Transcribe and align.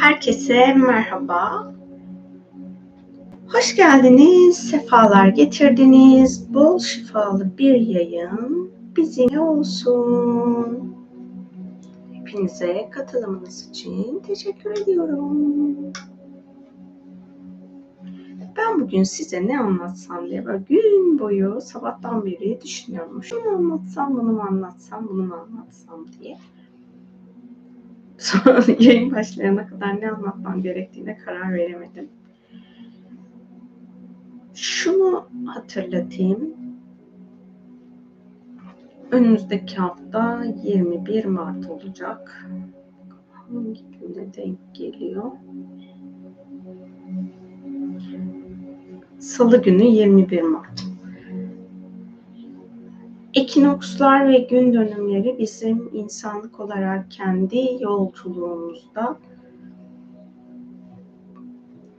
Herkese 0.00 0.74
merhaba. 0.74 1.74
Hoş 3.52 3.76
geldiniz, 3.76 4.56
sefalar 4.56 5.28
getirdiniz. 5.28 6.54
Bol 6.54 6.78
şifalı 6.78 7.58
bir 7.58 7.74
yayın 7.74 8.70
bizimle 8.96 9.40
olsun. 9.40 10.94
Hepinize 12.12 12.90
katılımınız 12.90 13.68
için 13.68 14.20
teşekkür 14.26 14.70
ediyorum. 14.70 15.76
Ben 18.56 18.80
bugün 18.80 19.02
size 19.02 19.46
ne 19.46 19.60
anlatsam 19.60 20.26
diye 20.26 20.46
böyle 20.46 20.64
gün 20.68 21.18
boyu 21.18 21.60
sabahtan 21.60 22.24
beri 22.24 22.60
düşünüyorum. 22.60 23.22
Şunu 23.24 23.48
anlatsam, 23.48 24.16
bunu 24.16 24.32
mu 24.32 24.42
anlatsam, 24.48 25.08
bunu 25.08 25.22
mu 25.22 25.34
anlatsam 25.34 26.06
diye. 26.18 26.38
Sonra 28.24 28.64
yayın 28.78 29.12
başlayana 29.12 29.66
kadar 29.66 30.00
ne 30.00 30.10
anlatmam 30.10 30.62
gerektiğine 30.62 31.16
karar 31.16 31.52
veremedim. 31.52 32.08
Şunu 34.54 35.24
hatırlatayım. 35.46 36.54
Önümüzdeki 39.10 39.76
hafta 39.76 40.44
21 40.64 41.24
Mart 41.24 41.70
olacak. 41.70 42.48
Hangi 43.32 43.84
güne 44.00 44.34
denk 44.34 44.58
geliyor? 44.74 45.32
Salı 49.18 49.62
günü 49.62 49.84
21 49.84 50.42
Mart. 50.42 50.93
Ekinokslar 53.34 54.28
ve 54.28 54.38
gün 54.38 54.72
dönümleri 54.72 55.38
bizim 55.38 55.90
insanlık 55.92 56.60
olarak 56.60 57.10
kendi 57.10 57.78
yolculuğumuzda 57.80 59.18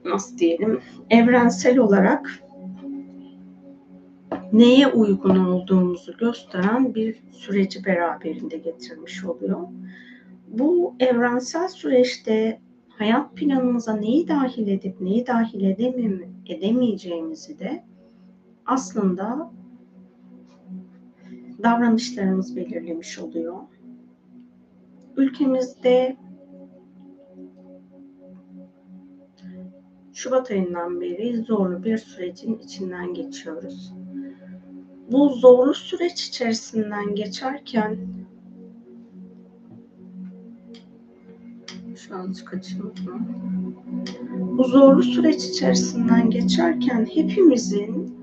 nasıl 0.06 0.38
diyelim 0.38 0.82
evrensel 1.10 1.78
olarak 1.78 2.40
neye 4.54 4.88
uygun 4.88 5.46
olduğumuzu 5.46 6.18
gösteren 6.18 6.96
bir 6.96 7.24
süreci 7.32 7.86
beraberinde 7.86 8.58
getirmiş 8.58 9.26
oluyor. 9.26 9.60
Bu 10.48 10.96
evrensel 11.00 11.68
süreçte 11.68 12.60
hayat 12.90 13.36
planımıza 13.36 13.96
neyi 13.96 14.28
dahil 14.28 14.68
edip 14.68 15.02
neyi 15.02 15.28
dahil 15.28 15.64
edemeyeceğimizi 16.48 17.60
de 17.60 17.84
aslında 18.66 19.52
davranışlarımız 21.66 22.56
belirlemiş 22.56 23.20
oluyor. 23.20 23.58
Ülkemizde 25.18 26.18
Şubat 30.14 30.52
ayından 30.52 31.02
beri 31.02 31.38
zorlu 31.38 31.84
bir 31.84 31.98
sürecin 31.98 32.60
içinden 32.60 33.14
geçiyoruz. 33.14 33.94
Bu 35.12 35.30
zorlu 35.30 35.74
süreç 35.74 36.28
içerisinden 36.28 37.16
geçerken 37.16 37.98
şu 41.96 42.16
an 42.16 42.34
kaçırmadım. 42.34 43.26
Bu 44.58 44.64
zorlu 44.64 45.04
süreç 45.04 45.46
içerisinden 45.46 46.30
geçerken 46.30 47.06
hepimizin 47.06 48.16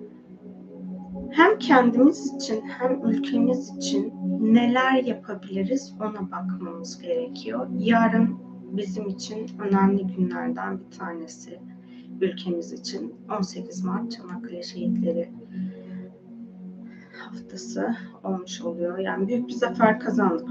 hem 1.33 1.59
kendimiz 1.59 2.35
için 2.35 2.61
hem 2.61 3.05
ülkemiz 3.05 3.77
için 3.77 4.13
neler 4.55 5.05
yapabiliriz 5.05 5.95
ona 6.01 6.31
bakmamız 6.31 7.03
gerekiyor. 7.03 7.67
Yarın 7.79 8.39
bizim 8.73 9.09
için 9.09 9.51
önemli 9.59 10.07
günlerden 10.07 10.81
bir 10.81 10.99
tanesi 10.99 11.59
ülkemiz 12.21 12.73
için 12.73 13.15
18 13.39 13.85
Mart 13.85 14.13
Çanakkale 14.13 14.63
Şehitleri 14.63 15.31
haftası 17.19 17.97
olmuş 18.25 18.61
oluyor. 18.61 18.99
Yani 18.99 19.29
büyük 19.29 19.49
bir 19.49 19.53
zafer 19.53 20.01
kazandık. 20.01 20.49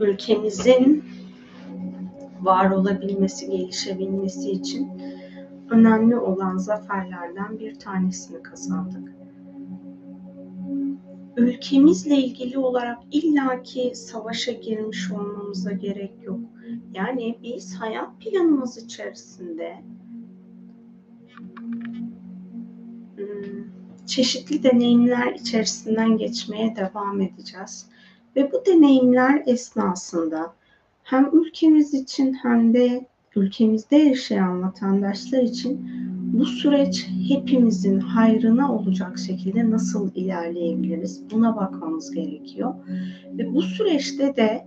Ülkemizin 0.00 1.04
var 2.40 2.70
olabilmesi, 2.70 3.50
gelişebilmesi 3.50 4.50
için 4.50 4.90
önemli 5.70 6.16
olan 6.16 6.56
zaferlerden 6.56 7.58
bir 7.58 7.78
tanesini 7.78 8.42
kazandık. 8.42 9.16
Ülkemizle 11.36 12.16
ilgili 12.16 12.58
olarak 12.58 12.98
illaki 13.10 13.92
savaşa 13.94 14.52
girmiş 14.52 15.12
olmamıza 15.12 15.72
gerek 15.72 16.12
yok. 16.22 16.40
Yani 16.94 17.38
biz 17.42 17.74
hayat 17.74 18.20
planımız 18.20 18.78
içerisinde 18.78 19.82
hmm, 23.16 23.64
çeşitli 24.06 24.62
deneyimler 24.62 25.32
içerisinden 25.32 26.16
geçmeye 26.16 26.76
devam 26.76 27.20
edeceğiz. 27.20 27.86
Ve 28.36 28.52
bu 28.52 28.66
deneyimler 28.66 29.42
esnasında 29.46 30.54
hem 31.02 31.30
ülkemiz 31.32 31.94
için 31.94 32.32
hem 32.32 32.74
de 32.74 33.06
ülkemizde 33.36 33.96
yaşayan 33.96 34.62
vatandaşlar 34.62 35.42
için 35.42 35.90
bu 36.32 36.44
süreç 36.44 37.08
hepimizin 37.28 38.00
hayrına 38.00 38.74
olacak 38.74 39.18
şekilde 39.18 39.70
nasıl 39.70 40.10
ilerleyebiliriz? 40.14 41.30
Buna 41.30 41.56
bakmamız 41.56 42.10
gerekiyor. 42.10 42.74
Ve 43.38 43.54
bu 43.54 43.62
süreçte 43.62 44.36
de 44.36 44.66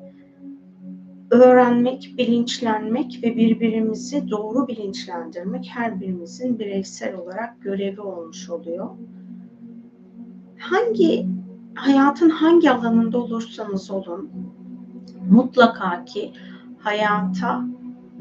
öğrenmek, 1.32 2.14
bilinçlenmek 2.18 3.20
ve 3.24 3.36
birbirimizi 3.36 4.30
doğru 4.30 4.68
bilinçlendirmek 4.68 5.70
her 5.74 6.02
birimizin 6.02 6.60
bireysel 6.60 7.16
olarak 7.16 7.62
görevi 7.62 8.02
olmuş 8.02 8.50
oluyor. 8.50 8.90
Hangi 10.60 11.26
hayatın 11.76 12.30
hangi 12.30 12.72
alanında 12.72 13.18
olursanız 13.18 13.92
olun 13.92 14.30
mutlaka 15.30 16.06
ki 16.06 16.34
hayata 16.80 17.66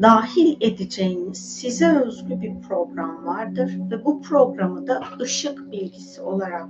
dahil 0.02 0.56
edeceğiniz 0.60 1.38
size 1.38 1.88
özgü 1.88 2.40
bir 2.40 2.60
program 2.60 3.26
vardır 3.26 3.78
ve 3.90 4.04
bu 4.04 4.22
programı 4.22 4.86
da 4.86 5.02
ışık 5.20 5.72
bilgisi 5.72 6.20
olarak 6.20 6.68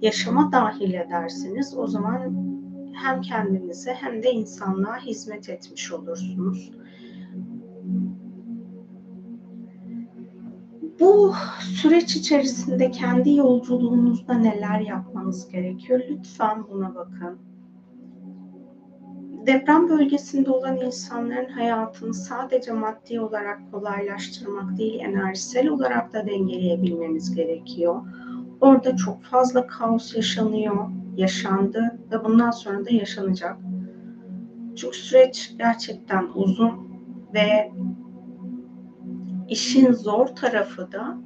yaşama 0.00 0.52
dahil 0.52 0.94
edersiniz. 0.94 1.78
O 1.78 1.86
zaman 1.86 2.34
hem 2.92 3.20
kendinize 3.20 3.92
hem 3.92 4.22
de 4.22 4.32
insanlığa 4.32 4.98
hizmet 4.98 5.48
etmiş 5.48 5.92
olursunuz. 5.92 6.70
Bu 11.00 11.34
süreç 11.60 12.16
içerisinde 12.16 12.90
kendi 12.90 13.34
yolculuğunuzda 13.34 14.34
neler 14.34 14.80
yapmanız 14.80 15.48
gerekiyor? 15.48 16.00
Lütfen 16.10 16.64
buna 16.70 16.94
bakın 16.94 17.38
deprem 19.46 19.88
bölgesinde 19.88 20.50
olan 20.50 20.76
insanların 20.76 21.48
hayatını 21.48 22.14
sadece 22.14 22.72
maddi 22.72 23.20
olarak 23.20 23.60
kolaylaştırmak 23.72 24.78
değil, 24.78 25.00
enerjisel 25.00 25.68
olarak 25.68 26.12
da 26.12 26.26
dengeleyebilmemiz 26.26 27.34
gerekiyor. 27.34 28.02
Orada 28.60 28.96
çok 28.96 29.22
fazla 29.22 29.66
kaos 29.66 30.16
yaşanıyor, 30.16 30.88
yaşandı 31.16 31.98
ve 32.12 32.24
bundan 32.24 32.50
sonra 32.50 32.84
da 32.84 32.90
yaşanacak. 32.90 33.56
Çünkü 34.76 34.98
süreç 34.98 35.54
gerçekten 35.58 36.28
uzun 36.34 36.72
ve 37.34 37.72
işin 39.48 39.92
zor 39.92 40.26
tarafı 40.26 40.92
da 40.92 41.18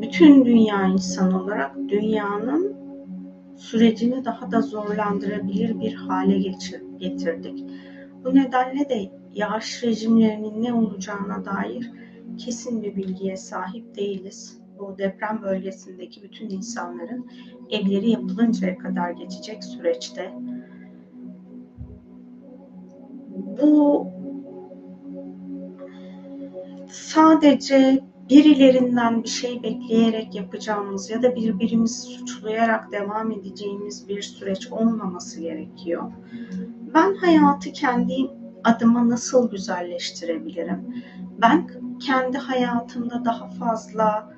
bütün 0.00 0.44
dünya 0.44 0.86
insan 0.86 1.32
olarak 1.32 1.76
dünyanın 1.88 2.81
sürecini 3.62 4.24
daha 4.24 4.50
da 4.50 4.60
zorlandırabilir 4.60 5.80
bir 5.80 5.94
hale 5.94 6.38
getirdik. 6.98 7.64
Bu 8.24 8.34
nedenle 8.34 8.88
de 8.88 9.10
yağış 9.34 9.84
rejimlerinin 9.84 10.62
ne 10.62 10.72
olacağına 10.72 11.44
dair 11.44 11.90
kesin 12.38 12.82
bir 12.82 12.96
bilgiye 12.96 13.36
sahip 13.36 13.96
değiliz. 13.96 14.58
Bu 14.78 14.98
deprem 14.98 15.42
bölgesindeki 15.42 16.22
bütün 16.22 16.50
insanların 16.50 17.26
evleri 17.70 18.10
yapılıncaya 18.10 18.78
kadar 18.78 19.10
geçecek 19.10 19.64
süreçte 19.64 20.32
bu 23.62 24.06
sadece 26.90 28.00
birilerinden 28.32 29.22
bir 29.22 29.28
şey 29.28 29.62
bekleyerek 29.62 30.34
yapacağımız 30.34 31.10
ya 31.10 31.22
da 31.22 31.36
birbirimizi 31.36 32.00
suçlayarak 32.00 32.92
devam 32.92 33.30
edeceğimiz 33.30 34.08
bir 34.08 34.22
süreç 34.22 34.72
olmaması 34.72 35.40
gerekiyor. 35.40 36.12
Ben 36.94 37.14
hayatı 37.14 37.72
kendi 37.72 38.14
adıma 38.64 39.08
nasıl 39.08 39.50
güzelleştirebilirim? 39.50 40.94
Ben 41.42 41.66
kendi 42.00 42.38
hayatımda 42.38 43.24
daha 43.24 43.50
fazla 43.50 44.32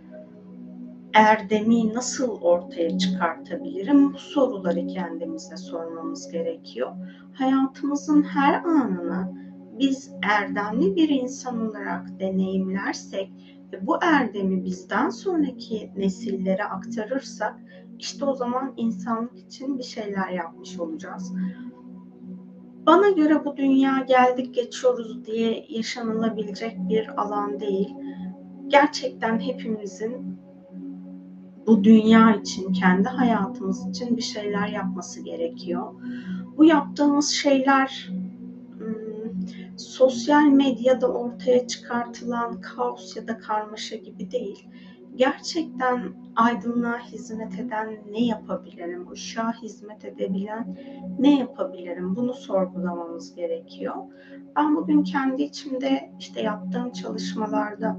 erdemi 1.15 1.95
nasıl 1.95 2.41
ortaya 2.41 2.99
çıkartabilirim? 2.99 4.15
Bu 4.15 4.19
soruları 4.19 4.87
kendimize 4.87 5.57
sormamız 5.57 6.33
gerekiyor. 6.33 6.93
Hayatımızın 7.33 8.23
her 8.23 8.65
anını 8.65 9.45
biz 9.79 10.11
erdemli 10.23 10.97
bir 10.97 11.09
insan 11.09 11.69
olarak 11.69 12.21
deneyimlersek 12.21 13.31
bu 13.83 13.97
erdemi 14.03 14.65
bizden 14.65 15.11
sonraki 15.11 15.91
nesillere 15.97 16.65
aktarırsak 16.65 17.55
işte 17.99 18.25
o 18.25 18.35
zaman 18.35 18.75
insanlık 18.77 19.39
için 19.39 19.79
bir 19.79 19.83
şeyler 19.83 20.29
yapmış 20.29 20.81
olacağız. 20.81 21.33
Bana 22.87 23.11
göre 23.11 23.45
bu 23.45 23.57
dünya 23.57 24.05
geldik 24.09 24.55
geçiyoruz 24.55 25.25
diye 25.25 25.67
yaşanılabilecek 25.69 26.77
bir 26.89 27.23
alan 27.23 27.61
değil. 27.61 27.95
Gerçekten 28.69 29.39
hepimizin 29.39 30.39
bu 31.67 31.85
dünya 31.85 32.35
için, 32.35 32.73
kendi 32.73 33.09
hayatımız 33.09 33.89
için 33.89 34.17
bir 34.17 34.23
şeyler 34.23 34.69
yapması 34.69 35.21
gerekiyor. 35.21 35.93
Bu 36.57 36.65
yaptığımız 36.65 37.29
şeyler 37.29 38.11
sosyal 39.95 40.45
medyada 40.45 41.13
ortaya 41.13 41.67
çıkartılan 41.67 42.61
kaos 42.61 43.17
ya 43.17 43.29
da 43.29 43.39
karmaşa 43.39 43.97
gibi 43.97 44.31
değil. 44.31 44.69
Gerçekten 45.15 46.13
aydınlığa 46.37 46.99
hizmet 46.99 47.59
eden 47.59 47.99
ne 48.11 48.27
yapabilirim? 48.27 49.13
Işığa 49.13 49.53
hizmet 49.63 50.05
edebilen 50.05 50.79
ne 51.19 51.39
yapabilirim? 51.39 52.17
Bunu 52.17 52.35
sorgulamamız 52.35 53.35
gerekiyor. 53.35 53.95
Ben 54.57 54.77
bugün 54.77 55.03
kendi 55.03 55.43
içimde 55.43 56.13
işte 56.21 56.43
yaptığım 56.43 56.93
çalışmalarda 56.93 57.97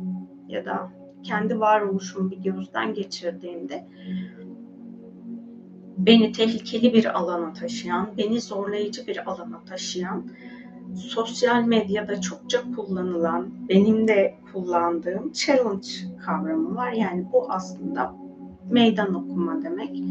ya 0.47 0.65
da 0.65 0.91
kendi 1.23 1.59
varoluşumu 1.59 2.31
bir 2.31 2.37
gözden 2.37 2.93
geçirdiğimde 2.93 3.87
beni 5.97 6.31
tehlikeli 6.31 6.93
bir 6.93 7.19
alana 7.19 7.53
taşıyan, 7.53 8.17
beni 8.17 8.41
zorlayıcı 8.41 9.07
bir 9.07 9.31
alana 9.31 9.63
taşıyan, 9.65 10.29
sosyal 10.95 11.63
medyada 11.63 12.21
çokça 12.21 12.61
kullanılan, 12.75 13.49
benim 13.69 14.07
de 14.07 14.35
kullandığım 14.53 15.31
challenge 15.31 15.87
kavramı 16.25 16.75
var. 16.75 16.91
Yani 16.91 17.25
bu 17.33 17.51
aslında 17.51 18.15
meydan 18.69 19.13
okuma 19.13 19.63
demek. 19.63 20.03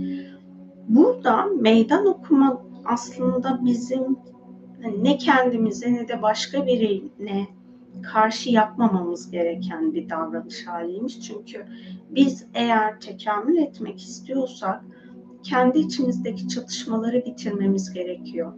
Burada 0.89 1.47
meydan 1.61 2.07
okuma 2.07 2.63
aslında 2.85 3.61
bizim 3.65 4.17
ne 5.03 5.19
kendimize 5.19 5.93
ne 5.93 6.09
de 6.09 6.23
başka 6.23 6.67
birine 6.67 7.47
karşı 8.03 8.51
yapmamamız 8.51 9.31
gereken 9.31 9.95
bir 9.95 10.11
davranış 10.11 10.67
haliymiş. 10.67 11.21
Çünkü 11.21 11.67
biz 12.11 12.47
eğer 12.55 13.01
tekamül 13.01 13.57
etmek 13.57 14.01
istiyorsak 14.03 14.85
kendi 15.43 15.79
içimizdeki 15.79 16.49
çatışmaları 16.49 17.25
bitirmemiz 17.27 17.93
gerekiyor. 17.93 18.53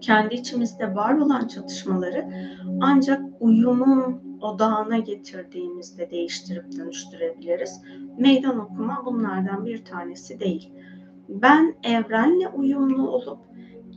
Kendi 0.00 0.34
içimizde 0.34 0.94
var 0.94 1.14
olan 1.14 1.48
çatışmaları 1.48 2.30
ancak 2.80 3.22
uyumun 3.40 4.30
odağına 4.40 4.98
getirdiğimizde 4.98 6.10
değiştirip 6.10 6.76
dönüştürebiliriz. 6.78 7.82
Meydan 8.18 8.58
okuma 8.58 9.02
bunlardan 9.06 9.64
bir 9.66 9.84
tanesi 9.84 10.40
değil. 10.40 10.72
Ben 11.28 11.74
evrenle 11.84 12.48
uyumlu 12.48 13.08
olup 13.08 13.38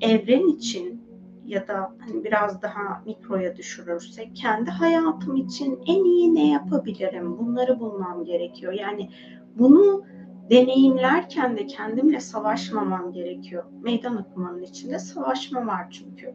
evren 0.02 0.48
için 0.48 1.04
ya 1.46 1.68
da 1.68 1.96
hani 2.00 2.24
biraz 2.24 2.62
daha 2.62 3.04
mikroya 3.06 3.56
düşürürsek 3.56 4.36
kendi 4.36 4.72
hayatım 4.72 5.36
için 5.36 5.80
en 5.88 6.04
iyi 6.04 6.36
ne 6.36 6.52
yapabilirim? 6.52 7.38
Bunları 7.38 7.80
bulmam 7.80 8.26
gerekiyor. 8.26 8.74
Yani 8.74 9.10
bunu 9.56 10.04
deneyimlerken 10.50 11.58
de 11.58 11.68
kendimle 11.68 12.20
savaşmamam 12.20 13.12
gerekiyor. 13.12 13.64
Meydan 13.82 14.18
okumanın 14.18 14.62
içinde 14.62 15.00
savaşma 15.00 15.68
var 15.68 15.88
çünkü 15.92 16.34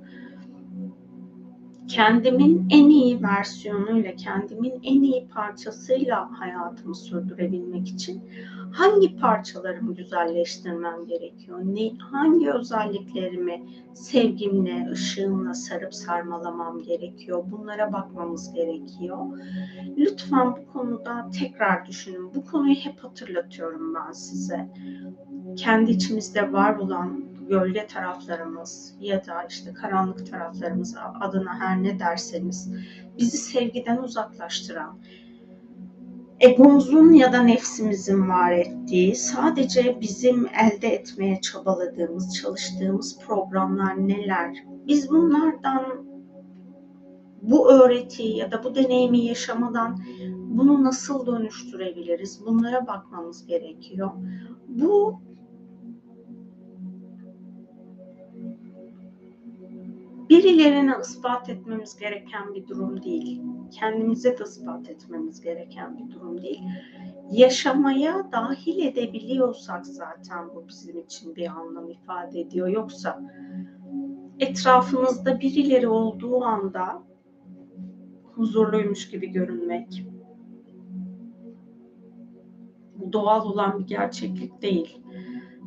kendimin 1.89 2.67
en 2.71 2.89
iyi 2.89 3.23
versiyonuyla, 3.23 4.17
kendimin 4.17 4.81
en 4.83 5.03
iyi 5.03 5.29
parçasıyla 5.29 6.41
hayatımı 6.41 6.95
sürdürebilmek 6.95 7.89
için 7.89 8.23
hangi 8.73 9.17
parçalarımı 9.17 9.95
güzelleştirmem 9.95 11.07
gerekiyor? 11.07 11.59
Ne, 11.65 11.91
hangi 11.99 12.51
özelliklerimi 12.51 13.63
sevgimle, 13.95 14.89
ışığımla 14.93 15.55
sarıp 15.55 15.95
sarmalamam 15.95 16.83
gerekiyor? 16.83 17.45
Bunlara 17.51 17.93
bakmamız 17.93 18.53
gerekiyor. 18.55 19.19
Lütfen 19.97 20.57
bu 20.57 20.73
konuda 20.73 21.31
tekrar 21.39 21.87
düşünün. 21.87 22.35
Bu 22.35 22.45
konuyu 22.45 22.75
hep 22.75 23.05
hatırlatıyorum 23.05 23.95
ben 23.95 24.13
size. 24.13 24.69
Kendi 25.57 25.91
içimizde 25.91 26.53
var 26.53 26.77
olan 26.77 27.25
gölge 27.49 27.87
taraflarımız 27.87 28.97
ya 29.01 29.27
da 29.27 29.45
işte 29.49 29.73
karanlık 29.73 30.31
taraflarımız 30.31 30.97
adına 31.21 31.61
her 31.61 31.83
ne 31.83 31.99
derseniz 31.99 32.73
bizi 33.19 33.39
sevgiden 33.39 33.97
uzaklaştıran, 33.97 34.99
egomuzun 36.41 37.13
ya 37.13 37.33
da 37.33 37.43
nefsimizin 37.43 38.29
var 38.29 38.53
ettiği, 38.53 39.15
sadece 39.17 40.01
bizim 40.01 40.47
elde 40.47 40.89
etmeye 40.89 41.41
çabaladığımız, 41.41 42.35
çalıştığımız 42.35 43.19
programlar 43.27 44.09
neler? 44.09 44.65
Biz 44.87 45.11
bunlardan 45.11 46.09
bu 47.43 47.71
öğretiyi 47.73 48.37
ya 48.37 48.53
da 48.53 48.65
bu 48.65 48.75
deneyimi 48.75 49.19
yaşamadan 49.19 49.99
bunu 50.49 50.85
nasıl 50.85 51.27
dönüştürebiliriz? 51.27 52.47
Bunlara 52.47 52.87
bakmamız 52.87 53.47
gerekiyor. 53.47 54.11
Bu 54.69 55.21
birilerine 60.39 60.93
ispat 61.01 61.49
etmemiz 61.49 61.97
gereken 61.97 62.55
bir 62.55 62.67
durum 62.67 63.03
değil. 63.03 63.43
Kendimize 63.71 64.39
de 64.39 64.45
ispat 64.45 64.91
etmemiz 64.91 65.41
gereken 65.41 65.99
bir 65.99 66.15
durum 66.15 66.43
değil. 66.43 66.63
Yaşamaya 67.31 68.29
dahil 68.33 68.87
edebiliyorsak 68.87 69.87
zaten 69.87 70.49
bu 70.55 70.69
bizim 70.69 70.99
için 70.99 71.37
bir 71.37 71.47
anlam 71.47 71.91
ifade 71.91 72.41
ediyor. 72.41 72.69
Yoksa 72.69 73.23
etrafınızda 74.39 75.41
birileri 75.41 75.89
olduğu 75.89 76.45
anda 76.45 77.03
huzurluymuş 78.35 79.11
gibi 79.11 79.27
görünmek 79.27 80.07
bu 82.95 83.13
doğal 83.13 83.47
olan 83.47 83.79
bir 83.79 83.87
gerçeklik 83.87 84.63
değil 84.63 85.01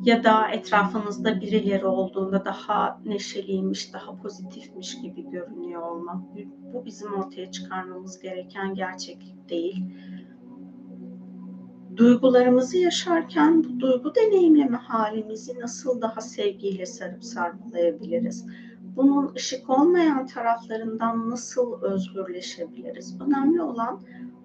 ya 0.02 0.24
da 0.24 0.48
etrafınızda 0.48 1.40
birileri 1.40 1.86
olduğunda 1.86 2.44
daha 2.44 3.00
neşeliymiş, 3.04 3.92
daha 3.92 4.16
pozitifmiş 4.16 5.00
gibi 5.00 5.30
görünüyor 5.30 5.82
olmak. 5.82 6.22
Bu 6.72 6.84
bizim 6.84 7.14
ortaya 7.14 7.50
çıkarmamız 7.50 8.18
gereken 8.18 8.74
gerçeklik 8.74 9.48
değil. 9.48 9.84
Duygularımızı 11.96 12.78
yaşarken 12.78 13.64
bu 13.64 13.80
duygu 13.80 14.14
deneyimleme 14.14 14.76
halimizi 14.76 15.60
nasıl 15.60 16.00
daha 16.00 16.20
sevgiyle 16.20 16.86
sarıp 16.86 17.24
sarmalayabiliriz? 17.24 18.46
Bunun 18.96 19.34
ışık 19.34 19.70
olmayan 19.70 20.26
taraflarından 20.26 21.30
nasıl 21.30 21.82
özgürleşebiliriz? 21.82 23.20
Önemli 23.20 23.62
olan 23.62 24.00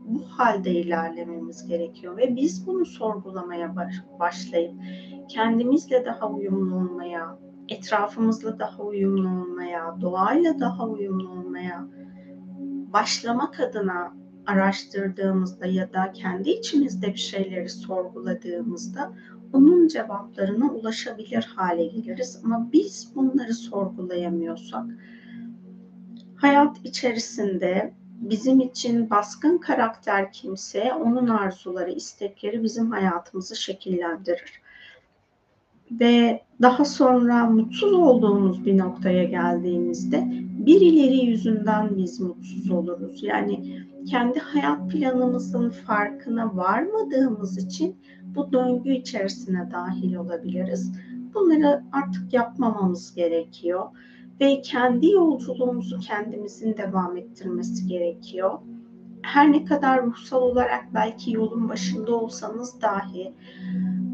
bu 0.07 0.23
halde 0.23 0.71
ilerlememiz 0.71 1.67
gerekiyor 1.67 2.17
ve 2.17 2.35
biz 2.35 2.67
bunu 2.67 2.85
sorgulamaya 2.85 3.75
başlayıp 4.19 4.73
kendimizle 5.29 6.05
daha 6.05 6.29
uyumlu 6.29 6.75
olmaya, 6.75 7.39
etrafımızla 7.69 8.59
daha 8.59 8.83
uyumlu 8.83 9.29
olmaya, 9.29 9.97
doğayla 10.01 10.59
daha 10.59 10.87
uyumlu 10.87 11.29
olmaya 11.29 11.87
başlamak 12.93 13.59
adına 13.59 14.13
araştırdığımızda 14.45 15.65
ya 15.65 15.93
da 15.93 16.11
kendi 16.11 16.49
içimizde 16.49 17.07
bir 17.07 17.19
şeyleri 17.19 17.69
sorguladığımızda 17.69 19.13
onun 19.53 19.87
cevaplarına 19.87 20.71
ulaşabilir 20.71 21.51
hale 21.55 21.85
geliriz. 21.85 22.41
Ama 22.45 22.69
biz 22.73 23.11
bunları 23.15 23.53
sorgulayamıyorsak 23.53 24.85
hayat 26.35 26.77
içerisinde 26.83 27.93
bizim 28.21 28.59
için 28.59 29.09
baskın 29.09 29.57
karakter 29.57 30.31
kimse 30.31 30.93
onun 30.93 31.27
arzuları, 31.27 31.91
istekleri 31.91 32.63
bizim 32.63 32.91
hayatımızı 32.91 33.55
şekillendirir 33.55 34.61
ve 35.91 36.41
daha 36.61 36.85
sonra 36.85 37.45
mutsuz 37.45 37.93
olduğumuz 37.93 38.65
bir 38.65 38.77
noktaya 38.77 39.23
geldiğimizde 39.23 40.27
birileri 40.65 41.25
yüzünden 41.25 41.97
biz 41.97 42.19
mutsuz 42.19 42.71
oluruz. 42.71 43.23
Yani 43.23 43.85
kendi 44.09 44.39
hayat 44.39 44.91
planımızın 44.91 45.69
farkına 45.69 46.55
varmadığımız 46.57 47.57
için 47.57 47.95
bu 48.35 48.51
döngü 48.53 48.91
içerisine 48.91 49.69
dahil 49.71 50.15
olabiliriz. 50.15 50.91
Bunları 51.33 51.83
artık 51.91 52.33
yapmamamız 52.33 53.15
gerekiyor 53.15 53.85
ve 54.41 54.61
kendi 54.61 55.11
yolculuğumuzu 55.11 55.99
kendimizin 55.99 56.77
devam 56.77 57.17
ettirmesi 57.17 57.87
gerekiyor. 57.87 58.59
her 59.21 59.51
ne 59.51 59.65
kadar 59.65 60.05
ruhsal 60.05 60.41
olarak 60.41 60.85
belki 60.93 61.31
yolun 61.31 61.69
başında 61.69 62.15
olsanız 62.15 62.81
dahi 62.81 63.33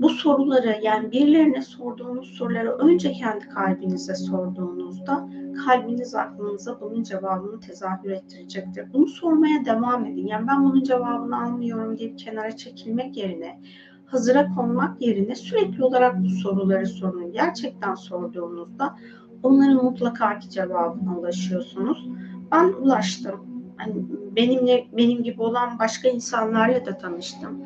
bu 0.01 0.09
soruları 0.09 0.79
yani 0.83 1.11
birilerine 1.11 1.61
sorduğunuz 1.61 2.27
soruları 2.27 2.71
önce 2.71 3.11
kendi 3.11 3.49
kalbinize 3.49 4.15
sorduğunuzda 4.15 5.29
kalbiniz 5.65 6.15
aklınıza 6.15 6.81
bunun 6.81 7.03
cevabını 7.03 7.59
tezahür 7.59 8.11
ettirecektir. 8.11 8.93
Bunu 8.93 9.07
sormaya 9.07 9.65
devam 9.65 10.05
edin. 10.05 10.27
Yani 10.27 10.47
ben 10.47 10.63
bunun 10.63 10.83
cevabını 10.83 11.43
almıyorum 11.43 11.97
deyip 11.97 12.19
kenara 12.19 12.57
çekilmek 12.57 13.17
yerine 13.17 13.59
hazıra 14.05 14.49
konmak 14.55 15.01
yerine 15.01 15.35
sürekli 15.35 15.83
olarak 15.83 16.23
bu 16.23 16.29
soruları 16.29 16.87
sorun. 16.87 17.31
Gerçekten 17.31 17.95
sorduğunuzda 17.95 18.95
onların 19.43 19.83
mutlaka 19.83 20.39
ki 20.39 20.49
cevabına 20.49 21.17
ulaşıyorsunuz. 21.19 22.09
Ben 22.51 22.73
ulaştım. 22.73 23.53
Yani 23.79 23.93
benimle 24.35 24.87
benim 24.97 25.23
gibi 25.23 25.41
olan 25.41 25.79
başka 25.79 26.09
insanlarla 26.09 26.85
da 26.85 26.97
tanıştım. 26.97 27.61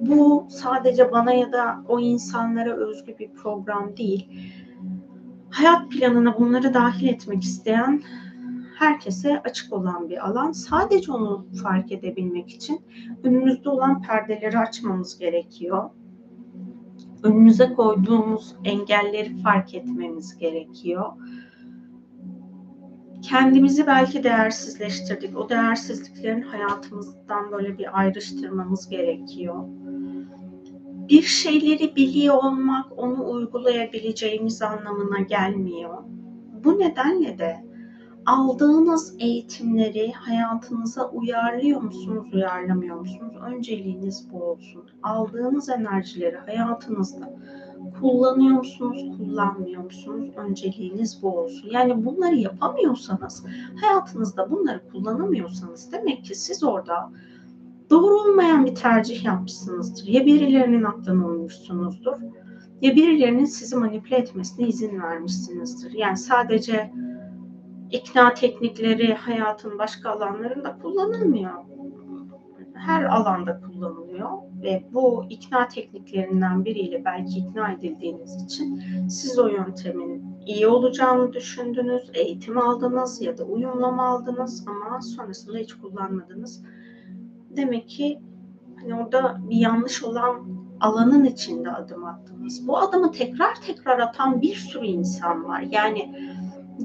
Bu 0.00 0.46
sadece 0.50 1.12
bana 1.12 1.32
ya 1.32 1.52
da 1.52 1.84
o 1.88 2.00
insanlara 2.00 2.76
özgü 2.76 3.18
bir 3.18 3.32
program 3.32 3.96
değil. 3.96 4.52
Hayat 5.50 5.90
planına 5.90 6.38
bunları 6.38 6.74
dahil 6.74 7.08
etmek 7.08 7.42
isteyen 7.42 8.02
herkese 8.78 9.40
açık 9.44 9.72
olan 9.72 10.08
bir 10.08 10.26
alan. 10.26 10.52
Sadece 10.52 11.12
onu 11.12 11.46
fark 11.62 11.92
edebilmek 11.92 12.50
için 12.50 12.80
önümüzde 13.22 13.68
olan 13.68 14.02
perdeleri 14.02 14.58
açmamız 14.58 15.18
gerekiyor. 15.18 15.90
Önümüze 17.22 17.72
koyduğumuz 17.72 18.54
engelleri 18.64 19.36
fark 19.36 19.74
etmemiz 19.74 20.38
gerekiyor. 20.38 21.12
Kendimizi 23.22 23.86
belki 23.86 24.24
değersizleştirdik. 24.24 25.36
O 25.36 25.48
değersizliklerin 25.48 26.42
hayatımızdan 26.42 27.52
böyle 27.52 27.78
bir 27.78 27.98
ayrıştırmamız 28.00 28.88
gerekiyor. 28.88 29.64
Bir 31.08 31.22
şeyleri 31.22 31.96
biliyor 31.96 32.34
olmak 32.34 32.98
onu 32.98 33.30
uygulayabileceğimiz 33.30 34.62
anlamına 34.62 35.20
gelmiyor. 35.20 35.98
Bu 36.64 36.78
nedenle 36.78 37.38
de 37.38 37.71
aldığınız 38.26 39.14
eğitimleri 39.18 40.12
hayatınıza 40.12 41.10
uyarlıyor 41.10 41.80
musunuz, 41.80 42.34
uyarlamıyor 42.34 42.96
musunuz? 42.96 43.34
Önceliğiniz 43.46 44.32
bu 44.32 44.42
olsun. 44.42 44.84
Aldığınız 45.02 45.68
enerjileri 45.68 46.36
hayatınızda 46.36 47.32
kullanıyor 48.00 48.58
musunuz, 48.58 49.04
kullanmıyor 49.18 49.84
musunuz? 49.84 50.30
Önceliğiniz 50.36 51.22
bu 51.22 51.38
olsun. 51.38 51.68
Yani 51.72 52.04
bunları 52.04 52.36
yapamıyorsanız, 52.36 53.44
hayatınızda 53.80 54.50
bunları 54.50 54.88
kullanamıyorsanız 54.88 55.92
demek 55.92 56.24
ki 56.24 56.34
siz 56.34 56.64
orada 56.64 57.10
doğru 57.90 58.14
olmayan 58.14 58.66
bir 58.66 58.74
tercih 58.74 59.24
yapmışsınızdır. 59.24 60.06
Ya 60.06 60.26
birilerinin 60.26 60.84
aklına 60.84 61.26
uymuşsunuzdur 61.26 62.16
ya 62.82 62.96
birilerinin 62.96 63.44
sizi 63.44 63.76
manipüle 63.76 64.16
etmesine 64.16 64.68
izin 64.68 65.02
vermişsinizdir. 65.02 65.92
Yani 65.92 66.16
sadece 66.16 66.92
ikna 67.92 68.34
teknikleri 68.34 69.14
hayatın 69.14 69.78
başka 69.78 70.10
alanlarında 70.10 70.78
kullanılmıyor. 70.82 71.52
Her 72.74 73.04
alanda 73.04 73.60
kullanılıyor 73.60 74.30
ve 74.62 74.84
bu 74.92 75.24
ikna 75.30 75.68
tekniklerinden 75.68 76.64
biriyle 76.64 77.04
belki 77.04 77.38
ikna 77.38 77.72
edildiğiniz 77.72 78.44
için 78.44 78.82
siz 79.08 79.38
o 79.38 79.48
yöntemin 79.48 80.24
iyi 80.46 80.66
olacağını 80.66 81.32
düşündünüz, 81.32 82.10
eğitim 82.14 82.58
aldınız 82.58 83.22
ya 83.22 83.38
da 83.38 83.44
uyumlama 83.44 84.06
aldınız 84.06 84.64
ama 84.68 85.00
sonrasında 85.00 85.58
hiç 85.58 85.74
kullanmadınız. 85.74 86.64
Demek 87.50 87.88
ki 87.88 88.20
hani 88.80 88.94
orada 88.94 89.40
bir 89.50 89.56
yanlış 89.56 90.02
olan 90.02 90.62
alanın 90.80 91.24
içinde 91.24 91.70
adım 91.70 92.04
attınız. 92.04 92.68
Bu 92.68 92.78
adımı 92.78 93.12
tekrar 93.12 93.54
tekrar 93.54 93.98
atan 93.98 94.42
bir 94.42 94.54
sürü 94.54 94.86
insan 94.86 95.44
var. 95.44 95.60
Yani 95.70 96.14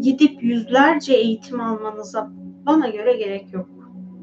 gidip 0.02 0.44
yüzlerce 0.44 1.14
eğitim 1.14 1.62
almanıza 1.62 2.32
bana 2.66 2.90
göre 2.90 3.14
gerek 3.14 3.54
yok. 3.54 3.70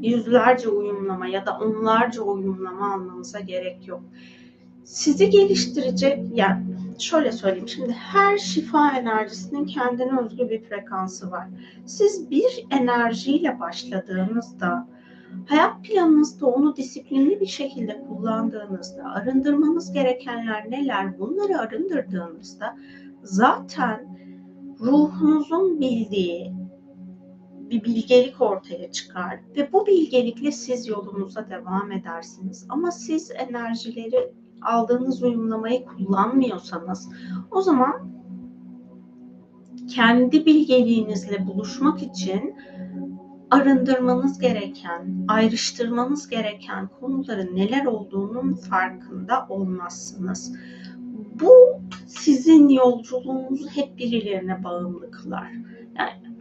Yüzlerce 0.01 0.69
uyumlama 0.69 1.27
ya 1.27 1.47
da 1.47 1.59
onlarca 1.59 2.23
uyumlama 2.23 2.95
almanıza 2.95 3.41
gerek 3.41 3.89
yok. 3.89 4.03
Sizi 4.85 5.31
geliştirecek, 5.31 6.25
yani 6.35 6.65
şöyle 6.99 7.33
söyleyeyim 7.33 7.69
şimdi 7.69 7.93
her 7.93 8.39
şifa 8.39 8.91
enerjisinin 8.91 9.67
kendine 9.67 10.21
özgü 10.21 10.51
bir 10.51 10.63
frekansı 10.63 11.31
var. 11.31 11.49
Siz 11.87 12.31
bir 12.31 12.67
enerjiyle 12.71 13.61
başladığınızda 13.61 14.89
hayat 15.47 15.85
planınızda 15.85 16.47
onu 16.47 16.77
disiplinli 16.77 17.41
bir 17.41 17.47
şekilde 17.47 18.05
kullandığınızda 18.09 19.05
arındırmanız 19.05 19.93
gerekenler 19.93 20.71
neler 20.71 21.19
bunları 21.19 21.59
arındırdığınızda 21.59 22.77
zaten 23.23 24.19
ruhunuzun 24.81 25.81
bildiği 25.81 26.53
bir 27.71 27.85
bilgelik 27.85 28.41
ortaya 28.41 28.93
çıkar 28.93 29.41
ve 29.57 29.73
bu 29.73 29.87
bilgelikle 29.87 30.53
siz 30.53 30.89
yolunuza 30.89 31.51
devam 31.51 31.93
edersiniz. 31.93 32.67
Ama 32.69 32.91
siz 32.91 33.31
enerjileri 33.31 34.33
aldığınız 34.63 35.23
uyumlamayı 35.23 35.85
kullanmıyorsanız 35.85 37.09
o 37.51 37.63
zaman 37.63 38.15
kendi 39.89 40.47
bilgeliğinizle 40.47 41.47
buluşmak 41.47 42.03
için 42.03 42.55
arındırmanız 43.51 44.39
gereken, 44.39 45.27
ayrıştırmanız 45.29 46.29
gereken 46.29 46.89
konuların 47.01 47.57
neler 47.57 47.85
olduğunun 47.85 48.55
farkında 48.55 49.47
olmazsınız. 49.49 50.53
Bu 51.15 51.51
sizin 52.07 52.69
yolculuğunuzu 52.69 53.69
hep 53.69 53.99
birilerine 53.99 54.65
bağımlı 54.65 55.11
kılar. 55.11 55.53
Yani 55.99 56.37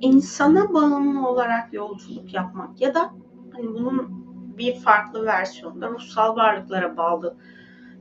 insana 0.00 0.74
bağımlı 0.74 1.28
olarak 1.28 1.72
yolculuk 1.72 2.34
yapmak 2.34 2.80
ya 2.80 2.94
da 2.94 3.10
hani 3.52 3.66
bunun 3.66 4.22
bir 4.58 4.74
farklı 4.74 5.26
versiyonda 5.26 5.90
ruhsal 5.90 6.36
varlıklara 6.36 6.96
bağlı 6.96 7.36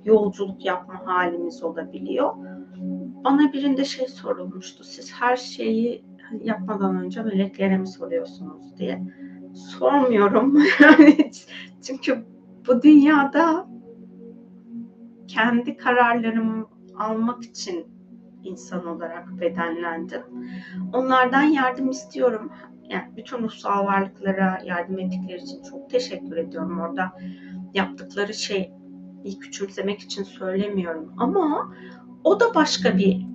yolculuk 0.06 0.66
yapma 0.66 1.02
halimiz 1.06 1.64
olabiliyor. 1.64 2.34
Bana 3.24 3.54
birinde 3.54 3.86
şey 3.86 4.08
sorulmuştu. 4.08 4.84
Siz 4.84 5.14
her 5.14 5.38
şeyi 5.38 6.06
yapmadan 6.44 6.96
önce 6.98 7.24
meleklere 7.24 7.78
mi 7.78 7.88
soruyorsunuz 7.88 8.78
diye. 8.78 9.04
Sormuyorum. 9.54 10.58
çünkü 11.82 12.26
bu 12.68 12.82
dünyada 12.82 13.68
kendi 15.34 15.78
kararlarımı 15.78 16.68
almak 16.98 17.44
için 17.44 17.88
insan 18.44 18.86
olarak 18.86 19.42
bedenlendim. 19.42 20.22
Onlardan 20.94 21.42
yardım 21.42 21.90
istiyorum. 21.90 22.52
Yani 22.90 23.18
bütün 23.18 23.38
ruhsal 23.38 23.86
varlıklara 23.86 24.58
yardım 24.66 25.00
ettikleri 25.00 25.42
için 25.42 25.64
çok 25.64 25.90
teşekkür 25.90 26.38
ediyorum. 26.38 26.80
Orada 26.80 27.12
yaptıkları 27.74 28.34
şey 28.34 28.74
küçümsemek 29.42 30.00
için 30.00 30.24
söylemiyorum. 30.24 31.14
Ama 31.18 31.74
o 32.24 32.40
da 32.40 32.56
başka 32.56 32.98
bir 32.98 33.28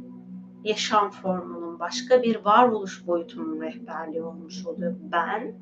yaşam 0.65 1.11
formunun, 1.11 1.79
başka 1.79 2.23
bir 2.23 2.45
varoluş 2.45 3.07
boyutunun 3.07 3.61
rehberliği 3.61 4.23
olmuş 4.23 4.67
oluyor. 4.67 4.97
Ben 5.01 5.55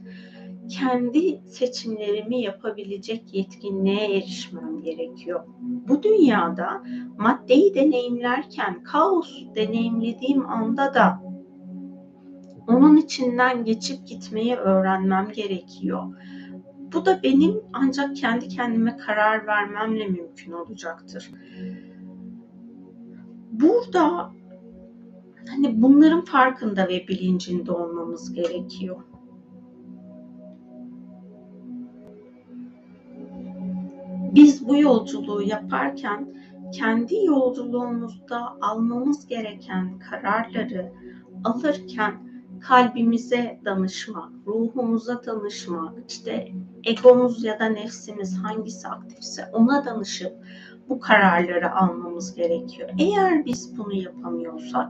kendi 0.68 1.40
seçimlerimi 1.48 2.40
yapabilecek 2.40 3.34
yetkinliğe 3.34 4.16
erişmem 4.16 4.82
gerekiyor. 4.82 5.44
Bu 5.60 6.02
dünyada 6.02 6.82
maddeyi 7.18 7.74
deneyimlerken 7.74 8.82
kaos 8.82 9.44
deneyimlediğim 9.54 10.48
anda 10.50 10.94
da 10.94 11.22
onun 12.68 12.96
içinden 12.96 13.64
geçip 13.64 14.06
gitmeyi 14.06 14.56
öğrenmem 14.56 15.32
gerekiyor. 15.32 16.02
Bu 16.92 17.06
da 17.06 17.22
benim 17.22 17.60
ancak 17.72 18.16
kendi 18.16 18.48
kendime 18.48 18.96
karar 18.96 19.46
vermemle 19.46 20.06
mümkün 20.06 20.52
olacaktır. 20.52 21.30
Burada 23.50 24.32
hani 25.48 25.82
bunların 25.82 26.24
farkında 26.24 26.88
ve 26.88 27.08
bilincinde 27.08 27.72
olmamız 27.72 28.32
gerekiyor. 28.32 28.96
Biz 34.34 34.68
bu 34.68 34.76
yolculuğu 34.76 35.42
yaparken 35.42 36.34
kendi 36.72 37.24
yolculuğumuzda 37.24 38.56
almamız 38.60 39.26
gereken 39.26 39.98
kararları 39.98 40.92
alırken 41.44 42.14
kalbimize 42.60 43.60
danışmak, 43.64 44.30
ruhumuza 44.46 45.24
danışmak, 45.24 45.92
işte 46.08 46.52
egomuz 46.84 47.44
ya 47.44 47.58
da 47.58 47.66
nefsimiz 47.66 48.38
hangisi 48.38 48.88
aktifse 48.88 49.46
ona 49.52 49.84
danışıp 49.84 50.32
bu 50.88 51.00
kararları 51.00 51.74
almamız 51.74 52.34
gerekiyor. 52.34 52.90
Eğer 52.98 53.44
biz 53.44 53.78
bunu 53.78 53.94
yapamıyorsak 53.94 54.88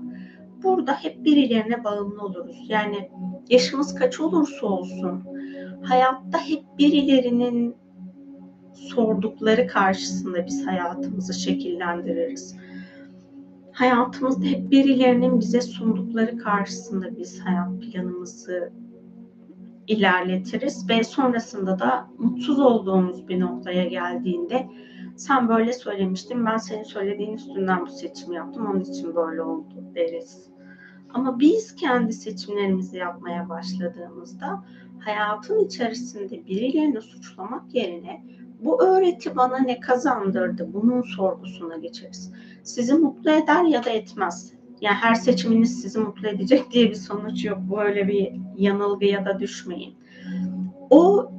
burada 0.63 0.93
hep 0.93 1.25
birilerine 1.25 1.85
bağımlı 1.85 2.23
oluruz. 2.23 2.65
Yani 2.69 3.11
yaşımız 3.51 3.95
kaç 3.95 4.21
olursa 4.21 4.67
olsun 4.67 5.25
hayatta 5.83 6.39
hep 6.39 6.65
birilerinin 6.79 7.77
sordukları 8.75 9.67
karşısında 9.67 10.47
biz 10.47 10.67
hayatımızı 10.67 11.35
şekillendiririz. 11.35 12.57
Hayatımızda 13.73 14.45
hep 14.45 14.71
birilerinin 14.71 15.41
bize 15.41 15.61
sundukları 15.61 16.39
karşısında 16.39 17.17
biz 17.17 17.41
hayat 17.41 17.81
planımızı 17.81 18.73
ilerletiriz 19.87 20.89
ve 20.89 21.05
sonrasında 21.05 21.79
da 21.79 22.09
mutsuz 22.19 22.61
olduğumuz 22.61 23.29
bir 23.29 23.41
noktaya 23.41 23.85
geldiğinde 23.85 24.69
sen 25.17 25.49
böyle 25.49 25.73
söylemiştin 25.73 26.47
ben 26.47 26.57
senin 26.57 26.83
söylediğin 26.83 27.33
üstünden 27.33 27.87
bu 27.87 27.91
seçimi 27.91 28.37
yaptım 28.37 28.67
onun 28.67 28.81
için 28.81 29.17
böyle 29.17 29.43
oldu 29.43 29.75
deriz. 29.95 30.49
Ama 31.15 31.41
biz 31.41 31.77
kendi 31.77 32.13
seçimlerimizi 32.13 32.97
yapmaya 32.97 33.49
başladığımızda 33.49 34.65
hayatın 34.99 35.65
içerisinde 35.65 36.47
birilerini 36.47 37.01
suçlamak 37.01 37.75
yerine 37.75 38.25
bu 38.61 38.83
öğreti 38.83 39.37
bana 39.37 39.59
ne 39.59 39.81
kazandırdı 39.81 40.73
bunun 40.73 41.03
sorgusuna 41.03 41.77
geçeriz. 41.77 42.33
Sizi 42.63 42.95
mutlu 42.95 43.31
eder 43.31 43.65
ya 43.65 43.85
da 43.85 43.91
etmez. 43.91 44.53
Yani 44.81 44.95
her 44.95 45.15
seçiminiz 45.15 45.83
sizi 45.83 45.99
mutlu 45.99 46.29
edecek 46.29 46.71
diye 46.73 46.91
bir 46.91 46.95
sonuç 46.95 47.45
yok. 47.45 47.59
Böyle 47.77 48.09
bir 48.09 48.33
yanılgıya 48.57 49.25
da 49.25 49.41
düşmeyin. 49.41 49.95
O 50.91 51.31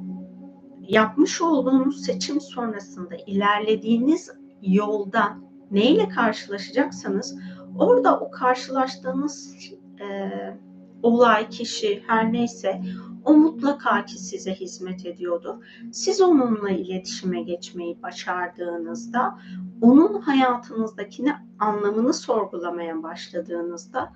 yapmış 0.80 1.42
olduğunuz 1.42 2.04
seçim 2.04 2.40
sonrasında 2.40 3.14
ilerlediğiniz 3.26 4.30
yolda 4.62 5.36
neyle 5.70 6.08
karşılaşacaksanız 6.08 7.38
orada 7.78 8.20
o 8.20 8.30
karşılaştığınız 8.30 9.56
e, 10.00 10.30
olay, 11.02 11.48
kişi 11.48 12.02
her 12.06 12.32
neyse 12.32 12.80
o 13.26 13.34
mutlaka 13.34 14.04
ki 14.04 14.18
size 14.18 14.54
hizmet 14.54 15.06
ediyordur. 15.06 15.54
Siz 15.92 16.20
onunla 16.20 16.70
iletişime 16.70 17.42
geçmeyi 17.42 18.02
başardığınızda, 18.02 19.38
onun 19.80 20.20
hayatınızdakini 20.20 21.32
anlamını 21.58 22.14
sorgulamaya 22.14 23.02
başladığınızda 23.02 24.12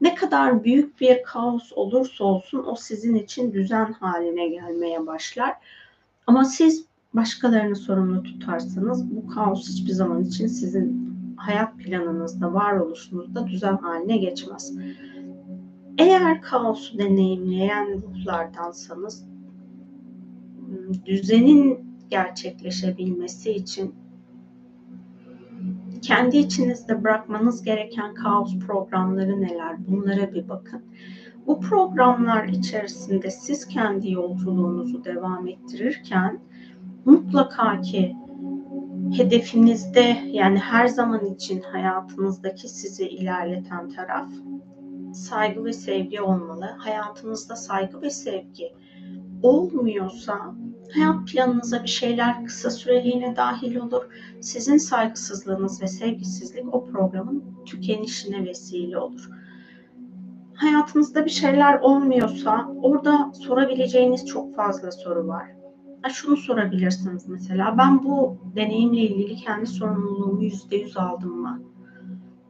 ne 0.00 0.14
kadar 0.14 0.64
büyük 0.64 1.00
bir 1.00 1.22
kaos 1.22 1.72
olursa 1.72 2.24
olsun 2.24 2.64
o 2.66 2.74
sizin 2.76 3.14
için 3.14 3.52
düzen 3.52 3.92
haline 3.92 4.48
gelmeye 4.48 5.06
başlar. 5.06 5.54
Ama 6.26 6.44
siz 6.44 6.84
başkalarını 7.14 7.76
sorumlu 7.76 8.22
tutarsanız 8.22 9.10
bu 9.10 9.26
kaos 9.26 9.68
hiçbir 9.68 9.92
zaman 9.92 10.24
için 10.24 10.46
sizin 10.46 11.14
hayat 11.36 11.78
planınızda, 11.78 12.54
varoluşunuzda 12.54 13.46
düzen 13.46 13.76
haline 13.76 14.16
geçmez. 14.16 14.72
Eğer 15.98 16.42
kaosu 16.42 16.98
deneyimleyen 16.98 18.02
ruhlardansanız 18.02 19.26
düzenin 21.06 21.94
gerçekleşebilmesi 22.10 23.50
için 23.50 23.94
kendi 26.02 26.36
içinizde 26.36 27.04
bırakmanız 27.04 27.62
gereken 27.62 28.14
kaos 28.14 28.58
programları 28.58 29.40
neler? 29.40 29.76
Bunlara 29.88 30.34
bir 30.34 30.48
bakın. 30.48 30.82
Bu 31.46 31.60
programlar 31.60 32.44
içerisinde 32.44 33.30
siz 33.30 33.66
kendi 33.68 34.10
yolculuğunuzu 34.10 35.04
devam 35.04 35.48
ettirirken 35.48 36.40
mutlaka 37.04 37.80
ki 37.80 38.16
hedefinizde 39.16 40.16
yani 40.32 40.58
her 40.58 40.86
zaman 40.86 41.26
için 41.26 41.62
hayatınızdaki 41.62 42.68
sizi 42.68 43.08
ilerleten 43.08 43.88
taraf 43.88 44.28
saygı 45.14 45.64
ve 45.64 45.72
sevgi 45.72 46.20
olmalı. 46.20 46.64
Hayatınızda 46.78 47.56
saygı 47.56 48.02
ve 48.02 48.10
sevgi 48.10 48.74
olmuyorsa 49.42 50.54
hayat 50.94 51.28
planınıza 51.28 51.82
bir 51.82 51.88
şeyler 51.88 52.44
kısa 52.44 52.70
süreliğine 52.70 53.36
dahil 53.36 53.76
olur. 53.76 54.04
Sizin 54.40 54.76
saygısızlığınız 54.76 55.82
ve 55.82 55.86
sevgisizlik 55.86 56.74
o 56.74 56.84
programın 56.84 57.44
tükenişine 57.66 58.44
vesile 58.44 58.98
olur. 58.98 59.28
Hayatınızda 60.54 61.24
bir 61.24 61.30
şeyler 61.30 61.80
olmuyorsa 61.80 62.68
orada 62.82 63.32
sorabileceğiniz 63.34 64.26
çok 64.26 64.54
fazla 64.54 64.92
soru 64.92 65.28
var. 65.28 65.46
Ha, 66.02 66.10
şunu 66.10 66.36
sorabilirsiniz 66.36 67.28
mesela 67.28 67.74
ben 67.78 68.04
bu 68.04 68.36
deneyimle 68.56 69.00
ilgili 69.00 69.36
kendi 69.36 69.66
sorumluluğumu 69.66 70.42
yüzde 70.42 70.76
yüz 70.76 70.96
aldım 70.96 71.40
mı? 71.40 71.73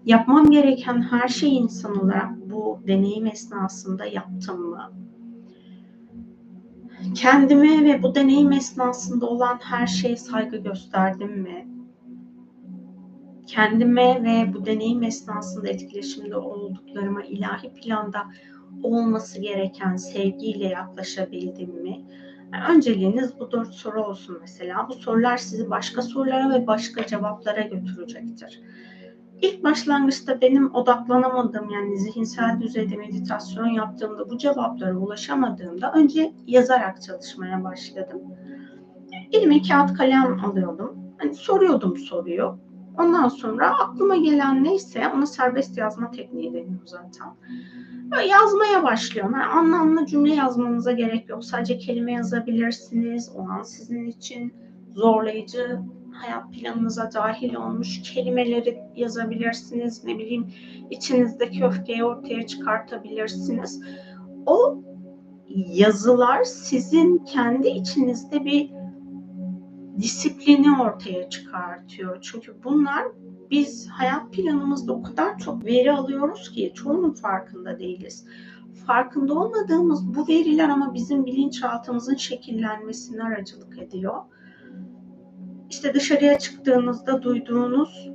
Yapmam 0.04 0.50
gereken 0.50 1.02
her 1.02 1.28
şeyi 1.28 1.52
insan 1.52 2.04
olarak 2.04 2.50
bu 2.50 2.80
deneyim 2.86 3.26
esnasında 3.26 4.06
yaptım 4.06 4.60
mı? 4.60 4.92
Kendime 7.14 7.84
ve 7.84 8.02
bu 8.02 8.14
deneyim 8.14 8.52
esnasında 8.52 9.26
olan 9.26 9.58
her 9.62 9.86
şeye 9.86 10.16
saygı 10.16 10.56
gösterdim 10.56 11.40
mi? 11.40 11.68
Kendime 13.46 14.22
ve 14.24 14.54
bu 14.54 14.66
deneyim 14.66 15.02
esnasında 15.02 15.68
etkileşimde 15.68 16.36
olduklarıma 16.36 17.22
ilahi 17.22 17.72
planda 17.74 18.22
olması 18.82 19.40
gereken 19.40 19.96
sevgiyle 19.96 20.66
yaklaşabildim 20.66 21.82
mi? 21.82 22.04
Yani 22.52 22.76
önceliğiniz 22.76 23.40
bu 23.40 23.50
dört 23.50 23.74
soru 23.74 24.02
olsun 24.02 24.38
mesela. 24.40 24.88
Bu 24.88 24.94
sorular 24.94 25.36
sizi 25.36 25.70
başka 25.70 26.02
sorulara 26.02 26.50
ve 26.50 26.66
başka 26.66 27.06
cevaplara 27.06 27.62
götürecektir. 27.62 28.60
İlk 29.42 29.64
başlangıçta 29.64 30.40
benim 30.40 30.74
odaklanamadığım 30.74 31.70
yani 31.70 31.98
zihinsel 31.98 32.60
düzeyde 32.60 32.96
meditasyon 32.96 33.66
yaptığımda 33.66 34.30
bu 34.30 34.38
cevaplara 34.38 34.96
ulaşamadığımda 34.96 35.92
önce 35.92 36.32
yazarak 36.46 37.02
çalışmaya 37.02 37.64
başladım. 37.64 38.22
Elime 39.32 39.62
kağıt 39.62 39.94
kalem 39.94 40.44
alıyordum. 40.44 40.98
Hani 41.18 41.34
soruyordum 41.34 41.96
soruyu. 41.96 42.58
Ondan 42.98 43.28
sonra 43.28 43.78
aklıma 43.78 44.16
gelen 44.16 44.64
neyse 44.64 45.08
ona 45.16 45.26
serbest 45.26 45.78
yazma 45.78 46.10
tekniği 46.10 46.52
deniyor 46.52 46.80
zaten. 46.84 47.28
Böyle 48.10 48.26
yazmaya 48.26 48.82
başlıyorum. 48.82 49.32
Yani 49.32 49.44
anlamlı 49.44 50.06
cümle 50.06 50.34
yazmanıza 50.34 50.92
gerek 50.92 51.28
yok. 51.28 51.44
Sadece 51.44 51.78
kelime 51.78 52.12
yazabilirsiniz. 52.12 53.32
O 53.36 53.48
an 53.48 53.62
sizin 53.62 54.06
için 54.06 54.54
zorlayıcı 54.94 55.80
hayat 56.14 56.52
planınıza 56.52 57.10
dahil 57.14 57.54
olmuş 57.54 58.02
kelimeleri 58.02 58.78
yazabilirsiniz. 58.96 60.04
Ne 60.04 60.18
bileyim 60.18 60.46
içinizdeki 60.90 61.64
öfkeyi 61.64 62.04
ortaya 62.04 62.46
çıkartabilirsiniz. 62.46 63.82
O 64.46 64.82
yazılar 65.56 66.44
sizin 66.44 67.18
kendi 67.18 67.68
içinizde 67.68 68.44
bir 68.44 68.70
disiplini 69.98 70.82
ortaya 70.82 71.28
çıkartıyor. 71.28 72.18
Çünkü 72.22 72.64
bunlar 72.64 73.04
biz 73.50 73.88
hayat 73.88 74.32
planımızda 74.32 74.92
o 74.92 75.02
kadar 75.02 75.38
çok 75.38 75.64
veri 75.64 75.92
alıyoruz 75.92 76.52
ki 76.52 76.72
çoğunun 76.74 77.12
farkında 77.12 77.78
değiliz. 77.78 78.26
Farkında 78.86 79.34
olmadığımız 79.34 80.14
bu 80.14 80.28
veriler 80.28 80.68
ama 80.68 80.94
bizim 80.94 81.26
bilinçaltımızın 81.26 82.16
şekillenmesine 82.16 83.22
aracılık 83.22 83.78
ediyor 83.78 84.22
işte 85.74 85.94
dışarıya 85.94 86.38
çıktığınızda 86.38 87.22
duyduğunuz 87.22 88.10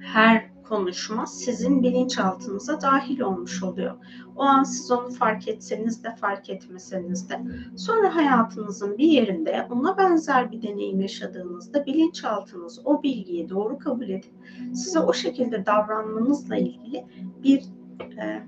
her 0.00 0.62
konuşma 0.62 1.26
sizin 1.26 1.82
bilinçaltınıza 1.82 2.80
dahil 2.80 3.20
olmuş 3.20 3.62
oluyor. 3.62 3.94
O 4.36 4.42
an 4.42 4.62
siz 4.62 4.90
onu 4.90 5.10
fark 5.10 5.48
etseniz 5.48 6.04
de 6.04 6.14
fark 6.16 6.50
etmeseniz 6.50 7.30
de 7.30 7.40
sonra 7.76 8.14
hayatınızın 8.14 8.98
bir 8.98 9.08
yerinde 9.08 9.66
ona 9.70 9.98
benzer 9.98 10.52
bir 10.52 10.62
deneyim 10.62 11.00
yaşadığınızda 11.00 11.86
bilinçaltınız 11.86 12.80
o 12.84 13.02
bilgiyi 13.02 13.48
doğru 13.48 13.78
kabul 13.78 14.08
edip 14.08 14.34
size 14.74 15.00
o 15.00 15.12
şekilde 15.12 15.66
davranmanızla 15.66 16.56
ilgili 16.56 17.04
bir 17.42 17.62
e, 18.00 18.42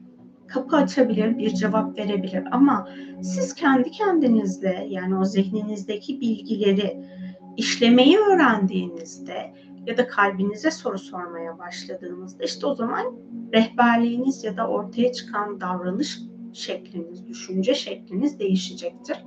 kapı 0.47 0.77
açabilir, 0.77 1.39
bir 1.39 1.55
cevap 1.55 1.99
verebilir. 1.99 2.45
Ama 2.51 2.89
siz 3.23 3.55
kendi 3.55 3.91
kendinizle 3.91 4.87
yani 4.91 5.19
o 5.19 5.25
zihninizdeki 5.25 6.21
bilgileri 6.21 7.21
işlemeyi 7.57 8.19
öğrendiğinizde 8.19 9.55
ya 9.87 9.97
da 9.99 10.07
kalbinize 10.07 10.71
soru 10.71 10.99
sormaya 10.99 11.59
başladığınızda 11.59 12.45
işte 12.45 12.67
o 12.67 12.75
zaman 12.75 13.15
rehberliğiniz 13.55 14.45
ya 14.45 14.57
da 14.57 14.69
ortaya 14.69 15.13
çıkan 15.13 15.61
davranış 15.61 16.19
şekliniz, 16.53 17.29
düşünce 17.29 17.75
şekliniz 17.75 18.39
değişecektir. 18.39 19.25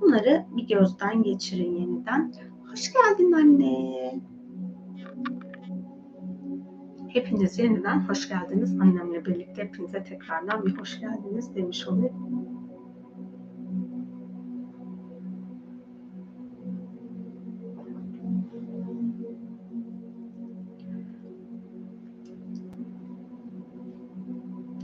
Bunları 0.00 0.46
bir 0.50 0.68
gözden 0.68 1.22
geçirin 1.22 1.76
yeniden. 1.76 2.32
Hoş 2.70 2.92
geldin 2.92 3.32
anne. 3.32 4.20
Hepiniz 7.08 7.58
yeniden 7.58 8.08
hoş 8.08 8.28
geldiniz. 8.28 8.80
Annemle 8.80 9.24
birlikte 9.24 9.62
hepinize 9.64 10.04
tekrardan 10.04 10.66
bir 10.66 10.78
hoş 10.78 11.00
geldiniz 11.00 11.54
demiş 11.54 11.88
olayım. 11.88 12.14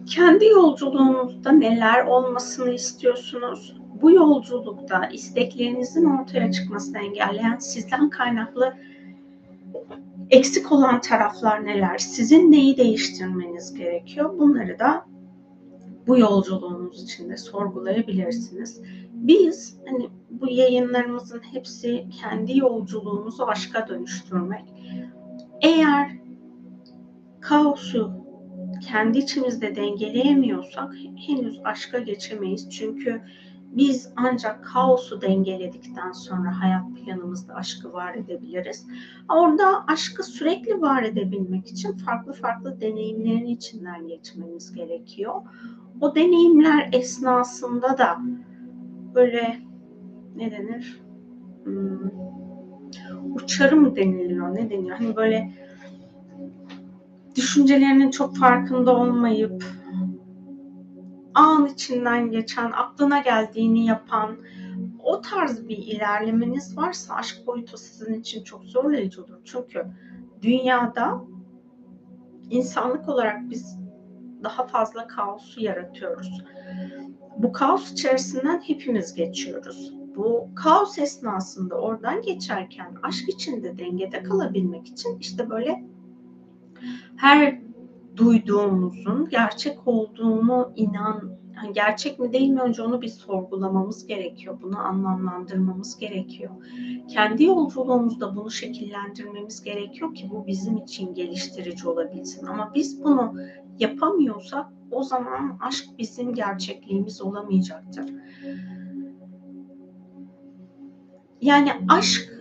Kendi 0.06 0.44
yolculuğunuzda 0.44 1.52
neler 1.52 2.04
olmasını 2.06 2.74
istiyorsunuz? 2.74 3.76
bu 4.02 4.10
yolculukta 4.10 5.06
isteklerinizin 5.06 6.04
ortaya 6.04 6.52
çıkmasını 6.52 6.98
engelleyen 6.98 7.56
sizden 7.58 8.10
kaynaklı 8.10 8.74
eksik 10.30 10.72
olan 10.72 11.00
taraflar 11.00 11.64
neler? 11.64 11.98
Sizin 11.98 12.52
neyi 12.52 12.76
değiştirmeniz 12.76 13.74
gerekiyor? 13.74 14.38
Bunları 14.38 14.78
da 14.78 15.04
bu 16.06 16.18
yolculuğunuz 16.18 17.02
içinde 17.02 17.36
sorgulayabilirsiniz. 17.36 18.82
Biz 19.12 19.78
hani 19.88 20.08
bu 20.30 20.50
yayınlarımızın 20.50 21.40
hepsi 21.52 22.06
kendi 22.22 22.58
yolculuğumuzu 22.58 23.44
aşka 23.44 23.88
dönüştürmek. 23.88 24.64
Eğer 25.62 26.10
kaosu 27.40 28.10
kendi 28.80 29.18
içimizde 29.18 29.76
dengeleyemiyorsak 29.76 30.94
henüz 31.26 31.60
aşka 31.64 31.98
geçemeyiz. 31.98 32.70
Çünkü 32.70 33.22
biz 33.76 34.12
ancak 34.16 34.64
kaosu 34.64 35.22
dengeledikten 35.22 36.12
sonra 36.12 36.60
hayat 36.60 36.84
planımızda 36.96 37.54
aşkı 37.54 37.92
var 37.92 38.14
edebiliriz. 38.14 38.86
Orada 39.28 39.84
aşkı 39.86 40.22
sürekli 40.22 40.80
var 40.80 41.02
edebilmek 41.02 41.66
için 41.68 41.92
farklı 41.92 42.32
farklı 42.32 42.80
deneyimlerin 42.80 43.46
içinden 43.46 44.08
geçmemiz 44.08 44.72
gerekiyor. 44.74 45.34
O 46.00 46.14
deneyimler 46.14 46.88
esnasında 46.92 47.98
da 47.98 48.18
böyle 49.14 49.56
ne 50.36 50.50
denir? 50.50 51.00
Hmm, 51.64 52.10
uçarı 53.34 53.76
mı 53.76 53.96
deniliyor? 53.96 54.54
Ne 54.54 54.70
deniyor? 54.70 54.98
Hani 54.98 55.16
böyle 55.16 55.65
düşüncelerinin 57.36 58.10
çok 58.10 58.36
farkında 58.36 58.96
olmayıp 58.96 59.64
an 61.34 61.66
içinden 61.66 62.30
geçen, 62.30 62.70
aklına 62.70 63.18
geldiğini 63.18 63.86
yapan 63.86 64.36
o 65.02 65.20
tarz 65.20 65.68
bir 65.68 65.76
ilerlemeniz 65.76 66.76
varsa 66.76 67.14
aşk 67.14 67.46
boyutu 67.46 67.76
sizin 67.76 68.14
için 68.20 68.44
çok 68.44 68.64
zorlayıcı 68.64 69.24
olur. 69.24 69.40
Çünkü 69.44 69.86
dünyada 70.42 71.24
insanlık 72.50 73.08
olarak 73.08 73.50
biz 73.50 73.78
daha 74.44 74.66
fazla 74.66 75.06
kaosu 75.06 75.60
yaratıyoruz. 75.60 76.44
Bu 77.36 77.52
kaos 77.52 77.92
içerisinden 77.92 78.60
hepimiz 78.60 79.14
geçiyoruz. 79.14 79.92
Bu 80.16 80.48
kaos 80.54 80.98
esnasında 80.98 81.74
oradan 81.74 82.22
geçerken 82.22 82.94
aşk 83.02 83.28
içinde 83.28 83.78
dengede 83.78 84.22
kalabilmek 84.22 84.86
için 84.86 85.18
işte 85.18 85.50
böyle 85.50 85.84
her 87.16 87.58
duyduğumuzun 88.16 89.28
gerçek 89.28 89.78
olduğunu 89.86 90.72
inan 90.76 91.36
yani 91.56 91.72
gerçek 91.72 92.18
mi 92.18 92.32
değil 92.32 92.48
mi 92.48 92.60
önce 92.60 92.82
onu 92.82 93.02
bir 93.02 93.08
sorgulamamız 93.08 94.06
gerekiyor. 94.06 94.58
Bunu 94.62 94.78
anlamlandırmamız 94.78 95.98
gerekiyor. 95.98 96.50
Kendi 97.08 97.44
yolculuğumuzda 97.44 98.36
bunu 98.36 98.50
şekillendirmemiz 98.50 99.62
gerekiyor 99.62 100.14
ki 100.14 100.28
bu 100.30 100.46
bizim 100.46 100.76
için 100.76 101.14
geliştirici 101.14 101.88
olabilsin. 101.88 102.46
Ama 102.46 102.72
biz 102.74 103.04
bunu 103.04 103.34
yapamıyorsak 103.78 104.66
o 104.90 105.02
zaman 105.02 105.58
aşk 105.60 105.84
bizim 105.98 106.34
gerçekliğimiz 106.34 107.22
olamayacaktır. 107.22 108.04
Yani 111.40 111.72
aşk 111.88 112.35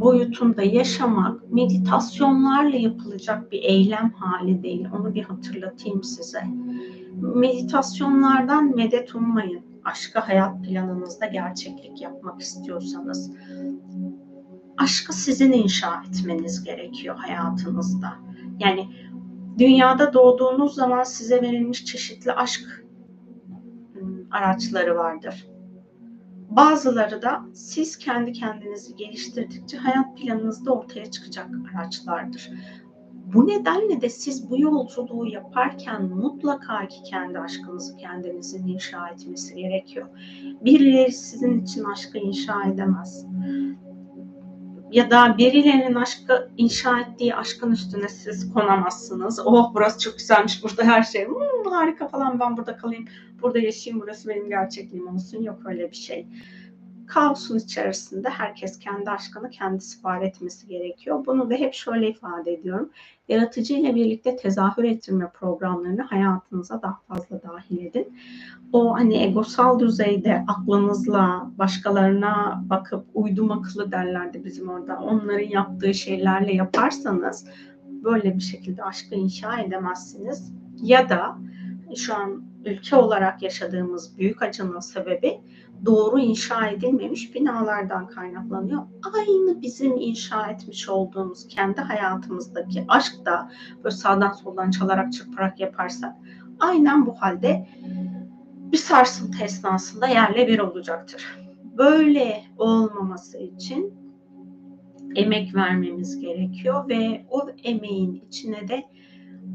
boyutunda 0.00 0.62
yaşamak 0.62 1.52
meditasyonlarla 1.52 2.76
yapılacak 2.76 3.52
bir 3.52 3.62
eylem 3.62 4.10
hali 4.10 4.62
değil. 4.62 4.88
Onu 4.98 5.14
bir 5.14 5.24
hatırlatayım 5.24 6.02
size. 6.04 6.42
Meditasyonlardan 7.20 8.76
medet 8.76 9.14
ummayın. 9.14 9.60
Aşka 9.84 10.28
hayat 10.28 10.64
planınızda 10.64 11.26
gerçeklik 11.26 12.00
yapmak 12.00 12.40
istiyorsanız. 12.40 13.32
Aşkı 14.78 15.12
sizin 15.12 15.52
inşa 15.52 16.02
etmeniz 16.08 16.64
gerekiyor 16.64 17.16
hayatınızda. 17.16 18.12
Yani 18.58 18.88
dünyada 19.58 20.12
doğduğunuz 20.12 20.74
zaman 20.74 21.02
size 21.02 21.42
verilmiş 21.42 21.84
çeşitli 21.84 22.32
aşk 22.32 22.84
ıı, 23.96 24.26
araçları 24.30 24.96
vardır 24.96 25.48
Bazıları 26.50 27.22
da 27.22 27.44
siz 27.54 27.98
kendi 27.98 28.32
kendinizi 28.32 28.96
geliştirdikçe 28.96 29.76
hayat 29.76 30.16
planınızda 30.16 30.72
ortaya 30.72 31.10
çıkacak 31.10 31.50
araçlardır. 31.74 32.50
Bu 33.34 33.46
nedenle 33.46 34.00
de 34.00 34.08
siz 34.08 34.50
bu 34.50 34.60
yolculuğu 34.60 35.26
yaparken 35.26 36.02
mutlaka 36.04 36.88
ki 36.88 37.02
kendi 37.10 37.38
aşkınızı 37.38 37.96
kendinizin 37.96 38.66
inşa 38.66 39.08
etmesi 39.08 39.54
gerekiyor. 39.54 40.08
Birileri 40.64 41.12
sizin 41.12 41.60
için 41.60 41.84
aşkı 41.84 42.18
inşa 42.18 42.64
edemez. 42.64 43.26
Ya 44.90 45.10
da 45.10 45.38
birilerinin 45.38 45.94
aşkı 45.94 46.50
inşa 46.56 47.00
ettiği 47.00 47.34
aşkın 47.34 47.72
üstüne 47.72 48.08
siz 48.08 48.52
konamazsınız. 48.52 49.40
Oh 49.46 49.74
burası 49.74 50.00
çok 50.00 50.18
güzelmiş, 50.18 50.62
burada 50.64 50.84
her 50.84 51.02
şey 51.02 51.26
hmm, 51.26 51.72
harika 51.72 52.08
falan 52.08 52.40
ben 52.40 52.56
burada 52.56 52.76
kalayım 52.76 53.04
burada 53.42 53.58
yaşayayım, 53.58 54.02
burası 54.02 54.28
benim 54.28 54.48
gerçekliğim 54.48 55.08
olsun. 55.08 55.42
Yok 55.42 55.58
öyle 55.66 55.90
bir 55.90 55.96
şey. 55.96 56.26
Kaosun 57.08 57.58
içerisinde 57.58 58.28
herkes 58.28 58.78
kendi 58.78 59.10
aşkını 59.10 59.50
kendisi 59.50 60.04
var 60.04 60.22
etmesi 60.22 60.68
gerekiyor. 60.68 61.26
Bunu 61.26 61.50
da 61.50 61.54
hep 61.54 61.74
şöyle 61.74 62.08
ifade 62.08 62.52
ediyorum. 62.52 62.90
Yaratıcı 63.28 63.74
ile 63.74 63.94
birlikte 63.94 64.36
tezahür 64.36 64.84
ettirme 64.84 65.30
programlarını 65.30 66.02
hayatınıza 66.02 66.82
daha 66.82 67.00
fazla 67.08 67.42
dahil 67.42 67.86
edin. 67.86 68.18
O 68.72 68.94
hani 68.94 69.22
egosal 69.22 69.78
düzeyde 69.78 70.44
aklınızla 70.48 71.50
başkalarına 71.58 72.64
bakıp 72.70 73.06
uydum 73.14 73.52
akıllı 73.52 73.92
derlerdi 73.92 74.44
bizim 74.44 74.68
orada. 74.68 75.00
Onların 75.00 75.48
yaptığı 75.48 75.94
şeylerle 75.94 76.54
yaparsanız 76.54 77.46
böyle 78.04 78.36
bir 78.36 78.42
şekilde 78.42 78.84
aşkı 78.84 79.14
inşa 79.14 79.60
edemezsiniz. 79.60 80.52
Ya 80.82 81.08
da 81.08 81.38
şu 81.96 82.14
an 82.14 82.47
ülke 82.64 82.96
olarak 82.96 83.42
yaşadığımız 83.42 84.18
büyük 84.18 84.42
acının 84.42 84.80
sebebi 84.80 85.40
doğru 85.86 86.18
inşa 86.18 86.66
edilmemiş 86.66 87.34
binalardan 87.34 88.06
kaynaklanıyor. 88.06 88.82
Aynı 89.14 89.62
bizim 89.62 89.96
inşa 89.96 90.46
etmiş 90.46 90.88
olduğumuz 90.88 91.48
kendi 91.48 91.80
hayatımızdaki 91.80 92.84
aşk 92.88 93.14
da 93.26 93.50
böyle 93.84 93.96
sağdan 93.96 94.32
soldan 94.32 94.70
çalarak 94.70 95.12
çırparak 95.12 95.60
yaparsak 95.60 96.14
aynen 96.60 97.06
bu 97.06 97.14
halde 97.14 97.68
bir 98.72 98.78
sarsıntı 98.78 99.44
esnasında 99.44 100.06
yerle 100.06 100.48
bir 100.48 100.58
olacaktır. 100.58 101.38
Böyle 101.78 102.44
olmaması 102.58 103.38
için 103.38 103.94
emek 105.14 105.54
vermemiz 105.54 106.20
gerekiyor 106.20 106.88
ve 106.88 107.26
o 107.30 107.50
emeğin 107.64 108.24
içine 108.28 108.68
de 108.68 108.84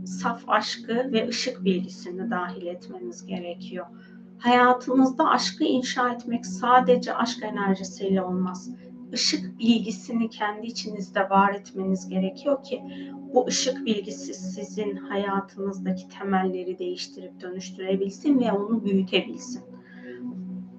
saf 0.06 0.50
aşkı 0.50 1.12
ve 1.12 1.28
ışık 1.28 1.64
bilgisini 1.64 2.32
dahil 2.32 2.66
etmeniz 2.66 3.26
gerekiyor. 3.26 3.86
Hayatınızda 4.40 5.30
aşkı 5.30 5.64
inşa 5.64 6.10
etmek 6.10 6.46
sadece 6.46 7.16
aşk 7.16 7.44
enerjisiyle 7.44 8.24
olmaz. 8.24 8.70
Işık 9.14 9.60
bilgisini 9.60 10.30
kendi 10.30 10.68
içinizde 10.68 11.30
var 11.30 11.54
etmeniz 11.54 12.10
gerekiyor 12.10 12.64
ki 12.64 12.84
bu 13.34 13.48
ışık 13.48 13.86
bilgisi 13.86 14.34
sizin 14.34 14.96
hayatınızdaki 14.96 16.08
temelleri 16.10 16.80
değiştirip 16.80 17.42
dönüştürebilsin 17.42 18.40
ve 18.40 18.52
onu 18.52 18.86
büyütebilsin. 18.86 19.64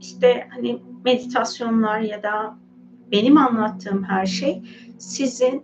İşte 0.00 0.48
hani 0.50 0.82
meditasyonlar 1.04 2.00
ya 2.00 2.22
da 2.22 2.58
benim 3.12 3.38
anlattığım 3.38 4.04
her 4.04 4.26
şey 4.26 4.62
sizin 4.98 5.62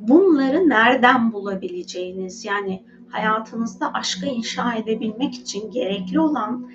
bunları 0.00 0.68
nereden 0.68 1.32
bulabileceğiniz 1.32 2.44
yani 2.44 2.84
hayatınızda 3.10 3.92
aşkı 3.92 4.26
inşa 4.26 4.74
edebilmek 4.74 5.34
için 5.34 5.70
gerekli 5.70 6.20
olan 6.20 6.70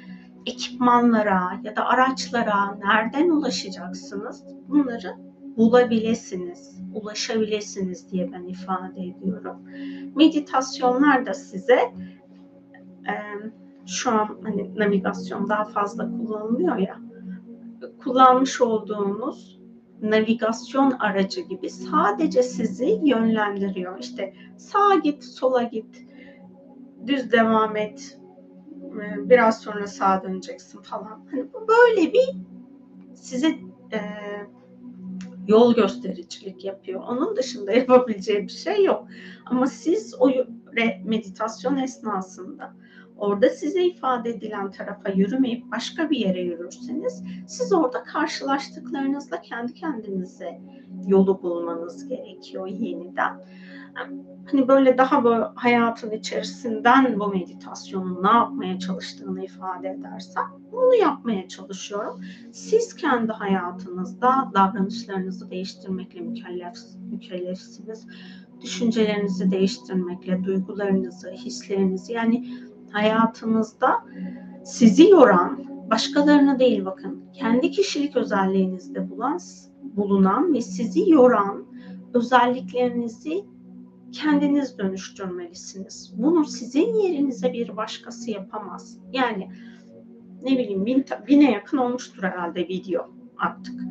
ekipmanlara 0.45 1.59
ya 1.63 1.75
da 1.75 1.85
araçlara 1.85 2.75
nereden 2.75 3.29
ulaşacaksınız? 3.29 4.43
Bunları 4.67 5.15
bulabilirsiniz, 5.57 6.81
ulaşabilirsiniz 6.93 8.11
diye 8.11 8.31
ben 8.31 8.43
ifade 8.43 9.01
ediyorum. 9.01 9.57
Meditasyonlar 10.15 11.25
da 11.25 11.33
size 11.33 11.79
e, 13.07 13.13
şu 13.85 14.11
an 14.11 14.37
hani 14.43 14.75
navigasyon 14.75 15.49
daha 15.49 15.65
fazla 15.65 16.11
kullanılıyor 16.11 16.77
ya 16.77 16.99
kullanmış 18.03 18.61
olduğunuz 18.61 19.59
navigasyon 20.01 20.91
aracı 20.91 21.41
gibi 21.41 21.69
sadece 21.69 22.43
sizi 22.43 22.99
yönlendiriyor. 23.03 23.99
İşte 23.99 24.33
sağa 24.57 24.95
git, 25.03 25.23
sola 25.23 25.63
git, 25.63 26.05
düz 27.07 27.31
devam 27.31 27.75
et, 27.75 28.19
e, 29.01 29.29
biraz 29.29 29.61
sonra 29.61 29.87
sağa 29.87 30.23
döneceksin 30.23 30.81
falan. 30.81 31.25
Hani 31.31 31.45
böyle 31.53 32.13
bir 32.13 32.29
size 33.15 33.47
e, 33.93 33.99
yol 35.47 35.75
göstericilik 35.75 36.65
yapıyor. 36.65 37.01
Onun 37.09 37.35
dışında 37.35 37.71
yapabileceği 37.73 38.43
bir 38.43 38.51
şey 38.51 38.83
yok. 38.83 39.07
Ama 39.45 39.67
siz 39.67 40.15
o 40.19 40.29
meditasyon 41.03 41.77
esnasında 41.77 42.73
orada 43.17 43.49
size 43.49 43.85
ifade 43.85 44.29
edilen 44.29 44.71
tarafa 44.71 45.09
yürümeyip 45.09 45.71
başka 45.71 46.09
bir 46.09 46.17
yere 46.17 46.41
yürürseniz 46.41 47.23
siz 47.47 47.73
orada 47.73 48.03
karşılaştıklarınızla 48.03 49.41
kendi 49.41 49.73
kendinize 49.73 50.61
yolu 51.07 51.41
bulmanız 51.43 52.07
gerekiyor 52.07 52.67
yeniden. 52.67 53.41
Hani 54.51 54.67
böyle 54.67 54.97
daha 54.97 55.23
böyle 55.23 55.45
hayatın 55.55 56.11
içerisinden 56.11 57.19
bu 57.19 57.27
meditasyonun 57.27 58.23
ne 58.23 58.27
yapmaya 58.27 58.79
çalıştığını 58.79 59.43
ifade 59.45 59.89
edersem 59.89 60.43
bunu 60.71 60.95
yapmaya 60.95 61.47
çalışıyorum. 61.47 62.21
Siz 62.51 62.95
kendi 62.95 63.31
hayatınızda 63.31 64.51
davranışlarınızı 64.53 65.51
değiştirmekle 65.51 66.21
mükellef, 66.21 66.75
mükellefsiniz. 67.11 68.07
Düşüncelerinizi 68.61 69.51
değiştirmekle, 69.51 70.43
duygularınızı, 70.43 71.31
hislerinizi 71.31 72.13
yani 72.13 72.53
hayatınızda 72.91 74.05
sizi 74.63 75.09
yoran, 75.09 75.63
başkalarını 75.91 76.59
değil 76.59 76.85
bakın, 76.85 77.25
kendi 77.33 77.71
kişilik 77.71 78.15
özelliğinizde 78.15 79.09
bulunan, 79.09 79.39
bulunan 79.81 80.53
ve 80.53 80.61
sizi 80.61 81.09
yoran 81.09 81.65
özelliklerinizi 82.13 83.52
kendiniz 84.13 84.77
dönüştürmelisiniz. 84.77 86.13
Bunu 86.17 86.45
sizin 86.45 86.93
yerinize 86.93 87.53
bir 87.53 87.77
başkası 87.77 88.31
yapamaz. 88.31 88.97
Yani 89.11 89.51
ne 90.43 90.51
bileyim 90.51 90.85
bin, 90.85 91.05
bine 91.27 91.51
yakın 91.51 91.77
olmuştur 91.77 92.23
herhalde 92.23 92.67
video 92.67 93.11
artık. 93.37 93.81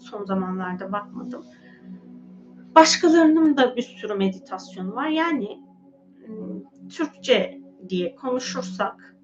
Son 0.00 0.24
zamanlarda 0.24 0.92
bakmadım. 0.92 1.44
Başkalarının 2.74 3.56
da 3.56 3.76
bir 3.76 3.82
sürü 3.82 4.14
meditasyonu 4.14 4.94
var. 4.94 5.08
Yani 5.08 5.62
Türkçe 6.90 7.60
diye 7.88 8.14
konuşursak 8.14 9.16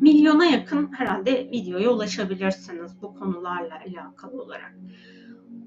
milyona 0.00 0.44
yakın 0.44 0.92
herhalde 0.92 1.50
videoya 1.50 1.90
ulaşabilirsiniz 1.90 3.02
bu 3.02 3.14
konularla 3.14 3.78
alakalı 3.86 4.42
olarak. 4.42 4.74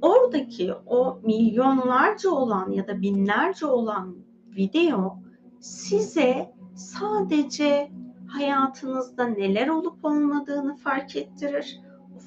Oradaki 0.01 0.73
o 0.85 1.19
milyonlarca 1.23 2.29
olan 2.29 2.71
ya 2.71 2.87
da 2.87 3.01
binlerce 3.01 3.65
olan 3.65 4.15
video 4.55 5.19
size 5.59 6.53
sadece 6.75 7.91
hayatınızda 8.27 9.25
neler 9.25 9.67
olup 9.67 10.05
olmadığını 10.05 10.75
fark 10.75 11.15
ettirir. 11.15 11.79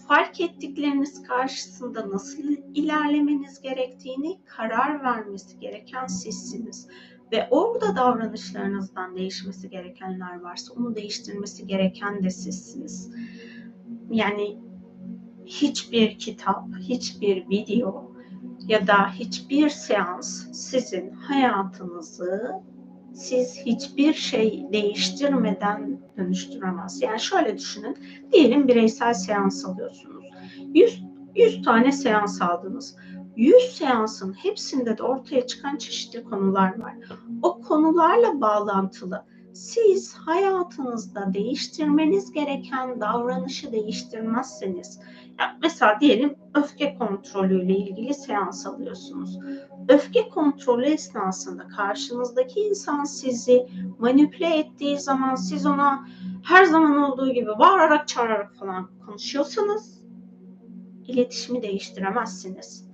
Fark 0.08 0.40
ettikleriniz 0.40 1.22
karşısında 1.22 2.10
nasıl 2.10 2.42
ilerlemeniz 2.74 3.60
gerektiğini 3.60 4.40
karar 4.44 5.02
vermesi 5.02 5.58
gereken 5.58 6.06
sizsiniz 6.06 6.88
ve 7.32 7.48
orada 7.50 7.96
davranışlarınızdan 7.96 9.16
değişmesi 9.16 9.70
gerekenler 9.70 10.40
varsa 10.40 10.74
onu 10.74 10.94
değiştirmesi 10.94 11.66
gereken 11.66 12.22
de 12.22 12.30
sizsiniz. 12.30 13.10
Yani 14.10 14.58
hiçbir 15.60 16.18
kitap, 16.18 16.64
hiçbir 16.80 17.48
video 17.48 18.12
ya 18.66 18.86
da 18.86 19.12
hiçbir 19.12 19.68
seans 19.68 20.52
sizin 20.52 21.10
hayatınızı 21.10 22.52
siz 23.14 23.58
hiçbir 23.66 24.14
şey 24.14 24.66
değiştirmeden 24.72 26.00
dönüştüremez. 26.16 27.02
Yani 27.02 27.20
şöyle 27.20 27.58
düşünün. 27.58 27.96
Diyelim 28.32 28.68
bireysel 28.68 29.14
seans 29.14 29.64
alıyorsunuz. 29.64 30.24
100, 30.74 31.02
100 31.34 31.62
tane 31.62 31.92
seans 31.92 32.42
aldınız. 32.42 32.96
100 33.36 33.54
seansın 33.62 34.32
hepsinde 34.32 34.98
de 34.98 35.02
ortaya 35.02 35.46
çıkan 35.46 35.76
çeşitli 35.76 36.24
konular 36.24 36.80
var. 36.80 36.94
O 37.42 37.60
konularla 37.60 38.40
bağlantılı 38.40 39.24
siz 39.52 40.14
hayatınızda 40.14 41.34
değiştirmeniz 41.34 42.32
gereken 42.32 43.00
davranışı 43.00 43.72
değiştirmezseniz 43.72 45.00
mesela 45.62 46.00
diyelim 46.00 46.34
öfke 46.54 46.94
kontrolüyle 46.94 47.76
ilgili 47.76 48.14
seans 48.14 48.66
alıyorsunuz. 48.66 49.38
Öfke 49.88 50.28
kontrolü 50.28 50.84
esnasında 50.84 51.68
karşınızdaki 51.68 52.60
insan 52.60 53.04
sizi 53.04 53.66
manipüle 53.98 54.58
ettiği 54.58 54.98
zaman 55.00 55.34
siz 55.34 55.66
ona 55.66 56.06
her 56.44 56.64
zaman 56.64 56.96
olduğu 57.02 57.32
gibi 57.32 57.50
bağırarak 57.58 58.08
çağırarak 58.08 58.54
falan 58.54 58.90
konuşuyorsanız 59.06 60.02
iletişimi 61.06 61.62
değiştiremezsiniz. 61.62 62.91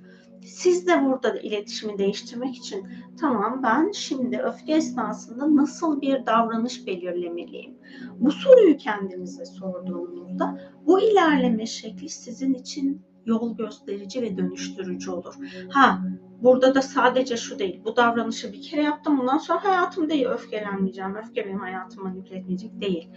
Siz 0.49 0.87
de 0.87 1.05
burada 1.05 1.35
da 1.35 1.39
iletişimi 1.39 1.99
değiştirmek 1.99 2.57
için 2.57 2.87
tamam 3.21 3.63
ben 3.63 3.91
şimdi 3.91 4.39
öfke 4.39 4.73
esnasında 4.73 5.57
nasıl 5.57 6.01
bir 6.01 6.27
davranış 6.27 6.87
belirlemeliyim? 6.87 7.79
Bu 8.19 8.33
soruyu 8.33 8.77
kendinize 8.77 9.45
sorduğunuzda 9.45 10.61
bu 10.87 11.01
ilerleme 11.01 11.67
şekli 11.67 12.09
sizin 12.09 12.55
için 12.55 13.03
yol 13.27 13.57
gösterici 13.57 14.23
ve 14.23 14.37
dönüştürücü 14.37 15.11
olur. 15.11 15.35
Ha 15.71 16.03
burada 16.43 16.75
da 16.75 16.83
sadece 16.83 17.37
şu 17.37 17.59
değil. 17.59 17.81
Bu 17.85 17.97
davranışı 17.97 18.53
bir 18.53 18.63
kere 18.63 18.83
yaptım. 18.83 19.19
Bundan 19.19 19.39
sonra 19.39 19.65
hayatım 19.65 20.11
değil. 20.11 20.27
Öfkelenmeyeceğim. 20.27 21.17
Öfke 21.17 21.47
benim 21.47 21.61
hayatımı 21.61 22.05
manipüle 22.05 22.37
etmeyecek 22.37 22.81
değil. 22.81 23.09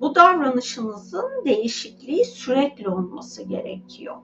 Bu 0.00 0.14
davranışınızın 0.14 1.44
değişikliği 1.44 2.24
sürekli 2.24 2.88
olması 2.88 3.42
gerekiyor 3.42 4.16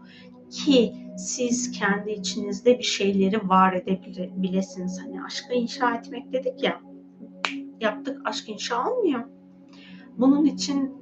ki 0.51 0.95
siz 1.17 1.71
kendi 1.71 2.11
içinizde 2.11 2.79
bir 2.79 2.85
şeyleri 2.85 3.49
var 3.49 3.73
edebilirsiniz. 3.73 5.01
Hani 5.01 5.23
aşkı 5.23 5.55
inşa 5.55 5.95
etmek 5.95 6.33
dedik 6.33 6.63
ya. 6.63 6.81
Yaptık 7.81 8.21
aşk 8.25 8.49
inşa 8.49 8.91
olmuyor. 8.91 9.25
Bunun 10.19 10.45
için 10.45 10.93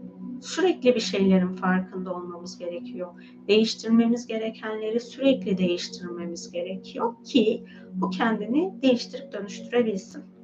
sürekli 0.40 0.94
bir 0.94 1.00
şeylerin 1.00 1.56
farkında 1.56 2.14
olmamız 2.14 2.58
gerekiyor. 2.58 3.22
Değiştirmemiz 3.48 4.26
gerekenleri 4.26 5.00
sürekli 5.00 5.58
değiştirmemiz 5.58 6.52
gerekiyor 6.52 7.24
ki 7.24 7.64
bu 7.92 8.10
kendini 8.10 8.82
değiştirip 8.82 9.32
dönüştürebilsin. 9.32 10.35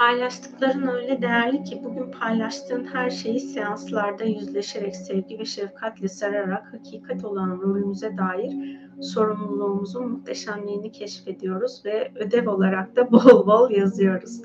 Paylaştıkların 0.00 0.86
öyle 0.86 1.22
değerli 1.22 1.64
ki 1.64 1.80
bugün 1.84 2.10
paylaştığın 2.10 2.84
her 2.84 3.10
şeyi 3.10 3.40
seanslarda 3.40 4.24
yüzleşerek 4.24 4.96
sevgi 4.96 5.38
ve 5.38 5.44
şefkatle 5.44 6.08
sararak 6.08 6.72
hakikat 6.72 7.24
olan 7.24 7.50
rolümüze 7.50 8.16
dair 8.16 8.78
sorumluluğumuzun 9.00 10.08
muhteşemliğini 10.12 10.92
keşfediyoruz 10.92 11.82
ve 11.84 12.12
ödev 12.14 12.48
olarak 12.50 12.96
da 12.96 13.12
bol 13.12 13.46
bol 13.46 13.70
yazıyoruz. 13.70 14.42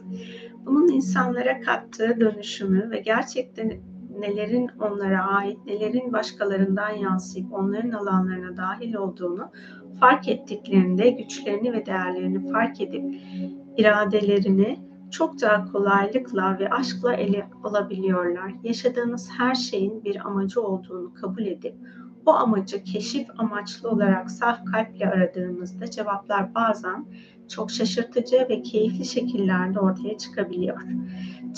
Bunun 0.66 0.88
insanlara 0.88 1.62
kattığı 1.62 2.20
dönüşümü 2.20 2.92
ve 2.92 3.00
gerçekten 3.00 3.74
nelerin 4.20 4.70
onlara 4.80 5.26
ait, 5.26 5.58
nelerin 5.66 6.14
başkalarından 6.14 6.90
yansıyıp 6.90 7.54
onların 7.54 7.92
alanlarına 7.92 8.58
dahil 8.58 8.94
olduğunu 8.94 9.52
fark 10.00 10.28
ettiklerinde 10.28 11.10
güçlerini 11.10 11.74
ve 11.74 11.86
değerlerini 11.86 12.52
fark 12.52 12.82
edip 12.82 13.04
iradelerini 13.78 14.85
çok 15.12 15.42
daha 15.42 15.72
kolaylıkla 15.72 16.60
ve 16.60 16.70
aşkla 16.70 17.14
ele 17.14 17.50
alabiliyorlar. 17.64 18.52
Yaşadığınız 18.64 19.30
her 19.38 19.56
şeyin 19.56 20.04
bir 20.04 20.28
amacı 20.28 20.62
olduğunu 20.62 21.14
kabul 21.14 21.46
edip 21.46 21.76
o 22.26 22.34
amacı 22.34 22.84
keşif 22.84 23.28
amaçlı 23.38 23.90
olarak 23.90 24.32
saf 24.32 24.66
kalple 24.66 25.10
aradığımızda 25.10 25.92
cevaplar 25.92 26.56
bazen 26.56 27.06
çok 27.50 27.72
şaşırtıcı 27.72 28.48
ve 28.50 28.62
keyifli 28.62 29.06
şekillerde 29.06 29.80
ortaya 29.80 30.18
çıkabiliyor. 30.18 30.82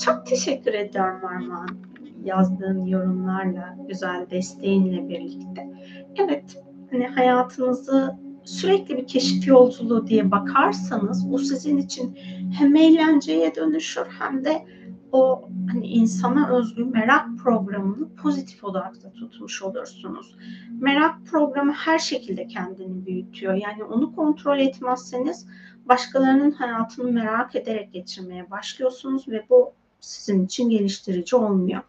Çok 0.05 0.25
teşekkür 0.25 0.73
ediyorum 0.73 1.25
Armağan 1.25 1.77
yazdığın 2.23 2.85
yorumlarla, 2.85 3.77
güzel 3.87 4.27
desteğinle 4.29 5.09
birlikte. 5.09 5.69
Evet, 6.15 6.63
hani 6.91 7.07
hayatınızı 7.07 8.17
sürekli 8.43 8.97
bir 8.97 9.07
keşif 9.07 9.47
yolculuğu 9.47 10.07
diye 10.07 10.31
bakarsanız 10.31 11.31
bu 11.31 11.39
sizin 11.39 11.77
için 11.77 12.17
hem 12.53 12.75
eğlenceye 12.75 13.55
dönüşür 13.55 14.05
hem 14.19 14.45
de 14.45 14.65
o 15.11 15.49
hani 15.71 15.87
insana 15.87 16.49
özgü 16.57 16.85
merak 16.85 17.27
programını 17.43 18.15
pozitif 18.15 18.63
odakta 18.63 19.11
tutmuş 19.11 19.61
olursunuz. 19.61 20.35
Merak 20.79 21.25
programı 21.25 21.71
her 21.71 21.99
şekilde 21.99 22.47
kendini 22.47 23.05
büyütüyor. 23.05 23.53
Yani 23.53 23.83
onu 23.83 24.15
kontrol 24.15 24.59
etmezseniz 24.59 25.47
başkalarının 25.85 26.51
hayatını 26.51 27.11
merak 27.11 27.55
ederek 27.55 27.93
geçirmeye 27.93 28.51
başlıyorsunuz 28.51 29.27
ve 29.27 29.45
bu 29.49 29.73
sizin 29.99 30.45
için 30.45 30.69
geliştirici 30.69 31.35
olmuyor. 31.35 31.81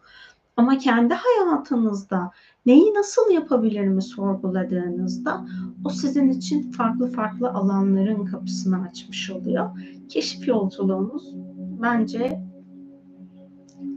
Ama 0.57 0.77
kendi 0.77 1.13
hayatınızda 1.13 2.31
neyi 2.65 2.93
nasıl 2.93 3.31
yapabilirimi 3.31 4.01
sorguladığınızda 4.01 5.45
o 5.85 5.89
sizin 5.89 6.29
için 6.29 6.71
farklı 6.71 7.11
farklı 7.11 7.49
alanların 7.49 8.25
kapısını 8.25 8.81
açmış 8.81 9.29
oluyor. 9.29 9.69
Keşif 10.09 10.47
yolculuğumuz 10.47 11.35
bence 11.81 12.41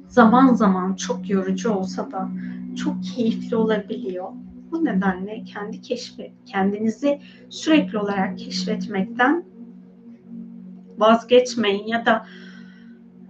zaman 0.09 0.55
zaman 0.55 0.95
çok 0.95 1.31
yorucu 1.31 1.71
olsa 1.71 2.11
da 2.11 2.29
çok 2.77 3.05
keyifli 3.05 3.57
olabiliyor. 3.57 4.29
Bu 4.71 4.85
nedenle 4.85 5.45
kendi 5.45 5.81
keşfet, 5.81 6.33
kendinizi 6.47 7.21
sürekli 7.49 7.99
olarak 7.99 8.39
keşfetmekten 8.39 9.45
vazgeçmeyin 10.99 11.87
ya 11.87 12.07
da 12.07 12.27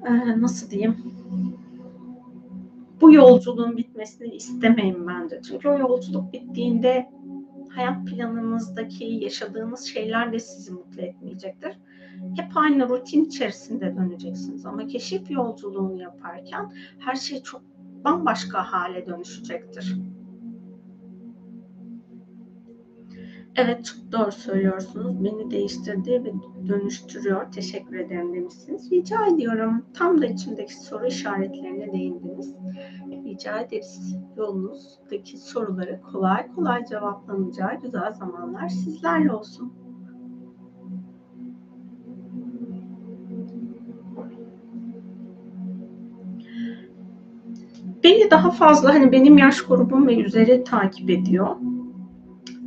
e, 0.09 0.41
nasıl 0.41 0.71
diyeyim 0.71 0.97
bu 3.03 3.15
yolculuğun 3.15 3.77
bitmesini 3.77 4.35
istemeyin 4.35 5.07
bence. 5.07 5.41
Çünkü 5.49 5.69
o 5.69 5.79
yolculuk 5.79 6.33
bittiğinde 6.33 7.11
hayat 7.69 8.07
planınızdaki 8.07 9.05
yaşadığınız 9.05 9.85
şeyler 9.85 10.33
de 10.33 10.39
sizi 10.39 10.73
mutlu 10.73 11.01
etmeyecektir. 11.01 11.79
Hep 12.37 12.57
aynı 12.57 12.89
rutin 12.89 13.25
içerisinde 13.25 13.97
döneceksiniz 13.97 14.67
ama 14.67 14.87
keşif 14.87 15.31
yolculuğunu 15.31 16.03
yaparken 16.03 16.73
her 16.99 17.15
şey 17.15 17.43
çok 17.43 17.63
bambaşka 18.05 18.73
hale 18.73 19.07
dönüşecektir. 19.07 19.97
Evet 23.57 23.85
çok 23.85 24.13
doğru 24.13 24.33
söylüyorsunuz. 24.33 25.25
Beni 25.25 25.51
değiştirdi 25.51 26.25
ve 26.25 26.33
dönüştürüyor. 26.69 27.53
Teşekkür 27.53 27.97
ederim 27.97 28.35
demişsiniz. 28.35 28.93
Rica 28.93 29.27
ediyorum. 29.27 29.85
Tam 29.95 30.23
da 30.23 30.27
içimdeki 30.27 30.75
soru 30.81 31.07
işaretlerine 31.07 31.93
değindiniz. 31.93 32.57
Rica 33.25 33.61
ederiz. 33.61 34.17
Yolunuzdaki 34.37 35.39
soruları 35.39 36.01
kolay 36.13 36.53
kolay 36.55 36.85
cevaplanacağı 36.85 37.81
güzel 37.81 38.13
zamanlar 38.13 38.69
sizlerle 38.69 39.33
olsun. 39.33 39.73
Beni 48.05 48.31
daha 48.31 48.51
fazla 48.51 48.95
hani 48.95 49.13
benim 49.13 49.39
yaş 49.39 49.63
grubum 49.63 50.07
ve 50.07 50.17
üzeri 50.17 50.65
takip 50.65 51.11
ediyor 51.11 51.57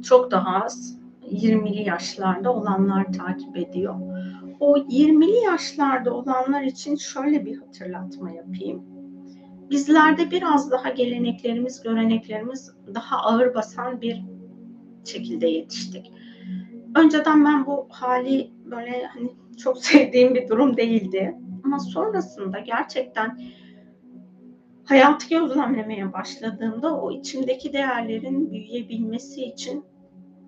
çok 0.05 0.31
daha 0.31 0.63
az 0.63 0.99
20'li 1.31 1.87
yaşlarda 1.87 2.53
olanlar 2.53 3.13
takip 3.13 3.57
ediyor. 3.57 3.95
O 4.59 4.77
20'li 4.77 5.43
yaşlarda 5.43 6.13
olanlar 6.13 6.63
için 6.63 6.95
şöyle 6.95 7.45
bir 7.45 7.57
hatırlatma 7.57 8.31
yapayım. 8.31 8.83
Bizlerde 9.69 10.31
biraz 10.31 10.71
daha 10.71 10.89
geleneklerimiz, 10.89 11.83
göreneklerimiz 11.83 12.75
daha 12.95 13.17
ağır 13.17 13.55
basan 13.55 14.01
bir 14.01 14.23
şekilde 15.05 15.47
yetiştik. 15.47 16.11
Önceden 16.95 17.45
ben 17.45 17.65
bu 17.65 17.87
hali 17.89 18.51
böyle 18.65 19.05
hani 19.05 19.33
çok 19.57 19.77
sevdiğim 19.83 20.35
bir 20.35 20.47
durum 20.47 20.77
değildi. 20.77 21.35
Ama 21.63 21.79
sonrasında 21.79 22.59
gerçekten 22.59 23.39
hayatı 24.85 25.29
gözlemlemeye 25.29 26.13
başladığımda 26.13 27.01
o 27.01 27.11
içimdeki 27.11 27.73
değerlerin 27.73 28.51
büyüyebilmesi 28.51 29.45
için 29.45 29.85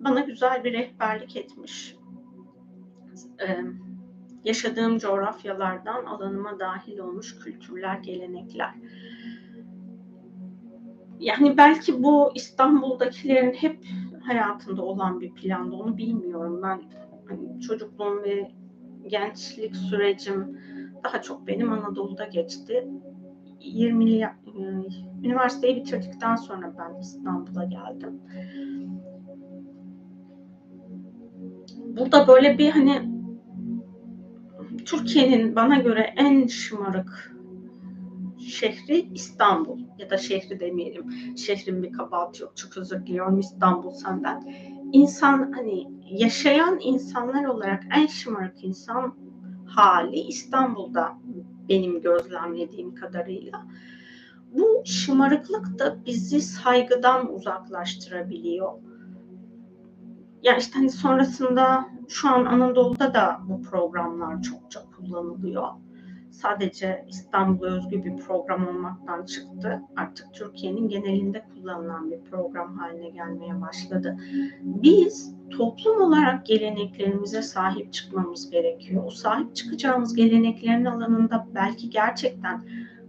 bana 0.00 0.20
güzel 0.20 0.64
bir 0.64 0.72
rehberlik 0.72 1.36
etmiş. 1.36 1.96
Ee, 3.40 3.64
yaşadığım 4.44 4.98
coğrafyalardan 4.98 6.04
alanıma 6.04 6.58
dahil 6.58 6.98
olmuş 6.98 7.38
kültürler, 7.38 7.98
gelenekler. 7.98 8.74
Yani 11.20 11.56
belki 11.56 12.02
bu 12.02 12.30
İstanbul'dakilerin 12.34 13.52
hep 13.52 13.84
hayatında 14.22 14.82
olan 14.82 15.20
bir 15.20 15.34
planda 15.34 15.76
onu 15.76 15.96
bilmiyorum. 15.96 16.60
Ben 16.62 16.82
hani 17.28 17.60
çocukluğum 17.60 18.22
ve 18.22 18.50
gençlik 19.06 19.76
sürecim 19.76 20.58
daha 21.04 21.22
çok 21.22 21.46
benim 21.46 21.72
Anadolu'da 21.72 22.24
geçti. 22.24 22.88
20'li 23.60 24.20
e, 24.20 24.32
üniversiteyi 25.24 25.76
bitirdikten 25.76 26.36
sonra 26.36 26.74
ben 26.78 27.00
İstanbul'a 27.00 27.64
geldim. 27.64 28.20
Burada 31.98 32.28
böyle 32.28 32.58
bir 32.58 32.70
hani 32.70 33.02
Türkiye'nin 34.84 35.56
bana 35.56 35.78
göre 35.78 36.14
en 36.16 36.46
şımarık 36.46 37.38
şehri 38.48 39.08
İstanbul 39.14 39.78
ya 39.98 40.10
da 40.10 40.16
şehri 40.16 40.60
demeyelim. 40.60 41.10
Şehrin 41.36 41.82
bir 41.82 41.92
kabahat 41.92 42.40
yok. 42.40 42.56
Çok 42.56 42.76
özür 42.76 43.06
diliyorum 43.06 43.38
İstanbul 43.38 43.90
senden. 43.90 44.54
İnsan 44.92 45.52
hani 45.52 45.86
yaşayan 46.10 46.78
insanlar 46.82 47.44
olarak 47.44 47.84
en 47.96 48.06
şımarık 48.06 48.64
insan 48.64 49.14
hali 49.66 50.20
İstanbul'da 50.20 51.18
benim 51.68 52.00
gözlemlediğim 52.00 52.94
kadarıyla. 52.94 53.66
Bu 54.52 54.82
şımarıklık 54.84 55.78
da 55.78 55.96
bizi 56.06 56.40
saygıdan 56.40 57.34
uzaklaştırabiliyor 57.34 58.72
ya 60.42 60.56
işte 60.56 60.78
hani 60.78 60.90
sonrasında 60.90 61.88
şu 62.08 62.28
an 62.28 62.44
Anadolu'da 62.44 63.14
da 63.14 63.40
bu 63.48 63.62
programlar 63.62 64.42
çokça 64.42 64.80
kullanılıyor. 64.96 65.68
Sadece 66.30 67.04
İstanbul'a 67.08 67.68
özgü 67.68 68.04
bir 68.04 68.16
program 68.16 68.68
olmaktan 68.68 69.24
çıktı. 69.24 69.82
Artık 69.96 70.34
Türkiye'nin 70.34 70.88
genelinde 70.88 71.46
kullanılan 71.54 72.10
bir 72.10 72.20
program 72.20 72.78
haline 72.78 73.10
gelmeye 73.10 73.60
başladı. 73.60 74.16
Biz 74.62 75.34
toplum 75.50 76.00
olarak 76.00 76.46
geleneklerimize 76.46 77.42
sahip 77.42 77.92
çıkmamız 77.92 78.50
gerekiyor. 78.50 79.04
O 79.06 79.10
sahip 79.10 79.56
çıkacağımız 79.56 80.14
geleneklerin 80.14 80.84
alanında 80.84 81.46
belki 81.54 81.90
gerçekten 81.90 82.62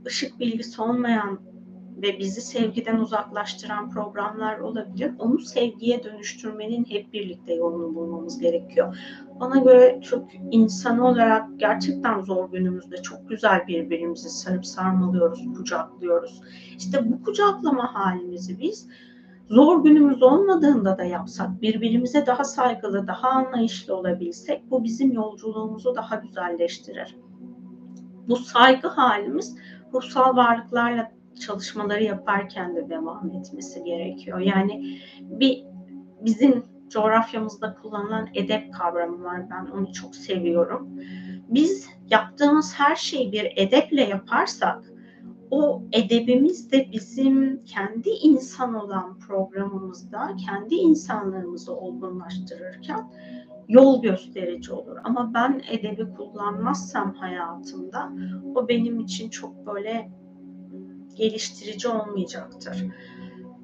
ışık 0.05 0.39
bilgisi 0.39 0.81
olmayan 0.81 1.39
ve 2.01 2.19
bizi 2.19 2.41
sevgiden 2.41 2.97
uzaklaştıran 2.97 3.89
programlar 3.89 4.59
olabilir. 4.59 5.11
Onu 5.19 5.39
sevgiye 5.39 6.03
dönüştürmenin 6.03 6.85
hep 6.85 7.13
birlikte 7.13 7.53
yolunu 7.53 7.95
bulmamız 7.95 8.39
gerekiyor. 8.39 8.97
Bana 9.39 9.57
göre 9.57 9.99
Türk 10.03 10.23
insanı 10.51 11.07
olarak 11.07 11.45
gerçekten 11.57 12.21
zor 12.21 12.51
günümüzde 12.51 13.01
çok 13.01 13.29
güzel 13.29 13.67
birbirimizi 13.67 14.29
sarıp 14.29 14.65
sarmalıyoruz, 14.65 15.45
kucaklıyoruz. 15.57 16.41
İşte 16.77 17.11
bu 17.11 17.23
kucaklama 17.23 17.93
halimizi 17.93 18.59
biz 18.59 18.87
zor 19.49 19.83
günümüz 19.83 20.23
olmadığında 20.23 20.97
da 20.97 21.03
yapsak, 21.03 21.61
birbirimize 21.61 22.25
daha 22.25 22.43
saygılı, 22.43 23.07
daha 23.07 23.29
anlayışlı 23.29 23.95
olabilsek 23.95 24.71
bu 24.71 24.83
bizim 24.83 25.11
yolculuğumuzu 25.11 25.95
daha 25.95 26.15
güzelleştirir. 26.15 27.15
Bu 28.27 28.35
saygı 28.35 28.87
halimiz 28.87 29.55
ruhsal 29.93 30.35
varlıklarla 30.35 31.11
çalışmaları 31.39 32.03
yaparken 32.03 32.75
de 32.75 32.89
devam 32.89 33.31
etmesi 33.31 33.83
gerekiyor. 33.83 34.39
Yani 34.39 34.99
bir 35.21 35.65
bizim 36.21 36.63
coğrafyamızda 36.89 37.75
kullanılan 37.81 38.29
edep 38.33 38.73
kavramı 38.73 39.23
var. 39.23 39.49
Ben 39.49 39.65
onu 39.71 39.93
çok 39.93 40.15
seviyorum. 40.15 40.89
Biz 41.49 41.89
yaptığımız 42.09 42.73
her 42.79 42.95
şeyi 42.95 43.31
bir 43.31 43.53
edeple 43.55 44.01
yaparsak 44.01 44.83
o 45.51 45.83
edebimiz 45.91 46.71
de 46.71 46.89
bizim 46.91 47.65
kendi 47.65 48.09
insan 48.09 48.73
olan 48.73 49.19
programımızda 49.19 50.35
kendi 50.45 50.75
insanlarımızı 50.75 51.75
olgunlaştırırken 51.75 53.11
yol 53.67 54.01
gösterici 54.01 54.73
olur. 54.73 54.97
Ama 55.03 55.33
ben 55.33 55.61
edebi 55.71 56.13
kullanmazsam 56.17 57.13
hayatımda 57.13 58.11
o 58.55 58.67
benim 58.67 58.99
için 58.99 59.29
çok 59.29 59.65
böyle 59.65 60.09
geliştirici 61.19 61.87
olmayacaktır. 61.87 62.85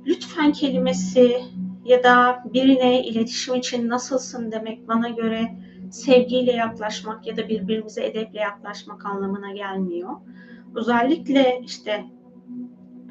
Lütfen 0.05 0.51
kelimesi 0.51 1.41
ya 1.85 2.03
da 2.03 2.43
birine 2.53 3.03
iletişim 3.03 3.55
için 3.55 3.89
nasılsın 3.89 4.51
demek 4.51 4.87
bana 4.87 5.09
göre 5.09 5.55
sevgiyle 5.91 6.51
yaklaşmak 6.51 7.27
ya 7.27 7.37
da 7.37 7.49
birbirimize 7.49 8.05
edeple 8.05 8.39
yaklaşmak 8.39 9.05
anlamına 9.05 9.51
gelmiyor. 9.51 10.09
Özellikle 10.75 11.61
işte 11.63 11.91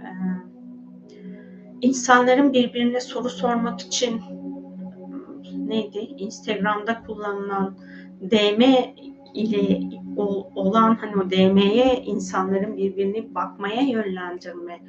e, 0.01 0.09
insanların 1.81 2.53
birbirine 2.53 3.01
soru 3.01 3.29
sormak 3.29 3.81
için 3.81 4.21
neydi? 5.57 5.99
Instagram'da 5.99 7.03
kullanılan 7.03 7.79
DM 8.21 8.63
ile 9.35 9.81
olan 10.55 10.95
hani 10.95 11.17
o 11.17 11.31
DM'ye 11.31 12.03
insanların 12.07 12.77
birbirini 12.77 13.35
bakmaya 13.35 13.83
yönlendirme 13.83 14.81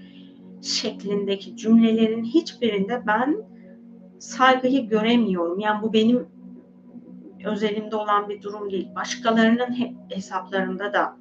şeklindeki 0.61 1.57
cümlelerin 1.57 2.23
hiçbirinde 2.23 3.03
ben 3.07 3.37
saygıyı 4.19 4.87
göremiyorum. 4.87 5.59
Yani 5.59 5.81
bu 5.81 5.93
benim 5.93 6.27
özelimde 7.45 7.95
olan 7.95 8.29
bir 8.29 8.41
durum 8.41 8.71
değil. 8.71 8.95
Başkalarının 8.95 9.75
hesaplarında 10.09 10.93
da 10.93 11.17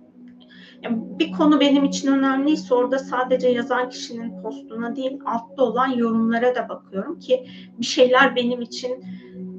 bir 0.90 1.32
konu 1.32 1.60
benim 1.60 1.84
için 1.84 2.12
önemliyse 2.12 2.74
orada 2.74 2.98
sadece 2.98 3.48
yazan 3.48 3.88
kişinin 3.88 4.42
postuna 4.42 4.96
değil 4.96 5.18
altta 5.24 5.62
olan 5.62 5.88
yorumlara 5.88 6.54
da 6.54 6.68
bakıyorum 6.68 7.18
ki 7.18 7.46
bir 7.78 7.84
şeyler 7.84 8.36
benim 8.36 8.62
için 8.62 9.04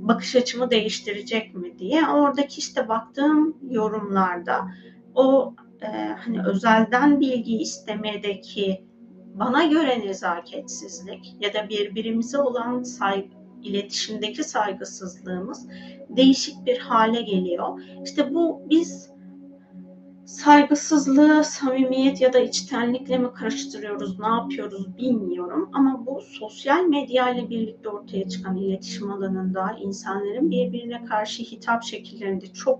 bakış 0.08 0.36
açımı 0.36 0.72
değiştirecek 0.72 1.56
mi 1.56 1.80
diye. 1.80 2.08
Oradaki 2.10 2.60
işte 2.60 2.88
baktığım 2.88 3.58
yorumlarda 3.70 4.68
o 5.16 5.53
e, 5.82 5.88
hani 6.26 6.43
özelden 6.47 7.20
bilgi 7.20 7.58
istemedeki 7.58 8.86
bana 9.34 9.66
göre 9.66 9.99
nezaketsizlik 9.99 11.36
ya 11.39 11.53
da 11.53 11.70
birbirimize 11.70 12.38
olan 12.38 12.84
saygı, 12.84 13.28
iletişimdeki 13.64 14.43
saygısızlığımız 14.43 15.68
değişik 16.10 16.66
bir 16.66 16.78
hale 16.78 17.22
geliyor. 17.22 17.82
İşte 18.03 18.34
bu 18.34 18.62
biz 18.70 19.14
saygısızlığı 20.26 21.43
samimiyet 21.43 22.21
ya 22.21 22.34
da 22.34 22.39
içtenlikle 22.39 23.17
mi 23.17 23.34
karıştırıyoruz, 23.34 24.19
ne 24.19 24.28
yapıyoruz 24.28 24.97
bilmiyorum. 24.97 25.69
Ama 25.73 26.05
bu 26.05 26.21
sosyal 26.21 26.84
medya 26.84 27.30
ile 27.30 27.49
birlikte 27.49 27.89
ortaya 27.89 28.30
çıkan 28.30 28.57
iletişim 28.57 29.11
alanında 29.11 29.76
insanların 29.82 30.51
birbirine 30.51 31.05
karşı 31.05 31.43
hitap 31.43 31.84
şekillerinde 31.84 32.45
çok 32.45 32.80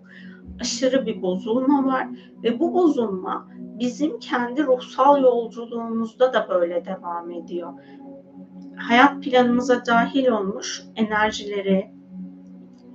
aşırı 0.62 1.06
bir 1.06 1.22
bozulma 1.22 1.86
var 1.86 2.08
ve 2.44 2.60
bu 2.60 2.74
bozulma 2.74 3.48
bizim 3.80 4.20
kendi 4.20 4.64
ruhsal 4.64 5.22
yolculuğumuzda 5.22 6.34
da 6.34 6.48
böyle 6.50 6.86
devam 6.86 7.32
ediyor. 7.32 7.74
Hayat 8.76 9.24
planımıza 9.24 9.86
dahil 9.86 10.28
olmuş 10.28 10.84
enerjileri, 10.96 11.95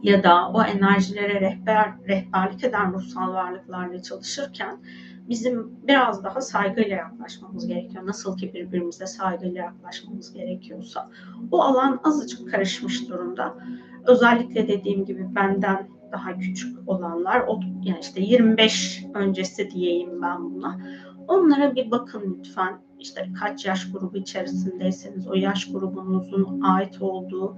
ya 0.03 0.25
da 0.25 0.49
o 0.49 0.63
enerjilere 0.63 1.41
rehber, 1.41 1.93
rehberlik 2.09 2.65
eden 2.65 2.93
ruhsal 2.93 3.33
varlıklarla 3.33 4.03
çalışırken 4.03 4.79
bizim 5.29 5.71
biraz 5.89 6.25
daha 6.25 6.41
saygıyla 6.41 6.97
yaklaşmamız 6.97 7.67
gerekiyor. 7.67 8.07
Nasıl 8.07 8.37
ki 8.37 8.55
birbirimize 8.55 9.07
saygıyla 9.07 9.63
yaklaşmamız 9.63 10.33
gerekiyorsa. 10.33 11.11
O 11.51 11.63
alan 11.63 12.01
azıcık 12.05 12.51
karışmış 12.51 13.09
durumda. 13.09 13.57
Özellikle 14.07 14.69
dediğim 14.69 15.05
gibi 15.05 15.35
benden 15.35 15.89
daha 16.13 16.39
küçük 16.39 16.89
olanlar, 16.89 17.41
o, 17.41 17.61
yani 17.83 17.99
işte 18.01 18.21
25 18.21 19.05
öncesi 19.15 19.71
diyeyim 19.71 20.23
ben 20.23 20.55
buna. 20.55 20.81
Onlara 21.29 21.75
bir 21.75 21.91
bakın 21.91 22.37
lütfen. 22.39 22.79
İşte 22.99 23.29
kaç 23.41 23.67
yaş 23.67 23.93
grubu 23.93 24.17
içerisindeyseniz 24.17 25.29
o 25.29 25.35
yaş 25.35 25.73
grubunuzun 25.73 26.61
ait 26.61 27.03
olduğu 27.03 27.57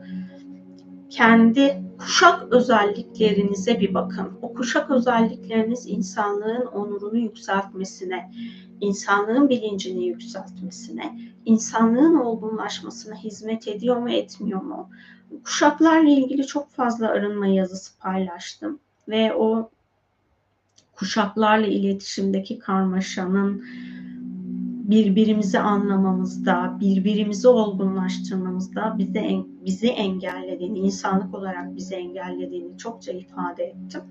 kendi 1.12 1.82
kuşak 1.98 2.52
özelliklerinize 2.52 3.80
bir 3.80 3.94
bakın. 3.94 4.32
O 4.42 4.54
kuşak 4.54 4.90
özellikleriniz 4.90 5.86
insanlığın 5.86 6.66
onurunu 6.66 7.18
yükseltmesine, 7.18 8.32
insanlığın 8.80 9.48
bilincini 9.48 10.06
yükseltmesine, 10.06 11.18
insanlığın 11.44 12.14
olgunlaşmasına 12.14 13.14
hizmet 13.14 13.68
ediyor 13.68 13.96
mu 13.96 14.10
etmiyor 14.10 14.62
mu? 14.62 14.88
Kuşaklarla 15.44 16.10
ilgili 16.10 16.46
çok 16.46 16.70
fazla 16.70 17.08
arınma 17.08 17.46
yazısı 17.46 17.98
paylaştım 17.98 18.78
ve 19.08 19.34
o 19.34 19.70
kuşaklarla 20.96 21.66
iletişimdeki 21.66 22.58
karmaşanın 22.58 23.64
birbirimizi 24.92 25.58
anlamamızda, 25.58 26.76
birbirimizi 26.80 27.48
olgunlaştırmamızda 27.48 28.94
bizi 28.98 29.44
bizi 29.64 29.88
engellediğini, 29.88 30.78
insanlık 30.78 31.34
olarak 31.34 31.76
bizi 31.76 31.94
engellediğini 31.94 32.78
çokça 32.78 33.12
ifade 33.12 33.64
ettim. 33.64 34.02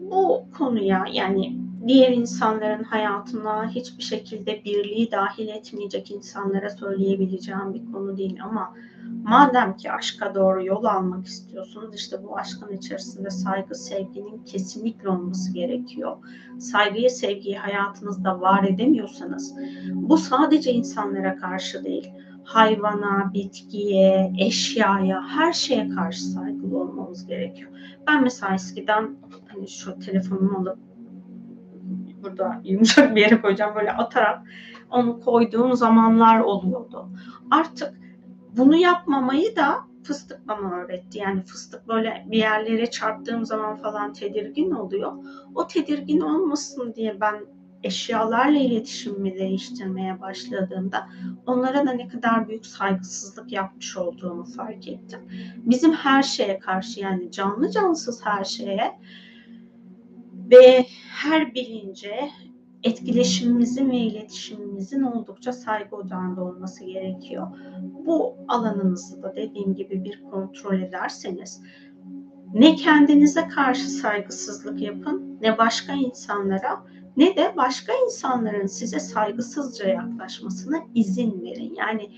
Bu 0.00 0.44
konuya 0.58 1.04
yani 1.12 1.58
diğer 1.88 2.10
insanların 2.10 2.84
hayatına 2.84 3.70
hiçbir 3.70 4.02
şekilde 4.02 4.64
birliği 4.64 5.10
dahil 5.10 5.48
etmeyecek 5.48 6.10
insanlara 6.10 6.70
söyleyebileceğim 6.70 7.74
bir 7.74 7.92
konu 7.92 8.16
değil 8.16 8.44
ama 8.44 8.74
madem 9.22 9.76
ki 9.76 9.92
aşka 9.92 10.34
doğru 10.34 10.66
yol 10.66 10.84
almak 10.84 11.26
istiyorsunuz 11.26 11.94
işte 11.94 12.24
bu 12.24 12.36
aşkın 12.38 12.76
içerisinde 12.76 13.30
saygı 13.30 13.74
sevginin 13.74 14.44
kesinlikle 14.44 15.08
olması 15.08 15.52
gerekiyor. 15.52 16.16
Saygıyı 16.58 17.10
sevgiyi 17.10 17.58
hayatınızda 17.58 18.40
var 18.40 18.64
edemiyorsanız 18.64 19.54
bu 19.92 20.18
sadece 20.18 20.72
insanlara 20.72 21.36
karşı 21.36 21.84
değil 21.84 22.12
hayvana, 22.44 23.30
bitkiye, 23.34 24.32
eşyaya, 24.38 25.22
her 25.28 25.52
şeye 25.52 25.88
karşı 25.88 26.24
saygılı 26.24 26.78
olmamız 26.78 27.26
gerekiyor. 27.26 27.70
Ben 28.06 28.22
mesela 28.22 28.54
eskiden 28.54 29.16
hani 29.48 29.68
şu 29.68 29.98
telefonumu 29.98 30.58
alıp 30.58 30.91
burada 32.22 32.60
yumuşak 32.64 33.16
bir 33.16 33.20
yere 33.20 33.40
koyacağım 33.40 33.74
böyle 33.74 33.92
atarak 33.92 34.42
onu 34.90 35.20
koyduğum 35.20 35.76
zamanlar 35.76 36.40
oluyordu. 36.40 37.08
Artık 37.50 37.94
bunu 38.56 38.76
yapmamayı 38.76 39.56
da 39.56 39.78
fıstık 40.02 40.48
bana 40.48 40.74
öğretti. 40.74 41.18
Yani 41.18 41.42
fıstık 41.42 41.88
böyle 41.88 42.26
bir 42.30 42.38
yerlere 42.38 42.90
çarptığım 42.90 43.44
zaman 43.44 43.76
falan 43.76 44.12
tedirgin 44.12 44.70
oluyor. 44.70 45.12
O 45.54 45.66
tedirgin 45.66 46.20
olmasın 46.20 46.94
diye 46.94 47.20
ben 47.20 47.34
eşyalarla 47.82 48.58
iletişimimi 48.58 49.34
değiştirmeye 49.34 50.20
başladığımda 50.20 51.08
onlara 51.46 51.86
da 51.86 51.92
ne 51.92 52.08
kadar 52.08 52.48
büyük 52.48 52.66
saygısızlık 52.66 53.52
yapmış 53.52 53.96
olduğumu 53.96 54.44
fark 54.44 54.88
ettim. 54.88 55.20
Bizim 55.56 55.92
her 55.92 56.22
şeye 56.22 56.58
karşı 56.58 57.00
yani 57.00 57.30
canlı 57.30 57.70
cansız 57.70 58.26
her 58.26 58.44
şeye 58.44 58.98
ve 60.50 60.86
her 61.22 61.54
bilince 61.54 62.30
etkileşimimizin 62.82 63.90
ve 63.90 63.96
iletişimimizin 63.96 65.02
oldukça 65.02 65.52
saygı 65.52 65.96
odağında 65.96 66.44
olması 66.44 66.84
gerekiyor. 66.84 67.46
Bu 68.06 68.36
alanınızı 68.48 69.22
da 69.22 69.36
dediğim 69.36 69.74
gibi 69.74 70.04
bir 70.04 70.22
kontrol 70.30 70.80
ederseniz 70.80 71.62
ne 72.54 72.76
kendinize 72.76 73.48
karşı 73.48 73.88
saygısızlık 73.88 74.80
yapın 74.80 75.38
ne 75.40 75.58
başka 75.58 75.92
insanlara 75.92 76.84
ne 77.16 77.36
de 77.36 77.52
başka 77.56 77.92
insanların 78.06 78.66
size 78.66 79.00
saygısızca 79.00 79.88
yaklaşmasına 79.88 80.78
izin 80.94 81.42
verin. 81.42 81.74
Yani 81.74 82.10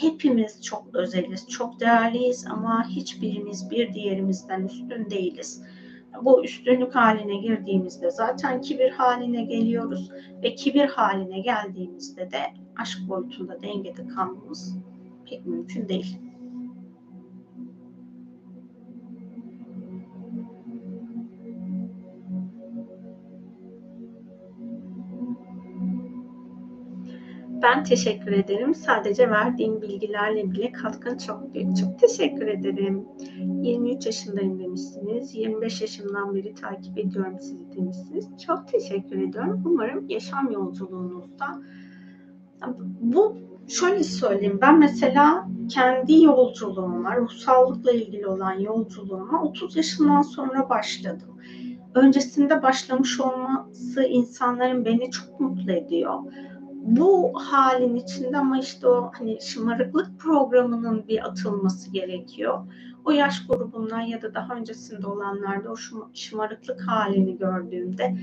hepimiz 0.00 0.62
çok 0.62 0.94
özeliz, 0.94 1.48
çok 1.48 1.80
değerliyiz 1.80 2.46
ama 2.46 2.88
hiçbirimiz 2.88 3.70
bir 3.70 3.94
diğerimizden 3.94 4.64
üstün 4.64 5.10
değiliz. 5.10 5.62
Bu 6.22 6.44
üstünlük 6.44 6.94
haline 6.94 7.36
girdiğimizde 7.36 8.10
zaten 8.10 8.60
kibir 8.60 8.90
haline 8.90 9.44
geliyoruz 9.44 10.10
ve 10.42 10.54
kibir 10.54 10.86
haline 10.86 11.40
geldiğimizde 11.40 12.30
de 12.30 12.42
aşk 12.76 12.98
boyutunda 13.08 13.62
dengede 13.62 14.06
kalmamız 14.06 14.76
pek 15.30 15.46
mümkün 15.46 15.88
değil. 15.88 16.25
Ben 27.62 27.84
teşekkür 27.84 28.32
ederim. 28.32 28.74
Sadece 28.74 29.30
verdiğim 29.30 29.82
bilgilerle 29.82 30.50
bile 30.50 30.72
katkın 30.72 31.18
çok 31.18 31.54
büyük. 31.54 31.76
Çok 31.76 31.98
teşekkür 31.98 32.46
ederim. 32.46 33.08
23 33.62 34.06
yaşındayım 34.06 34.58
demişsiniz. 34.58 35.34
25 35.34 35.80
yaşımdan 35.80 36.34
beri 36.34 36.54
takip 36.54 36.98
ediyorum 36.98 37.36
sizi 37.40 37.76
demişsiniz. 37.76 38.28
Çok 38.46 38.68
teşekkür 38.68 39.22
ediyorum. 39.22 39.62
Umarım 39.66 40.08
yaşam 40.08 40.50
yolculuğunuzda 40.50 41.46
bu 43.00 43.36
şöyle 43.68 44.04
söyleyeyim. 44.04 44.58
Ben 44.62 44.78
mesela 44.78 45.48
kendi 45.68 46.22
yolculuğuma, 46.22 47.16
ruhsallıkla 47.16 47.92
ilgili 47.92 48.26
olan 48.26 48.52
yolculuğuma 48.52 49.42
30 49.42 49.76
yaşından 49.76 50.22
sonra 50.22 50.68
başladım. 50.70 51.28
Öncesinde 51.94 52.62
başlamış 52.62 53.20
olması 53.20 54.02
insanların 54.02 54.84
beni 54.84 55.10
çok 55.10 55.40
mutlu 55.40 55.72
ediyor 55.72 56.20
bu 56.86 57.32
halin 57.34 57.96
içinde 57.96 58.38
ama 58.38 58.58
işte 58.58 58.88
o 58.88 59.10
hani 59.18 59.38
şımarıklık 59.42 60.20
programının 60.20 61.08
bir 61.08 61.26
atılması 61.28 61.90
gerekiyor. 61.90 62.58
O 63.04 63.10
yaş 63.10 63.46
grubundan 63.46 64.00
ya 64.00 64.22
da 64.22 64.34
daha 64.34 64.54
öncesinde 64.54 65.06
olanlarda 65.06 65.70
o 65.70 65.76
şımarıklık 66.14 66.80
halini 66.88 67.38
gördüğümde 67.38 68.16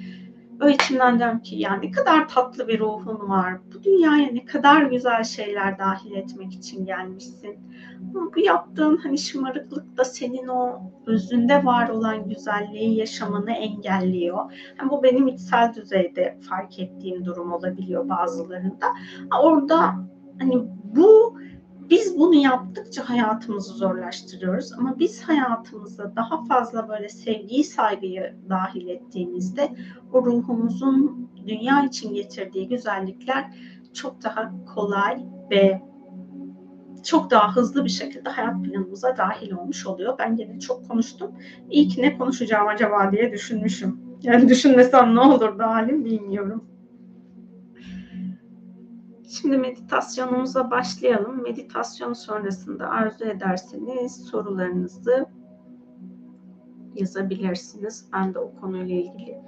o 0.62 0.70
içimden 0.70 1.20
diyorum 1.20 1.39
ki 1.39 1.56
yani 1.56 1.88
ne 1.88 1.91
kadar 1.91 2.28
tatlı 2.28 2.68
bir 2.68 2.80
ruhun 2.80 3.30
var. 3.30 3.58
Bu 3.74 3.84
dünyaya 3.84 4.32
ne 4.32 4.45
kadar 4.45 4.82
güzel 4.82 5.24
şeyler 5.24 5.80
dahil 5.80 6.12
etmek 6.12 6.54
için 6.54 6.86
gelmişsin. 6.86 7.60
Ama 8.16 8.34
bu 8.36 8.39
yaptığın 8.39 8.97
hani 8.97 9.18
şımarıklık 9.18 9.97
da 9.97 10.06
senin 10.06 10.47
o 10.47 10.82
özünde 11.06 11.66
var 11.66 11.89
olan 11.89 12.30
güzelliği 12.30 12.97
yaşamanı 12.97 13.51
engelliyor. 13.51 14.51
Yani 14.80 14.91
bu 14.91 15.04
benim 15.04 15.28
içsel 15.28 15.74
düzeyde 15.74 16.39
fark 16.49 16.80
ettiğim 16.80 17.26
durum 17.26 17.54
olabiliyor 17.54 18.10
bazılarında. 18.10 18.88
Orada 19.43 19.95
hani 20.39 20.64
bu 20.84 21.33
biz 21.90 22.20
bunu 22.20 22.36
yaptıkça 22.36 23.10
hayatımızı 23.10 23.74
zorlaştırıyoruz 23.74 24.74
ama 24.74 25.00
biz 25.00 25.24
hayatımıza 25.24 26.16
daha 26.16 26.46
fazla 26.46 26.90
böyle 26.90 27.10
sevgiyi, 27.10 27.64
saygıyı 27.64 28.36
dahil 28.50 28.88
ettiğimizde 28.88 29.70
o 30.14 30.26
ruhumuzun 30.26 31.30
dünya 31.48 31.86
için 31.86 32.14
getirdiği 32.14 32.68
güzellikler 32.68 33.46
çok 33.94 34.24
daha 34.24 34.52
kolay 34.76 35.24
ve 35.52 35.82
çok 37.04 37.32
daha 37.32 37.56
hızlı 37.56 37.86
bir 37.86 37.90
şekilde 37.90 38.30
hayat 38.30 38.64
planımıza 38.64 39.18
dahil 39.18 39.52
olmuş 39.52 39.88
oluyor. 39.88 40.16
Ben 40.20 40.36
yine 40.38 40.60
çok 40.60 40.88
konuştum. 40.90 41.32
İyi 41.70 41.88
ki 41.88 42.02
ne 42.02 42.18
konuşacağım 42.18 42.68
acaba 42.68 43.12
diye 43.12 43.32
düşünmüşüm. 43.32 44.02
Yani 44.22 44.50
düşünmesem 44.50 45.16
ne 45.16 45.20
olurdu 45.20 45.64
halim 45.64 46.06
bilmiyorum. 46.06 46.72
Şimdi 49.34 49.58
meditasyonumuza 49.58 50.72
başlayalım. 50.72 51.44
Meditasyon 51.44 52.14
sonrasında 52.14 52.90
arzu 52.90 53.26
ederseniz 53.26 54.26
sorularınızı 54.26 55.26
yazabilirsiniz. 56.96 58.10
Ben 58.14 58.34
de 58.34 58.40
o 58.40 58.56
konuyla 58.56 58.96
ilgili 58.96 59.42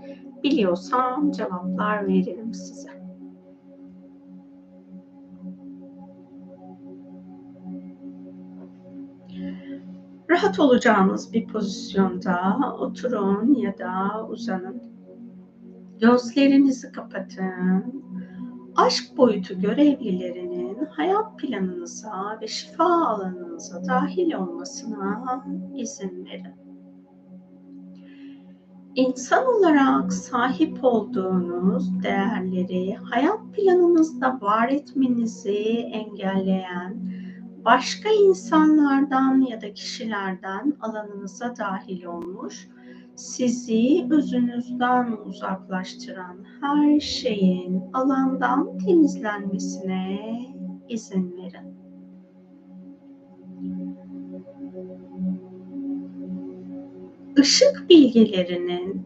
biliyorsam 0.44 1.32
cevaplar 1.32 2.08
veririm 2.08 2.54
size. 2.54 2.90
Rahat 10.30 10.60
olacağınız 10.60 11.34
bir 11.34 11.48
pozisyonda 11.48 12.58
oturun 12.80 13.54
ya 13.54 13.78
da 13.78 14.26
uzanın. 14.28 14.84
Gözlerinizi 16.00 16.92
kapatın. 16.92 18.05
Aşk 18.76 19.18
boyutu 19.18 19.62
görevlilerinin 19.62 20.86
hayat 20.86 21.40
planınıza 21.40 22.40
ve 22.42 22.48
şifa 22.48 23.08
alanınıza 23.08 23.86
dahil 23.88 24.34
olmasına 24.34 25.46
izin 25.76 26.26
verin. 26.26 26.66
İnsan 28.96 29.46
olarak 29.46 30.14
sahip 30.14 30.84
olduğunuz 30.84 32.04
değerleri 32.04 32.96
hayat 32.96 33.40
planınızda 33.54 34.40
var 34.42 34.70
etmenizi 34.70 35.90
engelleyen 35.92 37.12
başka 37.66 38.10
insanlardan 38.10 39.42
ya 39.42 39.62
da 39.62 39.74
kişilerden 39.74 40.74
alanınıza 40.82 41.56
dahil 41.58 42.06
olmuş, 42.06 42.68
sizi 43.16 44.08
özünüzden 44.12 45.18
uzaklaştıran 45.26 46.38
her 46.62 47.00
şeyin 47.00 47.84
alandan 47.94 48.78
temizlenmesine 48.78 50.20
izin 50.90 51.38
verin. 51.38 51.76
Işık 57.38 57.90
bilgilerinin 57.90 59.04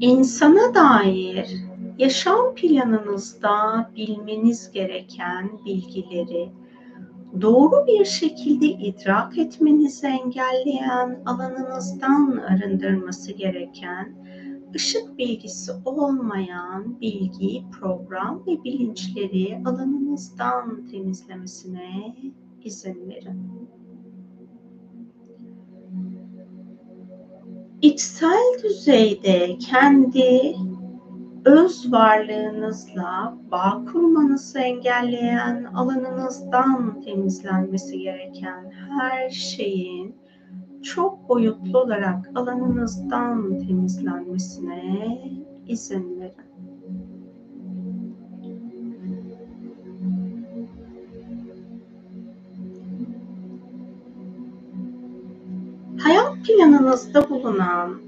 insana 0.00 0.74
dair 0.74 1.56
yaşam 1.98 2.54
planınızda 2.54 3.90
bilmeniz 3.96 4.70
gereken 4.72 5.50
bilgileri 5.66 6.50
doğru 7.40 7.86
bir 7.86 8.04
şekilde 8.04 8.66
idrak 8.66 9.38
etmenizi 9.38 10.06
engelleyen 10.06 11.22
alanınızdan 11.26 12.36
arındırması 12.36 13.32
gereken 13.32 14.14
ışık 14.74 15.18
bilgisi 15.18 15.72
olmayan 15.84 17.00
bilgi, 17.00 17.64
program 17.80 18.42
ve 18.46 18.64
bilinçleri 18.64 19.62
alanınızdan 19.64 20.86
temizlemesine 20.90 22.16
izin 22.64 23.08
verin. 23.08 23.68
İçsel 27.82 28.62
düzeyde 28.64 29.58
kendi 29.58 30.56
öz 31.48 31.92
varlığınızla 31.92 33.38
bağ 33.50 33.84
kurmanızı 33.92 34.58
engelleyen 34.58 35.64
alanınızdan 35.64 37.00
temizlenmesi 37.00 37.98
gereken 37.98 38.70
her 38.70 39.30
şeyin 39.30 40.16
çok 40.82 41.28
boyutlu 41.28 41.78
olarak 41.78 42.30
alanınızdan 42.34 43.58
temizlenmesine 43.58 45.18
izin 45.66 46.20
verin. 46.20 46.48
Hayat 55.98 56.36
planınızda 56.46 57.30
bulunan 57.30 58.07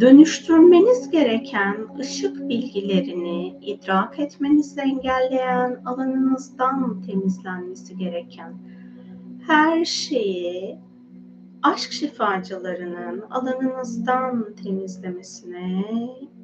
dönüştürmeniz 0.00 1.10
gereken 1.10 1.76
ışık 1.98 2.48
bilgilerini 2.48 3.48
idrak 3.48 4.18
etmenizi 4.18 4.80
engelleyen 4.80 5.82
alanınızdan 5.84 7.02
temizlenmesi 7.02 7.96
gereken 7.96 8.54
her 9.46 9.84
şeyi 9.84 10.78
aşk 11.62 11.92
şifacılarının 11.92 13.20
alanınızdan 13.30 14.54
temizlemesine 14.54 15.84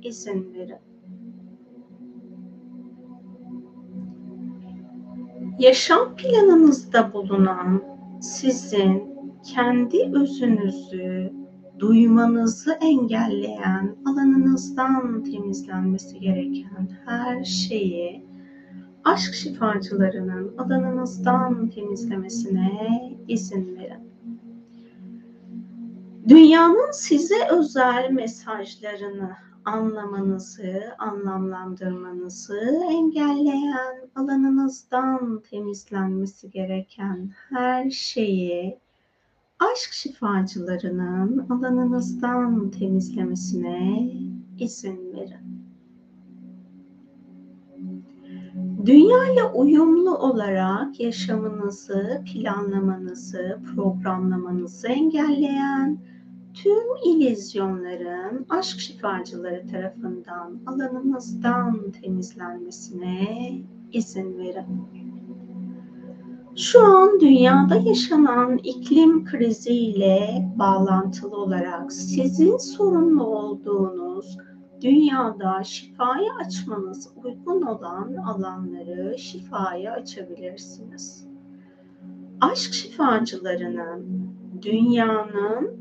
izin 0.03 0.55
verin. 0.55 0.77
Yaşam 5.59 6.17
planınızda 6.17 7.13
bulunan 7.13 7.83
sizin 8.21 9.13
kendi 9.55 10.11
özünüzü 10.15 11.42
duymanızı 11.83 12.73
engelleyen 12.73 13.97
alanınızdan 14.07 15.25
temizlenmesi 15.25 16.21
gereken 16.21 16.89
her 17.07 17.45
şeyi 17.45 18.27
aşk 19.05 19.35
şifacılarının 19.35 20.57
alanınızdan 20.59 21.69
temizlemesine 21.71 23.01
izin 23.29 23.77
verin. 23.77 24.13
Dünyanın 26.29 26.91
size 26.93 27.49
özel 27.51 28.11
mesajlarını 28.11 29.31
anlamanızı, 29.65 30.83
anlamlandırmanızı 30.99 32.81
engelleyen 32.91 34.11
alanınızdan 34.17 35.43
temizlenmesi 35.51 36.51
gereken 36.51 37.31
her 37.51 37.91
şeyi 37.91 38.82
aşk 39.63 39.93
şifacılarının 39.93 41.47
alanınızdan 41.51 42.71
temizlemesine 42.71 44.11
izin 44.59 45.13
verin. 45.13 45.63
Dünya 48.87 49.33
ile 49.33 49.45
uyumlu 49.45 50.17
olarak 50.19 51.01
yaşamınızı, 51.01 52.23
planlamanızı, 52.33 53.59
programlamanızı 53.75 54.89
engelleyen 54.89 55.99
tüm 56.55 56.97
ilizyonların 57.05 58.47
aşk 58.49 58.81
şifacıları 58.81 59.67
tarafından 59.67 60.61
alanınızdan 60.67 61.91
temizlenmesine 62.03 63.53
izin 63.93 64.39
verin. 64.39 65.02
Şu 66.57 66.87
an 66.87 67.21
dünyada 67.21 67.77
yaşanan 67.77 68.59
iklim 68.59 69.25
kriziyle 69.25 70.49
bağlantılı 70.57 71.37
olarak 71.37 71.93
sizin 71.93 72.57
sorumlu 72.57 73.25
olduğunuz 73.25 74.37
dünyada 74.81 75.65
şifaya 75.65 76.35
açmanız 76.47 77.13
uygun 77.25 77.63
olan 77.63 78.15
alanları 78.17 79.19
şifaya 79.19 79.93
açabilirsiniz. 79.93 81.27
Aşk 82.41 82.73
şifacılarının 82.73 84.31
dünyanın 84.63 85.77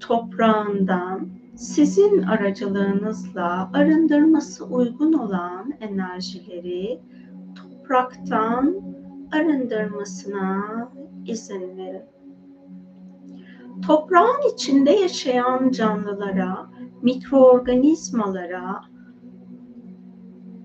toprağından 0.00 1.28
sizin 1.56 2.22
aracılığınızla 2.22 3.70
arındırması 3.74 4.64
uygun 4.64 5.12
olan 5.12 5.72
enerjileri 5.80 7.00
topraktan 7.54 8.93
arındırmasına 9.32 10.62
izin 11.26 11.76
verin. 11.76 12.02
Toprağın 13.86 14.54
içinde 14.54 14.90
yaşayan 14.90 15.70
canlılara, 15.70 16.70
mikroorganizmalara, 17.02 18.80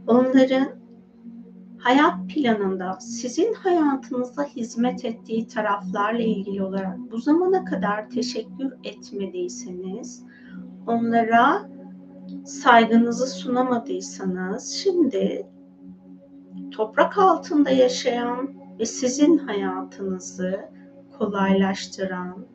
onların 0.08 0.70
hayat 1.78 2.30
planında 2.30 2.98
sizin 3.00 3.54
hayatınıza 3.54 4.44
hizmet 4.44 5.06
ettiği 5.06 5.48
taraflarla 5.48 6.24
ilgili 6.24 6.64
olarak 6.64 6.98
bu 7.12 7.18
zamana 7.18 7.66
kadar 7.66 8.10
teşekkür 8.10 8.74
etmediyseniz, 8.84 10.24
onlara 10.88 11.70
saygınızı 12.46 13.28
sunamadıysanız 13.28 14.70
şimdi 14.70 15.48
toprak 16.80 17.18
altında 17.18 17.70
yaşayan 17.70 18.50
ve 18.80 18.86
sizin 18.86 19.38
hayatınızı 19.38 20.60
kolaylaştıran, 21.18 22.46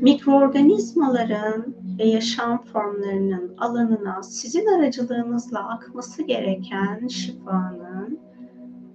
mikroorganizmaların 0.00 1.74
ve 1.98 2.04
yaşam 2.04 2.64
formlarının 2.64 3.56
alanına 3.58 4.22
sizin 4.22 4.66
aracılığınızla 4.66 5.68
akması 5.68 6.22
gereken 6.22 7.06
şifanın 7.08 8.18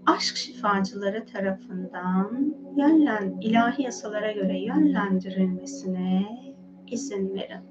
aşk 0.06 0.36
şifacıları 0.36 1.26
tarafından 1.26 2.56
yönlen, 2.78 3.38
ilahi 3.42 3.84
yasalara 3.84 4.32
göre 4.32 4.60
yönlendirilmesine 4.60 6.26
izin 6.88 7.34
verin. 7.34 7.64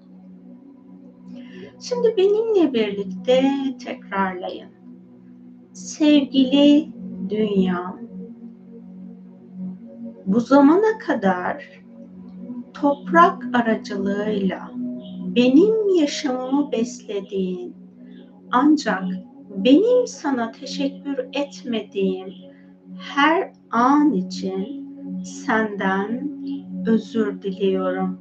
Şimdi 1.81 2.17
benimle 2.17 2.73
birlikte 2.73 3.43
tekrarlayın. 3.85 4.82
Sevgili 5.73 6.93
dünya, 7.29 7.97
bu 10.27 10.41
zamana 10.41 10.99
kadar 10.99 11.83
toprak 12.75 13.49
aracılığıyla 13.53 14.71
benim 15.37 15.89
yaşamımı 16.01 16.73
beslediğin 16.73 17.77
ancak 18.51 19.03
benim 19.57 20.07
sana 20.07 20.53
teşekkür 20.53 21.19
etmediğim 21.33 22.33
her 22.99 23.53
an 23.71 24.13
için 24.13 24.89
senden 25.25 26.33
özür 26.87 27.43
diliyorum. 27.43 28.21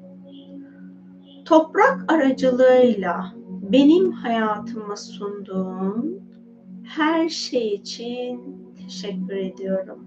Toprak 1.46 2.12
aracılığıyla 2.12 3.34
benim 3.62 4.12
hayatıma 4.12 4.96
sunduğun 4.96 6.21
her 6.96 7.30
şey 7.30 7.74
için 7.74 8.58
teşekkür 8.78 9.36
ediyorum. 9.36 10.06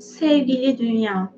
Sevgili 0.00 0.78
dünya, 0.78 1.32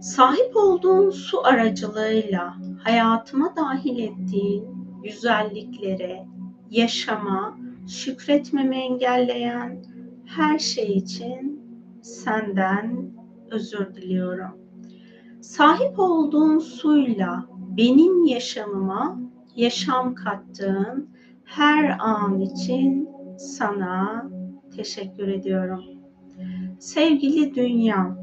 sahip 0.00 0.56
olduğun 0.56 1.10
su 1.10 1.46
aracılığıyla 1.46 2.56
hayatıma 2.84 3.56
dahil 3.56 3.98
ettiğin 3.98 4.64
güzelliklere, 5.02 6.26
yaşama, 6.70 7.58
şükretmemi 7.88 8.76
engelleyen 8.76 9.84
her 10.26 10.58
şey 10.58 10.96
için 10.96 11.62
senden 12.02 13.12
özür 13.50 13.94
diliyorum. 13.94 14.58
Sahip 15.40 15.98
olduğun 15.98 16.58
suyla 16.58 17.46
benim 17.76 18.24
yaşamıma 18.24 19.27
yaşam 19.58 20.14
kattığın 20.14 21.08
her 21.44 21.96
an 22.00 22.40
için 22.40 23.08
sana 23.38 24.30
teşekkür 24.76 25.28
ediyorum. 25.28 25.84
Sevgili 26.78 27.54
dünya, 27.54 28.16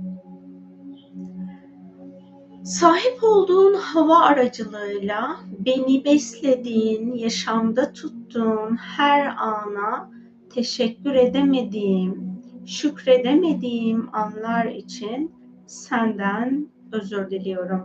sahip 2.63 3.23
olduğun 3.23 3.73
hava 3.73 4.19
aracılığıyla 4.19 5.37
beni 5.65 6.05
beslediğin, 6.05 7.13
yaşamda 7.13 7.93
tuttuğun 7.93 8.75
her 8.75 9.35
ana 9.37 10.11
teşekkür 10.53 11.15
edemediğim, 11.15 12.41
şükredemediğim 12.65 14.09
anlar 14.15 14.65
için 14.65 15.31
senden 15.65 16.67
özür 16.91 17.29
diliyorum. 17.29 17.81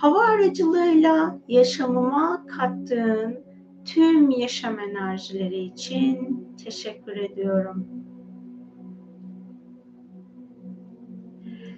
Hava 0.00 0.24
aracılığıyla 0.24 1.38
yaşamıma 1.48 2.46
kattığın 2.46 3.44
tüm 3.84 4.30
yaşam 4.30 4.78
enerjileri 4.78 5.58
için 5.58 6.46
teşekkür 6.64 7.16
ediyorum. 7.16 7.86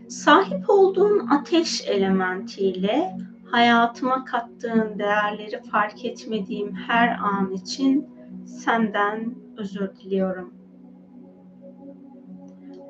Sahip 0.08 0.70
olduğun 0.70 1.26
ateş 1.28 1.88
elementiyle 1.88 3.16
hayatıma 3.50 4.24
kattığın 4.24 4.98
değerleri 4.98 5.62
fark 5.62 6.04
etmediğim 6.04 6.74
her 6.74 7.18
an 7.18 7.52
için 7.52 8.08
senden 8.46 9.34
özür 9.56 9.96
diliyorum. 9.96 10.54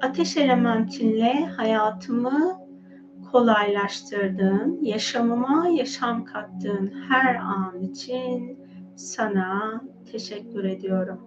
Ateş 0.02 0.36
elementinle 0.36 1.46
hayatımı 1.46 2.61
kolaylaştırdığın, 3.32 4.78
yaşamıma 4.82 5.68
yaşam 5.68 6.24
kattığın 6.24 6.92
her 7.08 7.34
an 7.34 7.80
için 7.80 8.58
sana 8.96 9.82
teşekkür 10.12 10.64
ediyorum. 10.64 11.20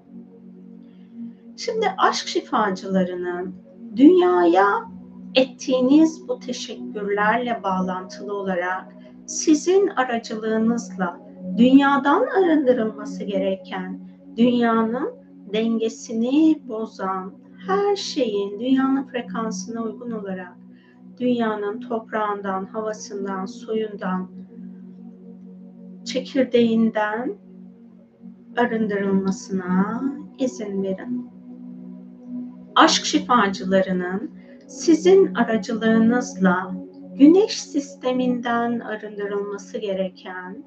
Şimdi 1.58 1.88
aşk 1.98 2.28
şifacılarının 2.28 3.56
dünyaya 3.96 4.68
ettiğiniz 5.36 6.28
bu 6.28 6.40
teşekkürlerle 6.40 7.64
bağlantılı 7.64 8.34
olarak 8.34 8.96
sizin 9.26 9.88
aracılığınızla 9.88 11.20
dünyadan 11.58 12.28
arındırılması 12.38 13.24
gereken, 13.24 14.00
dünyanın 14.38 15.14
dengesini 15.54 16.62
bozan 16.68 17.34
her 17.68 17.96
şeyin 17.96 18.60
dünyanın 18.60 19.08
frekansına 19.08 19.84
uygun 19.84 20.12
olarak 20.12 20.65
dünyanın 21.20 21.80
toprağından, 21.80 22.66
havasından, 22.66 23.46
suyundan, 23.46 24.30
çekirdeğinden 26.06 27.36
arındırılmasına 28.58 30.04
izin 30.40 30.84
verin. 30.84 31.30
Aşk 32.76 33.06
şifacılarının 33.06 34.32
sizin 34.68 35.34
aracılığınızla 35.34 36.76
güneş 37.16 37.62
sisteminden 37.62 38.80
arındırılması 38.80 39.78
gereken 39.78 40.64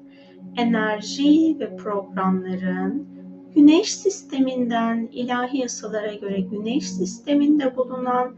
enerji 0.57 1.57
ve 1.59 1.75
programların 1.75 3.18
güneş 3.55 3.95
sisteminden 3.95 5.09
ilahi 5.11 5.57
yasalara 5.57 6.13
göre 6.13 6.39
güneş 6.41 6.89
sisteminde 6.91 7.75
bulunan 7.75 8.35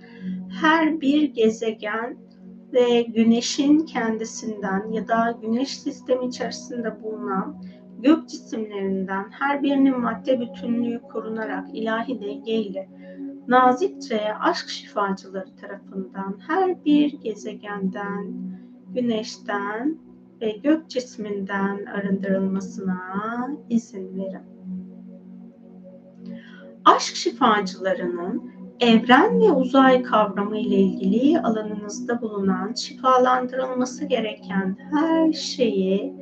her 0.61 1.01
bir 1.01 1.23
gezegen 1.23 2.17
ve 2.73 3.01
güneşin 3.01 3.79
kendisinden 3.79 4.91
ya 4.91 5.07
da 5.07 5.39
güneş 5.41 5.79
sistemi 5.79 6.25
içerisinde 6.25 7.03
bulunan 7.03 7.63
gök 7.99 8.29
cisimlerinden 8.29 9.29
her 9.31 9.63
birinin 9.63 9.99
madde 9.99 10.39
bütünlüğü 10.39 11.01
korunarak 11.01 11.67
ilahi 11.73 12.21
dengeyle 12.21 12.89
nazikçe 13.47 14.33
aşk 14.35 14.69
şifacıları 14.69 15.55
tarafından 15.55 16.39
her 16.47 16.85
bir 16.85 17.13
gezegenden, 17.21 18.33
güneşten 18.93 19.97
ve 20.41 20.51
gök 20.51 20.89
cisminden 20.89 21.85
arındırılmasına 21.85 23.49
izin 23.69 24.17
verin. 24.17 24.50
Aşk 26.95 27.15
şifacılarının 27.15 28.51
evren 28.79 29.39
ve 29.39 29.51
uzay 29.51 30.03
kavramı 30.03 30.57
ile 30.57 30.75
ilgili 30.75 31.39
alanınızda 31.39 32.21
bulunan 32.21 32.73
şifalandırılması 32.73 34.05
gereken 34.05 34.77
her 34.91 35.33
şeyi 35.33 36.13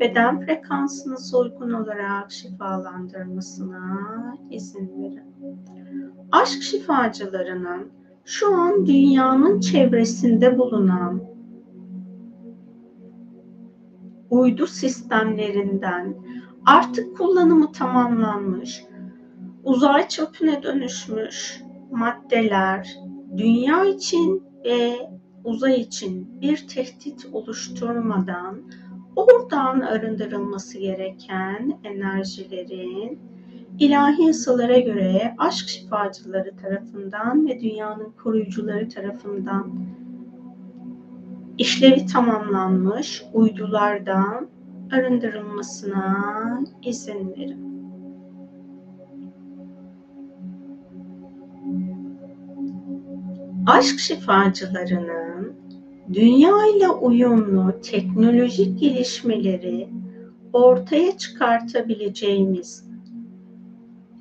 beden 0.00 0.40
frekansınıza 0.40 1.38
uygun 1.38 1.72
olarak 1.72 2.32
şifalandırmasına 2.32 3.98
izin 4.50 5.02
verin. 5.02 5.34
Aşk 6.32 6.62
şifacılarının 6.62 7.88
şu 8.24 8.54
an 8.54 8.86
dünyanın 8.86 9.60
çevresinde 9.60 10.58
bulunan 10.58 11.20
uydu 14.30 14.66
sistemlerinden 14.66 16.14
artık 16.66 17.16
kullanımı 17.16 17.72
tamamlanmış, 17.72 18.87
uzay 19.68 20.08
çöpüne 20.08 20.62
dönüşmüş 20.62 21.62
maddeler 21.90 22.96
dünya 23.36 23.84
için 23.84 24.42
ve 24.64 25.10
uzay 25.44 25.80
için 25.80 26.40
bir 26.40 26.68
tehdit 26.68 27.26
oluşturmadan 27.32 28.62
oradan 29.16 29.80
arındırılması 29.80 30.78
gereken 30.78 31.78
enerjilerin 31.84 33.18
ilahi 33.78 34.22
yasalara 34.22 34.78
göre 34.78 35.34
aşk 35.38 35.68
şifacıları 35.68 36.56
tarafından 36.56 37.46
ve 37.46 37.60
dünyanın 37.60 38.12
koruyucuları 38.22 38.88
tarafından 38.88 39.72
işlevi 41.58 42.06
tamamlanmış 42.06 43.24
uydulardan 43.32 44.48
arındırılmasına 44.92 46.60
izin 46.82 47.30
verin. 47.36 47.77
Aşk 53.68 53.98
şifacılarının 53.98 55.52
dünya 56.12 56.66
ile 56.76 56.88
uyumlu 56.88 57.80
teknolojik 57.82 58.80
gelişmeleri 58.80 59.88
ortaya 60.52 61.18
çıkartabileceğimiz 61.18 62.88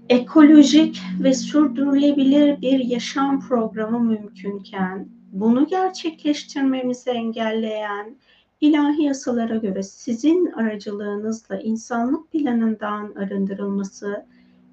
ekolojik 0.09 1.01
ve 1.23 1.33
sürdürülebilir 1.33 2.61
bir 2.61 2.79
yaşam 2.79 3.39
programı 3.39 3.99
mümkünken 3.99 5.07
bunu 5.31 5.67
gerçekleştirmemizi 5.67 7.09
engelleyen 7.09 8.15
ilahi 8.61 9.03
yasalara 9.03 9.55
göre 9.55 9.83
sizin 9.83 10.51
aracılığınızla 10.51 11.59
insanlık 11.59 12.31
planından 12.31 13.13
arındırılması, 13.15 14.25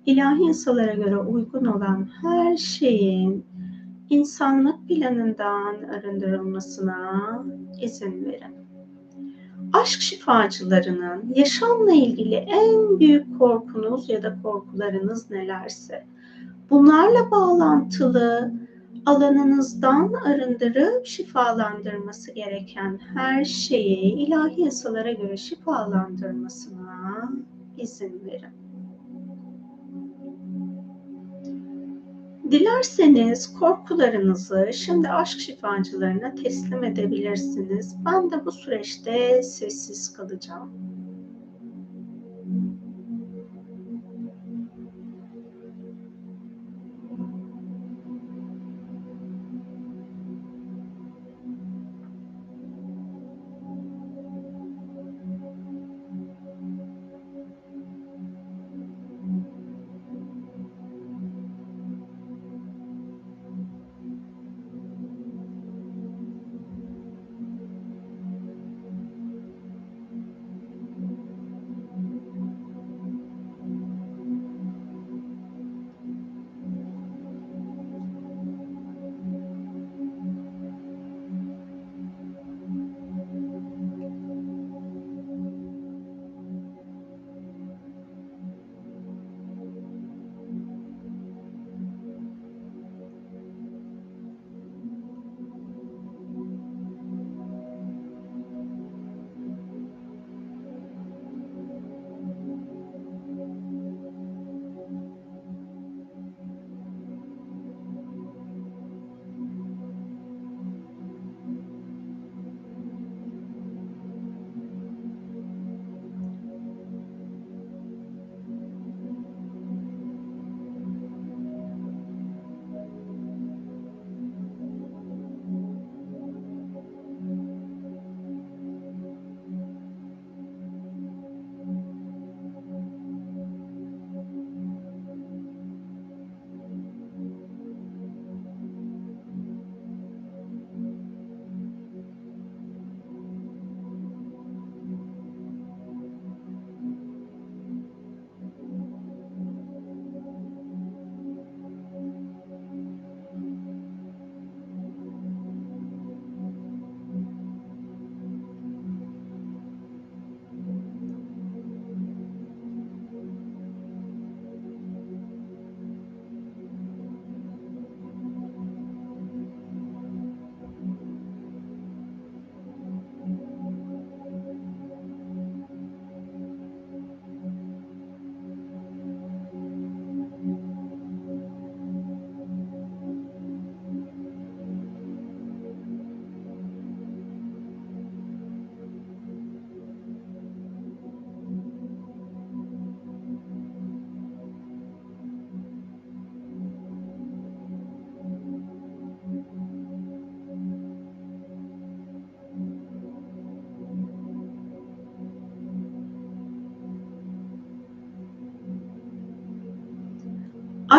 ilahi 0.06 0.46
yasalara 0.46 0.94
göre 0.94 1.18
uygun 1.18 1.64
olan 1.64 2.08
her 2.22 2.56
şeyin 2.56 3.44
insanlık 4.10 4.88
planından 4.88 5.82
arındırılmasına 5.82 7.44
izin 7.82 8.24
verin. 8.24 8.54
aşk 9.72 10.00
şifacılarının 10.00 11.32
yaşamla 11.34 11.92
ilgili 11.92 12.34
en 12.34 13.00
büyük 13.00 13.38
korkunuz 13.38 14.08
ya 14.08 14.22
da 14.22 14.38
korkularınız 14.42 15.30
nelerse 15.30 16.04
bunlarla 16.70 17.30
bağlantılı 17.30 18.52
alanınızdan 19.06 20.12
arındırıp 20.12 21.06
şifalandırması 21.06 22.32
gereken 22.32 22.98
her 23.14 23.44
şeyi 23.44 24.14
ilahi 24.14 24.60
yasalara 24.60 25.12
göre 25.12 25.36
şifalandırmasına 25.36 27.32
izin 27.76 28.22
verin. 28.26 28.63
Dilerseniz 32.54 33.52
korkularınızı 33.52 34.70
şimdi 34.72 35.08
aşk 35.08 35.40
şifacılarına 35.40 36.34
teslim 36.34 36.84
edebilirsiniz. 36.84 37.96
Ben 38.06 38.30
de 38.30 38.44
bu 38.44 38.52
süreçte 38.52 39.42
sessiz 39.42 40.12
kalacağım. 40.12 40.93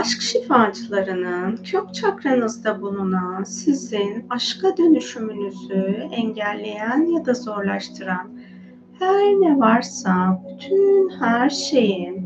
Aşk 0.05 0.21
şifacılarının 0.21 1.55
kök 1.55 1.93
çakranızda 1.93 2.81
bulunan 2.81 3.43
sizin 3.43 4.25
aşka 4.29 4.77
dönüşümünüzü 4.77 6.07
engelleyen 6.11 7.05
ya 7.05 7.25
da 7.25 7.33
zorlaştıran 7.33 8.39
her 8.99 9.25
ne 9.25 9.59
varsa 9.59 10.41
bütün 10.49 11.09
her 11.09 11.49
şeyin 11.49 12.25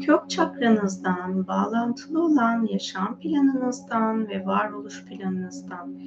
kök 0.00 0.30
çakranızdan 0.30 1.46
bağlantılı 1.46 2.24
olan 2.24 2.66
yaşam 2.72 3.18
planınızdan 3.18 4.28
ve 4.28 4.46
varoluş 4.46 5.04
planınızdan 5.04 5.98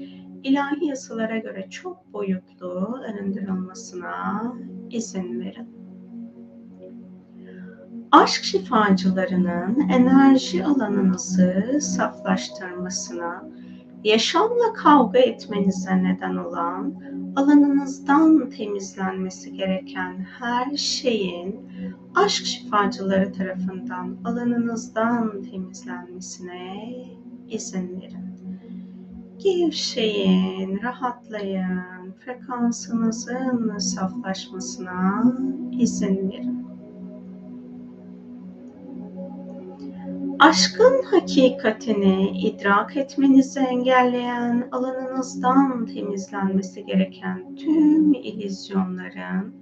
ilahi 0.43 0.86
yasalara 0.86 1.38
göre 1.38 1.68
çok 1.70 2.13
boyutlu 2.13 2.99
arındırılmasına 3.09 4.53
izin 4.89 5.39
verin 5.39 5.76
aşk 8.12 8.43
şifacılarının 8.43 9.89
enerji 9.89 10.66
alanınızı 10.66 11.80
saflaştırmasına, 11.82 13.43
yaşamla 14.03 14.74
kavga 14.74 15.20
etmenize 15.20 16.03
neden 16.03 16.36
olan 16.36 16.93
alanınızdan 17.36 18.49
temizlenmesi 18.49 19.53
gereken 19.53 20.28
her 20.39 20.78
şeyin 20.78 21.70
aşk 22.16 22.45
şifacıları 22.45 23.34
tarafından 23.34 24.18
alanınızdan 24.26 25.41
temizlenmesine 25.41 26.93
izin 27.49 28.01
verin. 28.01 28.28
Gevşeyin, 29.38 30.80
rahatlayın, 30.84 32.14
frekansınızın 32.26 33.78
saflaşmasına 33.78 35.24
izin 35.72 36.30
verin. 36.30 36.66
Aşkın 40.39 41.03
hakikatini 41.03 42.29
idrak 42.29 42.97
etmenizi 42.97 43.59
engelleyen 43.59 44.67
alanınızdan 44.71 45.85
temizlenmesi 45.85 46.85
gereken 46.85 47.55
tüm 47.55 48.13
ilizyonların 48.13 49.53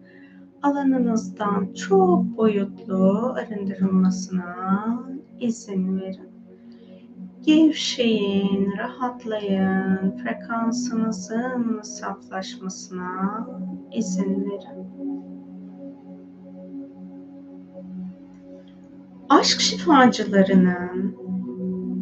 alanınızdan 0.62 1.74
çok 1.74 2.24
boyutlu 2.38 3.34
arındırılmasına 3.38 5.04
izin 5.40 6.02
verin. 6.02 6.30
Gevşeyin, 7.42 8.74
rahatlayın, 8.78 10.18
frekansınızın 10.18 11.82
saflaşmasına 11.82 13.48
izin 13.92 14.46
verin. 14.46 14.88
Aşk 19.30 19.62
şifacılarının 19.62 21.16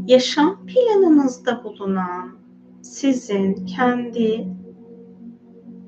yaşam 0.08 0.66
planınızda 0.66 1.64
bulunan 1.64 2.38
sizin 2.82 3.66
kendi 3.66 4.48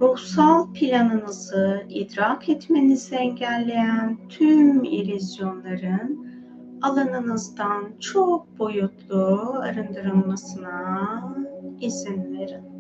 ruhsal 0.02 0.74
planınızı 0.74 1.84
idrak 1.90 2.50
etmenizi 2.50 3.16
engelleyen 3.16 4.18
tüm 4.30 4.84
ilizyonların 4.84 6.28
alanınızdan 6.82 7.92
çok 8.00 8.60
boyutlu 8.60 9.54
arındırılmasına 9.62 11.24
izin 11.82 12.34
verin. 12.34 12.75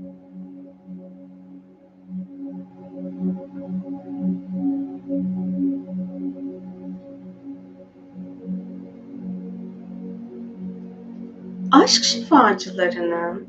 Aşk 11.83 12.03
şifacılarının 12.03 13.47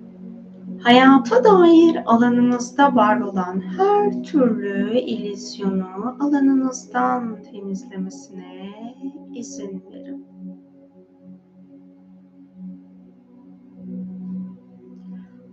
hayata 0.83 1.45
dair 1.45 2.03
alanınızda 2.07 2.97
var 2.97 3.21
olan 3.21 3.61
her 3.61 4.23
türlü 4.23 4.99
ilizyonu 4.99 6.17
alanınızdan 6.21 7.43
temizlemesine 7.43 8.75
izin 9.35 9.85
verin. 9.91 10.27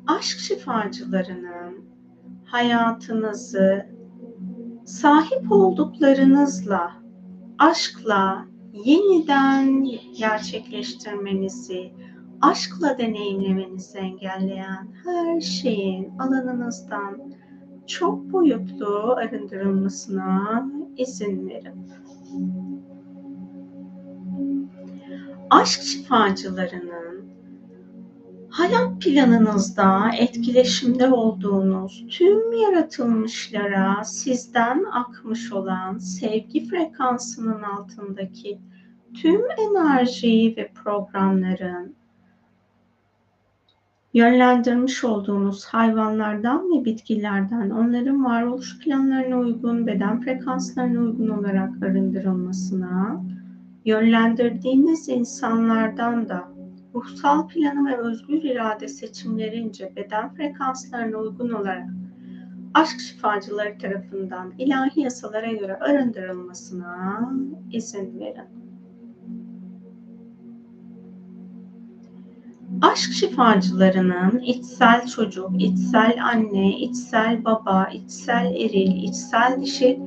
Aşk 0.07 0.39
şifacılarının 0.39 1.85
hayatınızı 2.45 3.85
sahip 4.85 5.51
olduklarınızla, 5.51 6.91
aşkla 7.59 8.45
yeniden 8.85 9.85
gerçekleştirmenizi, 10.17 11.93
aşkla 12.43 12.97
deneyimlemenizi 12.97 13.97
engelleyen 13.97 14.87
her 15.03 15.41
şeyin 15.41 16.17
alanınızdan 16.19 17.33
çok 17.87 18.31
boyutlu 18.31 19.13
arındırılmasına 19.17 20.65
izin 20.97 21.49
verin. 21.49 21.91
Aşk 25.49 25.81
şifacılarının 25.81 27.25
hayat 28.49 29.01
planınızda 29.01 30.11
etkileşimde 30.19 31.07
olduğunuz 31.07 32.05
tüm 32.09 32.53
yaratılmışlara 32.53 34.03
sizden 34.03 34.83
akmış 34.83 35.51
olan 35.53 35.97
sevgi 35.97 36.69
frekansının 36.69 37.63
altındaki 37.63 38.59
tüm 39.21 39.41
enerjiyi 39.57 40.57
ve 40.57 40.71
programların 40.83 42.02
yönlendirmiş 44.13 45.03
olduğunuz 45.03 45.65
hayvanlardan 45.65 46.71
ve 46.71 46.85
bitkilerden 46.85 47.69
onların 47.69 48.25
varoluş 48.25 48.79
planlarına 48.79 49.37
uygun, 49.39 49.87
beden 49.87 50.21
frekanslarına 50.21 50.99
uygun 50.99 51.27
olarak 51.27 51.83
arındırılmasına, 51.83 53.23
yönlendirdiğiniz 53.85 55.09
insanlardan 55.09 56.29
da 56.29 56.53
ruhsal 56.95 57.47
planı 57.47 57.89
ve 57.89 57.97
özgür 57.97 58.43
irade 58.43 58.87
seçimlerince 58.87 59.95
beden 59.95 60.33
frekanslarına 60.33 61.17
uygun 61.17 61.49
olarak 61.49 61.89
aşk 62.73 62.99
şifacıları 62.99 63.77
tarafından 63.77 64.53
ilahi 64.57 65.01
yasalara 65.01 65.51
göre 65.51 65.79
arındırılmasına 65.79 67.31
izin 67.71 68.19
verin. 68.19 68.62
Aşk 72.83 73.13
şifacılarının 73.13 74.39
içsel 74.39 75.07
çocuk, 75.07 75.61
içsel 75.61 76.25
anne, 76.25 76.79
içsel 76.79 77.45
baba, 77.45 77.89
içsel 77.93 78.45
eril, 78.45 79.03
içsel 79.03 79.61
dişi, 79.61 79.99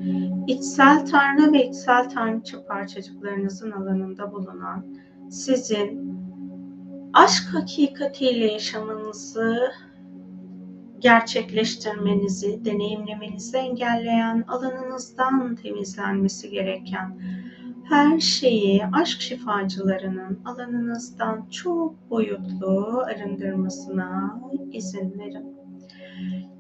içsel 0.46 1.06
tanrı 1.06 1.52
ve 1.52 1.68
içsel 1.68 2.10
tanrıça 2.10 2.66
parçacıklarınızın 2.66 3.70
alanında 3.70 4.32
bulunan 4.32 4.86
sizin 5.30 6.16
aşk 7.12 7.44
hakikatiyle 7.52 8.52
yaşamınızı 8.52 9.72
gerçekleştirmenizi, 10.98 12.64
deneyimlemenizi 12.64 13.56
engelleyen 13.56 14.44
alanınızdan 14.48 15.54
temizlenmesi 15.54 16.50
gereken 16.50 17.18
her 17.88 18.20
şeyi 18.20 18.82
aşk 18.92 19.20
şifacılarının 19.20 20.40
alanınızdan 20.44 21.46
çok 21.50 22.10
boyutlu 22.10 23.02
arındırmasına 23.06 24.40
izin 24.72 25.18
verin. 25.18 25.56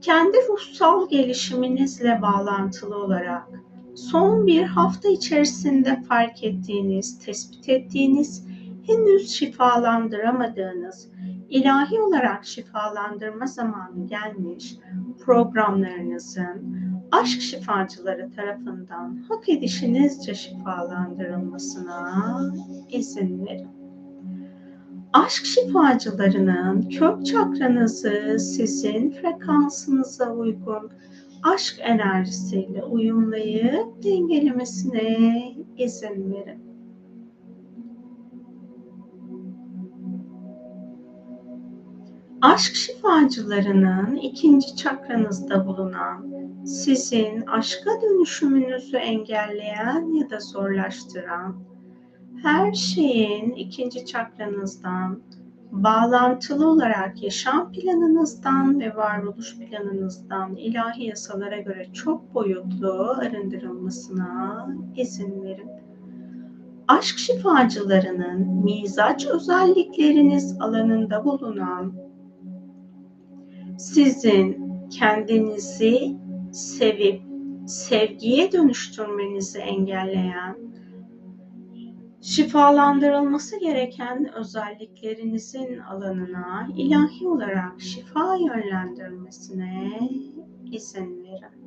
Kendi 0.00 0.36
ruhsal 0.48 1.08
gelişiminizle 1.08 2.22
bağlantılı 2.22 2.96
olarak 2.96 3.48
son 3.94 4.46
bir 4.46 4.62
hafta 4.62 5.08
içerisinde 5.08 6.02
fark 6.02 6.44
ettiğiniz, 6.44 7.18
tespit 7.18 7.68
ettiğiniz, 7.68 8.46
henüz 8.86 9.30
şifalandıramadığınız, 9.30 11.10
ilahi 11.48 12.00
olarak 12.00 12.44
şifalandırma 12.44 13.46
zamanı 13.46 14.06
gelmiş 14.06 14.76
programlarınızın 15.24 16.86
aşk 17.12 17.40
şifacıları 17.40 18.30
tarafından 18.30 19.24
hak 19.28 19.48
edişinizce 19.48 20.34
şifalandırılmasına 20.34 22.40
izin 22.90 23.46
verin. 23.46 23.68
Aşk 25.12 25.46
şifacılarının 25.46 26.88
kök 26.88 27.26
çakranızı 27.26 28.36
sizin 28.38 29.10
frekansınıza 29.10 30.32
uygun 30.32 30.90
aşk 31.42 31.76
enerjisiyle 31.80 32.84
uyumlayıp 32.84 34.04
dengelemesine 34.04 35.52
izin 35.76 36.34
verin. 36.34 36.65
Aşk 42.42 42.74
şifacılarının 42.74 44.16
ikinci 44.16 44.76
çakranızda 44.76 45.66
bulunan, 45.66 46.26
sizin 46.64 47.46
aşka 47.46 47.90
dönüşümünüzü 48.02 48.96
engelleyen 48.96 50.14
ya 50.14 50.30
da 50.30 50.40
zorlaştıran, 50.40 51.56
her 52.42 52.72
şeyin 52.72 53.52
ikinci 53.52 54.06
çakranızdan 54.06 55.20
bağlantılı 55.72 56.68
olarak 56.68 57.22
yaşam 57.22 57.72
planınızdan 57.72 58.80
ve 58.80 58.96
varoluş 58.96 59.58
planınızdan 59.58 60.56
ilahi 60.56 61.04
yasalara 61.04 61.58
göre 61.58 61.92
çok 61.92 62.34
boyutlu 62.34 63.16
arındırılmasına 63.18 64.68
izin 64.96 65.42
verin. 65.42 65.70
Aşk 66.88 67.18
şifacılarının 67.18 68.40
mizaç 68.64 69.26
özellikleriniz 69.26 70.60
alanında 70.60 71.24
bulunan 71.24 72.06
sizin 73.78 74.66
kendinizi 74.90 76.16
sevip 76.52 77.22
sevgiye 77.66 78.52
dönüştürmenizi 78.52 79.58
engelleyen, 79.58 80.56
şifalandırılması 82.20 83.60
gereken 83.60 84.34
özelliklerinizin 84.34 85.78
alanına 85.78 86.68
ilahi 86.76 87.28
olarak 87.28 87.80
şifa 87.80 88.36
yönlendirmesine 88.36 90.00
izin 90.72 91.24
verin. 91.24 91.66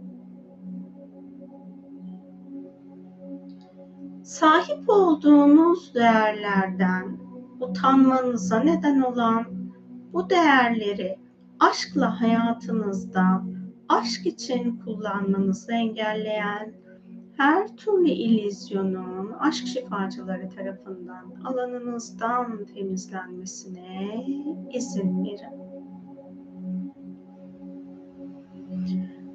Sahip 4.23 4.89
olduğunuz 4.89 5.95
değerlerden 5.95 7.17
utanmanıza 7.59 8.59
neden 8.59 9.01
olan 9.01 9.45
bu 10.13 10.29
değerleri 10.29 11.17
aşkla 11.59 12.21
hayatınızda 12.21 13.43
aşk 13.89 14.25
için 14.25 14.79
kullanmanızı 14.79 15.71
engelleyen 15.71 16.73
her 17.37 17.67
türlü 17.67 18.09
ilizyonun 18.09 19.31
aşk 19.39 19.67
şifacıları 19.67 20.49
tarafından 20.49 21.33
alanınızdan 21.45 22.65
temizlenmesine 22.65 24.25
izin 24.73 25.25
verin. 25.25 25.69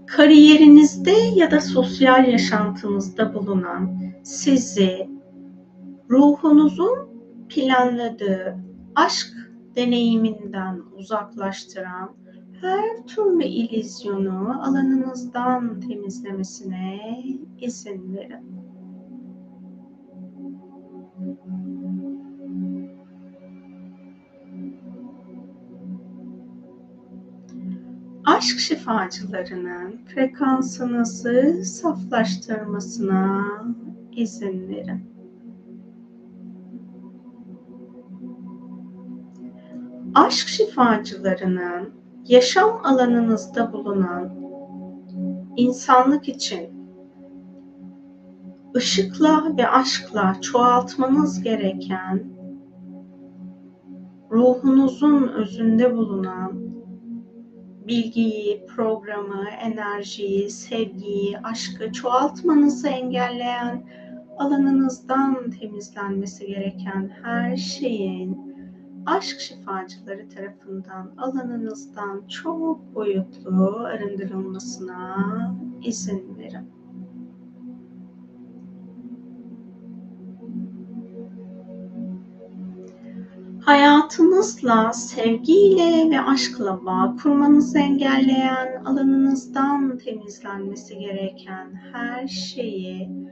Kariyerinizde 0.06 1.14
ya 1.34 1.50
da 1.50 1.60
sosyal 1.60 2.28
yaşantınızda 2.28 3.34
bulunan 3.34 4.00
sizi 4.22 5.08
ruhunuzun 6.10 7.08
planladığı 7.48 8.56
aşk 8.94 9.43
deneyiminden 9.76 10.82
uzaklaştıran 10.96 12.16
her 12.60 13.06
türlü 13.06 13.44
ilizyonu 13.44 14.62
alanınızdan 14.62 15.80
temizlemesine 15.80 17.22
izin 17.60 18.14
verin. 18.14 18.64
aşk 28.24 28.58
şifacılarının 28.58 30.00
frekansınızı 30.06 31.64
saflaştırmasına 31.64 33.44
izin 34.12 34.68
verin. 34.68 35.13
Aşk 40.14 40.48
şifacılarının 40.48 41.94
yaşam 42.24 42.80
alanınızda 42.84 43.72
bulunan 43.72 44.30
insanlık 45.56 46.28
için 46.28 46.88
ışıkla 48.76 49.56
ve 49.58 49.68
aşkla 49.68 50.36
çoğaltmanız 50.40 51.42
gereken 51.42 52.24
ruhunuzun 54.30 55.28
özünde 55.28 55.96
bulunan 55.96 56.52
bilgiyi, 57.86 58.66
programı, 58.66 59.48
enerjiyi, 59.62 60.50
sevgiyi, 60.50 61.38
aşkı 61.38 61.92
çoğaltmanızı 61.92 62.88
engelleyen 62.88 63.84
alanınızdan 64.38 65.50
temizlenmesi 65.50 66.46
gereken 66.46 67.10
her 67.22 67.56
şeyin 67.56 68.43
aşk 69.06 69.40
şifacıları 69.40 70.28
tarafından 70.28 71.12
alanınızdan 71.18 72.22
çok 72.28 72.94
boyutlu 72.94 73.76
arındırılmasına 73.84 75.26
izin 75.82 76.38
verin. 76.38 76.74
hayatınızla 83.64 84.92
sevgiyle 84.92 86.10
ve 86.10 86.20
aşkla 86.20 86.86
bağ 86.86 87.16
kurmanızı 87.22 87.78
engelleyen, 87.78 88.84
alanınızdan 88.84 89.98
temizlenmesi 89.98 90.98
gereken 90.98 91.80
her 91.92 92.28
şeyi 92.28 93.23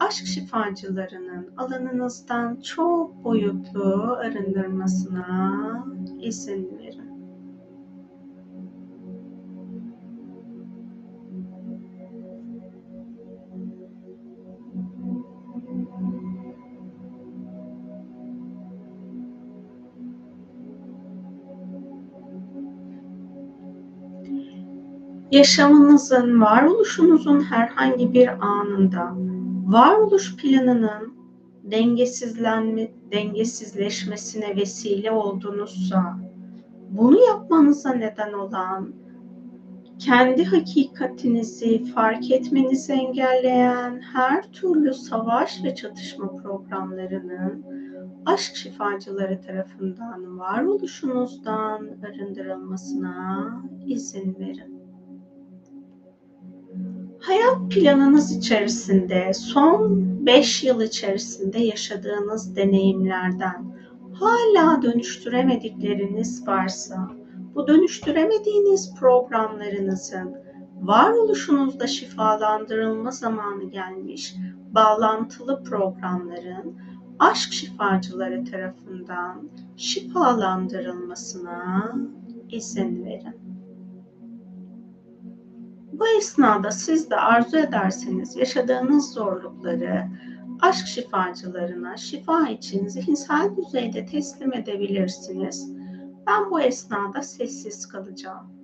aşk 0.00 0.26
şifacılarının 0.26 1.50
alanınızdan 1.56 2.60
çok 2.60 3.24
boyutlu 3.24 4.16
arındırmasına 4.20 5.84
izin 6.20 6.78
verin. 6.78 7.09
Yaşamınızın, 25.30 26.40
varoluşunuzun 26.40 27.40
herhangi 27.40 28.12
bir 28.12 28.28
anında 28.28 29.14
varoluş 29.66 30.36
planının 30.36 31.14
dengesizlenme, 31.62 32.92
dengesizleşmesine 33.12 34.56
vesile 34.56 35.10
oldunuzsa, 35.10 36.18
bunu 36.90 37.20
yapmanıza 37.20 37.92
neden 37.92 38.32
olan, 38.32 38.92
kendi 39.98 40.44
hakikatinizi 40.44 41.84
fark 41.84 42.30
etmenizi 42.30 42.92
engelleyen 42.92 44.00
her 44.12 44.52
türlü 44.52 44.94
savaş 44.94 45.64
ve 45.64 45.74
çatışma 45.74 46.36
programlarının 46.36 47.64
aşk 48.26 48.56
şifacıları 48.56 49.40
tarafından 49.40 50.38
varoluşunuzdan 50.38 51.88
arındırılmasına 52.04 53.50
izin 53.86 54.36
verin 54.38 54.79
hayat 57.20 57.70
planınız 57.70 58.36
içerisinde 58.36 59.32
son 59.34 60.00
5 60.26 60.64
yıl 60.64 60.80
içerisinde 60.80 61.58
yaşadığınız 61.58 62.56
deneyimlerden 62.56 63.64
hala 64.12 64.82
dönüştüremedikleriniz 64.82 66.48
varsa 66.48 67.10
bu 67.54 67.68
dönüştüremediğiniz 67.68 68.94
programlarınızın 68.94 70.36
varoluşunuzda 70.80 71.86
şifalandırılma 71.86 73.10
zamanı 73.10 73.64
gelmiş 73.64 74.34
bağlantılı 74.74 75.62
programların 75.62 76.78
aşk 77.18 77.52
şifacıları 77.52 78.44
tarafından 78.44 79.50
şifalandırılmasına 79.76 81.92
izin 82.50 83.04
verin. 83.04 83.49
Bu 86.00 86.08
esnada 86.08 86.70
siz 86.70 87.10
de 87.10 87.16
arzu 87.16 87.56
ederseniz 87.58 88.36
yaşadığınız 88.36 89.12
zorlukları 89.12 90.08
aşk 90.60 90.86
şifacılarına 90.86 91.96
şifa 91.96 92.48
için 92.48 92.88
zihinsel 92.88 93.56
düzeyde 93.56 94.06
teslim 94.06 94.54
edebilirsiniz. 94.54 95.72
Ben 96.26 96.50
bu 96.50 96.60
esnada 96.60 97.22
sessiz 97.22 97.88
kalacağım. 97.88 98.59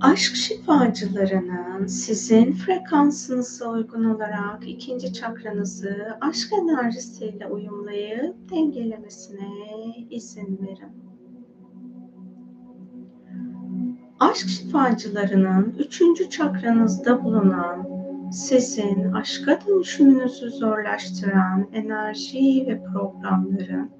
Aşk 0.00 0.36
şifacılarının 0.36 1.86
sizin 1.86 2.52
frekansınıza 2.52 3.70
uygun 3.70 4.04
olarak 4.04 4.68
ikinci 4.68 5.12
çakranızı 5.12 6.18
aşk 6.20 6.52
enerjisiyle 6.52 7.46
uyumlayıp 7.46 8.50
dengelemesine 8.50 9.48
izin 10.10 10.58
verin. 10.62 11.10
Aşk 14.20 14.48
şifacılarının 14.48 15.74
üçüncü 15.78 16.30
çakranızda 16.30 17.24
bulunan 17.24 17.88
sizin 18.32 19.12
aşka 19.12 19.58
dönüşümünüzü 19.66 20.50
zorlaştıran 20.50 21.68
enerji 21.72 22.66
ve 22.68 22.82
programların 22.84 23.90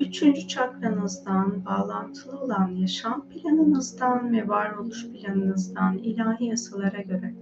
üçüncü 0.00 0.48
çakranızdan 0.48 1.64
bağlantılı 1.64 2.40
olan 2.40 2.68
yaşam 2.68 3.28
planınızdan 3.28 4.32
ve 4.32 4.48
varoluş 4.48 5.06
planınızdan 5.08 5.98
ilahi 5.98 6.44
yasalara 6.44 7.00
göre 7.02 7.34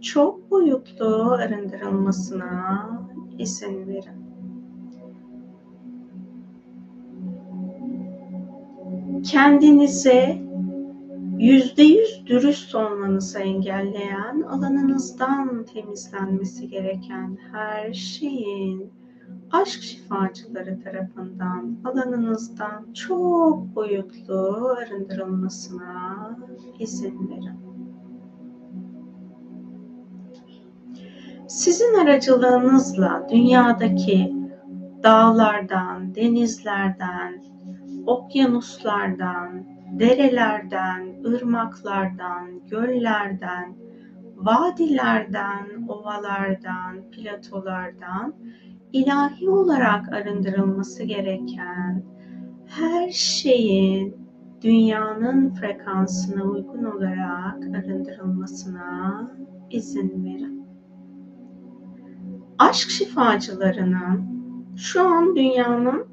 çok 0.00 0.50
boyutlu 0.50 1.30
arındırılmasına 1.32 2.88
izin 3.38 3.86
verin. 3.86 4.22
Kendinize 9.22 10.42
yüzde 11.38 11.82
yüz 11.82 12.26
dürüst 12.26 12.74
olmanızı 12.74 13.38
engelleyen 13.38 14.42
alanınızdan 14.42 15.64
temizlenmesi 15.64 16.68
gereken 16.68 17.38
her 17.52 17.92
şeyin 17.92 18.92
aşk 19.50 19.82
şifacıları 19.82 20.80
tarafından 20.84 21.76
alanınızdan 21.84 22.92
çok 22.92 23.74
boyutlu 23.74 24.68
arındırılmasına 24.78 26.38
izin 26.78 27.30
verin. 27.30 27.72
Sizin 31.48 31.94
aracılığınızla 31.94 33.26
dünyadaki 33.30 34.34
dağlardan, 35.02 36.14
denizlerden, 36.14 37.42
okyanuslardan, 38.06 39.64
derelerden, 39.92 41.24
ırmaklardan, 41.26 42.60
göllerden, 42.70 43.74
vadilerden, 44.36 45.86
ovalardan, 45.88 47.10
platolardan 47.10 48.34
ilahi 48.92 49.50
olarak 49.50 50.12
arındırılması 50.12 51.04
gereken 51.04 52.02
her 52.66 53.10
şeyin 53.10 54.16
dünyanın 54.62 55.54
frekansına 55.54 56.44
uygun 56.44 56.84
olarak 56.84 57.56
arındırılmasına 57.76 59.30
izin 59.70 60.24
verin. 60.24 60.66
Aşk 62.58 62.90
şifacılarının 62.90 64.32
şu 64.76 65.08
an 65.08 65.36
dünyanın 65.36 66.06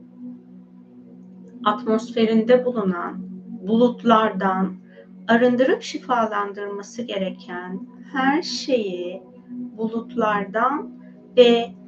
atmosferinde 1.65 2.65
bulunan 2.65 3.17
bulutlardan 3.67 4.73
arındırıp 5.27 5.81
şifalandırması 5.81 7.01
gereken 7.01 7.87
her 8.11 8.41
şeyi 8.41 9.23
bulutlardan 9.77 10.91
ve 11.37 11.78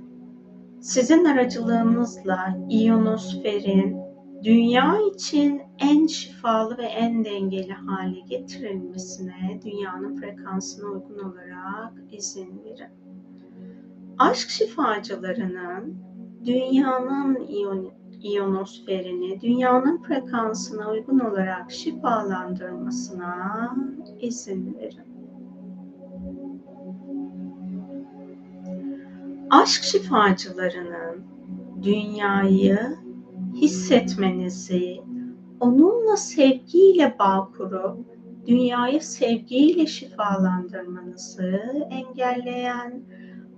sizin 0.81 1.25
aracılığınızla 1.25 2.57
iyonosferin 2.69 3.97
dünya 4.43 4.97
için 5.15 5.61
en 5.79 6.07
şifalı 6.07 6.77
ve 6.77 6.85
en 6.85 7.25
dengeli 7.25 7.73
hale 7.73 8.19
getirilmesine 8.19 9.59
dünyanın 9.65 10.15
frekansına 10.15 10.89
uygun 10.89 11.19
olarak 11.19 11.93
izin 12.11 12.63
verin. 12.63 12.91
Aşk 14.17 14.49
şifacılarının 14.49 15.95
dünyanın 16.45 17.47
iyon, 17.47 17.91
iyonosferini 18.21 19.41
dünyanın 19.41 20.03
frekansına 20.03 20.91
uygun 20.91 21.19
olarak 21.19 21.71
şifalandırmasına 21.71 23.75
izin 24.19 24.77
verin. 24.79 25.10
Aşk 29.51 29.83
şifacılarının 29.83 31.23
dünyayı 31.83 32.79
hissetmenizi, 33.55 35.01
onunla 35.59 36.17
sevgiyle 36.17 37.15
bağ 37.19 37.49
kurup 37.57 37.97
dünyayı 38.47 39.01
sevgiyle 39.01 39.87
şifalandırmanızı 39.87 41.61
engelleyen, 41.89 43.03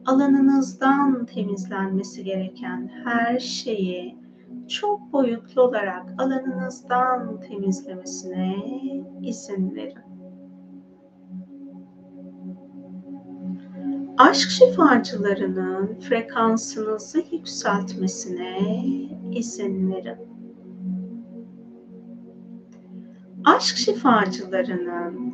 alanınızdan 0.06 1.26
temizlenmesi 1.26 2.24
gereken 2.24 2.91
her 3.04 3.39
şeyi 3.39 4.18
çok 4.68 5.14
boyutlu 5.14 5.62
olarak 5.62 6.06
alanınızdan 6.18 7.39
temizlemesine 7.39 8.56
izin 9.22 9.76
verin. 9.76 10.12
Aşk 14.18 14.49
şifacılarının 14.49 15.99
frekansınızı 15.99 17.24
yükseltmesine 17.32 18.84
izin 19.32 19.91
verin. 19.91 20.18
Aşk 23.45 23.78
şifacılarının 23.78 25.34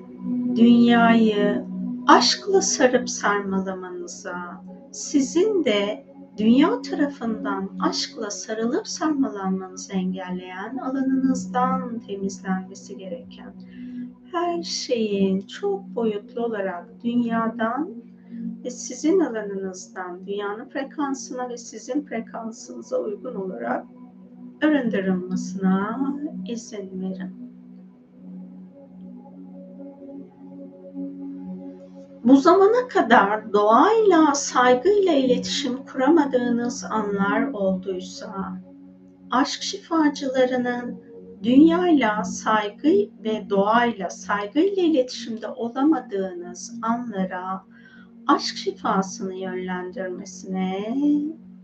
dünyayı 0.55 1.65
aşkla 2.07 2.61
sarıp 2.61 3.09
sarmalamanıza, 3.09 4.63
sizin 4.91 5.65
de 5.65 6.05
dünya 6.37 6.81
tarafından 6.81 7.69
aşkla 7.79 8.31
sarılıp 8.31 8.87
sarmalanmanızı 8.87 9.93
engelleyen 9.93 10.77
alanınızdan 10.77 11.99
temizlenmesi 11.99 12.97
gereken 12.97 13.53
her 14.31 14.63
şeyin 14.63 15.41
çok 15.41 15.83
boyutlu 15.95 16.45
olarak 16.45 17.03
dünyadan 17.03 18.08
ve 18.63 18.69
sizin 18.69 19.19
alanınızdan 19.19 20.27
dünyanın 20.27 20.69
frekansına 20.69 21.49
ve 21.49 21.57
sizin 21.57 22.05
frekansınıza 22.05 22.97
uygun 22.97 23.35
olarak 23.35 23.85
arındırılmasına 24.63 25.99
izin 26.47 27.01
verin. 27.01 27.49
Bu 32.23 32.37
zamana 32.37 32.87
kadar 32.87 33.53
doğayla, 33.53 34.35
saygıyla 34.35 35.13
iletişim 35.13 35.85
kuramadığınız 35.85 36.83
anlar 36.83 37.47
olduysa, 37.47 38.61
aşk 39.31 39.61
şifacılarının 39.61 41.03
dünyayla 41.43 42.23
saygı 42.23 42.89
ve 43.23 43.49
doğayla 43.49 44.09
saygıyla 44.09 44.83
iletişimde 44.83 45.47
olamadığınız 45.47 46.79
anlara 46.81 47.63
aşk 48.29 48.57
şifasını 48.57 49.35
yönlendirmesine 49.35 50.97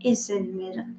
izin 0.04 0.58
verin. 0.58 0.98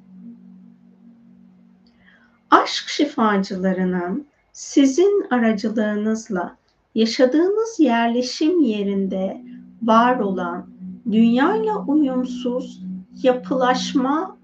Aşk 2.50 2.88
şifacılarının 2.88 4.26
sizin 4.52 5.26
aracılığınızla 5.30 6.56
yaşadığınız 6.94 7.80
yerleşim 7.80 8.60
yerinde 8.60 9.42
var 9.82 10.18
olan 10.18 10.70
dünyayla 11.12 11.78
uyumsuz 11.86 12.82
yapılaşma 13.22 14.38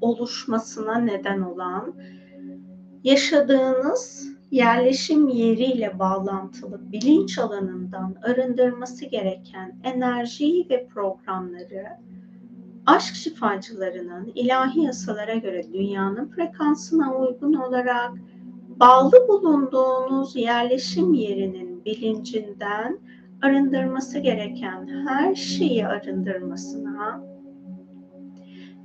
oluşmasına 0.00 0.98
neden 0.98 1.40
olan 1.40 1.94
yaşadığınız 3.04 4.28
yerleşim 4.50 5.28
yeriyle 5.28 5.98
bağlantılı 5.98 6.92
bilinç 6.92 7.38
alanından 7.38 8.16
arındırması 8.22 9.06
gereken 9.06 9.78
enerjiyi 9.84 10.66
ve 10.70 10.86
programları 10.86 11.86
aşk 12.86 13.14
şifacılarının 13.14 14.32
ilahi 14.34 14.80
yasalara 14.80 15.34
göre 15.34 15.72
dünyanın 15.72 16.28
frekansına 16.28 17.16
uygun 17.16 17.52
olarak 17.52 18.12
bağlı 18.80 19.28
bulunduğunuz 19.28 20.36
yerleşim 20.36 21.14
yerinin 21.14 21.84
bilincinden 21.84 22.98
arındırması 23.42 24.18
gereken 24.18 25.06
her 25.06 25.34
şeyi 25.34 25.86
arındırmasına 25.86 27.27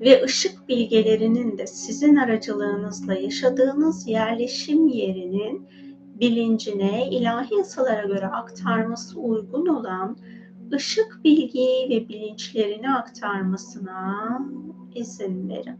ve 0.02 0.24
ışık 0.24 0.70
bilgelerinin 0.70 1.58
de 1.58 1.68
sizin 1.68 2.16
aracılığınızla 2.16 3.14
yaşadığınız 3.14 4.08
yerleşim 4.08 4.88
yerinin 4.88 5.68
bilincine 6.20 7.10
ilahi 7.10 7.56
yasalara 7.56 8.08
göre 8.08 8.28
aktarması 8.28 9.20
uygun 9.20 9.66
olan 9.66 10.18
ışık 10.74 11.20
bilgiyi 11.24 11.90
ve 11.90 12.10
bilinçlerini 12.10 12.92
aktarmasına 12.92 14.40
izin 14.96 15.50
verin. 15.50 15.78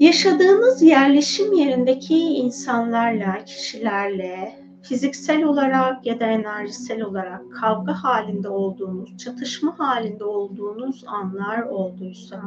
Yaşadığınız 0.00 0.82
yerleşim 0.82 1.52
yerindeki 1.52 2.16
insanlarla, 2.16 3.44
kişilerle 3.44 4.63
fiziksel 4.84 5.44
olarak 5.44 6.06
ya 6.06 6.20
da 6.20 6.24
enerjisel 6.24 7.02
olarak 7.02 7.42
kavga 7.60 7.94
halinde 8.04 8.48
olduğunuz, 8.48 9.16
çatışma 9.16 9.78
halinde 9.78 10.24
olduğunuz 10.24 11.04
anlar 11.06 11.62
olduysa, 11.62 12.42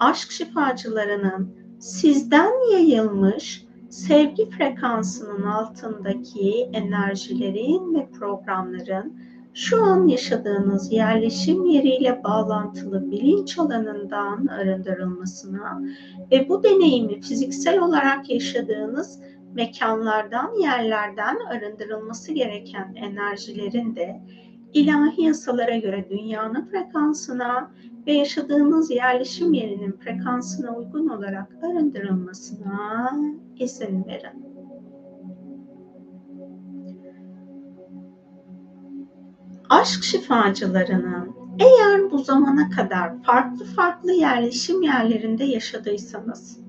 aşk 0.00 0.30
şifacılarının 0.30 1.54
sizden 1.78 2.72
yayılmış 2.72 3.64
sevgi 3.88 4.50
frekansının 4.50 5.42
altındaki 5.42 6.70
enerjilerin 6.72 7.94
ve 7.94 8.08
programların 8.18 9.14
şu 9.54 9.84
an 9.84 10.06
yaşadığınız 10.06 10.92
yerleşim 10.92 11.66
yeriyle 11.66 12.24
bağlantılı 12.24 13.10
bilinç 13.10 13.58
alanından 13.58 14.46
arındırılmasına 14.46 15.82
ve 16.32 16.48
bu 16.48 16.62
deneyimi 16.62 17.20
fiziksel 17.20 17.78
olarak 17.78 18.30
yaşadığınız 18.30 19.20
mekanlardan, 19.54 20.60
yerlerden 20.62 21.36
arındırılması 21.36 22.32
gereken 22.32 22.94
enerjilerin 22.94 23.96
de 23.96 24.20
ilahi 24.72 25.22
yasalara 25.22 25.76
göre 25.76 26.06
dünyanın 26.10 26.68
frekansına 26.70 27.70
ve 28.06 28.12
yaşadığınız 28.12 28.90
yerleşim 28.90 29.52
yerinin 29.52 29.92
frekansına 29.92 30.76
uygun 30.76 31.08
olarak 31.08 31.48
arındırılmasına 31.62 33.10
izin 33.58 34.06
verin. 34.06 34.50
Aşk 39.68 40.02
şifacılarının 40.04 41.34
eğer 41.58 42.10
bu 42.10 42.18
zamana 42.18 42.70
kadar 42.70 43.22
farklı 43.22 43.64
farklı 43.64 44.12
yerleşim 44.12 44.82
yerlerinde 44.82 45.44
yaşadıysanız 45.44 46.60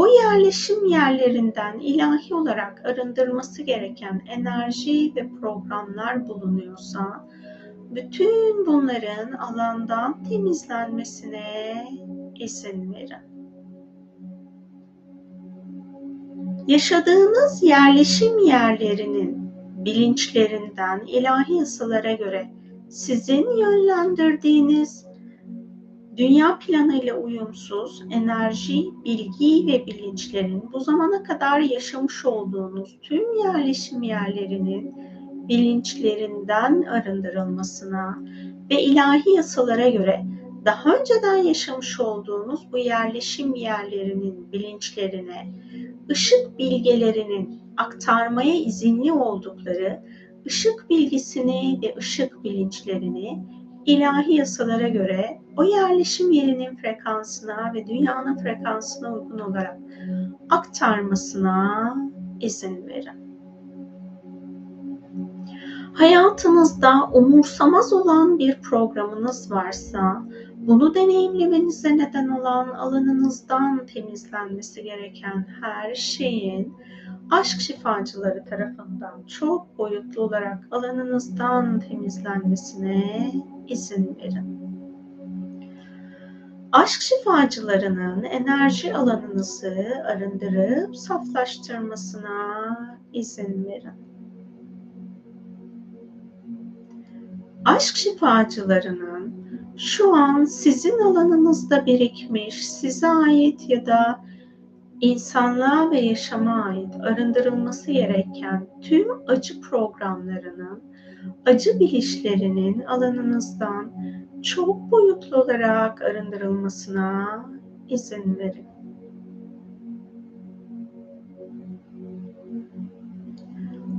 o 0.00 0.06
yerleşim 0.06 0.86
yerlerinden 0.86 1.78
ilahi 1.78 2.34
olarak 2.34 2.86
arındırması 2.86 3.62
gereken 3.62 4.22
enerji 4.28 5.12
ve 5.16 5.28
programlar 5.40 6.28
bulunuyorsa 6.28 7.28
bütün 7.90 8.66
bunların 8.66 9.32
alandan 9.32 10.22
temizlenmesine 10.22 11.86
izin 12.34 12.92
verin. 12.92 13.30
Yaşadığınız 16.66 17.62
yerleşim 17.62 18.38
yerlerinin 18.38 19.52
bilinçlerinden 19.84 21.00
ilahi 21.06 21.54
yasalara 21.54 22.12
göre 22.12 22.50
sizin 22.88 23.56
yönlendirdiğiniz 23.58 25.09
dünya 26.20 26.58
planıyla 26.58 27.14
uyumsuz 27.14 28.02
enerji, 28.10 28.84
bilgi 29.04 29.66
ve 29.66 29.86
bilinçlerin 29.86 30.72
bu 30.72 30.80
zamana 30.80 31.22
kadar 31.22 31.60
yaşamış 31.60 32.24
olduğunuz 32.24 32.98
tüm 33.02 33.36
yerleşim 33.38 34.02
yerlerinin 34.02 34.94
bilinçlerinden 35.48 36.82
arındırılmasına 36.82 38.18
ve 38.70 38.82
ilahi 38.82 39.30
yasalara 39.30 39.88
göre 39.88 40.26
daha 40.64 40.94
önceden 40.96 41.36
yaşamış 41.36 42.00
olduğunuz 42.00 42.72
bu 42.72 42.78
yerleşim 42.78 43.54
yerlerinin 43.54 44.52
bilinçlerine, 44.52 45.52
ışık 46.10 46.58
bilgelerinin 46.58 47.60
aktarmaya 47.76 48.54
izinli 48.54 49.12
oldukları 49.12 50.02
ışık 50.46 50.90
bilgisini 50.90 51.78
ve 51.82 51.94
ışık 51.98 52.44
bilinçlerini 52.44 53.38
ilahi 53.86 54.34
yasalara 54.34 54.88
göre 54.88 55.40
o 55.56 55.62
yerleşim 55.62 56.30
yerinin 56.30 56.76
frekansına 56.76 57.72
ve 57.74 57.86
dünyanın 57.86 58.36
frekansına 58.36 59.14
uygun 59.14 59.38
olarak 59.38 59.78
aktarmasına 60.50 61.96
izin 62.40 62.86
verin. 62.86 63.30
Hayatınızda 65.92 67.10
umursamaz 67.12 67.92
olan 67.92 68.38
bir 68.38 68.60
programınız 68.60 69.50
varsa, 69.50 70.22
bunu 70.56 70.94
deneyimlemenize 70.94 71.96
neden 71.96 72.28
olan 72.28 72.68
alanınızdan 72.68 73.86
temizlenmesi 73.86 74.82
gereken 74.82 75.46
her 75.62 75.94
şeyin 75.94 76.74
aşk 77.30 77.60
şifacıları 77.60 78.44
tarafından 78.44 79.22
çok 79.26 79.78
boyutlu 79.78 80.22
olarak 80.22 80.68
alanınızdan 80.70 81.80
temizlenmesine 81.80 83.32
izin 83.68 84.16
verin. 84.16 84.60
Aşk 86.72 87.00
şifacılarının 87.00 88.22
enerji 88.22 88.94
alanınızı 88.94 89.74
arındırıp 90.06 90.96
saflaştırmasına 90.96 92.76
izin 93.12 93.64
verin. 93.64 94.10
Aşk 97.64 97.96
şifacılarının 97.96 99.34
şu 99.76 100.16
an 100.16 100.44
sizin 100.44 100.98
alanınızda 100.98 101.86
birikmiş, 101.86 102.68
size 102.68 103.08
ait 103.08 103.70
ya 103.70 103.86
da 103.86 104.29
insanlığa 105.00 105.90
ve 105.90 106.00
yaşama 106.00 106.64
ait 106.64 106.96
arındırılması 107.00 107.92
gereken 107.92 108.66
tüm 108.80 109.08
acı 109.26 109.60
programlarının, 109.60 110.82
acı 111.46 111.80
bilişlerinin 111.80 112.80
alanınızdan 112.80 113.92
çok 114.42 114.90
boyutlu 114.90 115.36
olarak 115.36 116.02
arındırılmasına 116.02 117.44
izin 117.88 118.38
verin. 118.38 118.66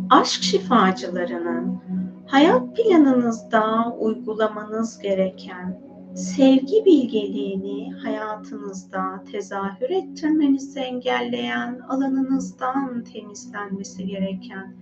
Aşk 0.10 0.44
şifacılarının 0.44 1.80
hayat 2.28 2.76
planınızda 2.76 3.96
uygulamanız 4.00 5.00
gereken 5.00 5.91
sevgi 6.16 6.86
bilgeliğini 6.86 7.94
hayatınızda 7.94 9.24
tezahür 9.32 9.90
ettirmenizi 9.90 10.80
engelleyen 10.80 11.80
alanınızdan 11.80 13.04
temizlenmesi 13.04 14.06
gereken 14.06 14.76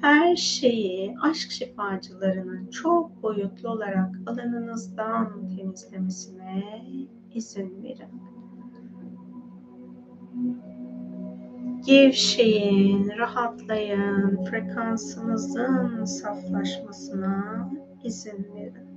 her 0.00 0.36
şeyi 0.36 1.14
aşk 1.22 1.50
şifacılarının 1.50 2.66
çok 2.66 3.22
boyutlu 3.22 3.68
olarak 3.68 4.10
alanınızdan 4.26 5.48
temizlemesine 5.56 6.84
izin 7.34 7.82
verin. 7.82 8.22
Gevşeyin, 11.86 13.10
rahatlayın, 13.18 14.44
frekansınızın 14.44 16.04
saflaşmasına 16.04 17.70
izin 18.04 18.46
verin. 18.54 18.91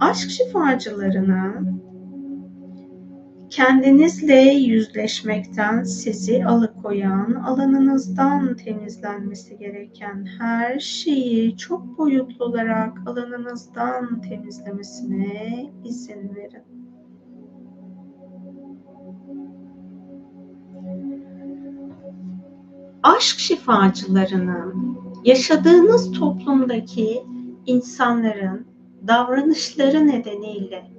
Aşk 0.00 0.30
şifacılarına 0.30 1.62
kendinizle 3.50 4.40
yüzleşmekten 4.40 5.82
sizi 5.82 6.44
alıkoyan, 6.44 7.32
alanınızdan 7.32 8.56
temizlenmesi 8.56 9.58
gereken 9.58 10.26
her 10.38 10.78
şeyi 10.78 11.56
çok 11.56 11.98
boyutlu 11.98 12.44
olarak 12.44 12.98
alanınızdan 13.06 14.20
temizlemesine 14.20 15.72
izin 15.84 16.34
verin. 16.36 16.62
Aşk 23.02 23.38
şifacılarının 23.38 24.98
yaşadığınız 25.24 26.12
toplumdaki 26.12 27.22
insanların 27.66 28.66
davranışları 29.06 30.06
nedeniyle 30.06 30.90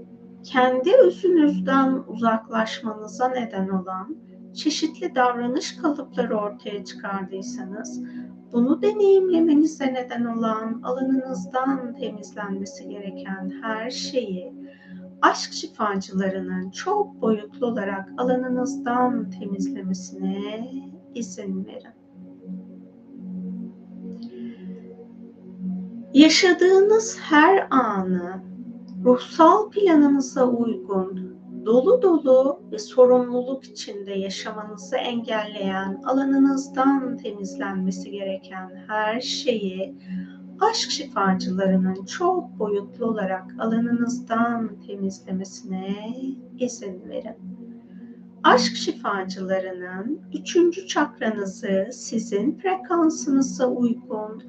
kendi 0.44 0.96
özünüzden 0.96 2.04
uzaklaşmanıza 2.08 3.30
neden 3.30 3.70
olan 3.70 4.16
çeşitli 4.54 5.16
davranış 5.16 5.78
kalıpları 5.78 6.38
ortaya 6.38 6.86
çıkardıysanız, 6.86 8.04
bunu 8.54 8.82
deneyimlemenize 8.82 9.94
neden 9.94 10.26
olan 10.26 10.82
alanınızdan 10.84 11.94
temizlenmesi 11.94 12.90
gereken 12.90 13.52
her 13.62 13.90
şeyi 13.90 14.54
aşk 15.22 15.54
şifacılarının 15.54 16.72
çok 16.72 17.22
boyutlu 17.22 17.68
olarak 17.68 18.10
alanınızdan 18.18 19.30
temizlemesine 19.30 20.72
izin 21.16 21.66
verin. 21.66 21.99
Yaşadığınız 26.14 27.18
her 27.22 27.68
anı 27.70 28.44
ruhsal 29.06 29.70
planınıza 29.70 30.46
uygun, 30.46 31.40
dolu 31.66 32.02
dolu 32.02 32.62
ve 32.72 32.80
sorumluluk 32.80 33.64
içinde 33.64 34.12
yaşamanızı 34.12 34.96
engelleyen 34.96 36.02
alanınızdan 36.06 37.18
temizlenmesi 37.18 38.12
gereken 38.12 38.86
her 38.88 39.22
şeyi 39.22 39.96
aşk 40.60 40.92
şifacılarının 40.92 42.06
çok 42.06 42.60
boyutlu 42.60 43.06
olarak 43.06 43.56
alanınızdan 43.60 44.82
temizlemesine 44.88 46.16
izin 46.60 47.10
verin. 47.10 47.36
Aşk 48.44 48.76
şifacılarının 48.76 50.22
üçüncü 50.34 50.88
çakranızı 50.88 51.90
sizin 51.92 52.58
frekansınıza 52.58 53.68
uygun 53.68 54.44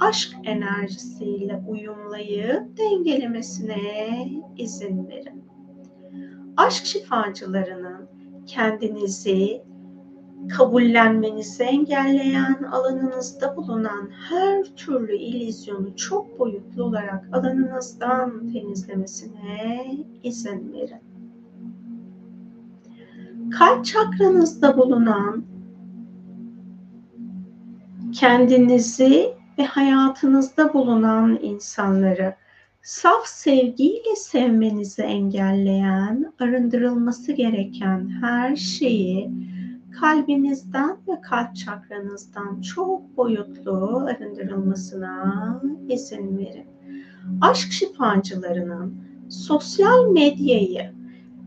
aşk 0.00 0.36
enerjisiyle 0.44 1.62
uyumlayıp 1.68 2.78
dengelemesine 2.78 4.28
izin 4.56 5.08
verin. 5.08 5.44
Aşk 6.56 6.84
şifacılarının 6.86 8.08
kendinizi 8.46 9.62
kabullenmenizi 10.48 11.62
engelleyen 11.62 12.62
alanınızda 12.72 13.56
bulunan 13.56 14.10
her 14.28 14.64
türlü 14.64 15.16
ilizyonu 15.16 15.96
çok 15.96 16.38
boyutlu 16.38 16.84
olarak 16.84 17.28
alanınızdan 17.32 18.52
temizlemesine 18.52 19.86
izin 20.22 20.72
verin. 20.72 21.00
Kalp 23.50 23.84
çakranızda 23.84 24.78
bulunan 24.78 25.44
kendinizi 28.12 29.34
ve 29.58 29.64
hayatınızda 29.64 30.74
bulunan 30.74 31.38
insanları 31.42 32.34
saf 32.82 33.26
sevgiyle 33.26 34.16
sevmenizi 34.16 35.02
engelleyen, 35.02 36.32
arındırılması 36.40 37.32
gereken 37.32 38.08
her 38.20 38.56
şeyi 38.56 39.30
kalbinizden 40.00 40.96
ve 41.08 41.20
kalp 41.20 41.56
çakranızdan 41.56 42.60
çok 42.60 43.16
boyutlu 43.16 44.06
arındırılmasına 44.06 45.62
izin 45.88 46.38
verin. 46.38 46.66
Aşk 47.40 47.72
şifacılarının 47.72 48.94
sosyal 49.28 50.10
medyayı 50.10 50.92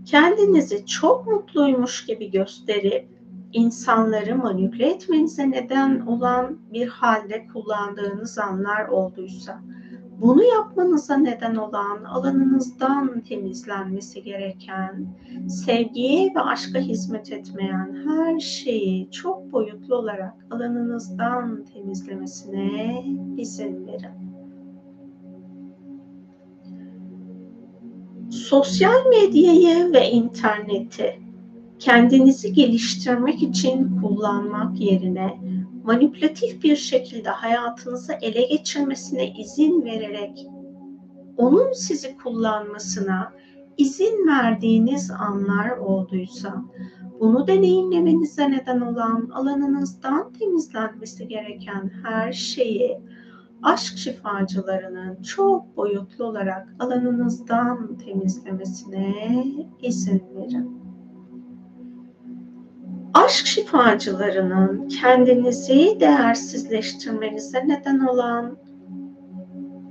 kendinizi 0.06 0.86
çok 0.86 1.28
mutluymuş 1.28 2.06
gibi 2.06 2.32
gösterip 2.32 3.17
insanları 3.58 4.36
manipüle 4.36 4.90
etmenize 4.90 5.52
neden 5.52 6.00
olan 6.00 6.58
bir 6.74 6.88
halde 6.88 7.48
kullandığınız 7.54 8.38
anlar 8.38 8.88
olduysa 8.88 9.62
bunu 10.22 10.44
yapmanıza 10.44 11.18
neden 11.18 11.56
olan 11.56 12.04
alanınızdan 12.04 13.22
temizlenmesi 13.22 14.24
gereken, 14.24 15.06
sevgiye 15.50 16.36
ve 16.36 16.42
aşka 16.42 16.80
hizmet 16.80 17.32
etmeyen 17.32 18.06
her 18.08 18.40
şeyi 18.40 19.12
çok 19.12 19.52
boyutlu 19.52 19.96
olarak 19.96 20.34
alanınızdan 20.52 21.66
temizlemesine 21.74 23.04
izin 23.38 23.88
verin. 23.88 24.28
Sosyal 28.30 29.06
medyayı 29.10 29.94
ve 29.94 30.10
interneti 30.10 31.27
kendinizi 31.80 32.54
geliştirmek 32.54 33.44
için 33.44 34.02
kullanmak 34.02 34.80
yerine 34.80 35.42
manipülatif 35.84 36.64
bir 36.64 36.76
şekilde 36.76 37.30
hayatınızı 37.30 38.14
ele 38.22 38.42
geçirmesine 38.42 39.34
izin 39.34 39.86
vererek 39.86 40.48
onun 41.38 41.74
sizi 41.74 42.18
kullanmasına 42.18 43.34
izin 43.78 44.28
verdiğiniz 44.28 45.12
anlar 45.12 45.78
olduysa 45.78 46.64
bunu 47.20 47.48
deneyimlemenize 47.48 48.52
neden 48.52 48.82
olan 48.82 49.30
alanınızdan 49.34 50.34
temizlenmesi 50.34 51.28
gereken 51.28 51.92
her 52.04 52.34
şeyi 52.34 52.98
aşk 53.64 53.98
şifacılarının 53.98 55.22
çok 55.22 55.78
boyutlu 55.78 56.26
olarak 56.26 56.68
alanınızdan 56.80 57.98
temizlemesine 57.98 59.46
izin 59.82 60.24
verin 60.36 60.87
aşk 63.26 63.46
şifacılarının 63.46 64.88
kendinizi 64.88 65.98
değersizleştirmenize 66.00 67.68
neden 67.68 68.00
olan 68.00 68.58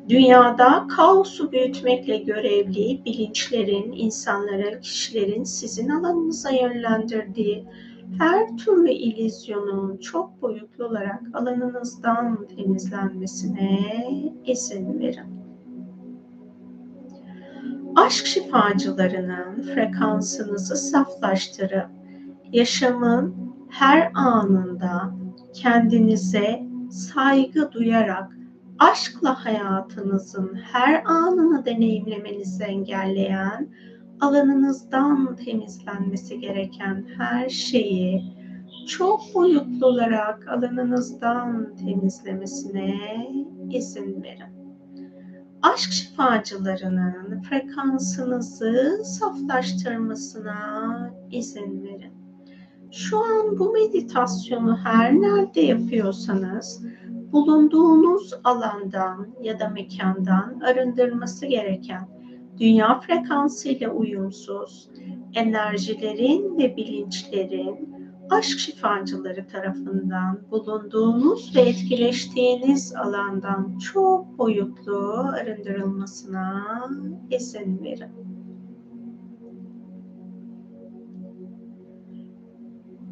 dünyada 0.09 0.87
kaosu 0.97 1.53
büyütmekle 1.53 2.17
görevli 2.17 3.05
bilinçlerin, 3.05 3.93
insanların, 3.93 4.81
kişilerin 4.81 5.45
sizin 5.45 5.89
alanınıza 5.89 6.51
yönlendirdiği 6.51 7.69
her 8.19 8.57
türlü 8.57 8.91
ilizyonun 8.91 9.97
çok 9.97 10.43
boyutlu 10.43 10.87
olarak 10.87 11.23
alanınızdan 11.35 12.47
temizlenmesine 12.57 14.07
izin 14.45 15.01
verin. 15.01 15.37
Aşk 17.97 18.27
şifacılarının 18.27 19.63
frekansınızı 19.63 20.77
saflaştırıp 20.77 21.96
yaşamın 22.53 23.35
her 23.71 24.11
anında 24.15 25.15
kendinize 25.55 26.63
saygı 26.91 27.73
duyarak 27.73 28.37
aşkla 28.79 29.45
hayatınızın 29.45 30.55
her 30.55 31.05
anını 31.05 31.65
deneyimlemenizi 31.65 32.65
engelleyen, 32.65 33.69
alanınızdan 34.21 35.37
temizlenmesi 35.37 36.41
gereken 36.41 37.07
her 37.19 37.49
şeyi 37.49 38.37
çok 38.89 39.21
boyutlu 39.35 39.87
olarak 39.87 40.49
alanınızdan 40.49 41.77
temizlemesine 41.77 42.95
izin 43.71 44.23
verin. 44.23 44.57
Aşk 45.63 45.93
şifacılarının 45.93 47.43
frekansınızı 47.43 49.03
saflaştırmasına 49.05 51.11
izin 51.31 51.85
verin. 51.85 52.16
Şu 52.97 53.19
an 53.19 53.59
bu 53.59 53.73
meditasyonu 53.73 54.77
her 54.77 55.15
nerede 55.15 55.61
yapıyorsanız 55.61 56.85
bulunduğunuz 57.33 58.35
alandan 58.45 59.29
ya 59.43 59.61
da 59.61 59.69
mekandan 59.69 60.61
arındırması 60.61 61.47
gereken 61.47 62.09
dünya 62.59 63.01
frekansı 63.01 63.69
ile 63.69 63.89
uyumsuz 63.89 64.91
enerjilerin 65.35 66.59
ve 66.59 66.77
bilinçlerin 66.77 67.95
aşk 68.31 68.59
şifacıları 68.59 69.47
tarafından 69.47 70.41
bulunduğunuz 70.51 71.57
ve 71.57 71.61
etkileştiğiniz 71.61 72.95
alandan 72.95 73.79
çok 73.79 74.39
boyutlu 74.39 75.27
arındırılmasına 75.41 76.65
izin 77.31 77.85
verin. 77.85 78.46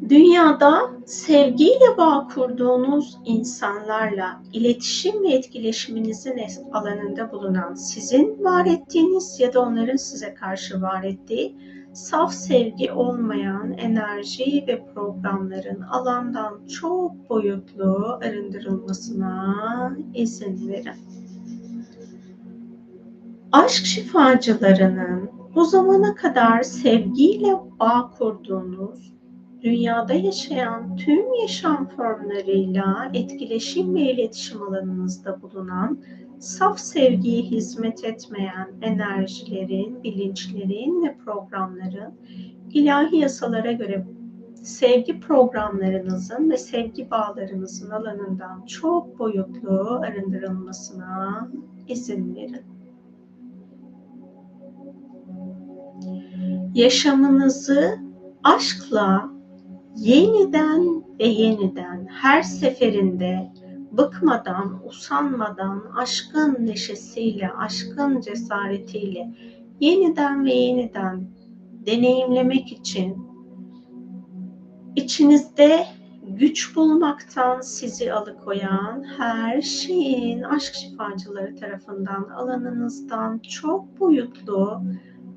Dünyada 0.09 0.91
sevgiyle 1.05 1.97
bağ 1.97 2.27
kurduğunuz 2.35 3.17
insanlarla 3.25 4.41
iletişim 4.53 5.23
ve 5.23 5.33
etkileşiminizin 5.33 6.41
alanında 6.73 7.31
bulunan 7.31 7.73
sizin 7.73 8.43
var 8.43 8.65
ettiğiniz 8.65 9.39
ya 9.39 9.53
da 9.53 9.61
onların 9.61 9.95
size 9.95 10.33
karşı 10.33 10.81
var 10.81 11.03
ettiği 11.03 11.57
saf 11.93 12.33
sevgi 12.33 12.91
olmayan 12.91 13.71
enerji 13.71 14.65
ve 14.67 14.85
programların 14.93 15.81
alandan 15.81 16.67
çok 16.67 17.29
boyutlu 17.29 18.19
arındırılmasına 18.23 19.97
izin 20.13 20.67
verin. 20.67 20.95
Aşk 23.51 23.85
şifacılarının 23.85 25.29
bu 25.55 25.65
zamana 25.65 26.15
kadar 26.15 26.63
sevgiyle 26.63 27.53
bağ 27.79 28.11
kurduğunuz 28.17 29.14
dünyada 29.65 30.13
yaşayan 30.13 30.95
tüm 30.95 31.33
yaşam 31.41 31.87
formlarıyla 31.87 33.11
etkileşim 33.13 33.95
ve 33.95 34.01
iletişim 34.01 34.61
alanınızda 34.61 35.41
bulunan 35.41 35.99
saf 36.39 36.79
sevgiye 36.79 37.41
hizmet 37.41 38.03
etmeyen 38.03 38.67
enerjilerin, 38.81 40.03
bilinçlerin 40.03 41.03
ve 41.03 41.17
programların 41.25 42.13
ilahi 42.71 43.17
yasalara 43.17 43.71
göre 43.71 44.05
sevgi 44.55 45.19
programlarınızın 45.19 46.49
ve 46.49 46.57
sevgi 46.57 47.11
bağlarınızın 47.11 47.91
alanından 47.91 48.65
çok 48.65 49.19
boyutlu 49.19 50.01
arındırılmasına 50.03 51.49
izin 51.87 52.35
verin. 52.35 52.65
Yaşamınızı 56.73 57.97
aşkla 58.43 59.34
yeniden 59.95 61.03
ve 61.19 61.25
yeniden 61.25 62.07
her 62.11 62.41
seferinde 62.41 63.51
bıkmadan, 63.91 64.81
usanmadan, 64.87 65.83
aşkın 65.95 66.57
neşesiyle, 66.59 67.51
aşkın 67.51 68.21
cesaretiyle 68.21 69.33
yeniden 69.79 70.45
ve 70.45 70.53
yeniden 70.53 71.27
deneyimlemek 71.85 72.71
için 72.71 73.27
içinizde 74.95 75.85
güç 76.27 76.75
bulmaktan 76.75 77.61
sizi 77.61 78.13
alıkoyan 78.13 79.03
her 79.17 79.61
şeyin 79.61 80.41
aşk 80.41 80.73
şifacıları 80.73 81.55
tarafından 81.55 82.23
alanınızdan 82.23 83.39
çok 83.39 83.99
boyutlu 83.99 84.81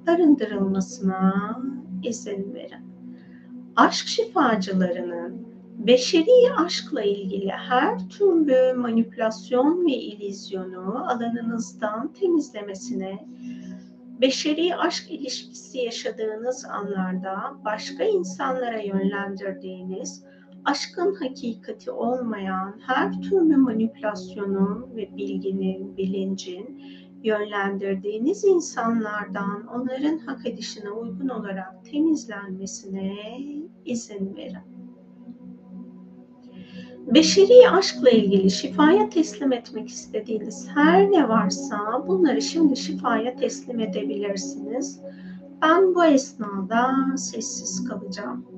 arındırılmasına 0.06 1.56
izin 2.02 2.54
verin. 2.54 2.87
Aşk 3.78 4.06
şifacılarının 4.06 5.46
beşeri 5.78 6.52
aşkla 6.56 7.02
ilgili 7.02 7.50
her 7.50 8.08
türlü 8.08 8.72
manipülasyon 8.72 9.86
ve 9.86 9.92
ilizyonu 9.92 11.10
alanınızdan 11.10 12.12
temizlemesine, 12.12 13.26
beşeri 14.20 14.76
aşk 14.76 15.10
ilişkisi 15.10 15.78
yaşadığınız 15.78 16.64
anlarda 16.64 17.54
başka 17.64 18.04
insanlara 18.04 18.80
yönlendirdiğiniz, 18.80 20.24
aşkın 20.64 21.14
hakikati 21.14 21.90
olmayan 21.90 22.80
her 22.86 23.12
türlü 23.22 23.56
manipülasyonun 23.56 24.96
ve 24.96 25.16
bilginin, 25.16 25.96
bilincin 25.96 26.82
yönlendirdiğiniz 27.22 28.44
insanlardan 28.44 29.66
onların 29.66 30.18
hak 30.18 30.46
edişine 30.46 30.90
uygun 30.90 31.28
olarak 31.28 31.84
temizlenmesine 31.84 33.14
izin 33.84 34.36
verin 34.36 34.78
beşeri 37.14 37.70
aşkla 37.70 38.10
ilgili 38.10 38.50
şifaya 38.50 39.10
teslim 39.10 39.52
etmek 39.52 39.88
istediğiniz 39.88 40.68
her 40.74 41.10
ne 41.10 41.28
varsa 41.28 42.04
bunları 42.06 42.42
şimdi 42.42 42.76
şifaya 42.76 43.36
teslim 43.36 43.80
edebilirsiniz. 43.80 45.00
Ben 45.62 45.94
bu 45.94 46.04
esnada 46.04 46.94
sessiz 47.16 47.84
kalacağım. 47.88 48.57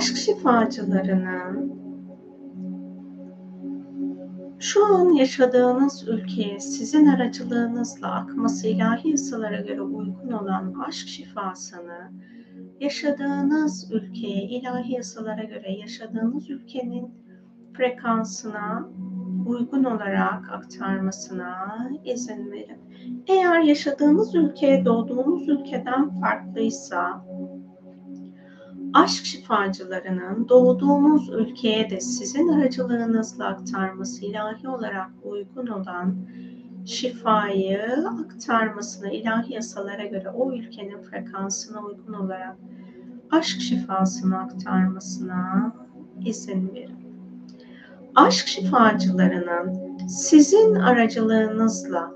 Aşk 0.00 0.16
şifacılarının 0.16 1.80
şu 4.58 4.86
an 4.86 5.10
yaşadığınız 5.10 6.08
ülkeye 6.08 6.60
sizin 6.60 7.06
aracılığınızla 7.06 8.14
akması 8.14 8.68
ilahi 8.68 9.10
yasalara 9.10 9.60
göre 9.60 9.82
uygun 9.82 10.32
olan 10.32 10.74
aşk 10.86 11.08
şifasını 11.08 12.12
yaşadığınız 12.80 13.92
ülkeye 13.92 14.42
ilahi 14.42 14.92
yasalara 14.92 15.44
göre 15.44 15.72
yaşadığınız 15.72 16.50
ülkenin 16.50 17.14
frekansına 17.76 18.88
uygun 19.46 19.84
olarak 19.84 20.50
aktarmasına 20.52 21.78
izin 22.04 22.50
verin. 22.50 22.80
Eğer 23.26 23.60
yaşadığınız 23.60 24.34
ülke 24.34 24.82
doğduğunuz 24.84 25.48
ülkeden 25.48 26.20
farklıysa 26.20 27.19
aşk 28.94 29.24
şifacılarının 29.24 30.48
doğduğunuz 30.48 31.28
ülkeye 31.28 31.90
de 31.90 32.00
sizin 32.00 32.48
aracılığınızla 32.48 33.46
aktarması 33.46 34.24
ilahi 34.24 34.68
olarak 34.68 35.10
uygun 35.22 35.66
olan 35.66 36.16
şifayı 36.86 37.82
aktarmasına 38.22 39.10
ilahi 39.10 39.54
yasalara 39.54 40.04
göre 40.04 40.30
o 40.30 40.52
ülkenin 40.52 41.02
frekansına 41.02 41.80
uygun 41.82 42.12
olarak 42.12 42.56
aşk 43.30 43.60
şifasını 43.60 44.38
aktarmasına 44.38 45.72
izin 46.24 46.74
verin. 46.74 47.00
Aşk 48.14 48.46
şifacılarının 48.46 49.98
sizin 50.08 50.74
aracılığınızla 50.74 52.12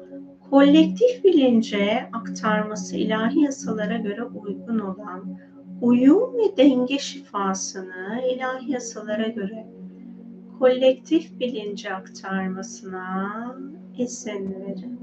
kolektif 0.51 1.25
bilince 1.25 2.09
aktarması 2.13 2.97
ilahi 2.97 3.41
yasalara 3.41 3.97
göre 3.97 4.23
uygun 4.23 4.79
olan 4.79 5.39
uyum 5.81 6.35
ve 6.35 6.57
denge 6.57 6.99
şifasını 6.99 8.23
ilahi 8.35 8.73
yasalara 8.73 9.29
göre 9.29 9.67
kolektif 10.59 11.41
bilince 11.41 11.95
aktarmasına 11.95 13.31
izin 13.99 14.55
verin. 14.61 15.01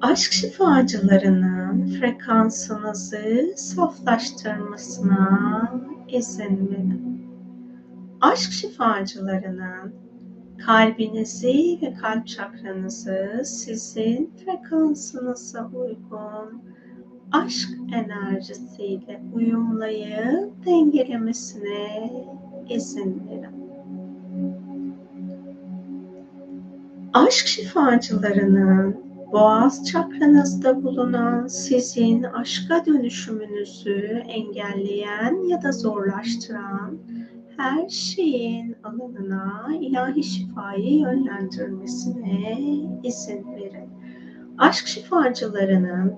Aşk 0.00 0.32
şifacılarının 0.32 1.86
frekansınızı 1.86 3.52
saflaştırmasına 3.56 5.72
izin 6.08 6.70
verin. 6.70 7.26
Aşk 8.20 8.52
şifacılarının 8.52 10.03
kalbinizi 10.66 11.78
ve 11.82 11.94
kalp 11.94 12.26
çakranızı 12.26 13.42
sizin 13.44 14.30
frekansınıza 14.44 15.70
uygun 15.74 16.62
aşk 17.32 17.68
enerjisiyle 17.94 19.22
uyumlayıp 19.34 20.66
dengelemesine 20.66 22.12
izin 22.68 23.22
verin. 23.28 23.64
Aşk 27.12 27.46
şifacılarının 27.46 28.96
boğaz 29.32 29.84
çakranızda 29.84 30.82
bulunan 30.82 31.46
sizin 31.46 32.22
aşka 32.22 32.86
dönüşümünüzü 32.86 34.22
engelleyen 34.28 35.48
ya 35.48 35.62
da 35.62 35.72
zorlaştıran 35.72 36.98
her 37.56 37.88
şeyin 37.88 38.76
alanına 38.84 39.68
ilahi 39.80 40.22
şifayı 40.22 40.98
yönlendirmesine 40.98 42.58
izin 43.02 43.52
verin. 43.52 43.90
Aşk 44.58 44.86
şifacılarının 44.86 46.14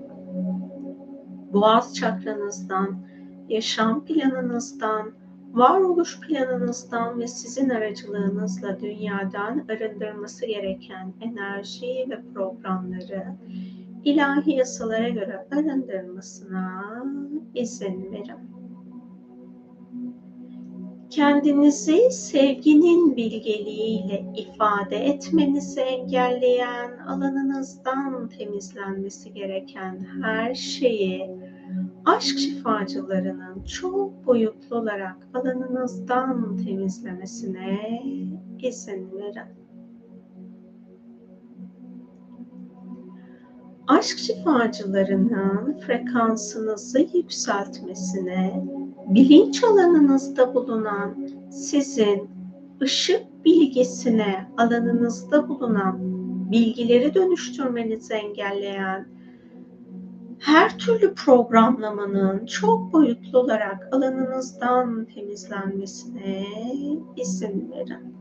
boğaz 1.53 1.95
çakranızdan, 1.95 2.97
yaşam 3.49 4.05
planınızdan, 4.05 5.11
varoluş 5.53 6.19
planınızdan 6.19 7.19
ve 7.19 7.27
sizin 7.27 7.69
aracılığınızla 7.69 8.79
dünyadan 8.79 9.65
arındırması 9.69 10.45
gereken 10.45 11.13
enerji 11.21 12.05
ve 12.09 12.21
programları 12.33 13.25
ilahi 14.03 14.51
yasalara 14.51 15.09
göre 15.09 15.47
arındırmasına 15.51 16.83
izin 17.55 18.11
verin 18.11 18.56
kendinizi 21.09 22.11
sevginin 22.11 23.15
bilgeliğiyle 23.15 24.25
ifade 24.35 24.95
etmenizi 24.95 25.79
engelleyen, 25.79 26.97
alanınızdan 26.97 28.29
temizlenmesi 28.29 29.33
gereken 29.33 30.07
her 30.21 30.55
şeyi 30.55 31.29
aşk 32.05 32.39
şifacılarının 32.39 33.63
çok 33.63 34.25
boyutlu 34.25 34.75
olarak 34.75 35.27
alanınızdan 35.33 36.57
temizlemesine 36.57 38.01
izin 38.59 39.11
verin. 39.11 39.67
Aşk 43.87 44.17
şifacılarının 44.17 45.79
frekansınızı 45.79 46.99
yükseltmesine 47.13 48.65
bilinç 49.07 49.63
alanınızda 49.63 50.55
bulunan 50.55 51.27
sizin 51.51 52.29
ışık 52.81 53.45
bilgisine 53.45 54.51
alanınızda 54.57 55.49
bulunan 55.49 55.97
bilgileri 56.51 57.13
dönüştürmenizi 57.13 58.13
engelleyen 58.13 59.07
her 60.39 60.77
türlü 60.77 61.13
programlamanın 61.13 62.45
çok 62.45 62.93
boyutlu 62.93 63.39
olarak 63.39 63.89
alanınızdan 63.91 65.05
temizlenmesine 65.05 66.45
izin 67.15 67.71
verin. 67.71 68.17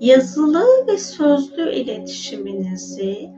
Yazılı 0.00 0.64
ve 0.88 0.98
sözlü 0.98 1.72
iletişiminizi 1.72 3.30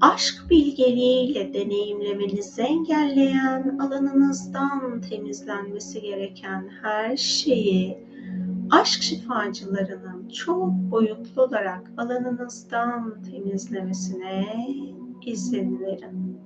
aşk 0.00 0.50
bilgeliğiyle 0.50 1.54
deneyimlemenizi 1.54 2.62
engelleyen 2.62 3.78
alanınızdan 3.78 5.00
temizlenmesi 5.00 6.00
gereken 6.00 6.68
her 6.82 7.16
şeyi 7.16 7.98
aşk 8.70 9.02
şifacılarının 9.02 10.28
çok 10.28 10.70
boyutlu 10.72 11.42
olarak 11.42 11.92
alanınızdan 11.96 13.22
temizlemesine 13.30 14.66
izin 15.26 15.80
verin. 15.80 16.40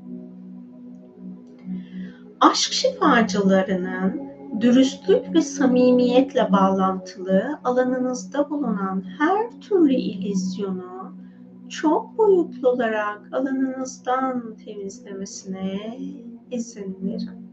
Aşk 2.40 2.72
şifacılarının 2.72 4.22
dürüstlük 4.60 5.34
ve 5.34 5.42
samimiyetle 5.42 6.52
bağlantılı 6.52 7.58
alanınızda 7.64 8.50
bulunan 8.50 9.04
her 9.18 9.50
türlü 9.60 9.94
ilizyonu 9.94 10.93
çok 11.68 12.18
boyutlu 12.18 12.68
olarak 12.68 13.28
alanınızdan 13.32 14.56
temizlemesine 14.64 15.98
izin 16.50 16.98
verin. 17.02 17.44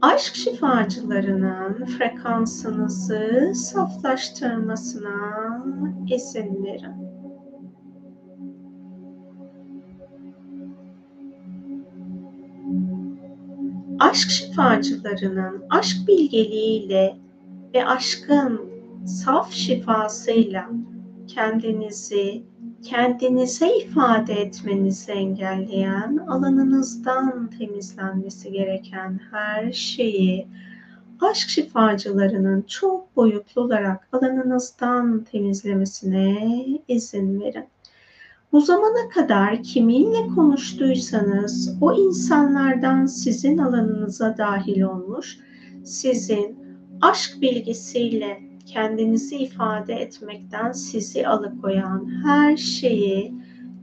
Aşk 0.00 0.34
şifacılarının 0.34 1.84
frekansınızı 1.84 3.52
saflaştırmasına 3.54 5.64
izin 6.08 6.64
verin. 6.64 7.08
Aşk 13.98 14.30
şifacılarının 14.30 15.64
aşk 15.70 16.08
bilgeliğiyle 16.08 17.16
ve 17.74 17.86
aşkın 17.86 18.77
saf 19.06 19.52
şifasıyla 19.52 20.70
kendinizi 21.26 22.42
kendinize 22.82 23.76
ifade 23.78 24.32
etmenizi 24.32 25.12
engelleyen 25.12 26.16
alanınızdan 26.16 27.50
temizlenmesi 27.58 28.52
gereken 28.52 29.20
her 29.30 29.72
şeyi 29.72 30.48
aşk 31.20 31.48
şifacılarının 31.48 32.62
çok 32.62 33.16
boyutlu 33.16 33.62
olarak 33.62 34.08
alanınızdan 34.12 35.24
temizlemesine 35.24 36.66
izin 36.88 37.40
verin. 37.40 37.64
Bu 38.52 38.60
zamana 38.60 39.08
kadar 39.14 39.62
kiminle 39.62 40.26
konuştuysanız 40.34 41.76
o 41.80 41.94
insanlardan 41.94 43.06
sizin 43.06 43.58
alanınıza 43.58 44.38
dahil 44.38 44.82
olmuş, 44.82 45.38
sizin 45.84 46.58
aşk 47.00 47.40
bilgisiyle 47.40 48.47
kendinizi 48.68 49.36
ifade 49.36 49.94
etmekten 49.94 50.72
sizi 50.72 51.28
alıkoyan 51.28 52.22
her 52.24 52.56
şeyi 52.56 53.34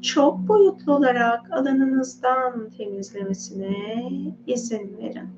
çok 0.01 0.47
boyutlu 0.47 0.95
olarak 0.95 1.51
alanınızdan 1.51 2.69
temizlemesine 2.77 4.09
izin 4.47 4.97
verin. 4.97 5.29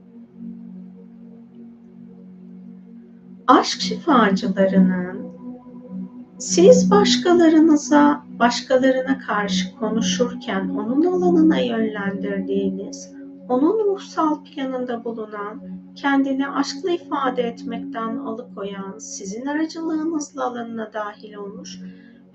Aşk 3.48 3.82
şifacılarının 3.82 5.28
siz 6.38 6.91
başkalarınıza, 6.91 8.24
başkalarına 8.40 9.19
karşı 9.19 9.76
konuşurken 9.76 10.69
onun 10.69 11.06
alanına 11.06 11.60
yönlendirdiğiniz 11.60 13.16
onun 13.49 13.86
ruhsal 13.86 14.44
planında 14.44 15.03
bulunan, 15.03 15.61
kendini 15.95 16.49
aşkla 16.49 16.91
ifade 16.91 17.41
etmekten 17.44 18.18
alıkoyan, 18.18 18.98
sizin 18.98 19.45
aracılığınızla 19.45 20.45
alanına 20.45 20.94
dahil 20.94 21.34
olmuş 21.34 21.80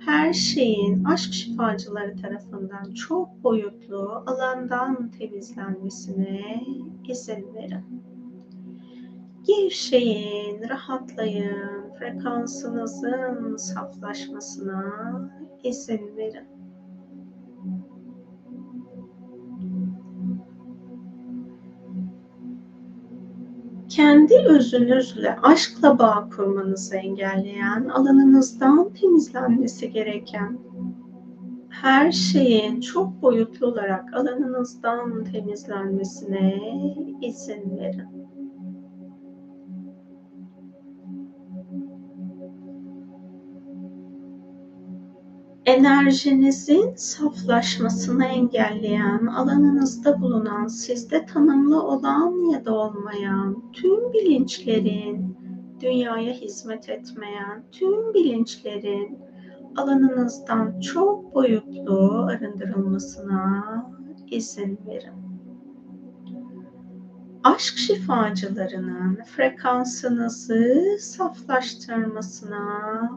her 0.06 0.32
şeyin 0.32 1.04
aşk 1.04 1.32
şifacıları 1.32 2.16
tarafından 2.16 2.94
çok 2.94 3.44
boyutlu 3.44 4.22
alandan 4.26 5.10
temizlenmesine 5.10 6.64
izin 7.08 7.54
verin. 7.54 8.02
Gevşeyin, 9.46 10.68
rahatlayın, 10.68 11.94
frekansınızın 11.98 13.56
saflaşmasına 13.56 14.92
izin 15.64 16.16
verin. 16.16 16.51
Kendi 23.96 24.34
özünüzle 24.34 25.36
aşkla 25.42 25.98
bağ 25.98 26.28
kurmanızı 26.36 26.96
engelleyen, 26.96 27.88
alanınızdan 27.88 28.92
temizlenmesi 28.92 29.92
gereken 29.92 30.58
her 31.68 32.12
şeyin 32.12 32.80
çok 32.80 33.22
boyutlu 33.22 33.66
olarak 33.66 34.14
alanınızdan 34.14 35.24
temizlenmesine 35.24 36.60
izin 37.22 37.78
verin. 37.78 38.21
Enerjinizin 45.66 46.94
saflaşmasını 46.94 48.24
engelleyen, 48.24 49.26
alanınızda 49.26 50.20
bulunan, 50.20 50.66
sizde 50.66 51.26
tanımlı 51.26 51.82
olan 51.82 52.52
ya 52.52 52.64
da 52.64 52.74
olmayan 52.74 53.72
tüm 53.72 54.12
bilinçlerin, 54.12 55.36
dünyaya 55.80 56.32
hizmet 56.32 56.88
etmeyen 56.88 57.64
tüm 57.72 58.14
bilinçlerin 58.14 59.18
alanınızdan 59.76 60.80
çok 60.80 61.34
boyutlu 61.34 62.26
arındırılmasına 62.30 63.64
izin 64.30 64.80
verin. 64.86 65.22
Aşk 67.44 67.78
şifacılarının 67.78 69.18
frekansınızı 69.36 70.96
saflaştırmasına 71.00 73.10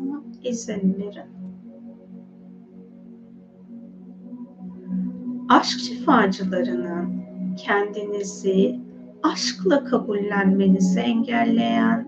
izin 0.44 0.96
verin. 1.00 1.45
Aşk 5.50 5.80
şifacılarının 5.80 7.26
kendinizi 7.58 8.80
aşkla 9.24 9.84
kabullenmenizi 9.84 11.00
engelleyen, 11.00 12.08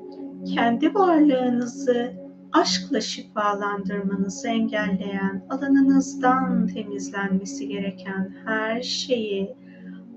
kendi 0.55 0.93
varlığınızı 0.93 2.13
aşkla 2.51 3.01
şifalandırmanızı 3.01 4.47
engelleyen, 4.47 5.45
alanınızdan 5.49 6.67
temizlenmesi 6.67 7.67
gereken 7.67 8.35
her 8.45 8.81
şeyi 8.81 9.55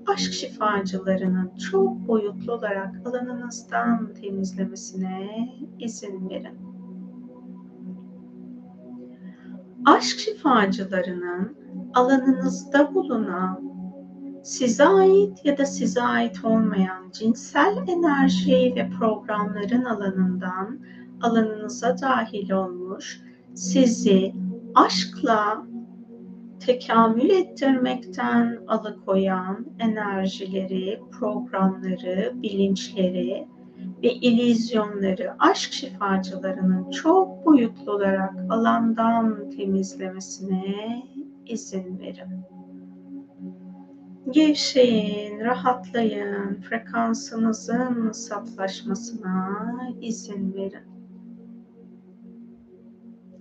aşk 0.07 0.33
şifacılarının 0.33 1.51
çok 1.71 2.07
boyutlu 2.07 2.53
olarak 2.53 3.07
alanınızdan 3.07 4.13
temizlemesine 4.21 5.49
izin 5.79 6.29
verin. 6.29 6.57
Aşk 9.85 10.19
şifacılarının 10.19 11.57
alanınızda 11.93 12.93
bulunan 12.93 13.71
size 14.43 14.85
ait 14.85 15.45
ya 15.45 15.57
da 15.57 15.65
size 15.65 16.01
ait 16.01 16.45
olmayan 16.45 17.11
cinsel 17.11 17.77
enerji 17.87 18.73
ve 18.75 18.89
programların 18.99 19.85
alanından 19.85 20.79
alanınıza 21.21 21.97
dahil 22.01 22.51
olmuş 22.51 23.21
sizi 23.53 24.33
aşkla 24.75 25.65
tekamül 26.59 27.29
ettirmekten 27.29 28.59
alıkoyan 28.67 29.65
enerjileri, 29.79 30.99
programları, 31.11 32.31
bilinçleri 32.41 33.47
ve 34.03 34.13
ilizyonları 34.13 35.31
aşk 35.39 35.73
şifacılarının 35.73 36.91
çok 36.91 37.45
boyutlu 37.45 37.91
olarak 37.91 38.33
alandan 38.49 39.49
temizlemesine 39.49 41.03
izin 41.45 41.99
verin. 41.99 42.45
Gevşeyin, 44.29 45.39
rahatlayın, 45.39 46.61
frekansınızın 46.61 48.11
saflaşmasına 48.11 49.67
izin 50.01 50.53
verin. 50.53 50.91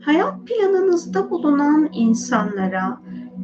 Hayat 0.01 0.35
planınızda 0.47 1.31
bulunan 1.31 1.89
insanlara 1.93 3.01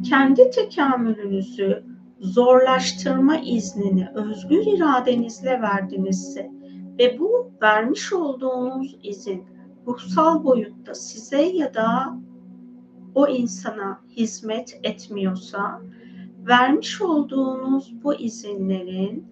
kendi 0.09 0.49
tekamülünüzü 0.49 1.83
zorlaştırma 2.19 3.37
iznini 3.37 4.07
özgür 4.15 4.65
iradenizle 4.65 5.61
verdinizse 5.61 6.56
ve 6.99 7.19
bu 7.19 7.51
vermiş 7.61 8.13
olduğunuz 8.13 8.97
izin 9.03 9.43
ruhsal 9.87 10.43
boyutta 10.43 10.95
size 10.95 11.41
ya 11.41 11.73
da 11.73 12.17
o 13.15 13.27
insana 13.27 13.99
hizmet 14.09 14.79
etmiyorsa 14.83 15.81
vermiş 16.47 17.01
olduğunuz 17.01 18.03
bu 18.03 18.15
izinlerin 18.15 19.27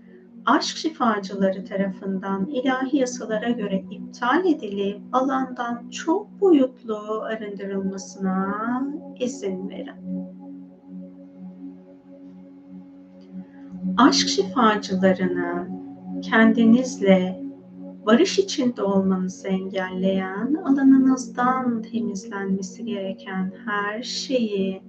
aşk 0.45 0.77
şifacıları 0.77 1.65
tarafından 1.65 2.45
ilahi 2.45 2.97
yasalara 2.97 3.49
göre 3.49 3.83
iptal 3.91 4.45
edilip 4.45 5.01
alandan 5.11 5.89
çok 5.89 6.41
boyutlu 6.41 7.21
arındırılmasına 7.21 8.83
izin 9.19 9.69
verin. 9.69 10.25
Aşk 13.97 14.27
şifacılarının 14.27 15.85
kendinizle 16.21 17.44
barış 18.05 18.39
içinde 18.39 18.83
olmanızı 18.83 19.47
engelleyen, 19.47 20.53
alanınızdan 20.65 21.81
temizlenmesi 21.81 22.85
gereken 22.85 23.53
her 23.65 24.03
şeyi 24.03 24.81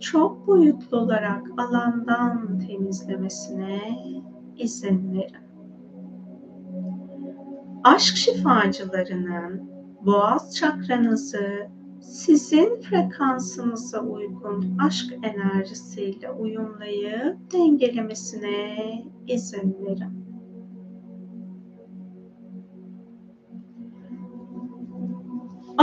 çok 0.00 0.46
boyutlu 0.46 0.98
olarak 0.98 1.42
alandan 1.56 2.58
temizlemesine 2.58 3.80
izin 4.56 5.12
verin. 5.14 5.44
Aşk 7.84 8.16
şifacılarının 8.16 9.70
boğaz 10.06 10.56
çakranızı 10.56 11.68
sizin 12.00 12.80
frekansınıza 12.80 14.00
uygun 14.00 14.78
aşk 14.78 15.14
enerjisiyle 15.22 16.30
uyumlayıp 16.30 17.52
dengelemesine 17.52 18.76
izin 19.26 19.76
verin. 19.86 20.23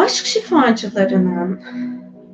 Aşk 0.01 0.25
şifacılarının 0.25 1.59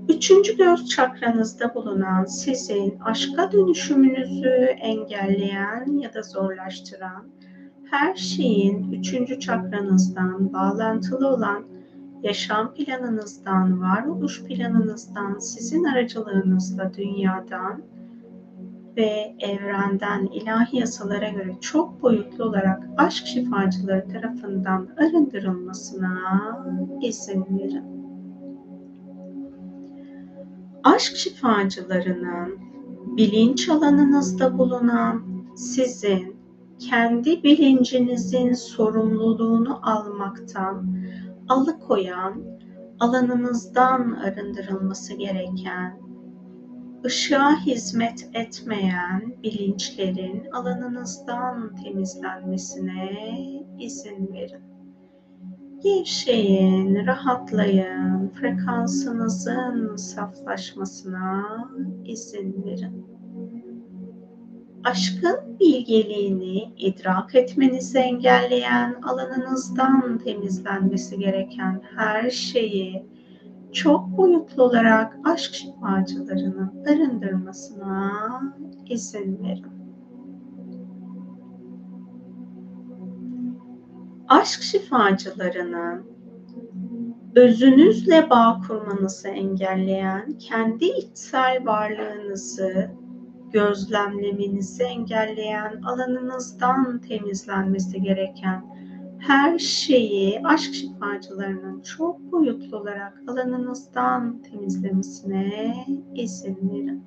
üçüncü 0.09 0.57
göz 0.57 0.89
çakranızda 0.89 1.75
bulunan 1.75 2.25
sizin 2.25 2.99
aşka 2.99 3.51
dönüşümünüzü 3.51 4.49
engelleyen 4.81 5.99
ya 5.99 6.13
da 6.13 6.21
zorlaştıran 6.21 7.27
her 7.91 8.15
şeyin 8.15 8.91
üçüncü 8.91 9.39
çakranızdan 9.39 10.53
bağlantılı 10.53 11.27
olan 11.27 11.65
yaşam 12.23 12.73
planınızdan, 12.73 13.81
varoluş 13.81 14.43
planınızdan, 14.43 15.39
sizin 15.39 15.83
aracılığınızla 15.83 16.93
dünyadan 16.93 17.81
ve 18.97 19.35
evrenden 19.39 20.25
ilahi 20.25 20.77
yasalara 20.77 21.29
göre 21.29 21.55
çok 21.61 22.01
boyutlu 22.01 22.43
olarak 22.43 22.83
aşk 22.97 23.25
şifacıları 23.27 24.07
tarafından 24.07 24.87
arındırılmasına 24.97 26.19
izin 27.01 27.45
verin. 27.59 27.97
Aşk 30.83 31.15
şifacılarının 31.15 32.59
bilinç 33.17 33.69
alanınızda 33.69 34.57
bulunan 34.57 35.23
sizin 35.55 36.37
kendi 36.79 37.43
bilincinizin 37.43 38.53
sorumluluğunu 38.53 39.79
almaktan 39.83 40.97
alıkoyan, 41.49 42.43
alanınızdan 42.99 44.11
arındırılması 44.11 45.13
gereken 45.13 46.06
ışığa 47.07 47.59
hizmet 47.65 48.29
etmeyen 48.33 49.33
bilinçlerin 49.43 50.51
alanınızdan 50.51 51.75
temizlenmesine 51.75 53.11
izin 53.79 54.33
verin. 54.33 54.63
Gevşeyin, 55.83 57.05
rahatlayın, 57.05 58.29
frekansınızın 58.29 59.95
saflaşmasına 59.95 61.45
izin 62.05 62.65
verin. 62.65 63.05
Aşkın 64.83 65.59
bilgeliğini 65.59 66.73
idrak 66.77 67.35
etmenizi 67.35 67.97
engelleyen, 67.97 68.95
alanınızdan 69.03 70.17
temizlenmesi 70.17 71.19
gereken 71.19 71.81
her 71.95 72.29
şeyi 72.29 73.05
çok 73.73 74.17
boyutlu 74.17 74.63
olarak 74.63 75.17
aşk 75.23 75.53
şifacılarının 75.53 76.83
arındırmasına 76.85 78.11
izin 78.89 79.43
verin. 79.43 79.77
Aşk 84.27 84.61
şifacılarının 84.61 86.05
özünüzle 87.35 88.29
bağ 88.29 88.61
kurmanızı 88.67 89.27
engelleyen, 89.27 90.31
kendi 90.39 90.85
içsel 90.85 91.65
varlığınızı 91.65 92.91
gözlemlemenizi 93.51 94.83
engelleyen, 94.83 95.81
alanınızdan 95.81 96.99
temizlenmesi 96.99 98.01
gereken 98.01 98.65
her 99.27 99.59
şeyi 99.59 100.41
aşk 100.43 100.73
şifacılarının 100.73 101.81
çok 101.81 102.19
boyutlu 102.31 102.77
olarak 102.77 103.23
alanınızdan 103.27 104.41
temizlemesine 104.41 105.75
izin 106.15 106.69
verin. 106.71 107.03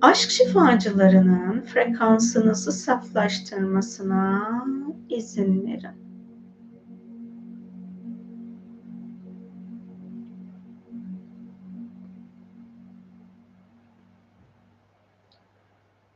Aşk 0.00 0.30
şifacılarının 0.30 1.60
frekansınızı 1.60 2.72
saflaştırmasına 2.72 4.64
izin 5.08 5.66
verin. 5.66 6.04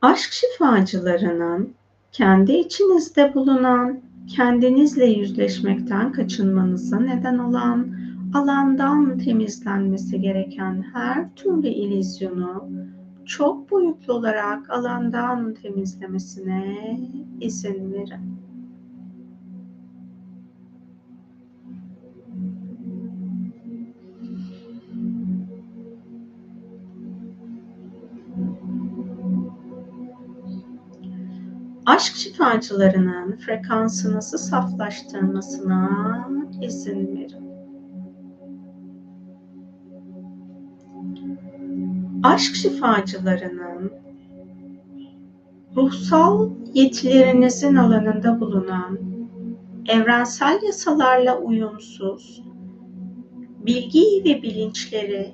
Aşk 0.01 0.31
şifacılarının 0.31 1.78
kendi 2.11 2.51
içinizde 2.51 3.33
bulunan, 3.33 3.99
kendinizle 4.27 5.05
yüzleşmekten 5.05 6.11
kaçınmanıza 6.11 6.99
neden 6.99 7.37
olan, 7.37 7.87
alandan 8.33 9.17
temizlenmesi 9.17 10.21
gereken 10.21 10.85
her 10.93 11.35
türlü 11.35 11.67
ilizyonu 11.67 12.69
çok 13.25 13.71
boyutlu 13.71 14.13
olarak 14.13 14.69
alandan 14.69 15.53
temizlemesine 15.53 16.99
izin 17.41 17.93
verin. 17.93 18.48
Aşk 31.89 32.15
şifacılarının 32.15 33.37
frekansınızı 33.37 34.37
saflaştırmasına 34.37 36.29
izin 36.61 37.17
verin. 37.17 37.49
Aşk 42.23 42.55
şifacılarının 42.55 43.91
ruhsal 45.75 46.49
yetilerinizin 46.73 47.75
alanında 47.75 48.39
bulunan 48.39 48.99
evrensel 49.87 50.59
yasalarla 50.65 51.37
uyumsuz 51.37 52.43
bilgi 53.65 54.23
ve 54.25 54.43
bilinçleri 54.43 55.33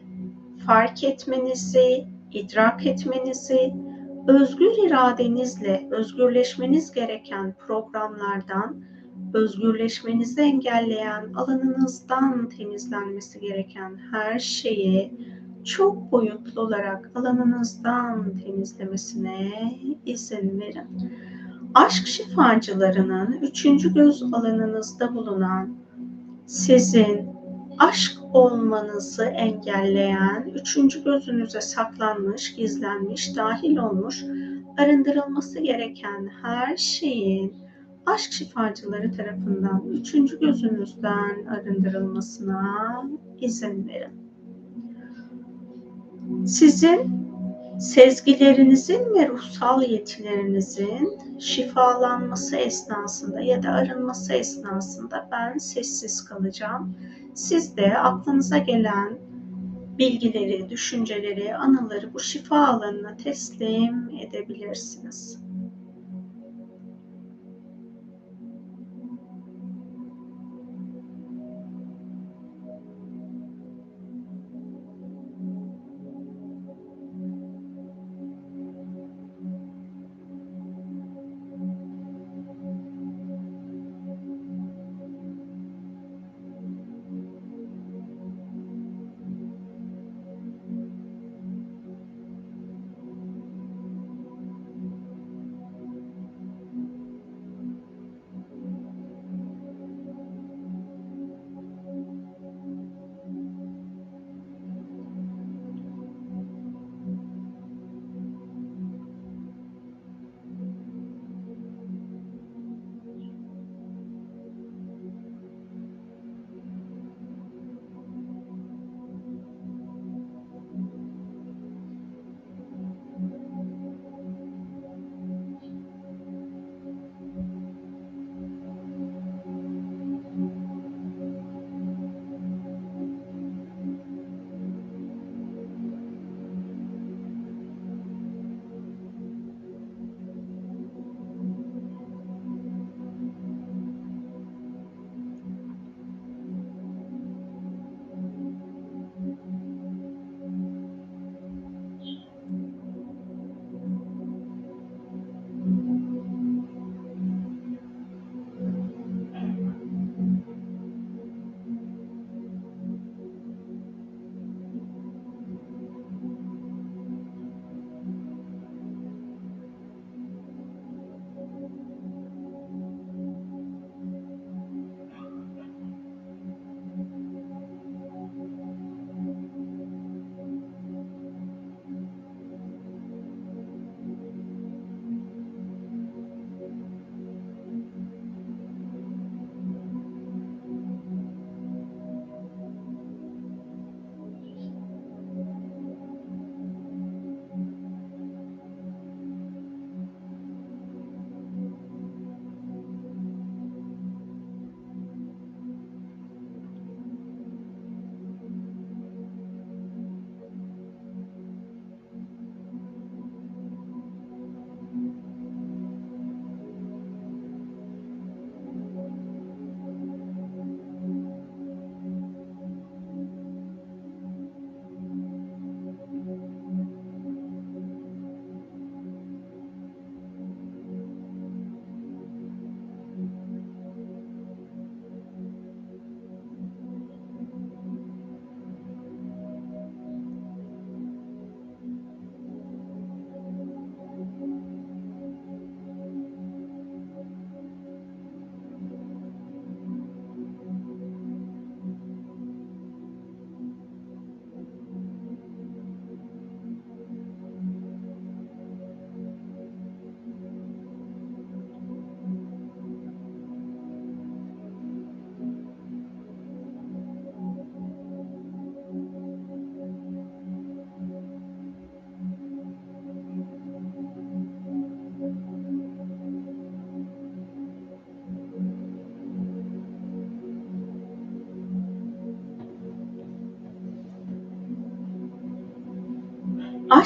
fark 0.65 1.03
etmenizi, 1.03 2.05
idrak 2.31 2.85
etmenizi 2.85 3.73
özgür 4.27 4.87
iradenizle 4.87 5.87
özgürleşmeniz 5.91 6.91
gereken 6.91 7.55
programlardan, 7.67 8.83
özgürleşmenizi 9.33 10.41
engelleyen 10.41 11.33
alanınızdan 11.33 12.49
temizlenmesi 12.49 13.39
gereken 13.39 13.97
her 14.11 14.39
şeyi 14.39 15.11
çok 15.63 16.11
boyutlu 16.11 16.61
olarak 16.61 17.11
alanınızdan 17.15 18.35
temizlemesine 18.37 19.51
izin 20.05 20.59
verin. 20.59 21.11
Aşk 21.73 22.07
şifacılarının 22.07 23.31
üçüncü 23.41 23.93
göz 23.93 24.23
alanınızda 24.23 25.15
bulunan 25.15 25.77
sizin 26.45 27.29
aşk 27.77 28.24
olmanızı 28.35 29.25
engelleyen, 29.25 30.51
üçüncü 30.55 31.03
gözünüze 31.03 31.61
saklanmış, 31.61 32.55
gizlenmiş, 32.55 33.35
dahil 33.35 33.77
olmuş, 33.77 34.23
arındırılması 34.77 35.59
gereken 35.59 36.29
her 36.41 36.77
şeyin 36.77 37.53
aşk 38.05 38.31
şifacıları 38.31 39.11
tarafından 39.11 39.83
üçüncü 39.91 40.39
gözünüzden 40.39 41.45
arındırılmasına 41.45 43.03
izin 43.39 43.87
verin. 43.87 44.25
Sizin 46.45 47.24
sezgilerinizin 47.79 49.13
ve 49.13 49.27
ruhsal 49.27 49.83
yetilerinizin 49.83 51.19
şifalanması 51.39 52.55
esnasında 52.55 53.41
ya 53.41 53.63
da 53.63 53.69
arınması 53.69 54.33
esnasında 54.33 55.29
ben 55.31 55.57
sessiz 55.57 56.25
kalacağım 56.25 56.97
siz 57.33 57.77
de 57.77 57.97
aklınıza 57.97 58.57
gelen 58.57 59.17
bilgileri, 59.97 60.69
düşünceleri, 60.69 61.55
anıları 61.55 62.13
bu 62.13 62.19
şifa 62.19 62.67
alanına 62.67 63.17
teslim 63.17 64.09
edebilirsiniz. 64.21 65.44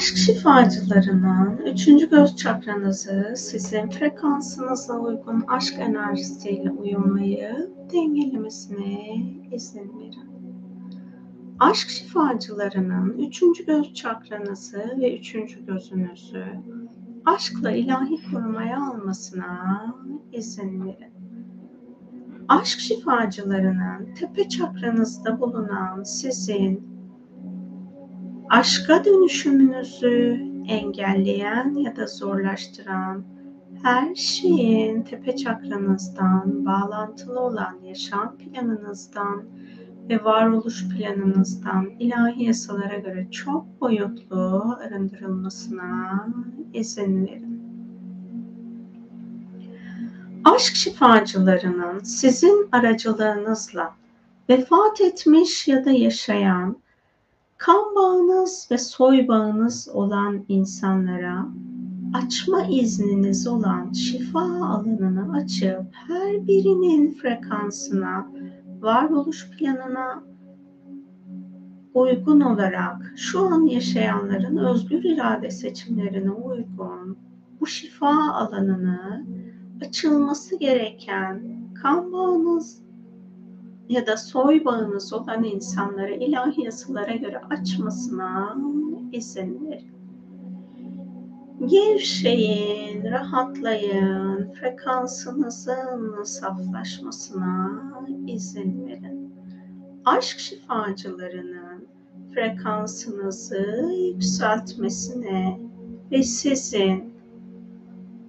Aşk 0.00 0.16
şifacılarının 0.16 1.56
üçüncü 1.56 2.10
göz 2.10 2.36
çakranızı 2.36 3.34
sizin 3.36 3.90
frekansınıza 3.90 4.98
uygun 4.98 5.44
aşk 5.48 5.74
enerjisiyle 5.78 6.70
uyumayı 6.70 7.70
dengelemesine 7.92 9.16
izin 9.52 9.98
verin. 9.98 10.30
Aşk 11.58 11.88
şifacılarının 11.88 13.18
üçüncü 13.18 13.66
göz 13.66 13.94
çakranızı 13.94 14.96
ve 15.00 15.18
üçüncü 15.18 15.66
gözünüzü 15.66 16.44
aşkla 17.24 17.70
ilahi 17.70 18.32
korumaya 18.32 18.82
almasına 18.82 19.94
izin 20.32 20.84
verin. 20.86 21.12
Aşk 22.48 22.80
şifacılarının 22.80 24.14
tepe 24.14 24.48
çakranızda 24.48 25.40
bulunan 25.40 26.02
sizin 26.02 26.90
aşka 28.50 29.04
dönüşümünüzü 29.04 30.46
engelleyen 30.68 31.74
ya 31.74 31.96
da 31.96 32.06
zorlaştıran 32.06 33.24
her 33.82 34.14
şeyin 34.14 35.02
tepe 35.02 35.36
çakranızdan, 35.36 36.66
bağlantılı 36.66 37.40
olan 37.40 37.78
yaşam 37.84 38.36
planınızdan 38.36 39.44
ve 40.08 40.24
varoluş 40.24 40.88
planınızdan 40.88 41.90
ilahi 41.98 42.44
yasalara 42.44 42.98
göre 42.98 43.30
çok 43.30 43.80
boyutlu 43.80 44.76
arındırılmasına 44.86 46.26
izin 46.74 47.26
verin. 47.26 47.60
Aşk 50.44 50.74
şifacılarının 50.74 51.98
sizin 51.98 52.68
aracılığınızla 52.72 53.94
vefat 54.48 55.00
etmiş 55.00 55.68
ya 55.68 55.84
da 55.84 55.90
yaşayan 55.90 56.76
kan 57.60 57.94
bağınız 57.96 58.68
ve 58.70 58.78
soy 58.78 59.28
bağınız 59.28 59.88
olan 59.92 60.44
insanlara 60.48 61.48
açma 62.14 62.64
izniniz 62.64 63.46
olan 63.46 63.92
şifa 63.92 64.40
alanını 64.40 65.32
açıp 65.32 65.82
her 65.92 66.46
birinin 66.46 67.12
frekansına, 67.12 68.26
varoluş 68.80 69.50
planına 69.50 70.24
uygun 71.94 72.40
olarak 72.40 73.12
şu 73.16 73.40
an 73.40 73.66
yaşayanların 73.66 74.56
özgür 74.56 75.04
irade 75.04 75.50
seçimlerine 75.50 76.30
uygun 76.30 77.18
bu 77.60 77.66
şifa 77.66 78.32
alanını 78.32 79.26
açılması 79.86 80.58
gereken 80.58 81.42
kan 81.82 82.12
bağınız 82.12 82.82
ya 83.90 84.06
da 84.06 84.16
soy 84.16 84.64
bağınız 84.64 85.12
olan 85.12 85.44
insanlara 85.44 86.14
ilahi 86.14 86.64
yasalara 86.64 87.16
göre 87.16 87.40
açmasına 87.50 88.56
izin 89.12 89.66
verin. 89.66 89.90
Gevşeyin, 91.66 93.04
rahatlayın, 93.04 94.52
frekansınızın 94.52 96.22
saflaşmasına 96.22 97.82
izin 98.26 98.86
verin. 98.86 99.34
Aşk 100.04 100.38
şifacılarının 100.38 101.86
frekansınızı 102.34 103.92
yükseltmesine 104.06 105.60
ve 106.10 106.22
sizin 106.22 107.09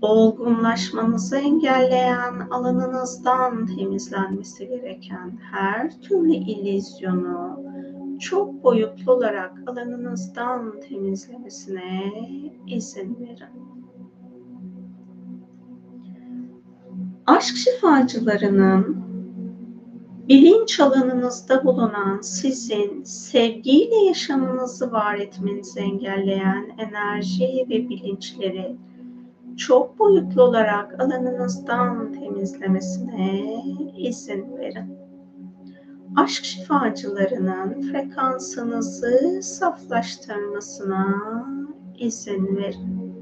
olgunlaşmanızı 0.02 1.38
engelleyen 1.38 2.40
alanınızdan 2.52 3.66
temizlenmesi 3.66 4.68
gereken 4.68 5.38
her 5.52 6.02
türlü 6.02 6.34
ilizyonu 6.34 7.64
çok 8.20 8.64
boyutlu 8.64 9.12
olarak 9.14 9.52
alanınızdan 9.68 10.80
temizlemesine 10.80 12.12
izin 12.68 13.18
verin. 13.20 13.72
Aşk 17.26 17.56
şifacılarının 17.58 19.12
bilinç 20.30 20.80
alanınızda 20.80 21.66
bulunan 21.66 22.22
sizin 22.22 23.04
sevgiyle 23.04 23.96
yaşamınızı 23.96 24.92
var 24.92 25.16
etmenizi 25.16 25.80
engelleyen 25.80 26.72
enerji 26.78 27.66
ve 27.70 27.90
bilinçleri 27.90 28.76
çok 29.58 30.00
boyutlu 30.00 30.44
olarak 30.44 31.00
alanınızdan 31.02 32.14
temizlemesine 32.14 33.64
izin 33.98 34.58
verin. 34.58 34.98
Aşk 36.16 36.44
şifacılarının 36.44 37.82
frekansınızı 37.82 39.40
saflaştırmasına 39.42 41.06
izin 41.98 42.58
verin. 42.58 43.14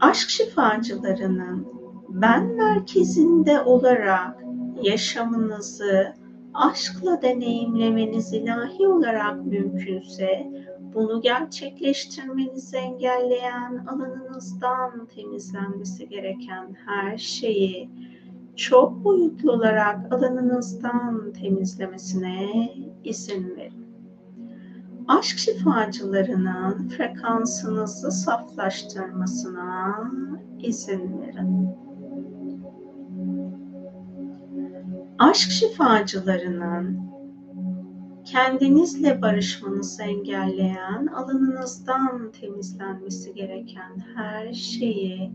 Aşk 0.00 0.30
şifacılarının 0.30 1.68
ben 2.08 2.46
merkezinde 2.46 3.60
olarak 3.60 4.44
yaşamınızı 4.82 6.19
aşkla 6.54 7.22
deneyimlemeniz 7.22 8.32
ilahi 8.32 8.88
olarak 8.88 9.46
mümkünse 9.46 10.50
bunu 10.94 11.20
gerçekleştirmenizi 11.20 12.76
engelleyen 12.76 13.86
alanınızdan 13.86 15.06
temizlenmesi 15.06 16.08
gereken 16.08 16.76
her 16.86 17.18
şeyi 17.18 17.90
çok 18.56 19.04
boyutlu 19.04 19.52
olarak 19.52 20.12
alanınızdan 20.12 21.32
temizlemesine 21.32 22.68
izin 23.04 23.56
verin. 23.56 23.86
Aşk 25.08 25.38
şifacılarının 25.38 26.88
frekansınızı 26.88 28.10
saflaştırmasına 28.10 30.10
izin 30.58 31.20
verin. 31.20 31.68
Aşk 35.20 35.50
şifacılarının 35.50 37.10
kendinizle 38.24 39.22
barışmanızı 39.22 40.02
engelleyen, 40.02 41.06
alanınızdan 41.06 42.32
temizlenmesi 42.32 43.34
gereken 43.34 43.98
her 44.14 44.52
şeyi 44.52 45.32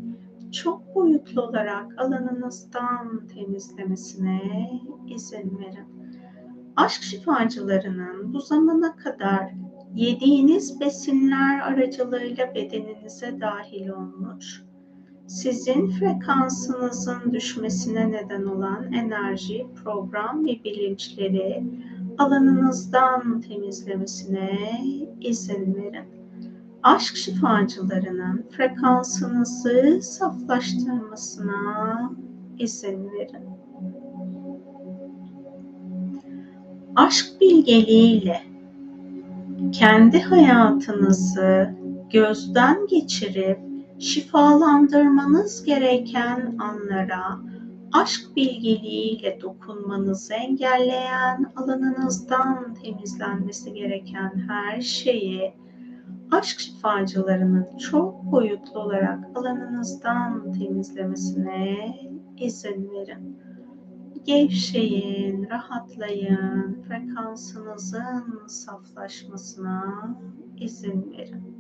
çok 0.52 0.95
boyutlu 0.95 1.41
olarak 1.41 2.02
alanınızdan 2.02 3.28
temizlemesine 3.28 4.72
izin 5.07 5.60
verin. 5.60 6.16
Aşk 6.76 7.03
şifacılarının 7.03 8.34
bu 8.34 8.40
zamana 8.41 8.95
kadar 8.95 9.53
yediğiniz 9.95 10.80
besinler 10.80 11.60
aracılığıyla 11.60 12.56
bedeninize 12.56 13.41
dahil 13.41 13.90
olmuş, 13.90 14.65
sizin 15.27 15.89
frekansınızın 15.89 17.34
düşmesine 17.34 18.11
neden 18.11 18.43
olan 18.43 18.93
enerji, 18.93 19.68
program 19.84 20.45
ve 20.45 20.64
bilinçleri 20.64 21.64
alanınızdan 22.18 23.41
temizlemesine 23.41 24.60
izin 25.22 25.76
verin. 25.76 26.06
Aşk 26.84 27.15
şifacılarının 27.15 28.45
frekansınızı 28.52 29.99
saflaştırmasına 30.02 32.11
izin 32.60 33.11
verin. 33.11 33.45
Aşk 36.95 37.26
bilgeliğiyle 37.41 38.41
kendi 39.72 40.22
hayatınızı 40.22 41.76
gözden 42.11 42.88
geçirip 42.88 43.60
şifalandırmanız 43.99 45.63
gereken 45.63 46.57
anlara 46.59 47.39
aşk 47.93 48.35
bilgeliğiyle 48.35 49.41
dokunmanızı 49.41 50.34
engelleyen, 50.34 51.51
alanınızdan 51.55 52.73
temizlenmesi 52.73 53.73
gereken 53.73 54.47
her 54.47 54.81
şeyi 54.81 55.53
aşk 56.31 56.59
şifacılarının 56.59 57.77
çok 57.77 58.31
boyutlu 58.31 58.80
olarak 58.80 59.38
alanınızdan 59.38 60.53
temizlemesine 60.53 61.95
izin 62.38 62.91
verin. 62.91 63.39
Gevşeyin, 64.26 65.49
rahatlayın, 65.49 66.84
frekansınızın 66.88 68.47
saflaşmasına 68.47 70.09
izin 70.57 71.11
verin. 71.11 71.55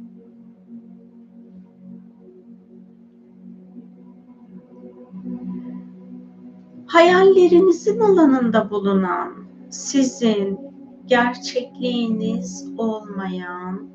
Hayallerinizin 6.95 7.99
alanında 7.99 8.69
bulunan, 8.69 9.33
sizin 9.69 10.59
gerçekliğiniz 11.05 12.69
olmayan 12.77 13.89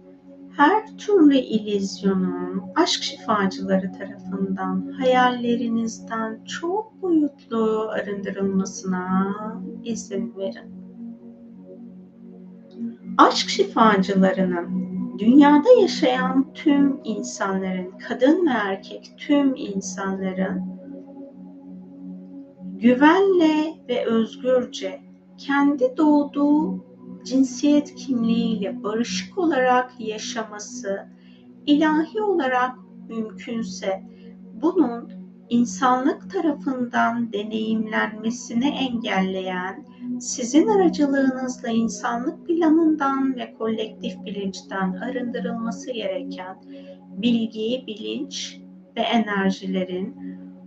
her 0.57 0.87
türlü 0.99 1.37
ilizyonun 1.37 2.63
aşk 2.77 3.03
şifacıları 3.03 3.93
tarafından 3.93 4.93
hayallerinizden 4.99 6.45
çok 6.45 7.03
boyutlu 7.03 7.89
arındırılmasına 7.91 9.37
izin 9.85 10.37
verin. 10.37 10.75
aşk 13.19 13.49
şifacılarının 13.49 14.69
dünyada 15.19 15.69
yaşayan 15.81 16.53
tüm 16.55 17.01
insanların, 17.05 17.99
kadın 18.09 18.47
ve 18.47 18.51
erkek 18.51 19.15
tüm 19.19 19.55
insanların 19.57 20.80
güvenle 22.81 23.75
ve 23.89 24.07
özgürce 24.07 25.01
kendi 25.39 25.97
doğduğu 25.97 26.85
cinsiyet 27.25 27.95
kimliğiyle 27.95 28.83
barışık 28.83 29.39
olarak 29.39 29.93
yaşaması 29.99 31.09
ilahi 31.67 32.23
olarak 32.23 32.77
mümkünse 33.09 34.03
bunun 34.63 35.11
insanlık 35.49 36.31
tarafından 36.31 37.33
deneyimlenmesini 37.33 38.69
engelleyen, 38.69 39.85
sizin 40.21 40.69
aracılığınızla 40.69 41.69
insanlık 41.69 42.47
planından 42.47 43.37
ve 43.37 43.55
kolektif 43.59 44.25
bilinçten 44.25 44.93
arındırılması 44.93 45.93
gereken 45.93 46.57
bilgi, 47.23 47.85
bilinç 47.87 48.61
ve 48.97 49.01
enerjilerin 49.01 50.17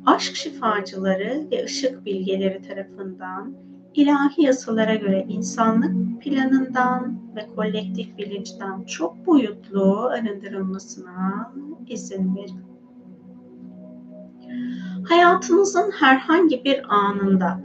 aşk 0.06 0.36
şifacıları 0.36 1.48
ve 1.52 1.64
ışık 1.64 2.06
bilgeleri 2.06 2.62
tarafından 2.62 3.54
ilahi 3.94 4.42
yasalara 4.42 4.96
göre 4.96 5.26
insanlık 5.30 6.22
planından 6.22 7.20
ve 7.36 7.48
kolektif 7.56 8.18
bilinçten 8.18 8.84
çok 8.84 9.28
boyutlu 9.28 10.06
arındırılmasına 10.06 11.54
izin 11.88 12.36
verin. 12.36 12.62
Hayatınızın 15.10 15.92
herhangi 15.92 16.64
bir 16.64 16.96
anında 16.96 17.60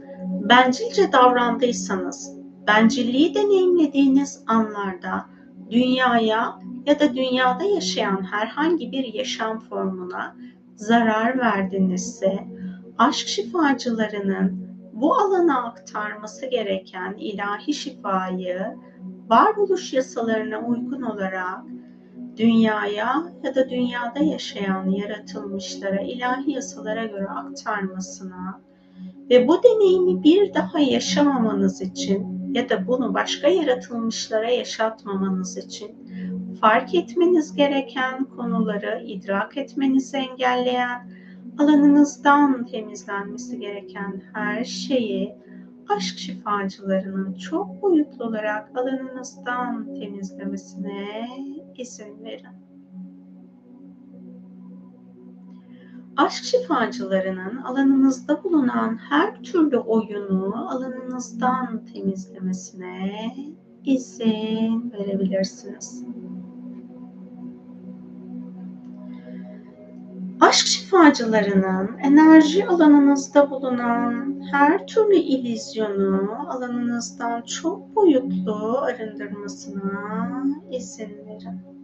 bencilce 0.49 1.11
davrandıysanız, 1.11 2.37
bencilliği 2.67 3.35
deneyimlediğiniz 3.35 4.43
anlarda 4.47 5.25
dünyaya 5.69 6.59
ya 6.85 6.99
da 6.99 7.15
dünyada 7.15 7.63
yaşayan 7.63 8.23
herhangi 8.23 8.91
bir 8.91 9.13
yaşam 9.13 9.59
formuna 9.59 10.35
zarar 10.79 11.37
verdinizse, 11.39 12.47
aşk 12.97 13.27
şifacılarının 13.27 14.69
bu 14.93 15.13
alana 15.15 15.65
aktarması 15.65 16.45
gereken 16.45 17.15
ilahi 17.17 17.73
şifayı 17.73 18.65
varoluş 19.29 19.93
yasalarına 19.93 20.59
uygun 20.59 21.01
olarak 21.01 21.59
dünyaya 22.37 23.23
ya 23.43 23.55
da 23.55 23.69
dünyada 23.69 24.19
yaşayan 24.19 24.89
yaratılmışlara 24.89 26.01
ilahi 26.01 26.51
yasalara 26.51 27.05
göre 27.05 27.27
aktarmasına 27.27 28.61
ve 29.29 29.47
bu 29.47 29.63
deneyimi 29.63 30.23
bir 30.23 30.53
daha 30.53 30.79
yaşamamanız 30.79 31.81
için 31.81 32.38
ya 32.53 32.69
da 32.69 32.87
bunu 32.87 33.13
başka 33.13 33.47
yaratılmışlara 33.47 34.49
yaşatmamanız 34.49 35.57
için 35.57 35.91
fark 36.61 36.95
etmeniz 36.95 37.55
gereken 37.55 38.25
konuları 38.25 39.03
idrak 39.05 39.57
etmenizi 39.57 40.17
engelleyen, 40.17 41.11
alanınızdan 41.57 42.65
temizlenmesi 42.65 43.59
gereken 43.59 44.21
her 44.33 44.63
şeyi 44.63 45.35
aşk 45.89 46.17
şifacılarının 46.17 47.33
çok 47.33 47.81
boyutlu 47.81 48.25
olarak 48.25 48.77
alanınızdan 48.77 49.95
temizlemesine 49.99 51.27
izin 51.77 52.23
verin. 52.23 52.68
Aşk 56.19 56.43
şifacılarının 56.43 57.57
alanınızda 57.57 58.43
bulunan 58.43 58.97
her 59.09 59.41
türlü 59.43 59.77
oyunu 59.77 60.69
alanınızdan 60.69 61.85
temizlemesine 61.93 63.35
izin 63.85 64.91
verebilirsiniz. 64.93 66.03
Aşk 70.39 70.67
şifacılarının 70.67 71.97
enerji 71.97 72.67
alanınızda 72.67 73.49
bulunan 73.49 74.41
her 74.51 74.87
türlü 74.87 75.15
ilizyonu 75.15 76.35
alanınızdan 76.49 77.41
çok 77.41 77.95
boyutlu 77.95 78.77
arındırmasına 78.77 80.43
izin 80.71 81.17
verin. 81.27 81.78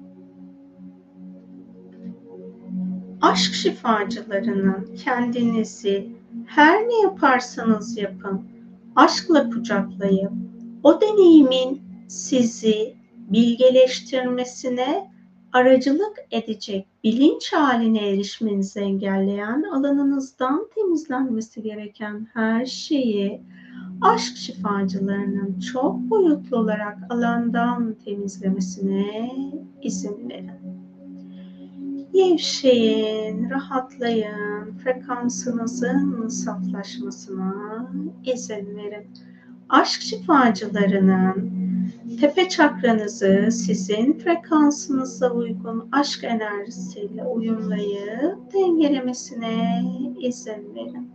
Aşk 3.21 3.53
şifacılarının 3.53 4.95
kendinizi 4.95 6.09
her 6.45 6.87
ne 6.87 7.01
yaparsanız 7.01 7.97
yapın 7.97 8.41
aşkla 8.95 9.49
kucaklayıp 9.49 10.31
o 10.83 11.01
deneyimin 11.01 11.81
sizi 12.07 12.95
bilgeleştirmesine 13.15 15.11
aracılık 15.53 16.17
edecek 16.31 16.87
bilinç 17.03 17.53
haline 17.53 18.09
erişmenizi 18.09 18.79
engelleyen 18.79 19.63
alanınızdan 19.63 20.69
temizlenmesi 20.75 21.61
gereken 21.61 22.27
her 22.33 22.65
şeyi 22.65 23.41
aşk 24.01 24.37
şifacılarının 24.37 25.59
çok 25.59 25.95
boyutlu 25.95 26.57
olarak 26.57 26.97
alandan 27.09 27.95
temizlemesine 28.05 29.31
izin 29.81 30.29
verin. 30.29 30.64
Gevşeyin, 32.15 33.49
rahatlayın, 33.49 34.77
frekansınızın 34.83 36.27
saflaşmasına 36.27 37.87
izin 38.23 38.77
verin. 38.77 39.07
Aşk 39.69 40.01
şifacılarının 40.01 41.51
tepe 42.19 42.49
çakranızı 42.49 43.49
sizin 43.51 44.13
frekansınıza 44.13 45.31
uygun 45.31 45.89
aşk 45.91 46.23
enerjisiyle 46.23 47.23
uyumlayıp 47.23 48.53
dengelemesine 48.53 49.83
izin 50.19 50.75
verin. 50.75 51.09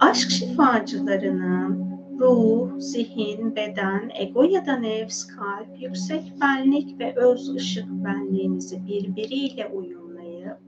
Aşk 0.00 0.30
şifacılarının 0.30 1.91
ruh, 2.22 2.80
zihin, 2.80 3.56
beden, 3.56 4.10
ego 4.14 4.42
ya 4.42 4.66
da 4.66 4.76
nefs, 4.76 5.26
kalp, 5.26 5.82
yüksek 5.82 6.22
benlik 6.40 7.00
ve 7.00 7.14
öz 7.16 7.54
ışık 7.54 7.88
benliğinizi 7.88 8.86
birbiriyle 8.86 9.66
uyumlayıp 9.66 10.58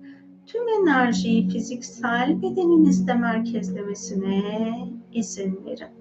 tüm 0.47 0.69
enerjiyi 0.69 1.49
fiziksel 1.49 2.43
bedeninizde 2.43 3.15
merkezlemesine 3.15 4.43
izin 5.13 5.61
verin. 5.67 5.95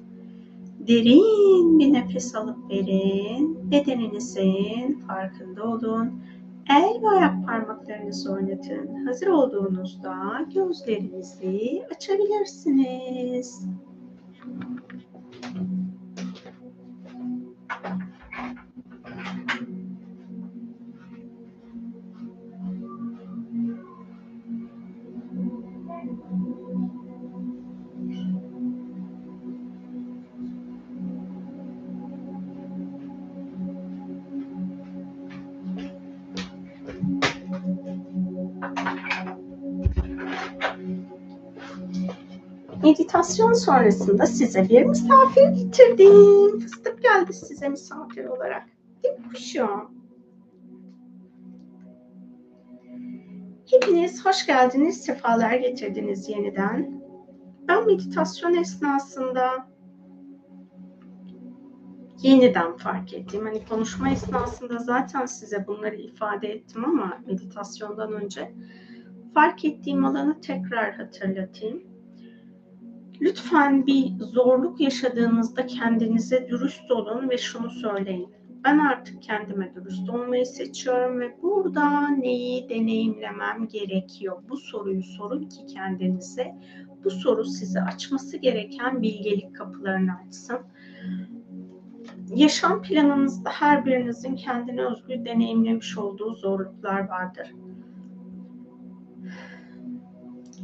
Derin 0.88 1.80
bir 1.80 1.93
nefes 1.93 2.35
alıp 2.35 2.71
verin. 2.71 3.71
Bedeninizin 3.71 4.99
farkında 5.07 5.63
olun. 5.63 6.11
El 6.69 7.01
ve 7.01 7.09
ayak 7.09 7.45
parmaklarınızı 7.45 8.34
oynatın. 8.34 9.05
Hazır 9.05 9.27
olduğunuzda 9.27 10.45
gözlerinizi 10.53 11.84
açabilirsiniz. 11.95 13.65
Meditasyon 43.14 43.53
sonrasında 43.53 44.26
size 44.26 44.69
bir 44.69 44.84
misafir 44.84 45.48
getirdim. 45.48 46.60
Fıstık 46.60 47.02
geldi 47.03 47.34
size 47.34 47.69
misafir 47.69 48.26
olarak. 48.26 48.64
Değil 49.03 49.15
kuşum? 49.30 49.91
Hepiniz 53.72 54.26
hoş 54.26 54.45
geldiniz, 54.45 55.02
sefalar 55.02 55.53
getirdiniz 55.53 56.30
yeniden. 56.30 57.03
Ben 57.68 57.85
meditasyon 57.85 58.53
esnasında 58.53 59.68
yeniden 62.22 62.77
fark 62.77 63.14
ettim. 63.14 63.45
Hani 63.45 63.65
konuşma 63.65 64.10
esnasında 64.10 64.77
zaten 64.77 65.26
size 65.26 65.68
bunları 65.68 65.95
ifade 65.95 66.48
ettim 66.48 66.85
ama 66.85 67.18
meditasyondan 67.27 68.14
önce 68.14 68.53
fark 69.34 69.65
ettiğim 69.65 70.06
alanı 70.06 70.41
tekrar 70.41 70.94
hatırlatayım. 70.94 71.92
Lütfen 73.22 73.88
bir 73.88 74.19
zorluk 74.19 74.81
yaşadığınızda 74.81 75.68
kendinize 75.68 76.48
dürüst 76.49 76.91
olun 76.91 77.30
ve 77.30 77.38
şunu 77.38 77.69
söyleyin. 77.69 78.30
Ben 78.64 78.80
artık 78.80 79.22
kendime 79.22 79.76
dürüst 79.76 80.10
olmayı 80.10 80.45
seçiyorum 80.45 81.19
ve 81.19 81.38
burada 81.41 82.07
neyi 82.10 82.69
deneyimlemem 82.69 83.68
gerekiyor? 83.68 84.44
Bu 84.49 84.57
soruyu 84.57 85.03
sorun 85.03 85.44
ki 85.44 85.65
kendinize. 85.65 86.56
Bu 87.03 87.11
soru 87.11 87.45
size 87.45 87.81
açması 87.81 88.38
gereken 88.38 89.02
bilgelik 89.02 89.56
kapılarını 89.56 90.11
açsın. 90.27 90.60
yaşam 92.35 92.81
planınızda 92.81 93.49
her 93.49 93.85
birinizin 93.85 94.35
kendine 94.35 94.85
özgü 94.85 95.26
deneyimlemiş 95.26 95.98
olduğu 95.98 96.34
zorluklar 96.34 97.10
vardır. 97.10 97.52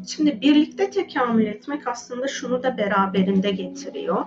Şimdi 0.10 0.41
birlikte 0.41 0.90
tekamül 0.90 1.45
etmek 1.45 1.88
aslında 1.88 2.27
şunu 2.27 2.64
da 2.64 2.77
beraberinde 2.77 3.52
getiriyor. 3.52 4.26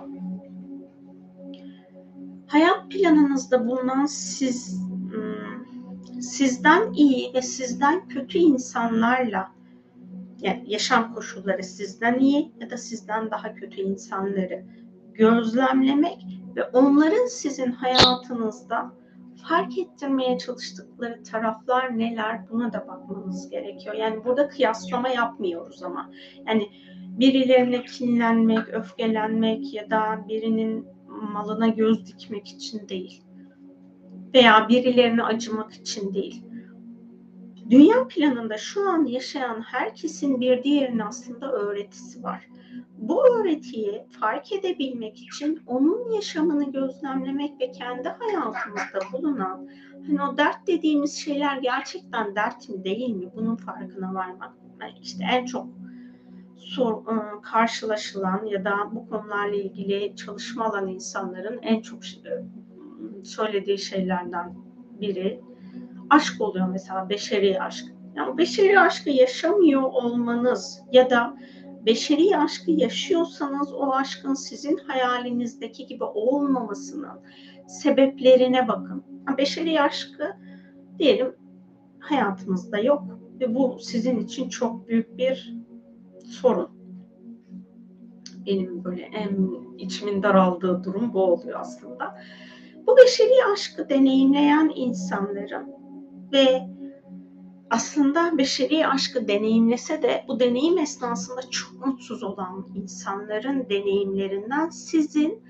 Hayat 2.47 2.91
planınızda 2.91 3.67
bulunan 3.67 4.05
siz 4.05 4.81
hmm, 5.11 6.21
sizden 6.21 6.93
iyi 6.93 7.33
ve 7.33 7.41
sizden 7.41 8.07
kötü 8.07 8.37
insanlarla 8.37 9.51
yani 10.41 10.63
yaşam 10.67 11.13
koşulları 11.13 11.63
sizden 11.63 12.19
iyi 12.19 12.51
ya 12.59 12.69
da 12.69 12.77
sizden 12.77 13.31
daha 13.31 13.53
kötü 13.53 13.81
insanları 13.81 14.65
gözlemlemek 15.13 16.25
ve 16.55 16.63
onların 16.63 17.25
sizin 17.25 17.71
hayatınızda 17.71 18.93
fark 19.49 19.77
ettirmeye 19.77 20.37
çalıştıkları 20.37 21.23
taraflar 21.23 21.97
neler 21.97 22.49
buna 22.49 22.73
da 22.73 22.87
bakmanız 22.87 23.49
gerekiyor. 23.49 23.95
Yani 23.95 24.25
burada 24.25 24.47
kıyaslama 24.47 25.09
yapmıyoruz 25.09 25.83
ama. 25.83 26.11
Yani 26.47 26.69
birilerine 27.19 27.85
kinlenmek, 27.85 28.69
öfkelenmek 28.69 29.73
ya 29.73 29.89
da 29.89 30.25
birinin 30.29 30.87
malına 31.07 31.67
göz 31.67 32.05
dikmek 32.05 32.47
için 32.47 32.89
değil. 32.89 33.23
Veya 34.33 34.69
birilerine 34.69 35.23
acımak 35.23 35.73
için 35.73 36.13
değil. 36.13 36.43
Dünya 37.69 38.07
planında 38.07 38.57
şu 38.57 38.89
an 38.89 39.05
yaşayan 39.05 39.61
herkesin 39.61 40.41
bir 40.41 40.63
diğerinin 40.63 40.99
aslında 40.99 41.51
öğretisi 41.51 42.23
var. 42.23 42.47
Bu 42.97 43.27
öğretiyi 43.27 44.03
fark 44.19 44.51
edebilmek 44.51 45.17
için 45.17 45.61
onun 45.67 46.11
yaşamını 46.11 46.71
gözlemlemek 46.71 47.61
ve 47.61 47.71
kendi 47.71 48.09
hayatımızda 48.09 48.99
bulunan 49.13 49.69
hani 50.07 50.21
o 50.21 50.37
dert 50.37 50.67
dediğimiz 50.67 51.17
şeyler 51.17 51.57
gerçekten 51.57 52.35
dert 52.35 52.69
mi 52.69 52.83
değil 52.83 53.09
mi 53.09 53.31
bunun 53.35 53.55
farkına 53.55 54.13
varmak. 54.13 54.53
Yani 54.81 54.93
işte 55.01 55.23
en 55.31 55.45
çok 55.45 55.67
sor, 56.57 57.07
ıı, 57.07 57.41
karşılaşılan 57.41 58.45
ya 58.45 58.65
da 58.65 58.75
bu 58.91 59.09
konularla 59.09 59.55
ilgili 59.55 60.15
çalışma 60.15 60.65
alan 60.65 60.87
insanların 60.87 61.59
en 61.61 61.81
çok 61.81 61.99
ıı, 62.25 63.25
söylediği 63.25 63.77
şeylerden 63.77 64.55
biri 65.01 65.41
aşk 66.09 66.41
oluyor 66.41 66.67
mesela 66.67 67.09
beşeri 67.09 67.61
aşk. 67.61 67.85
Yani 68.15 68.37
beşeri 68.37 68.79
aşkı 68.79 69.09
yaşamıyor 69.09 69.81
olmanız 69.81 70.81
ya 70.91 71.09
da 71.09 71.37
beşeri 71.85 72.37
aşkı 72.37 72.71
yaşıyorsanız 72.71 73.73
o 73.73 73.91
aşkın 73.91 74.33
sizin 74.33 74.77
hayalinizdeki 74.77 75.85
gibi 75.85 76.03
olmamasının 76.03 77.21
sebeplerine 77.67 78.67
bakın. 78.67 79.03
Beşeri 79.37 79.81
aşkı 79.81 80.37
diyelim 80.99 81.35
hayatınızda 81.99 82.77
yok 82.77 83.03
ve 83.39 83.55
bu 83.55 83.79
sizin 83.79 84.19
için 84.19 84.49
çok 84.49 84.87
büyük 84.87 85.17
bir 85.17 85.55
sorun. 86.25 86.69
Benim 88.45 88.83
böyle 88.83 89.01
en 89.01 89.37
içimin 89.77 90.23
daraldığı 90.23 90.83
durum 90.83 91.13
bu 91.13 91.23
oluyor 91.23 91.59
aslında. 91.59 92.21
Bu 92.87 92.97
beşeri 92.97 93.53
aşkı 93.53 93.89
deneyimleyen 93.89 94.71
insanların 94.75 95.67
ve 96.33 96.67
aslında 97.69 98.37
beşeri 98.37 98.87
aşkı 98.87 99.27
deneyimlese 99.27 100.01
de 100.01 100.25
bu 100.27 100.39
deneyim 100.39 100.77
esnasında 100.77 101.41
çok 101.49 101.85
mutsuz 101.85 102.23
olan 102.23 102.67
insanların 102.75 103.69
deneyimlerinden 103.69 104.69
sizin 104.69 105.43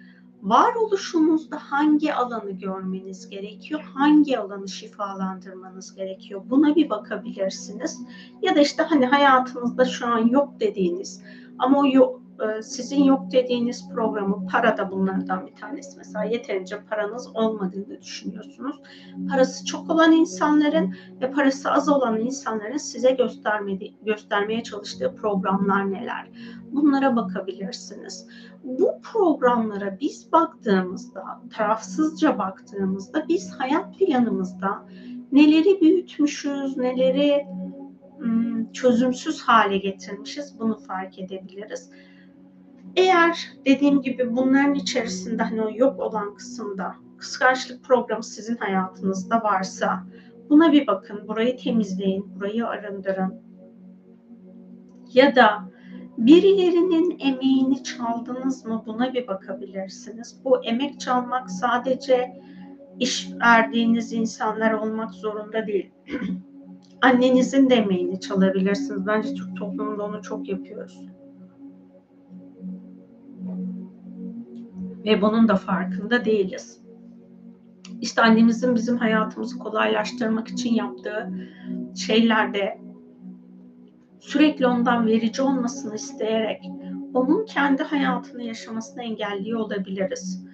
varoluşunuzda 0.43 1.57
hangi 1.57 2.13
alanı 2.13 2.51
görmeniz 2.51 3.29
gerekiyor, 3.29 3.81
hangi 3.93 4.39
alanı 4.39 4.67
şifalandırmanız 4.67 5.95
gerekiyor 5.95 6.41
buna 6.49 6.75
bir 6.75 6.89
bakabilirsiniz. 6.89 7.99
Ya 8.41 8.55
da 8.55 8.59
işte 8.59 8.83
hani 8.83 9.05
hayatınızda 9.05 9.85
şu 9.85 10.07
an 10.07 10.27
yok 10.27 10.59
dediğiniz 10.59 11.23
ama 11.59 11.79
o 11.79 11.85
yok, 11.85 12.21
sizin 12.63 13.03
yok 13.03 13.31
dediğiniz 13.31 13.89
programı 13.89 14.47
para 14.47 14.77
da 14.77 14.91
bunlardan 14.91 15.47
bir 15.47 15.55
tanesi. 15.55 15.97
Mesela 15.97 16.23
yeterince 16.23 16.79
paranız 16.89 17.35
olmadığını 17.35 18.01
düşünüyorsunuz. 18.01 18.75
Parası 19.29 19.65
çok 19.65 19.89
olan 19.89 20.11
insanların 20.11 20.95
ve 21.21 21.31
parası 21.31 21.71
az 21.71 21.89
olan 21.89 22.19
insanların 22.19 22.77
size 22.77 23.11
göstermedi, 23.11 23.93
göstermeye 24.01 24.63
çalıştığı 24.63 25.15
programlar 25.15 25.91
neler? 25.91 26.29
Bunlara 26.71 27.15
bakabilirsiniz. 27.15 28.27
Bu 28.63 28.91
programlara 29.03 29.97
biz 29.99 30.31
baktığımızda, 30.31 31.23
tarafsızca 31.53 32.37
baktığımızda 32.37 33.25
biz 33.29 33.51
hayat 33.51 33.99
planımızda 33.99 34.85
neleri 35.31 35.81
büyütmüşüz, 35.81 36.77
neleri 36.77 37.47
çözümsüz 38.73 39.41
hale 39.41 39.77
getirmişiz 39.77 40.59
bunu 40.59 40.79
fark 40.79 41.19
edebiliriz. 41.19 41.89
Eğer 42.95 43.51
dediğim 43.65 44.01
gibi 44.01 44.35
bunların 44.35 44.73
içerisinde 44.73 45.43
hani 45.43 45.61
o 45.61 45.69
yok 45.75 45.99
olan 45.99 46.35
kısımda 46.35 46.95
kıskançlık 47.17 47.83
programı 47.83 48.23
sizin 48.23 48.57
hayatınızda 48.57 49.43
varsa 49.43 50.03
buna 50.49 50.71
bir 50.71 50.87
bakın, 50.87 51.27
burayı 51.27 51.57
temizleyin, 51.57 52.35
burayı 52.35 52.67
arındırın. 52.67 53.41
Ya 55.13 55.35
da 55.35 55.69
birilerinin 56.17 57.19
emeğini 57.19 57.83
çaldınız 57.83 58.65
mı 58.65 58.83
buna 58.85 59.13
bir 59.13 59.27
bakabilirsiniz. 59.27 60.41
Bu 60.43 60.65
emek 60.65 60.99
çalmak 60.99 61.51
sadece 61.51 62.33
iş 62.99 63.29
verdiğiniz 63.41 64.13
insanlar 64.13 64.71
olmak 64.71 65.11
zorunda 65.11 65.67
değil. 65.67 65.91
Annenizin 67.01 67.69
de 67.69 67.75
emeğini 67.75 68.19
çalabilirsiniz. 68.19 69.07
Bence 69.07 69.33
Türk 69.33 69.57
toplumunda 69.57 70.03
onu 70.03 70.21
çok 70.21 70.49
yapıyoruz. 70.49 71.05
Ve 75.05 75.21
bunun 75.21 75.47
da 75.47 75.55
farkında 75.55 76.25
değiliz. 76.25 76.83
İşte 78.01 78.21
annemizin 78.21 78.75
bizim 78.75 78.97
hayatımızı 78.97 79.59
kolaylaştırmak 79.59 80.47
için 80.47 80.73
yaptığı 80.73 81.33
şeylerde 81.95 82.79
sürekli 84.19 84.67
ondan 84.67 85.07
verici 85.07 85.41
olmasını 85.41 85.95
isteyerek 85.95 86.63
onun 87.13 87.45
kendi 87.45 87.83
hayatını 87.83 88.43
yaşamasını 88.43 89.03
engelliyor 89.03 89.59
olabiliriz. 89.59 90.45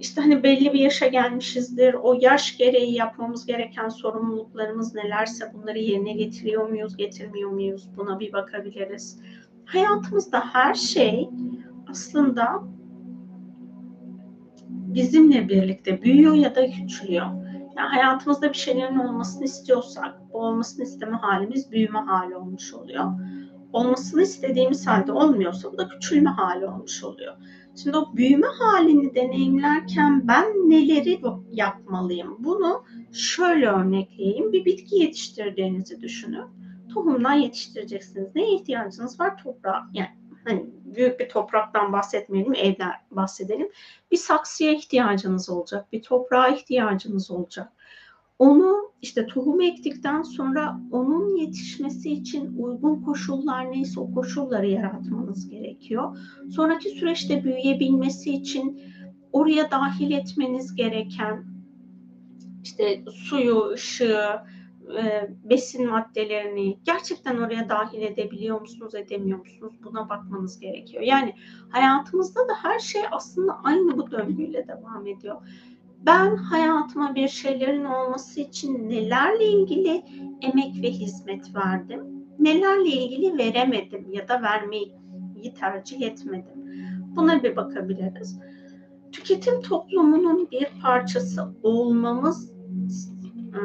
İşte 0.00 0.20
hani 0.20 0.42
belli 0.42 0.72
bir 0.72 0.78
yaşa 0.78 1.06
gelmişizdir. 1.06 1.94
O 1.94 2.18
yaş 2.20 2.56
gereği 2.56 2.94
yapmamız 2.94 3.46
gereken 3.46 3.88
sorumluluklarımız 3.88 4.94
nelerse 4.94 5.52
bunları 5.54 5.78
yerine 5.78 6.12
getiriyor 6.12 6.68
muyuz, 6.68 6.96
getirmiyor 6.96 7.50
muyuz? 7.50 7.88
Buna 7.96 8.20
bir 8.20 8.32
bakabiliriz. 8.32 9.20
Hayatımızda 9.64 10.40
her 10.52 10.74
şey 10.74 11.28
aslında 11.90 12.62
bizimle 14.68 15.48
birlikte 15.48 16.02
büyüyor 16.02 16.34
ya 16.34 16.54
da 16.54 16.70
küçülüyor. 16.70 17.26
Yani 17.76 17.88
hayatımızda 17.88 18.48
bir 18.48 18.58
şeylerin 18.58 18.98
olmasını 18.98 19.44
istiyorsak 19.44 20.20
bu 20.32 20.38
olmasını 20.38 20.84
isteme 20.84 21.16
halimiz 21.16 21.72
büyüme 21.72 21.98
hali 21.98 22.36
olmuş 22.36 22.74
oluyor. 22.74 23.04
Olmasını 23.72 24.22
istediğimiz 24.22 24.86
halde 24.86 25.12
olmuyorsa 25.12 25.72
bu 25.72 25.78
da 25.78 25.88
küçülme 25.88 26.30
hali 26.30 26.66
olmuş 26.66 27.04
oluyor. 27.04 27.36
Şimdi 27.82 27.96
o 27.96 28.16
büyüme 28.16 28.46
halini 28.58 29.14
deneyimlerken 29.14 30.28
ben 30.28 30.46
neleri 30.46 31.20
yapmalıyım? 31.52 32.36
Bunu 32.38 32.84
şöyle 33.12 33.66
örnekleyeyim. 33.66 34.52
Bir 34.52 34.64
bitki 34.64 34.96
yetiştirdiğinizi 34.96 36.00
düşünün. 36.00 36.44
Tohumdan 36.94 37.32
yetiştireceksiniz. 37.32 38.34
Neye 38.34 38.54
ihtiyacınız 38.54 39.20
var? 39.20 39.36
Toprağa. 39.42 39.86
Yani 39.92 40.19
hani 40.44 40.66
büyük 40.84 41.20
bir 41.20 41.28
topraktan 41.28 41.92
bahsetmeyelim, 41.92 42.54
evden 42.54 42.92
bahsedelim. 43.10 43.68
Bir 44.10 44.16
saksıya 44.16 44.72
ihtiyacınız 44.72 45.50
olacak, 45.50 45.92
bir 45.92 46.02
toprağa 46.02 46.48
ihtiyacınız 46.48 47.30
olacak. 47.30 47.72
Onu 48.38 48.92
işte 49.02 49.26
tohum 49.26 49.60
ektikten 49.60 50.22
sonra 50.22 50.80
onun 50.92 51.36
yetişmesi 51.36 52.12
için 52.12 52.58
uygun 52.58 53.02
koşullar 53.02 53.72
neyse 53.72 54.00
o 54.00 54.14
koşulları 54.14 54.66
yaratmanız 54.66 55.48
gerekiyor. 55.48 56.18
Sonraki 56.50 56.90
süreçte 56.90 57.44
büyüyebilmesi 57.44 58.30
için 58.34 58.82
oraya 59.32 59.70
dahil 59.70 60.10
etmeniz 60.10 60.74
gereken 60.74 61.44
işte 62.62 63.04
suyu, 63.12 63.70
ışığı, 63.72 64.40
e, 64.98 65.30
besin 65.44 65.90
maddelerini 65.90 66.78
gerçekten 66.84 67.36
oraya 67.36 67.68
dahil 67.68 68.02
edebiliyor 68.02 68.60
musunuz, 68.60 68.94
edemiyor 68.94 69.38
musunuz? 69.38 69.74
Buna 69.84 70.08
bakmanız 70.08 70.60
gerekiyor. 70.60 71.02
Yani 71.02 71.34
hayatımızda 71.70 72.40
da 72.40 72.52
her 72.62 72.78
şey 72.78 73.02
aslında 73.10 73.60
aynı 73.64 73.98
bu 73.98 74.10
döngüyle 74.10 74.68
devam 74.68 75.06
ediyor. 75.06 75.36
Ben 76.06 76.36
hayatıma 76.36 77.14
bir 77.14 77.28
şeylerin 77.28 77.84
olması 77.84 78.40
için 78.40 78.88
nelerle 78.88 79.46
ilgili 79.46 80.04
emek 80.42 80.82
ve 80.82 80.90
hizmet 80.90 81.54
verdim? 81.54 82.00
Nelerle 82.38 82.88
ilgili 82.88 83.38
veremedim 83.38 84.12
ya 84.12 84.28
da 84.28 84.42
vermeyi 84.42 84.94
tercih 85.60 86.02
etmedim? 86.02 86.60
Buna 87.16 87.42
bir 87.42 87.56
bakabiliriz. 87.56 88.40
tüketim 89.12 89.62
toplumunun 89.62 90.48
bir 90.50 90.66
parçası 90.82 91.54
olmamız 91.62 92.52
e, 93.54 93.60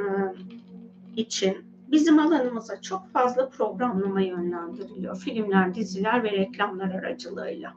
için 1.16 1.58
bizim 1.92 2.20
alanımıza 2.20 2.82
çok 2.82 3.10
fazla 3.10 3.50
programlama 3.50 4.22
yönlendiriliyor. 4.22 5.18
Filmler, 5.18 5.76
diziler 5.76 6.24
ve 6.24 6.32
reklamlar 6.32 6.92
aracılığıyla. 6.92 7.74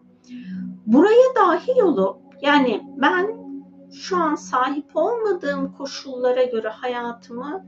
Buraya 0.86 1.34
dahil 1.36 1.80
olup 1.82 2.16
yani 2.42 2.82
ben 2.96 3.48
şu 3.92 4.16
an 4.16 4.34
sahip 4.34 4.90
olmadığım 4.94 5.72
koşullara 5.72 6.44
göre 6.44 6.68
hayatımı 6.68 7.66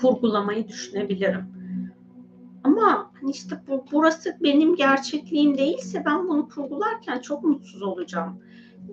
kurgulamayı 0.00 0.68
düşünebilirim. 0.68 1.46
Ama 2.64 3.10
hani 3.20 3.30
işte 3.30 3.62
bu, 3.68 3.84
burası 3.92 4.36
benim 4.40 4.76
gerçekliğim 4.76 5.58
değilse 5.58 6.02
ben 6.06 6.28
bunu 6.28 6.48
kurgularken 6.48 7.18
çok 7.18 7.44
mutsuz 7.44 7.82
olacağım. 7.82 8.40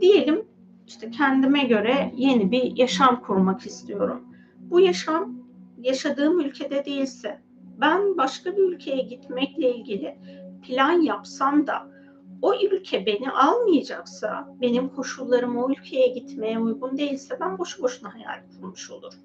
Diyelim 0.01 0.45
işte 0.87 1.11
kendime 1.11 1.63
göre 1.63 2.13
yeni 2.15 2.51
bir 2.51 2.77
yaşam 2.77 3.21
kurmak 3.21 3.65
istiyorum. 3.65 4.23
Bu 4.59 4.79
yaşam 4.79 5.38
yaşadığım 5.81 6.39
ülkede 6.39 6.85
değilse 6.85 7.41
ben 7.81 8.17
başka 8.17 8.57
bir 8.57 8.63
ülkeye 8.63 9.01
gitmekle 9.01 9.75
ilgili 9.75 10.19
plan 10.67 11.01
yapsam 11.01 11.67
da 11.67 11.89
o 12.41 12.53
ülke 12.53 13.05
beni 13.05 13.31
almayacaksa, 13.31 14.55
benim 14.61 14.89
koşullarım 14.89 15.57
o 15.57 15.71
ülkeye 15.71 16.07
gitmeye 16.07 16.59
uygun 16.59 16.97
değilse 16.97 17.37
ben 17.39 17.57
boşu 17.57 17.83
boşuna 17.83 18.13
hayal 18.13 18.41
kurmuş 18.51 18.91
olurum. 18.91 19.19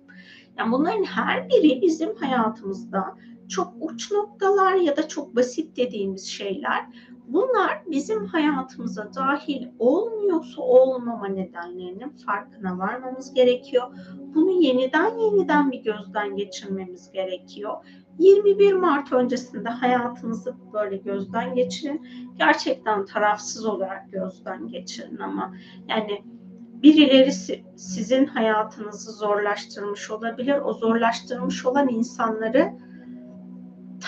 Yani 0.59 0.73
bunların 0.73 1.05
her 1.05 1.49
biri 1.49 1.83
bizim 1.83 2.17
hayatımızda 2.17 3.17
çok 3.49 3.75
uç 3.81 4.13
noktalar 4.13 4.75
ya 4.75 4.97
da 4.97 5.09
çok 5.09 5.37
basit 5.37 5.77
dediğimiz 5.77 6.27
şeyler. 6.27 6.87
Bunlar 7.27 7.83
bizim 7.87 8.27
hayatımıza 8.27 9.11
dahil 9.15 9.69
olmuyorsa 9.79 10.63
olmama 10.63 11.29
nedenlerinin 11.29 12.09
farkına 12.27 12.79
varmamız 12.79 13.35
gerekiyor. 13.35 13.83
Bunu 14.35 14.51
yeniden 14.51 15.19
yeniden 15.19 15.73
bir 15.73 15.83
gözden 15.83 16.37
geçirmemiz 16.37 17.13
gerekiyor. 17.13 17.75
21 18.19 18.73
Mart 18.73 19.13
öncesinde 19.13 19.69
hayatınızı 19.69 20.55
böyle 20.73 20.97
gözden 20.97 21.55
geçirin. 21.55 22.07
Gerçekten 22.39 23.05
tarafsız 23.05 23.67
olarak 23.67 24.13
gözden 24.13 24.69
geçirin 24.69 25.19
ama 25.19 25.55
yani 25.89 26.25
birileri 26.83 27.33
sizin 27.77 28.27
hayatınızı 28.27 29.13
zorlaştırmış 29.13 30.11
olabilir. 30.11 30.59
O 30.65 30.73
zorlaştırmış 30.73 31.67
olan 31.67 31.89
insanları 31.89 32.73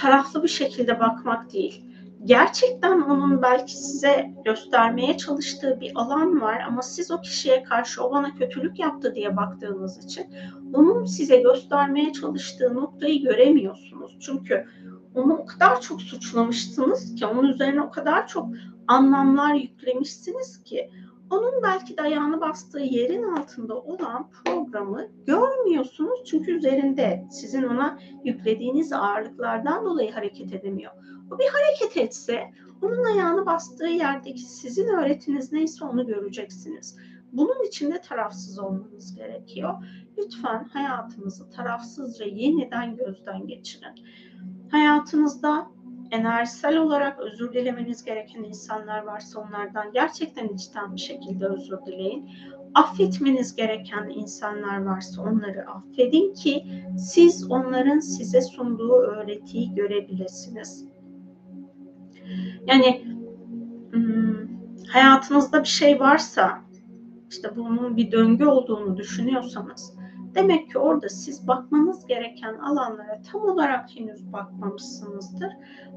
taraflı 0.00 0.42
bir 0.42 0.48
şekilde 0.48 1.00
bakmak 1.00 1.52
değil. 1.52 1.82
Gerçekten 2.24 3.00
onun 3.00 3.42
belki 3.42 3.76
size 3.76 4.30
göstermeye 4.44 5.16
çalıştığı 5.16 5.80
bir 5.80 5.92
alan 5.94 6.40
var 6.40 6.60
ama 6.68 6.82
siz 6.82 7.10
o 7.10 7.20
kişiye 7.20 7.62
karşı 7.62 8.04
o 8.04 8.10
bana 8.10 8.34
kötülük 8.34 8.78
yaptı 8.78 9.14
diye 9.14 9.36
baktığınız 9.36 10.04
için 10.04 10.26
onun 10.74 11.04
size 11.04 11.36
göstermeye 11.36 12.12
çalıştığı 12.12 12.74
noktayı 12.74 13.22
göremiyorsunuz. 13.22 14.18
Çünkü 14.20 14.66
onu 15.14 15.34
o 15.34 15.46
kadar 15.46 15.80
çok 15.80 16.02
suçlamışsınız 16.02 17.14
ki 17.14 17.26
onun 17.26 17.48
üzerine 17.48 17.82
o 17.82 17.90
kadar 17.90 18.26
çok 18.26 18.48
anlamlar 18.88 19.54
yüklemişsiniz 19.54 20.62
ki 20.62 20.90
onun 21.30 21.62
belki 21.62 21.96
de 21.96 22.02
ayağını 22.02 22.40
bastığı 22.40 22.80
yerin 22.80 23.22
altında 23.22 23.80
olan 23.80 24.30
programı 24.30 25.08
görmüyorsunuz 25.26 26.24
çünkü 26.26 26.52
üzerinde 26.52 27.26
sizin 27.30 27.62
ona 27.62 27.98
yüklediğiniz 28.24 28.92
ağırlıklardan 28.92 29.84
dolayı 29.84 30.12
hareket 30.12 30.52
edemiyor. 30.52 30.92
O 31.30 31.38
bir 31.38 31.48
hareket 31.48 31.96
etse 31.96 32.50
onun 32.82 33.04
ayağını 33.04 33.46
bastığı 33.46 33.86
yerdeki 33.86 34.40
sizin 34.40 34.88
öğretiniz 34.88 35.52
neyse 35.52 35.84
onu 35.84 36.06
göreceksiniz. 36.06 36.96
Bunun 37.32 37.64
için 37.64 37.92
de 37.92 38.00
tarafsız 38.00 38.58
olmanız 38.58 39.14
gerekiyor. 39.14 39.74
Lütfen 40.18 40.64
hayatınızı 40.64 41.50
tarafsızca 41.50 42.26
yeniden 42.26 42.96
gözden 42.96 43.46
geçirin. 43.46 43.94
Hayatınızda 44.70 45.70
enerjisel 46.10 46.78
olarak 46.78 47.18
özür 47.18 47.52
dilemeniz 47.52 48.04
gereken 48.04 48.42
insanlar 48.42 49.02
varsa 49.02 49.40
onlardan 49.40 49.92
gerçekten 49.92 50.48
içten 50.48 50.94
bir 50.94 51.00
şekilde 51.00 51.46
özür 51.46 51.78
dileyin. 51.86 52.30
Affetmeniz 52.74 53.56
gereken 53.56 54.08
insanlar 54.08 54.82
varsa 54.82 55.22
onları 55.22 55.70
affedin 55.70 56.34
ki 56.34 56.66
siz 56.98 57.50
onların 57.50 57.98
size 57.98 58.40
sunduğu 58.40 58.92
öğretiyi 58.92 59.74
görebilirsiniz. 59.74 60.86
Yani 62.66 63.04
hmm, 63.90 64.48
hayatınızda 64.88 65.62
bir 65.62 65.68
şey 65.68 66.00
varsa 66.00 66.62
işte 67.30 67.56
bunun 67.56 67.96
bir 67.96 68.12
döngü 68.12 68.44
olduğunu 68.44 68.96
düşünüyorsanız 68.96 69.96
demek 70.36 70.70
ki 70.70 70.78
orada 70.78 71.08
siz 71.08 71.48
bakmanız 71.48 72.06
gereken 72.06 72.54
alanlara 72.54 73.22
tam 73.32 73.42
olarak 73.42 73.96
henüz 73.96 74.32
bakmamışsınızdır. 74.32 75.52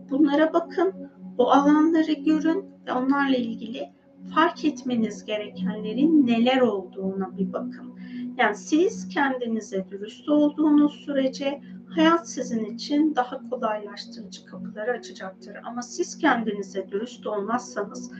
Bunlara 0.09 0.53
bakın, 0.53 0.93
o 1.37 1.49
alanları 1.49 2.13
görün 2.13 2.65
ve 2.87 2.93
onlarla 2.93 3.35
ilgili 3.35 3.89
fark 4.35 4.65
etmeniz 4.65 5.25
gerekenlerin 5.25 6.27
neler 6.27 6.61
olduğuna 6.61 7.37
bir 7.37 7.53
bakın. 7.53 7.99
Yani 8.37 8.55
siz 8.55 9.09
kendinize 9.09 9.89
dürüst 9.89 10.29
olduğunuz 10.29 10.93
sürece 11.05 11.61
hayat 11.95 12.29
sizin 12.29 12.65
için 12.65 13.15
daha 13.15 13.49
kolaylaştırıcı 13.49 14.45
kapıları 14.45 14.91
açacaktır. 14.91 15.57
Ama 15.63 15.81
siz 15.81 16.17
kendinize 16.17 16.91
dürüst 16.91 17.27
olmazsanız 17.27 18.11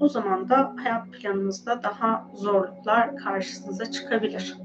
o 0.00 0.08
zaman 0.08 0.48
da 0.48 0.74
hayat 0.76 1.12
planınızda 1.12 1.82
daha 1.82 2.30
zorluklar 2.34 3.16
karşınıza 3.16 3.90
çıkabilir. 3.90 4.56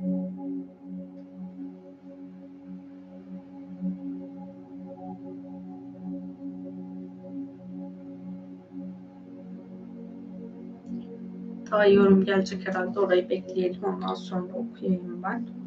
Daha 11.71 11.85
yorum 11.85 12.25
gelecek 12.25 12.67
herhalde. 12.67 12.99
Orayı 12.99 13.29
bekleyelim. 13.29 13.83
Ondan 13.83 14.13
sonra 14.13 14.53
okuyayım 14.53 15.23
ben. 15.23 15.62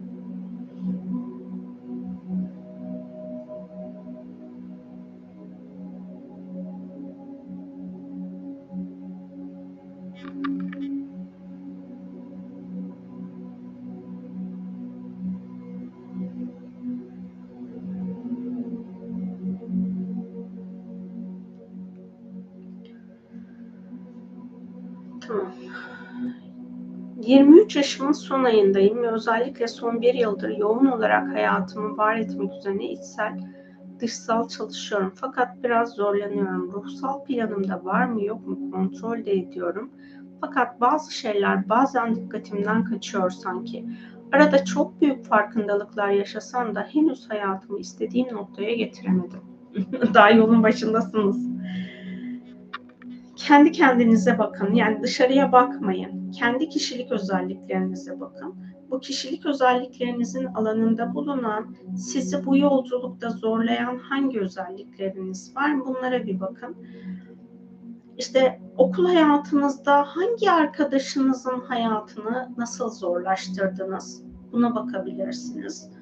23 27.76 27.86
yaşımın 27.86 28.12
son 28.12 28.44
ayındayım 28.44 29.02
ve 29.02 29.10
özellikle 29.10 29.68
son 29.68 30.00
bir 30.00 30.14
yıldır 30.14 30.48
yoğun 30.48 30.86
olarak 30.86 31.28
hayatımı 31.28 31.96
var 31.96 32.16
etmek 32.16 32.52
üzerine 32.52 32.92
içsel, 32.92 33.40
dışsal 34.00 34.48
çalışıyorum. 34.48 35.12
Fakat 35.14 35.64
biraz 35.64 35.94
zorlanıyorum. 35.94 36.72
Ruhsal 36.72 37.24
planımda 37.24 37.84
var 37.84 38.04
mı 38.04 38.24
yok 38.24 38.46
mu 38.46 38.70
kontrol 38.70 39.24
de 39.24 39.32
ediyorum. 39.32 39.90
Fakat 40.40 40.80
bazı 40.80 41.14
şeyler 41.14 41.68
bazen 41.68 42.14
dikkatimden 42.14 42.84
kaçıyor 42.84 43.30
sanki. 43.30 43.86
Arada 44.32 44.64
çok 44.64 45.00
büyük 45.00 45.24
farkındalıklar 45.24 46.08
yaşasam 46.08 46.74
da 46.74 46.88
henüz 46.92 47.30
hayatımı 47.30 47.78
istediğim 47.78 48.34
noktaya 48.34 48.74
getiremedim. 48.74 49.40
Daha 50.14 50.30
yolun 50.30 50.62
başındasınız 50.62 51.55
kendi 53.46 53.72
kendinize 53.72 54.38
bakın. 54.38 54.74
Yani 54.74 55.02
dışarıya 55.02 55.52
bakmayın. 55.52 56.30
Kendi 56.30 56.68
kişilik 56.68 57.12
özelliklerinize 57.12 58.20
bakın. 58.20 58.54
Bu 58.90 59.00
kişilik 59.00 59.46
özelliklerinizin 59.46 60.44
alanında 60.44 61.14
bulunan, 61.14 61.76
sizi 61.96 62.46
bu 62.46 62.56
yolculukta 62.56 63.30
zorlayan 63.30 63.98
hangi 63.98 64.40
özellikleriniz 64.40 65.56
var? 65.56 65.80
Bunlara 65.86 66.26
bir 66.26 66.40
bakın. 66.40 66.76
İşte 68.18 68.60
okul 68.76 69.06
hayatınızda 69.06 70.02
hangi 70.02 70.50
arkadaşınızın 70.50 71.60
hayatını 71.60 72.48
nasıl 72.56 72.90
zorlaştırdınız? 72.90 74.24
Buna 74.52 74.74
bakabilirsiniz 74.74 75.95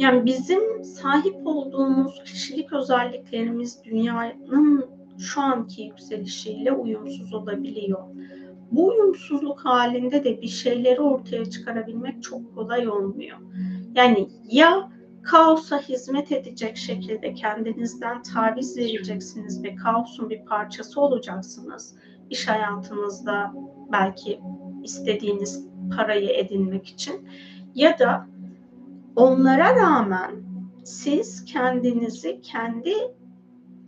Yani 0.00 0.26
bizim 0.26 0.84
sahip 0.84 1.36
olduğumuz 1.44 2.24
kişilik 2.24 2.72
özelliklerimiz 2.72 3.84
dünyanın 3.84 4.86
şu 5.18 5.40
anki 5.40 5.82
yükselişiyle 5.82 6.72
uyumsuz 6.72 7.34
olabiliyor. 7.34 7.98
Bu 8.70 8.86
uyumsuzluk 8.86 9.64
halinde 9.64 10.24
de 10.24 10.42
bir 10.42 10.48
şeyleri 10.48 11.00
ortaya 11.00 11.44
çıkarabilmek 11.44 12.22
çok 12.22 12.54
kolay 12.54 12.88
olmuyor. 12.88 13.36
Yani 13.94 14.28
ya 14.44 14.90
kaosa 15.22 15.78
hizmet 15.78 16.32
edecek 16.32 16.76
şekilde 16.76 17.34
kendinizden 17.34 18.22
taviz 18.22 18.78
vereceksiniz 18.78 19.64
ve 19.64 19.74
kaosun 19.74 20.30
bir 20.30 20.44
parçası 20.44 21.00
olacaksınız. 21.00 21.96
İş 22.30 22.48
hayatınızda 22.48 23.52
belki 23.92 24.40
istediğiniz 24.84 25.66
parayı 25.96 26.30
edinmek 26.30 26.86
için 26.86 27.28
ya 27.74 27.98
da 27.98 28.26
onlara 29.20 29.76
rağmen 29.76 30.30
siz 30.84 31.44
kendinizi 31.44 32.40
kendi 32.40 32.94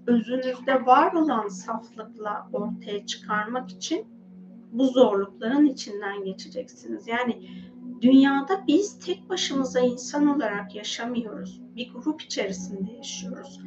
özünüzde 0.07 0.87
var 0.87 1.13
olan 1.13 1.49
saflıkla 1.49 2.49
ortaya 2.53 3.07
çıkarmak 3.07 3.71
için 3.71 4.07
bu 4.73 4.87
zorlukların 4.87 5.67
içinden 5.67 6.25
geçeceksiniz. 6.25 7.09
Yani 7.09 7.49
dünyada 8.01 8.67
biz 8.67 8.99
tek 8.99 9.29
başımıza 9.29 9.81
insan 9.81 10.27
olarak 10.27 10.75
yaşamıyoruz. 10.75 11.61
Bir 11.77 11.93
grup 11.93 12.23
içerisinde 12.23 12.93
yaşıyoruz. 12.93 13.61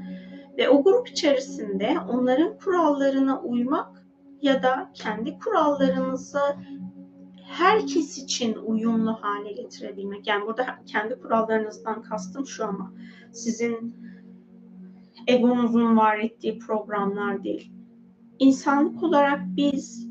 Ve 0.57 0.69
o 0.69 0.83
grup 0.83 1.09
içerisinde 1.09 1.97
onların 2.09 2.57
kurallarına 2.57 3.41
uymak 3.41 4.05
ya 4.41 4.63
da 4.63 4.91
kendi 4.93 5.39
kurallarınızı 5.39 6.39
herkes 7.47 8.17
için 8.17 8.55
uyumlu 8.55 9.13
hale 9.13 9.51
getirebilmek. 9.51 10.27
Yani 10.27 10.45
burada 10.45 10.79
kendi 10.85 11.19
kurallarınızdan 11.19 12.01
kastım 12.01 12.45
şu 12.45 12.65
ama 12.65 12.93
sizin 13.33 13.95
egonuzun 15.27 15.97
var 15.97 16.19
ettiği 16.19 16.59
programlar 16.59 17.43
değil. 17.43 17.71
İnsanlık 18.39 19.03
olarak 19.03 19.39
biz 19.45 20.07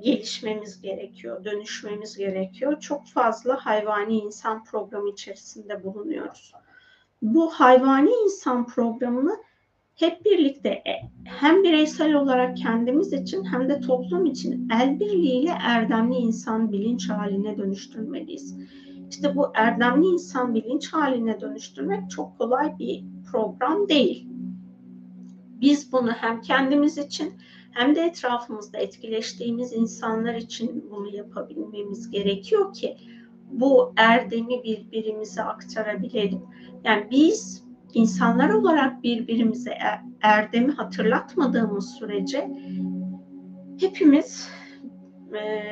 gelişmemiz 0.00 0.80
gerekiyor, 0.80 1.44
dönüşmemiz 1.44 2.16
gerekiyor. 2.16 2.80
Çok 2.80 3.06
fazla 3.08 3.66
hayvani 3.66 4.18
insan 4.18 4.64
programı 4.64 5.10
içerisinde 5.10 5.84
bulunuyoruz. 5.84 6.52
Bu 7.22 7.50
hayvani 7.50 8.10
insan 8.24 8.66
programını 8.66 9.36
hep 9.96 10.24
birlikte 10.24 10.68
e, 10.68 11.10
hem 11.24 11.62
bireysel 11.62 12.14
olarak 12.14 12.56
kendimiz 12.56 13.12
için 13.12 13.44
hem 13.44 13.68
de 13.68 13.80
toplum 13.80 14.26
için 14.26 14.68
el 14.82 15.00
birliğiyle 15.00 15.50
erdemli 15.50 16.16
insan 16.16 16.72
bilinç 16.72 17.10
haline 17.10 17.58
dönüştürmeliyiz. 17.58 18.56
İşte 19.10 19.36
bu 19.36 19.46
erdemli 19.54 20.06
insan 20.06 20.54
bilinç 20.54 20.92
haline 20.92 21.40
dönüştürmek 21.40 22.10
çok 22.10 22.38
kolay 22.38 22.78
bir 22.78 23.04
program 23.32 23.88
değil. 23.88 24.28
Biz 25.60 25.92
bunu 25.92 26.10
hem 26.10 26.40
kendimiz 26.40 26.98
için 26.98 27.32
hem 27.70 27.94
de 27.94 28.00
etrafımızda 28.00 28.78
etkileştiğimiz 28.78 29.72
insanlar 29.72 30.34
için 30.34 30.84
bunu 30.90 31.16
yapabilmemiz 31.16 32.10
gerekiyor 32.10 32.72
ki 32.72 32.96
bu 33.50 33.92
erdemi 33.96 34.62
birbirimize 34.64 35.42
aktarabilelim. 35.42 36.42
Yani 36.84 37.06
biz 37.10 37.65
insanlar 37.94 38.50
olarak 38.50 39.02
birbirimize 39.02 39.70
er, 39.70 40.00
erdemi 40.22 40.72
hatırlatmadığımız 40.72 41.90
sürece 41.90 42.50
hepimiz 43.80 44.48
e, 45.34 45.62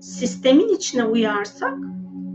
sistemin 0.00 0.68
içine 0.68 1.04
uyarsak 1.04 1.78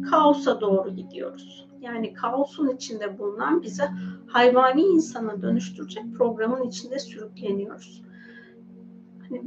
kaosa 0.10 0.62
doğru 0.62 0.96
gidiyoruz. 0.96 1.68
Yani 1.82 2.14
kaosun 2.14 2.70
içinde 2.70 3.20
bulunan 3.20 3.62
bizi 3.62 3.84
hayvani 4.28 4.82
insana 4.82 5.42
dönüştürecek 5.42 6.04
programın 6.18 6.64
içinde 6.64 7.00
sürükleniyoruz. 7.00 8.04
Hani 9.30 9.42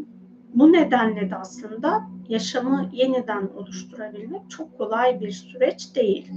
bu 0.55 0.73
nedenle 0.73 1.31
de 1.31 1.37
aslında 1.37 2.09
yaşamı 2.29 2.91
yeniden 2.93 3.49
oluşturabilmek 3.57 4.51
çok 4.51 4.79
kolay 4.79 5.21
bir 5.21 5.31
süreç 5.31 5.97
değil. 5.97 6.33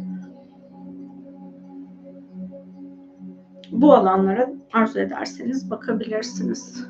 Bu 3.72 3.94
alanlara 3.94 4.54
arzu 4.74 5.00
ederseniz 5.00 5.72
bakabilirsiniz. 5.72 6.88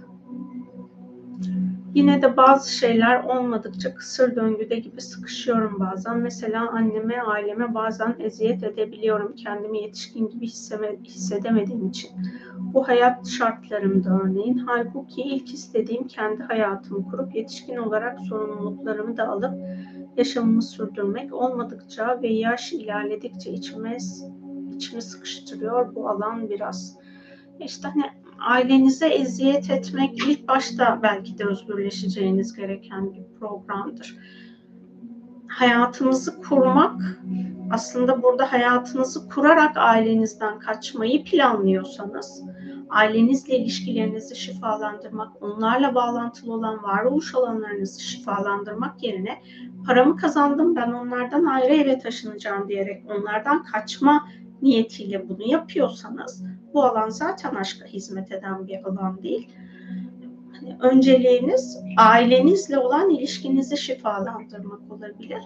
Yine 1.93 2.21
de 2.21 2.37
bazı 2.37 2.71
şeyler 2.71 3.23
olmadıkça 3.23 3.95
kısır 3.95 4.35
döngüde 4.35 4.79
gibi 4.79 5.01
sıkışıyorum 5.01 5.79
bazen. 5.79 6.17
Mesela 6.17 6.69
anneme, 6.69 7.21
aileme 7.21 7.73
bazen 7.73 8.15
eziyet 8.19 8.63
edebiliyorum 8.63 9.35
kendimi 9.35 9.81
yetişkin 9.81 10.29
gibi 10.29 10.47
hissedemediğim 11.05 11.87
için. 11.87 12.09
Bu 12.73 12.87
hayat 12.87 13.27
şartlarımda 13.27 14.19
örneğin. 14.23 14.57
Halbuki 14.57 15.21
ilk 15.21 15.53
istediğim 15.53 16.07
kendi 16.07 16.43
hayatımı 16.43 17.05
kurup 17.11 17.35
yetişkin 17.35 17.77
olarak 17.77 18.19
sorumluluklarımı 18.19 19.17
da 19.17 19.27
alıp 19.27 19.53
yaşamımı 20.17 20.61
sürdürmek 20.61 21.33
olmadıkça 21.33 22.21
ve 22.21 22.27
yaş 22.27 22.73
ilerledikçe 22.73 23.51
içime, 23.51 23.97
içimi 24.81 25.01
sıkıştırıyor 25.01 25.95
bu 25.95 26.09
alan 26.09 26.49
biraz. 26.49 26.97
İşte 27.59 27.87
hani 27.87 28.03
ailenize 28.39 29.07
eziyet 29.07 29.69
etmek 29.69 30.19
ilk 30.27 30.47
başta 30.47 30.99
belki 31.03 31.37
de 31.37 31.45
özgürleşeceğiniz 31.45 32.53
gereken 32.53 33.13
bir 33.13 33.39
programdır. 33.39 34.17
Hayatınızı 35.47 36.41
kurmak 36.41 37.01
aslında 37.71 38.23
burada 38.23 38.51
hayatınızı 38.51 39.29
kurarak 39.29 39.77
ailenizden 39.77 40.59
kaçmayı 40.59 41.23
planlıyorsanız 41.23 42.43
ailenizle 42.89 43.57
ilişkilerinizi 43.57 44.35
şifalandırmak, 44.35 45.43
onlarla 45.43 45.95
bağlantılı 45.95 46.53
olan 46.53 46.83
varoluş 46.83 47.35
alanlarınızı 47.35 48.01
şifalandırmak 48.01 49.03
yerine 49.03 49.41
paramı 49.85 50.17
kazandım 50.17 50.75
ben 50.75 50.91
onlardan 50.91 51.45
ayrı 51.45 51.73
eve 51.73 51.99
taşınacağım 51.99 52.67
diyerek 52.67 53.03
onlardan 53.11 53.63
kaçma 53.63 54.27
niyetiyle 54.61 55.29
bunu 55.29 55.43
yapıyorsanız 55.43 56.43
bu 56.73 56.83
alan 56.83 57.09
zaten 57.09 57.55
aşka 57.55 57.85
hizmet 57.85 58.31
eden 58.31 58.67
bir 58.67 58.83
alan 58.83 59.23
değil. 59.23 59.49
Hani 60.51 60.77
önceliğiniz 60.79 61.77
ailenizle 61.97 62.79
olan 62.79 63.09
ilişkinizi 63.09 63.77
şifalandırmak 63.77 64.91
olabilir. 64.91 65.43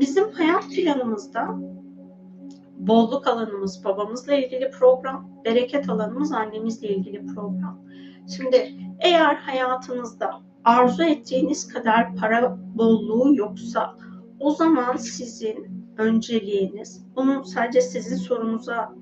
Bizim 0.00 0.30
hayat 0.30 0.70
planımızda 0.70 1.56
bolluk 2.78 3.26
alanımız 3.26 3.84
babamızla 3.84 4.34
ilgili 4.34 4.70
program, 4.70 5.30
bereket 5.44 5.88
alanımız 5.88 6.32
annemizle 6.32 6.88
ilgili 6.88 7.26
program. 7.26 7.80
Şimdi 8.36 8.74
eğer 9.00 9.34
hayatınızda 9.34 10.30
arzu 10.64 11.02
ettiğiniz 11.02 11.68
kadar 11.68 12.16
para 12.16 12.58
bolluğu 12.74 13.36
yoksa 13.36 13.96
o 14.40 14.50
zaman 14.50 14.96
sizin 14.96 15.75
önceliğiniz, 15.98 17.06
bunu 17.16 17.44
sadece 17.44 17.80
sizin 17.80 18.16
sorunuza 18.16 18.94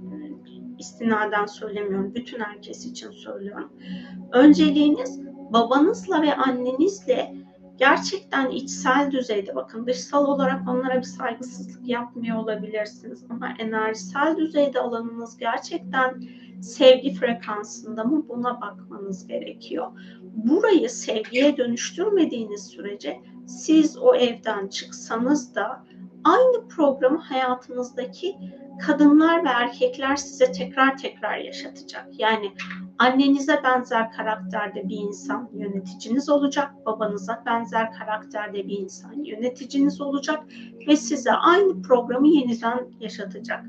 istinaden 0.78 1.46
söylemiyorum. 1.46 2.14
Bütün 2.14 2.40
herkes 2.40 2.86
için 2.86 3.10
söylüyorum. 3.10 3.72
Önceliğiniz 4.32 5.20
babanızla 5.52 6.22
ve 6.22 6.36
annenizle 6.36 7.34
gerçekten 7.76 8.50
içsel 8.50 9.10
düzeyde 9.10 9.54
bakın 9.54 9.86
dışsal 9.86 10.26
olarak 10.26 10.68
onlara 10.68 10.98
bir 10.98 11.02
saygısızlık 11.02 11.88
yapmıyor 11.88 12.36
olabilirsiniz 12.36 13.24
ama 13.30 13.48
enerjisel 13.58 14.36
düzeyde 14.36 14.80
alanınız 14.80 15.36
gerçekten 15.36 16.22
sevgi 16.62 17.14
frekansında 17.14 18.04
mı 18.04 18.28
buna 18.28 18.60
bakmanız 18.60 19.26
gerekiyor. 19.26 19.86
Burayı 20.22 20.90
sevgiye 20.90 21.56
dönüştürmediğiniz 21.56 22.66
sürece 22.66 23.20
siz 23.46 23.98
o 23.98 24.14
evden 24.14 24.68
çıksanız 24.68 25.54
da 25.54 25.84
aynı 26.24 26.68
programı 26.68 27.18
hayatınızdaki 27.18 28.36
kadınlar 28.86 29.44
ve 29.44 29.48
erkekler 29.48 30.16
size 30.16 30.52
tekrar 30.52 30.98
tekrar 30.98 31.38
yaşatacak. 31.38 32.08
Yani 32.18 32.52
annenize 32.98 33.60
benzer 33.64 34.12
karakterde 34.12 34.88
bir 34.88 34.96
insan 34.96 35.50
yöneticiniz 35.52 36.28
olacak, 36.28 36.86
babanıza 36.86 37.42
benzer 37.46 37.92
karakterde 37.92 38.68
bir 38.68 38.78
insan 38.78 39.12
yöneticiniz 39.24 40.00
olacak 40.00 40.44
ve 40.88 40.96
size 40.96 41.32
aynı 41.32 41.82
programı 41.82 42.28
yeniden 42.28 42.86
yaşatacak. 43.00 43.64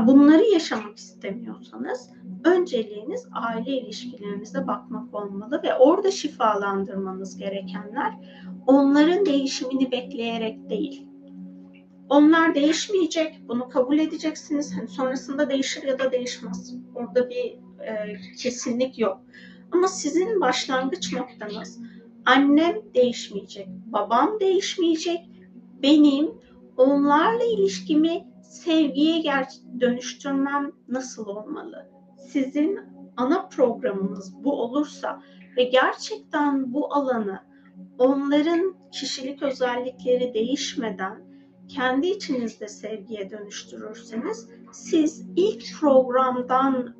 Bunları 0.00 0.44
yaşamak 0.44 0.96
istemiyorsanız 0.96 2.10
önceliğiniz 2.44 3.28
aile 3.32 3.70
ilişkilerinize 3.70 4.66
bakmak 4.66 5.14
olmalı 5.14 5.60
ve 5.64 5.74
orada 5.74 6.10
şifalandırmanız 6.10 7.36
gerekenler 7.36 8.12
onların 8.66 9.26
değişimini 9.26 9.92
bekleyerek 9.92 10.70
değil 10.70 11.06
onlar 12.08 12.54
değişmeyecek. 12.54 13.40
Bunu 13.48 13.68
kabul 13.68 13.98
edeceksiniz. 13.98 14.76
Hani 14.76 14.88
sonrasında 14.88 15.50
değişir 15.50 15.82
ya 15.82 15.98
da 15.98 16.12
değişmez. 16.12 16.74
Orada 16.94 17.30
bir 17.30 17.44
e, 17.84 18.16
kesinlik 18.42 18.98
yok. 18.98 19.20
Ama 19.72 19.88
sizin 19.88 20.40
başlangıç 20.40 21.12
noktanız 21.12 21.80
annem 22.26 22.76
değişmeyecek, 22.94 23.68
babam 23.68 24.40
değişmeyecek. 24.40 25.20
Benim 25.82 26.30
onlarla 26.76 27.44
ilişkimi 27.44 28.26
sevgiye 28.42 29.44
dönüştürmem 29.80 30.72
nasıl 30.88 31.26
olmalı? 31.26 31.90
Sizin 32.28 32.80
ana 33.16 33.48
programınız 33.48 34.44
bu 34.44 34.62
olursa 34.62 35.22
ve 35.56 35.64
gerçekten 35.64 36.74
bu 36.74 36.94
alanı 36.94 37.40
onların 37.98 38.76
kişilik 38.92 39.42
özellikleri 39.42 40.34
değişmeden 40.34 41.25
kendi 41.68 42.06
içinizde 42.06 42.68
sevgiye 42.68 43.30
dönüştürürseniz 43.30 44.48
siz 44.72 45.26
ilk 45.36 45.80
programdan 45.80 46.96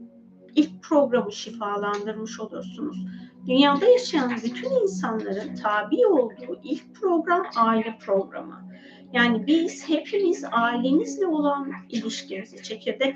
ilk 0.54 0.82
programı 0.82 1.32
şifalandırmış 1.32 2.40
olursunuz. 2.40 3.06
Dünyada 3.46 3.86
yaşayan 3.86 4.36
bütün 4.44 4.70
insanların 4.82 5.54
tabi 5.54 6.06
olduğu 6.06 6.60
ilk 6.64 6.94
program 6.94 7.46
aile 7.56 7.98
programı. 8.06 8.66
Yani 9.12 9.46
biz 9.46 9.88
hepimiz 9.88 10.44
ailemizle 10.52 11.26
olan 11.26 11.72
ilişkimizi, 11.88 12.62
çekirdek 12.62 13.14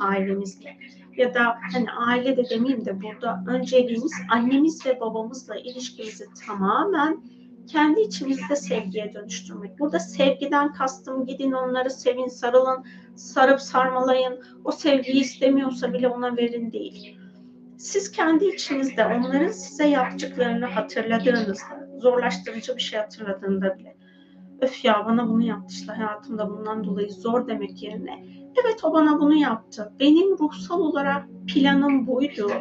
ailemizle 0.00 0.76
ya 1.16 1.34
da 1.34 1.56
hani 1.72 1.90
aile 1.90 2.36
de 2.36 2.50
demeyeyim 2.50 2.84
de 2.84 3.02
burada 3.02 3.44
önceliğimiz 3.48 4.12
annemiz 4.30 4.86
ve 4.86 5.00
babamızla 5.00 5.56
ilişkimizi 5.56 6.24
tamamen 6.46 7.22
kendi 7.68 8.00
içimizde 8.00 8.56
sevgiye 8.56 9.14
dönüştürmek. 9.14 9.78
Burada 9.78 9.98
sevgiden 9.98 10.72
kastım 10.72 11.26
gidin 11.26 11.52
onları 11.52 11.90
sevin, 11.90 12.28
sarılın, 12.28 12.84
sarıp 13.14 13.60
sarmalayın. 13.60 14.40
O 14.64 14.72
sevgiyi 14.72 15.20
istemiyorsa 15.20 15.92
bile 15.92 16.08
ona 16.08 16.36
verin 16.36 16.72
değil. 16.72 17.18
Siz 17.78 18.12
kendi 18.12 18.44
içinizde 18.44 19.06
onların 19.06 19.52
size 19.52 19.88
yaptıklarını 19.88 20.66
hatırladığınızda, 20.66 21.88
zorlaştırıcı 21.98 22.76
bir 22.76 22.82
şey 22.82 22.98
hatırladığında 22.98 23.78
bile 23.78 23.96
öf 24.60 24.84
ya 24.84 25.06
bana 25.06 25.28
bunu 25.28 25.42
yaptı 25.42 25.74
işte 25.74 25.92
hayatımda 25.92 26.50
bundan 26.50 26.84
dolayı 26.84 27.10
zor 27.10 27.46
demek 27.48 27.82
yerine 27.82 28.24
evet 28.62 28.84
o 28.84 28.92
bana 28.92 29.20
bunu 29.20 29.34
yaptı. 29.34 29.92
Benim 30.00 30.38
ruhsal 30.38 30.80
olarak 30.80 31.26
planım 31.46 32.06
buydu. 32.06 32.52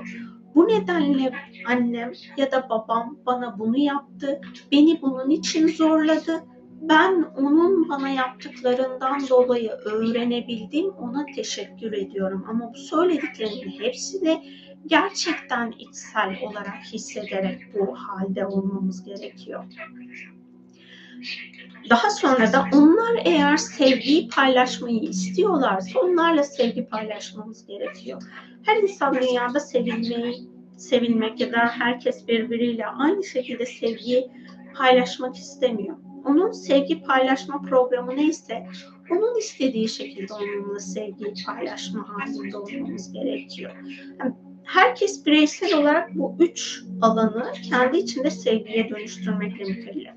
Bu 0.58 0.68
nedenle 0.68 1.32
annem 1.66 2.12
ya 2.38 2.52
da 2.52 2.70
babam 2.70 3.18
bana 3.26 3.60
bunu 3.60 3.78
yaptı. 3.78 4.42
Beni 4.72 5.02
bunun 5.02 5.30
için 5.30 5.68
zorladı. 5.68 6.44
Ben 6.82 7.26
onun 7.38 7.90
bana 7.90 8.10
yaptıklarından 8.10 9.28
dolayı 9.30 9.70
öğrenebildim. 9.70 10.90
Ona 10.90 11.26
teşekkür 11.36 11.94
ediyorum. 11.94 12.46
Ama 12.50 12.74
bu 12.74 12.78
söylediklerimin 12.78 13.80
hepsini 13.80 14.44
gerçekten 14.86 15.74
içsel 15.80 16.38
olarak 16.44 16.84
hissederek 16.94 17.62
bu 17.74 17.96
halde 17.96 18.46
olmamız 18.46 19.04
gerekiyor. 19.04 19.64
Daha 21.90 22.10
sonra 22.10 22.54
da 22.54 22.66
onlar 22.74 23.22
eğer 23.26 23.58
sevgiyi 23.58 24.30
paylaşmayı 24.30 25.00
istiyorlarsa 25.00 26.00
onlarla 26.00 26.44
sevgi 26.44 26.86
paylaşmamız 26.86 27.66
gerekiyor. 27.66 28.22
Her 28.68 28.78
insan 28.78 29.16
dünyada 29.16 29.60
sevilmeyi, 29.60 30.50
sevilmek 30.78 31.40
ya 31.40 31.52
da 31.52 31.58
herkes 31.58 32.28
birbiriyle 32.28 32.86
aynı 32.86 33.24
şekilde 33.24 33.66
sevgiyi 33.66 34.32
paylaşmak 34.76 35.36
istemiyor. 35.36 35.98
Onun 36.26 36.52
sevgi 36.52 37.02
paylaşma 37.02 37.62
programı 37.62 38.16
neyse 38.16 38.68
onun 39.12 39.40
istediği 39.40 39.90
şekilde 39.90 40.34
onunla 40.34 40.80
sevgiyi 40.80 41.34
paylaşma 41.46 42.06
halinde 42.10 42.58
olmamız 42.58 43.14
gerekiyor. 43.14 43.72
Herkes 44.64 45.26
bireysel 45.26 45.80
olarak 45.80 46.16
bu 46.16 46.36
üç 46.40 46.84
alanı 47.02 47.52
kendi 47.70 47.98
içinde 47.98 48.32
sevgiye 48.32 48.90
dönüştürmekle 48.90 49.64
mükellef 49.64 50.14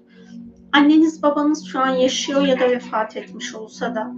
anneniz 0.72 1.22
babanız 1.22 1.66
şu 1.66 1.81
an 1.81 1.90
yaşıyor 1.90 2.43
ya 2.43 2.60
da 2.60 2.70
vefat 2.70 3.16
etmiş 3.16 3.55
olsa 3.55 3.94
da 3.94 4.14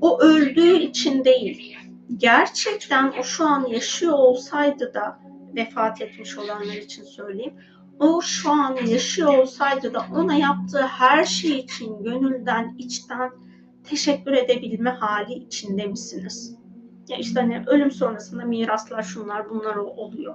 o 0.00 0.20
öldüğü 0.20 0.76
için 0.76 1.24
değil, 1.24 1.69
gerçekten 2.16 3.12
o 3.20 3.24
şu 3.24 3.46
an 3.46 3.66
yaşıyor 3.66 4.12
olsaydı 4.12 4.94
da 4.94 5.20
vefat 5.56 6.00
etmiş 6.00 6.38
olanlar 6.38 6.74
için 6.76 7.04
söyleyeyim. 7.04 7.54
O 7.98 8.20
şu 8.22 8.50
an 8.50 8.76
yaşıyor 8.86 9.38
olsaydı 9.38 9.94
da 9.94 10.06
ona 10.14 10.34
yaptığı 10.34 10.82
her 10.82 11.24
şey 11.24 11.58
için 11.58 12.02
gönülden, 12.02 12.74
içten 12.78 13.30
teşekkür 13.84 14.32
edebilme 14.32 14.90
hali 14.90 15.34
içinde 15.34 15.86
misiniz? 15.86 16.56
Ya 17.08 17.16
işte 17.16 17.40
hani 17.40 17.64
ölüm 17.66 17.90
sonrasında 17.90 18.44
miraslar 18.44 19.02
şunlar 19.02 19.50
bunlar 19.50 19.76
oluyor 19.76 20.34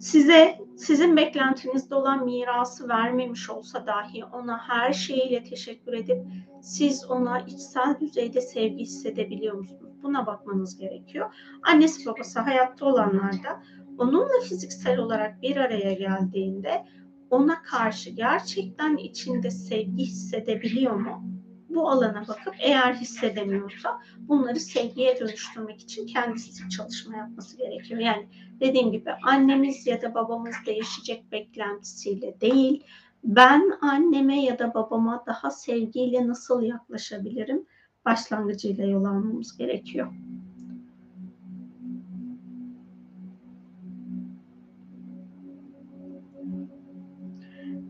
size 0.00 0.58
sizin 0.76 1.16
beklentinizde 1.16 1.94
olan 1.94 2.24
mirası 2.24 2.88
vermemiş 2.88 3.50
olsa 3.50 3.86
dahi 3.86 4.24
ona 4.24 4.58
her 4.58 4.92
şeyiyle 4.92 5.44
teşekkür 5.44 5.92
edip 5.92 6.26
siz 6.62 7.10
ona 7.10 7.40
içsel 7.40 8.00
düzeyde 8.00 8.40
sevgi 8.40 8.82
hissedebiliyor 8.82 9.54
musunuz? 9.54 9.92
Buna 10.02 10.26
bakmanız 10.26 10.78
gerekiyor. 10.78 11.34
Annesi 11.62 12.06
babası 12.06 12.40
hayatta 12.40 12.86
olanlarda 12.86 13.62
onunla 13.98 14.40
fiziksel 14.48 14.98
olarak 14.98 15.42
bir 15.42 15.56
araya 15.56 15.92
geldiğinde 15.92 16.84
ona 17.30 17.62
karşı 17.62 18.10
gerçekten 18.10 18.96
içinde 18.96 19.50
sevgi 19.50 20.04
hissedebiliyor 20.04 20.94
mu? 20.94 21.35
Bu 21.76 21.90
alana 21.90 22.28
bakıp 22.28 22.54
eğer 22.58 22.94
hissedemiyorsa 22.94 24.00
bunları 24.18 24.60
sevgiye 24.60 25.20
dönüştürmek 25.20 25.80
için 25.80 26.06
kendisi 26.06 26.68
çalışma 26.68 27.16
yapması 27.16 27.56
gerekiyor. 27.56 28.00
Yani 28.00 28.28
dediğim 28.60 28.92
gibi 28.92 29.12
annemiz 29.22 29.86
ya 29.86 30.02
da 30.02 30.14
babamız 30.14 30.54
değişecek 30.66 31.32
beklentisiyle 31.32 32.40
değil, 32.40 32.84
ben 33.24 33.72
anneme 33.80 34.42
ya 34.42 34.58
da 34.58 34.74
babama 34.74 35.24
daha 35.26 35.50
sevgiyle 35.50 36.28
nasıl 36.28 36.62
yaklaşabilirim 36.62 37.66
başlangıcıyla 38.04 38.86
yol 38.86 39.04
almamız 39.04 39.56
gerekiyor. 39.56 40.12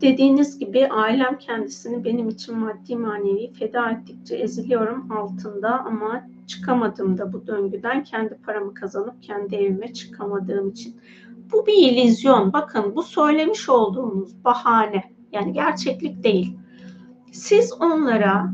Dediğiniz 0.01 0.59
gibi 0.59 0.87
ailem 0.87 1.37
kendisini 1.37 2.03
benim 2.03 2.29
için 2.29 2.57
maddi 2.57 2.95
manevi 2.95 3.53
feda 3.53 3.91
ettikçe 3.91 4.35
eziliyorum 4.35 5.11
altında 5.11 5.79
ama 5.79 6.27
çıkamadım 6.47 7.17
da 7.17 7.33
bu 7.33 7.47
döngüden 7.47 8.03
kendi 8.03 8.35
paramı 8.35 8.73
kazanıp 8.73 9.23
kendi 9.23 9.55
evime 9.55 9.93
çıkamadığım 9.93 10.69
için. 10.69 10.95
Bu 11.51 11.67
bir 11.67 11.73
illüzyon. 11.73 12.53
Bakın 12.53 12.95
bu 12.95 13.03
söylemiş 13.03 13.69
olduğunuz 13.69 14.43
bahane. 14.43 15.03
Yani 15.31 15.53
gerçeklik 15.53 16.23
değil. 16.23 16.57
Siz 17.31 17.73
onlara 17.81 18.53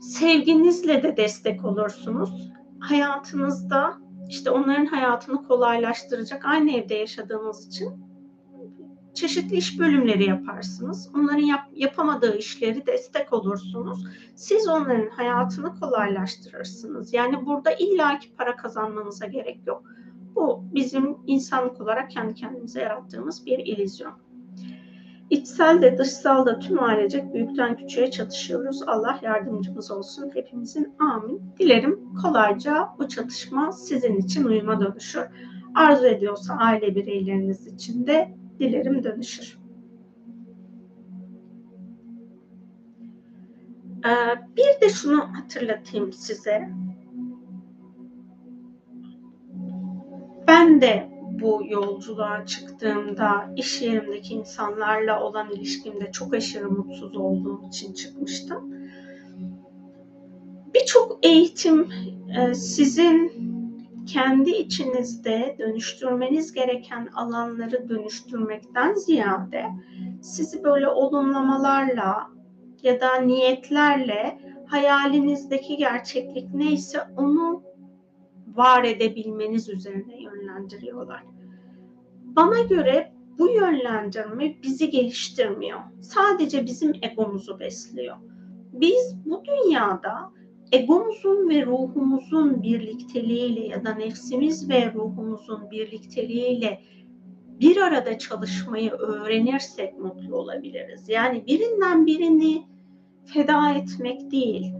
sevginizle 0.00 1.02
de 1.02 1.16
destek 1.16 1.64
olursunuz. 1.64 2.50
Hayatınızda 2.78 3.98
işte 4.28 4.50
onların 4.50 4.86
hayatını 4.86 5.46
kolaylaştıracak 5.48 6.44
aynı 6.44 6.70
evde 6.70 6.94
yaşadığınız 6.94 7.66
için 7.66 8.09
çeşitli 9.14 9.56
iş 9.56 9.78
bölümleri 9.78 10.24
yaparsınız. 10.24 11.10
Onların 11.14 11.42
yap, 11.42 11.60
yapamadığı 11.74 12.36
işleri 12.36 12.86
destek 12.86 13.32
olursunuz. 13.32 14.04
Siz 14.34 14.68
onların 14.68 15.08
hayatını 15.08 15.80
kolaylaştırırsınız. 15.80 17.14
Yani 17.14 17.46
burada 17.46 17.72
illaki 17.72 18.34
para 18.36 18.56
kazanmanıza 18.56 19.26
gerek 19.26 19.60
yok. 19.66 19.82
Bu 20.34 20.64
bizim 20.74 21.16
insanlık 21.26 21.80
olarak 21.80 22.10
kendi 22.10 22.34
kendimize 22.34 22.80
yarattığımız 22.80 23.46
bir 23.46 23.58
ilizyon. 23.58 24.12
İçsel 25.30 25.82
de 25.82 25.98
dışsal 25.98 26.46
da 26.46 26.58
tüm 26.58 26.82
ailecek 26.82 27.34
büyükten 27.34 27.76
küçüğe 27.76 28.10
çatışıyoruz. 28.10 28.82
Allah 28.86 29.18
yardımcımız 29.22 29.90
olsun 29.90 30.30
hepimizin. 30.34 30.94
Amin. 30.98 31.42
Dilerim 31.58 32.14
kolayca 32.22 32.88
bu 32.98 33.08
çatışma 33.08 33.72
sizin 33.72 34.16
için 34.16 34.44
uyuma 34.44 34.80
dönüşür. 34.80 35.24
Arzu 35.74 36.06
ediyorsa 36.06 36.54
aile 36.54 36.94
bireyleriniz 36.94 37.66
için 37.66 38.06
de 38.06 38.39
dilerim 38.60 39.04
dönüşür. 39.04 39.58
Ee, 44.06 44.10
bir 44.56 44.80
de 44.80 44.88
şunu 44.88 45.20
hatırlatayım 45.34 46.12
size. 46.12 46.70
Ben 50.48 50.80
de 50.80 51.10
bu 51.42 51.62
yolculuğa 51.68 52.46
çıktığımda 52.46 53.52
iş 53.56 53.82
yerimdeki 53.82 54.34
insanlarla 54.34 55.22
olan 55.22 55.50
ilişkimde 55.50 56.12
çok 56.12 56.34
aşırı 56.34 56.70
mutsuz 56.70 57.16
olduğum 57.16 57.68
için 57.68 57.92
çıkmıştım. 57.92 58.74
Birçok 60.74 61.18
eğitim 61.22 61.88
e, 62.38 62.54
sizin 62.54 63.32
kendi 64.12 64.50
içinizde 64.50 65.56
dönüştürmeniz 65.58 66.52
gereken 66.52 67.06
alanları 67.14 67.88
dönüştürmekten 67.88 68.94
ziyade 68.94 69.66
sizi 70.22 70.64
böyle 70.64 70.88
olumlamalarla 70.88 72.30
ya 72.82 73.00
da 73.00 73.14
niyetlerle 73.14 74.38
hayalinizdeki 74.66 75.76
gerçeklik 75.76 76.54
neyse 76.54 77.00
onu 77.16 77.62
var 78.54 78.84
edebilmeniz 78.84 79.68
üzerine 79.68 80.22
yönlendiriyorlar. 80.22 81.24
Bana 82.24 82.60
göre 82.60 83.12
bu 83.38 83.50
yönlendirme 83.50 84.62
bizi 84.62 84.90
geliştirmiyor. 84.90 85.80
Sadece 86.00 86.66
bizim 86.66 86.92
egomuzu 87.02 87.60
besliyor. 87.60 88.16
Biz 88.72 89.16
bu 89.24 89.42
dünyada 89.44 90.32
egomuzun 90.72 91.48
ve 91.48 91.66
ruhumuzun 91.66 92.62
birlikteliğiyle 92.62 93.66
ya 93.66 93.84
da 93.84 93.94
nefsimiz 93.94 94.68
ve 94.68 94.92
ruhumuzun 94.92 95.70
birlikteliğiyle 95.70 96.82
bir 97.60 97.76
arada 97.76 98.18
çalışmayı 98.18 98.90
öğrenirsek 98.90 99.98
mutlu 99.98 100.36
olabiliriz. 100.36 101.08
Yani 101.08 101.46
birinden 101.46 102.06
birini 102.06 102.66
feda 103.24 103.70
etmek 103.70 104.30
değil, 104.30 104.72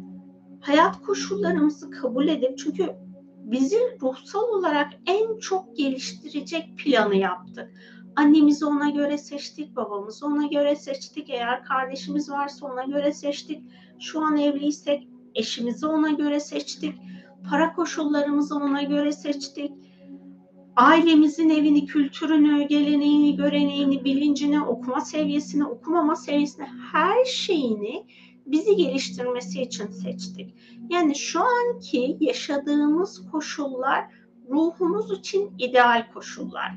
hayat 0.60 1.02
koşullarımızı 1.02 1.90
kabul 1.90 2.28
edip 2.28 2.58
çünkü 2.58 2.94
bizi 3.36 3.78
ruhsal 4.02 4.48
olarak 4.48 4.88
en 5.06 5.38
çok 5.38 5.76
geliştirecek 5.76 6.78
planı 6.78 7.16
yaptık. 7.16 7.70
Annemizi 8.16 8.64
ona 8.64 8.90
göre 8.90 9.18
seçtik, 9.18 9.76
babamızı 9.76 10.26
ona 10.26 10.46
göre 10.46 10.76
seçtik. 10.76 11.30
Eğer 11.30 11.64
kardeşimiz 11.64 12.30
varsa 12.30 12.66
ona 12.66 12.84
göre 12.84 13.12
seçtik. 13.12 13.62
Şu 13.98 14.20
an 14.20 14.36
evliysek 14.36 15.08
eşimizi 15.34 15.86
ona 15.86 16.10
göre 16.10 16.40
seçtik. 16.40 16.94
Para 17.50 17.72
koşullarımızı 17.72 18.56
ona 18.56 18.82
göre 18.82 19.12
seçtik. 19.12 19.72
Ailemizin 20.76 21.50
evini, 21.50 21.86
kültürünü, 21.86 22.68
geleneğini, 22.68 23.36
göreneğini, 23.36 24.04
bilincini, 24.04 24.64
okuma 24.64 25.00
seviyesini, 25.00 25.64
okumama 25.64 26.16
seviyesini, 26.16 26.66
her 26.92 27.24
şeyini 27.24 28.06
bizi 28.46 28.76
geliştirmesi 28.76 29.62
için 29.62 29.86
seçtik. 29.86 30.54
Yani 30.90 31.14
şu 31.16 31.40
anki 31.40 32.16
yaşadığımız 32.20 33.30
koşullar 33.30 34.04
ruhumuz 34.50 35.18
için 35.18 35.50
ideal 35.58 36.06
koşullar. 36.14 36.72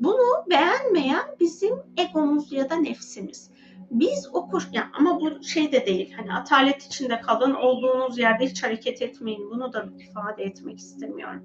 Bunu 0.00 0.50
beğenmeyen 0.50 1.24
bizim 1.40 1.74
egomuz 1.96 2.52
ya 2.52 2.70
da 2.70 2.76
nefsimiz. 2.76 3.50
Biz 3.90 4.28
o 4.32 4.48
koş 4.48 4.68
yani 4.72 4.86
ama 4.98 5.20
bu 5.20 5.44
şey 5.44 5.72
de 5.72 5.86
değil. 5.86 6.12
Hani 6.16 6.32
atalet 6.32 6.82
içinde 6.82 7.20
kalın, 7.20 7.54
olduğunuz 7.54 8.18
yerde 8.18 8.46
hiç 8.46 8.62
hareket 8.62 9.02
etmeyin. 9.02 9.50
Bunu 9.50 9.72
da 9.72 9.88
ifade 9.98 10.42
etmek 10.42 10.78
istemiyorum. 10.78 11.42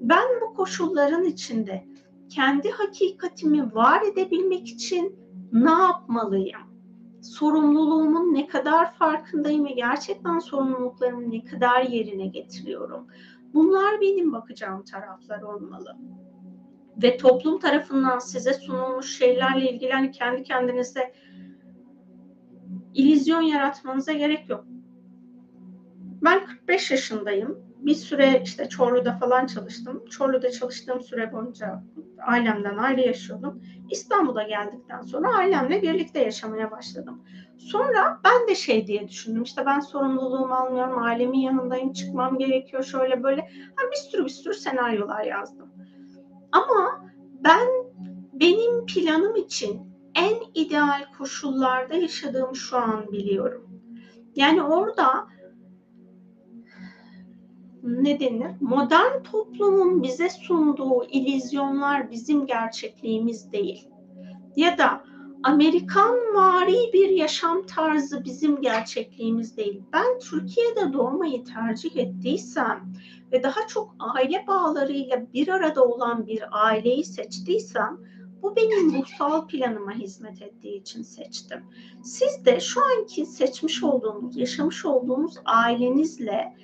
Ben 0.00 0.24
bu 0.40 0.54
koşulların 0.54 1.24
içinde 1.24 1.86
kendi 2.28 2.70
hakikatimi 2.70 3.74
var 3.74 4.02
edebilmek 4.12 4.68
için 4.68 5.18
ne 5.52 5.70
yapmalıyım? 5.70 6.60
Sorumluluğumun 7.22 8.34
ne 8.34 8.46
kadar 8.46 8.94
farkındayım 8.94 9.64
ve 9.64 9.72
gerçekten 9.72 10.38
sorumluluklarımı 10.38 11.30
ne 11.30 11.44
kadar 11.44 11.82
yerine 11.82 12.26
getiriyorum? 12.26 13.06
Bunlar 13.54 14.00
benim 14.00 14.32
bakacağım 14.32 14.84
taraflar 14.84 15.42
olmalı 15.42 15.96
ve 17.02 17.16
toplum 17.16 17.58
tarafından 17.58 18.18
size 18.18 18.54
sunulmuş 18.54 19.18
şeylerle 19.18 19.70
ilgili 19.70 19.92
hani 19.92 20.10
kendi 20.10 20.42
kendinize 20.42 21.12
illüzyon 22.96 23.42
yaratmanıza 23.42 24.12
gerek 24.12 24.48
yok. 24.48 24.64
Ben 26.22 26.46
45 26.46 26.90
yaşındayım. 26.90 27.66
Bir 27.76 27.94
süre 27.94 28.42
işte 28.44 28.68
Çorlu'da 28.68 29.12
falan 29.12 29.46
çalıştım. 29.46 30.04
Çorlu'da 30.10 30.50
çalıştığım 30.50 31.00
süre 31.00 31.32
boyunca 31.32 31.82
ailemden 32.26 32.76
ayrı 32.76 33.00
yaşıyordum. 33.00 33.62
İstanbul'a 33.90 34.42
geldikten 34.42 35.00
sonra 35.00 35.34
ailemle 35.34 35.82
birlikte 35.82 36.24
yaşamaya 36.24 36.70
başladım. 36.70 37.22
Sonra 37.58 38.20
ben 38.24 38.48
de 38.48 38.54
şey 38.54 38.86
diye 38.86 39.08
düşündüm. 39.08 39.42
İşte 39.42 39.66
ben 39.66 39.80
sorumluluğumu 39.80 40.54
almıyorum, 40.54 41.02
ailemin 41.02 41.38
yanındayım, 41.38 41.92
çıkmam 41.92 42.38
gerekiyor 42.38 42.82
şöyle 42.82 43.22
böyle. 43.22 43.40
Yani 43.78 43.90
bir 43.92 44.10
sürü 44.10 44.24
bir 44.24 44.30
sürü 44.30 44.54
senaryolar 44.54 45.24
yazdım. 45.24 45.68
Ama 46.52 47.04
ben 47.44 47.68
benim 48.32 48.86
planım 48.86 49.36
için 49.36 49.95
en 50.16 50.36
ideal 50.54 51.04
koşullarda 51.18 51.94
yaşadığımı 51.94 52.56
şu 52.56 52.76
an 52.76 53.12
biliyorum. 53.12 53.70
Yani 54.36 54.62
orada 54.62 55.26
ne 57.82 58.20
denir? 58.20 58.50
Modern 58.60 59.22
toplumun 59.22 60.02
bize 60.02 60.28
sunduğu 60.30 61.04
ilizyonlar 61.04 62.10
bizim 62.10 62.46
gerçekliğimiz 62.46 63.52
değil. 63.52 63.88
Ya 64.56 64.78
da 64.78 65.04
Amerikan 65.42 66.14
vari 66.34 66.92
bir 66.92 67.08
yaşam 67.08 67.66
tarzı 67.66 68.24
bizim 68.24 68.60
gerçekliğimiz 68.60 69.56
değil. 69.56 69.82
Ben 69.92 70.18
Türkiye'de 70.18 70.92
doğmayı 70.92 71.44
tercih 71.44 71.96
ettiysem 71.96 72.92
ve 73.32 73.42
daha 73.42 73.66
çok 73.66 73.94
aile 73.98 74.44
bağlarıyla 74.46 75.32
bir 75.32 75.48
arada 75.48 75.84
olan 75.84 76.26
bir 76.26 76.42
aileyi 76.50 77.04
seçtiysem 77.04 77.98
bu 78.42 78.56
benim 78.56 78.94
ruhsal 78.94 79.46
planıma 79.46 79.92
hizmet 79.92 80.42
ettiği 80.42 80.80
için 80.80 81.02
seçtim. 81.02 81.64
Siz 82.02 82.44
de 82.44 82.60
şu 82.60 82.80
anki 82.84 83.26
seçmiş 83.26 83.82
olduğunuz, 83.82 84.36
yaşamış 84.36 84.84
olduğunuz 84.84 85.34
ailenizle 85.44 86.56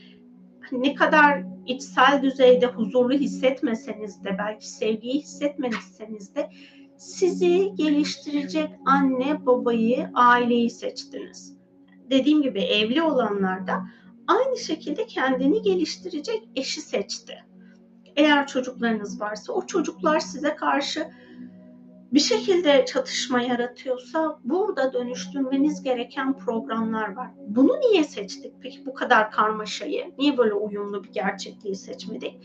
ne 0.72 0.94
kadar 0.94 1.44
içsel 1.66 2.22
düzeyde 2.22 2.66
huzurlu 2.66 3.14
hissetmeseniz 3.14 4.24
de 4.24 4.36
belki 4.38 4.68
sevgiyi 4.68 5.20
hissetmediyseniz 5.20 6.34
de 6.34 6.50
sizi 6.96 7.72
geliştirecek 7.74 8.70
anne 8.86 9.46
babayı 9.46 10.10
aileyi 10.14 10.70
seçtiniz. 10.70 11.56
Dediğim 12.10 12.42
gibi 12.42 12.60
evli 12.60 13.02
olanlar 13.02 13.66
da 13.66 13.82
aynı 14.26 14.58
şekilde 14.58 15.06
kendini 15.06 15.62
geliştirecek 15.62 16.48
eşi 16.56 16.80
seçti. 16.80 17.44
Eğer 18.16 18.46
çocuklarınız 18.46 19.20
varsa 19.20 19.52
o 19.52 19.66
çocuklar 19.66 20.20
size 20.20 20.56
karşı 20.56 21.10
bir 22.12 22.20
şekilde 22.20 22.84
çatışma 22.84 23.42
yaratıyorsa 23.42 24.38
burada 24.44 24.92
dönüştürmeniz 24.92 25.82
gereken 25.82 26.38
programlar 26.38 27.16
var. 27.16 27.30
Bunu 27.46 27.80
niye 27.80 28.04
seçtik 28.04 28.54
peki 28.60 28.86
bu 28.86 28.94
kadar 28.94 29.30
karmaşayı? 29.30 30.12
Niye 30.18 30.38
böyle 30.38 30.54
uyumlu 30.54 31.04
bir 31.04 31.12
gerçekliği 31.12 31.76
seçmedik? 31.76 32.38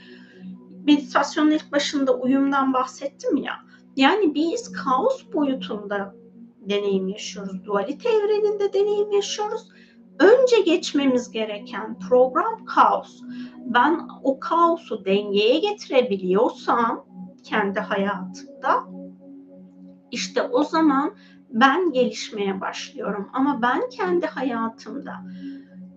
Meditasyonun 0.85 1.51
ilk 1.51 1.71
başında 1.71 2.17
uyumdan 2.17 2.73
bahsettim 2.73 3.37
ya. 3.37 3.53
Yani 3.95 4.35
biz 4.35 4.71
kaos 4.71 5.33
boyutunda 5.33 6.15
deneyim 6.61 7.07
yaşıyoruz. 7.07 7.65
Dualite 7.65 8.09
evreninde 8.09 8.73
deneyim 8.73 9.11
yaşıyoruz. 9.11 9.69
Önce 10.19 10.61
geçmemiz 10.61 11.31
gereken 11.31 11.99
program 12.09 12.65
kaos. 12.65 13.21
Ben 13.65 14.07
o 14.23 14.39
kaosu 14.39 15.05
dengeye 15.05 15.59
getirebiliyorsam 15.59 17.05
kendi 17.43 17.79
hayatımda 17.79 18.96
işte 20.11 20.41
o 20.41 20.63
zaman 20.63 21.15
ben 21.49 21.91
gelişmeye 21.91 22.61
başlıyorum. 22.61 23.29
Ama 23.33 23.61
ben 23.61 23.89
kendi 23.89 24.25
hayatımda 24.25 25.13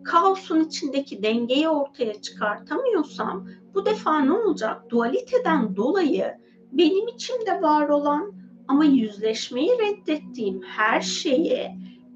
kaosun 0.04 0.60
içindeki 0.60 1.22
dengeyi 1.22 1.68
ortaya 1.68 2.20
çıkartamıyorsam 2.20 3.48
bu 3.74 3.86
defa 3.86 4.20
ne 4.20 4.32
olacak? 4.32 4.90
Dualiteden 4.90 5.76
dolayı 5.76 6.34
benim 6.72 7.08
içimde 7.08 7.62
var 7.62 7.88
olan 7.88 8.32
ama 8.68 8.84
yüzleşmeyi 8.84 9.70
reddettiğim 9.70 10.62
her 10.62 11.00
şeyi 11.00 11.70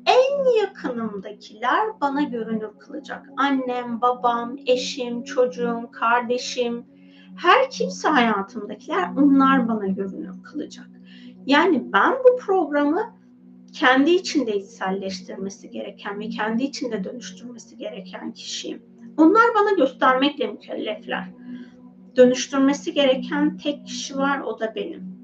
en 0.06 0.60
yakınımdakiler 0.60 2.00
bana 2.00 2.22
görünür 2.22 2.78
kılacak. 2.78 3.26
Annem, 3.36 4.00
babam, 4.00 4.56
eşim, 4.66 5.24
çocuğum, 5.24 5.90
kardeşim, 5.92 6.86
her 7.36 7.70
kimse 7.70 8.08
hayatımdakiler 8.08 9.08
onlar 9.16 9.68
bana 9.68 9.86
görünür 9.86 10.42
kılacak. 10.42 10.93
Yani 11.46 11.92
ben 11.92 12.12
bu 12.12 12.36
programı 12.36 13.14
kendi 13.72 14.10
içinde 14.10 14.56
içselleştirmesi 14.56 15.70
gereken 15.70 16.20
ve 16.20 16.28
kendi 16.28 16.62
içinde 16.62 17.04
dönüştürmesi 17.04 17.76
gereken 17.76 18.32
kişiyim. 18.32 18.82
Onlar 19.16 19.44
bana 19.54 19.70
göstermekle 19.70 20.46
mükellefler. 20.46 21.24
Dönüştürmesi 22.16 22.94
gereken 22.94 23.56
tek 23.56 23.86
kişi 23.86 24.16
var 24.16 24.40
o 24.40 24.60
da 24.60 24.74
benim. 24.74 25.14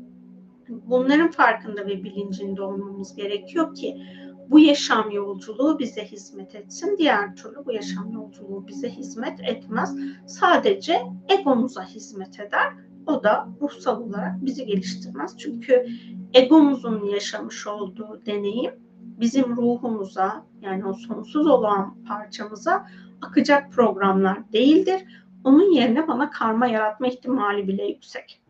Bunların 0.69 1.31
farkında 1.31 1.87
ve 1.87 2.05
bilincinde 2.05 2.63
olmamız 2.63 3.17
gerekiyor 3.17 3.75
ki 3.75 4.03
bu 4.49 4.59
yaşam 4.59 5.11
yolculuğu 5.11 5.79
bize 5.79 6.05
hizmet 6.05 6.55
etsin. 6.55 6.97
Diğer 6.99 7.37
türlü 7.37 7.65
bu 7.67 7.73
yaşam 7.73 8.13
yolculuğu 8.13 8.67
bize 8.69 8.91
hizmet 8.91 9.41
etmez. 9.41 9.97
Sadece 10.27 11.03
egomuza 11.29 11.85
hizmet 11.85 12.41
eder 12.41 12.73
o 13.07 13.23
da 13.23 13.49
ruhsal 13.61 14.01
olarak 14.01 14.45
bizi 14.47 14.67
geliştirmez. 14.67 15.39
Çünkü 15.39 15.87
egomuzun 16.35 17.05
yaşamış 17.05 17.67
olduğu 17.67 18.21
deneyim 18.27 18.73
bizim 19.21 19.57
ruhumuza 19.57 20.45
yani 20.63 20.85
o 20.85 20.93
sonsuz 20.93 21.47
olan 21.47 21.95
parçamıza 22.09 22.87
akacak 23.23 23.73
programlar 23.73 24.53
değildir. 24.53 25.01
Onun 25.45 25.73
yerine 25.73 26.09
bana 26.09 26.31
karma 26.31 26.67
yaratma 26.67 27.07
ihtimali 27.07 27.69
bile 27.69 27.85
yüksek. 27.85 28.41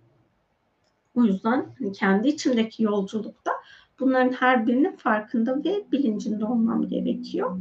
O 1.15 1.25
yüzden 1.25 1.67
hani 1.79 1.93
kendi 1.93 2.29
içimdeki 2.29 2.83
yolculukta 2.83 3.51
bunların 4.01 4.33
her 4.33 4.67
birinin 4.67 4.97
farkında 4.97 5.65
ve 5.65 5.85
bilincinde 5.93 6.45
olmam 6.45 6.89
gerekiyor. 6.89 7.59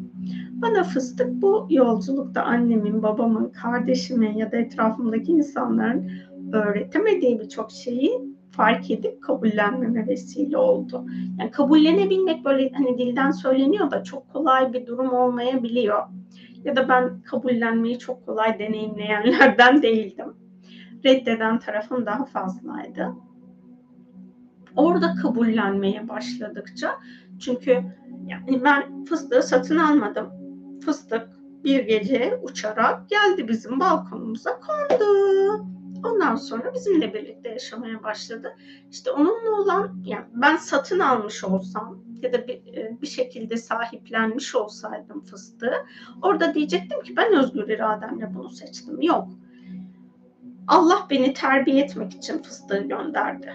Bana 0.51 0.83
fıstık 0.83 1.41
bu 1.41 1.67
yolculukta 1.69 2.43
annemin, 2.43 3.03
babamın, 3.03 3.49
kardeşimin 3.49 4.37
ya 4.37 4.51
da 4.51 4.57
etrafımdaki 4.57 5.31
insanların 5.31 6.11
öğretemediği 6.57 7.39
birçok 7.39 7.71
şeyi 7.71 8.21
fark 8.51 8.91
edip 8.91 9.23
kabullenmeme 9.23 10.07
vesile 10.07 10.57
oldu. 10.57 11.05
Yani 11.39 11.51
kabullenebilmek 11.51 12.45
böyle 12.45 12.71
hani 12.71 12.97
dilden 12.97 13.31
söyleniyor 13.31 13.91
da 13.91 14.03
çok 14.03 14.29
kolay 14.33 14.73
bir 14.73 14.85
durum 14.85 15.13
olmayabiliyor. 15.13 16.03
Ya 16.63 16.75
da 16.75 16.89
ben 16.89 17.21
kabullenmeyi 17.21 17.99
çok 17.99 18.25
kolay 18.25 18.59
deneyimleyenlerden 18.59 19.81
değildim. 19.81 20.33
Reddeden 21.05 21.59
tarafım 21.59 22.05
daha 22.05 22.25
fazlaydı. 22.25 23.13
Orada 24.75 25.15
kabullenmeye 25.15 26.09
başladıkça 26.09 26.99
çünkü 27.39 27.71
yani 28.27 28.63
ben 28.63 29.05
fıstığı 29.05 29.43
satın 29.43 29.77
almadım. 29.77 30.29
Fıstık 30.85 31.29
bir 31.63 31.83
gece 31.83 32.39
uçarak 32.43 33.09
geldi 33.09 33.47
bizim 33.47 33.79
balkonumuza 33.79 34.59
kondu. 34.59 35.78
Ondan 36.03 36.35
sonra 36.35 36.73
bizimle 36.73 37.13
birlikte 37.13 37.49
yaşamaya 37.49 38.03
başladı. 38.03 38.55
İşte 38.91 39.11
onunla 39.11 39.61
olan 39.61 40.01
yani 40.05 40.25
ben 40.33 40.55
satın 40.55 40.99
almış 40.99 41.43
olsam 41.43 42.03
ya 42.21 42.33
da 42.33 42.47
bir, 42.47 42.53
e, 42.53 42.97
bir 43.01 43.07
şekilde 43.07 43.57
sahiplenmiş 43.57 44.55
olsaydım 44.55 45.21
fıstığı 45.21 45.73
orada 46.21 46.53
diyecektim 46.53 47.03
ki 47.03 47.17
ben 47.17 47.37
özgür 47.37 47.67
irademle 47.67 48.35
bunu 48.35 48.49
seçtim. 48.49 49.01
Yok. 49.01 49.29
Allah 50.67 51.07
beni 51.09 51.33
terbiye 51.33 51.83
etmek 51.83 52.13
için 52.13 52.43
fıstığı 52.43 52.81
gönderdi. 52.81 53.53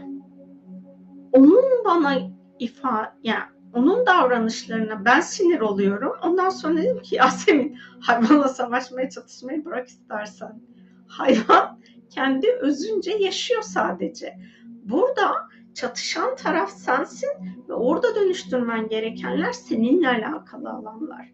Onun 1.33 1.85
bana 1.85 2.15
ifa 2.59 3.17
yani 3.23 3.45
onun 3.75 4.07
davranışlarına 4.07 5.05
ben 5.05 5.21
sinir 5.21 5.61
oluyorum. 5.61 6.13
Ondan 6.23 6.49
sonra 6.49 6.77
dedim 6.77 7.03
ki 7.03 7.15
Yasemin 7.15 7.79
hayvanla 8.01 8.49
savaşmaya 8.49 9.11
çatışmayı 9.11 9.65
bırak 9.65 9.89
istersen. 9.89 10.61
Hayvan 11.07 11.81
kendi 12.11 12.53
özünce 12.53 13.11
yaşıyor 13.11 13.63
sadece. 13.63 14.39
Burada 14.65 15.33
çatışan 15.75 16.37
taraf 16.37 16.71
sensin 16.71 17.31
ve 17.69 17.73
orada 17.73 18.15
dönüştürmen 18.15 18.89
gerekenler 18.89 19.53
seninle 19.53 20.09
alakalı 20.09 20.71
alanlar. 20.71 21.33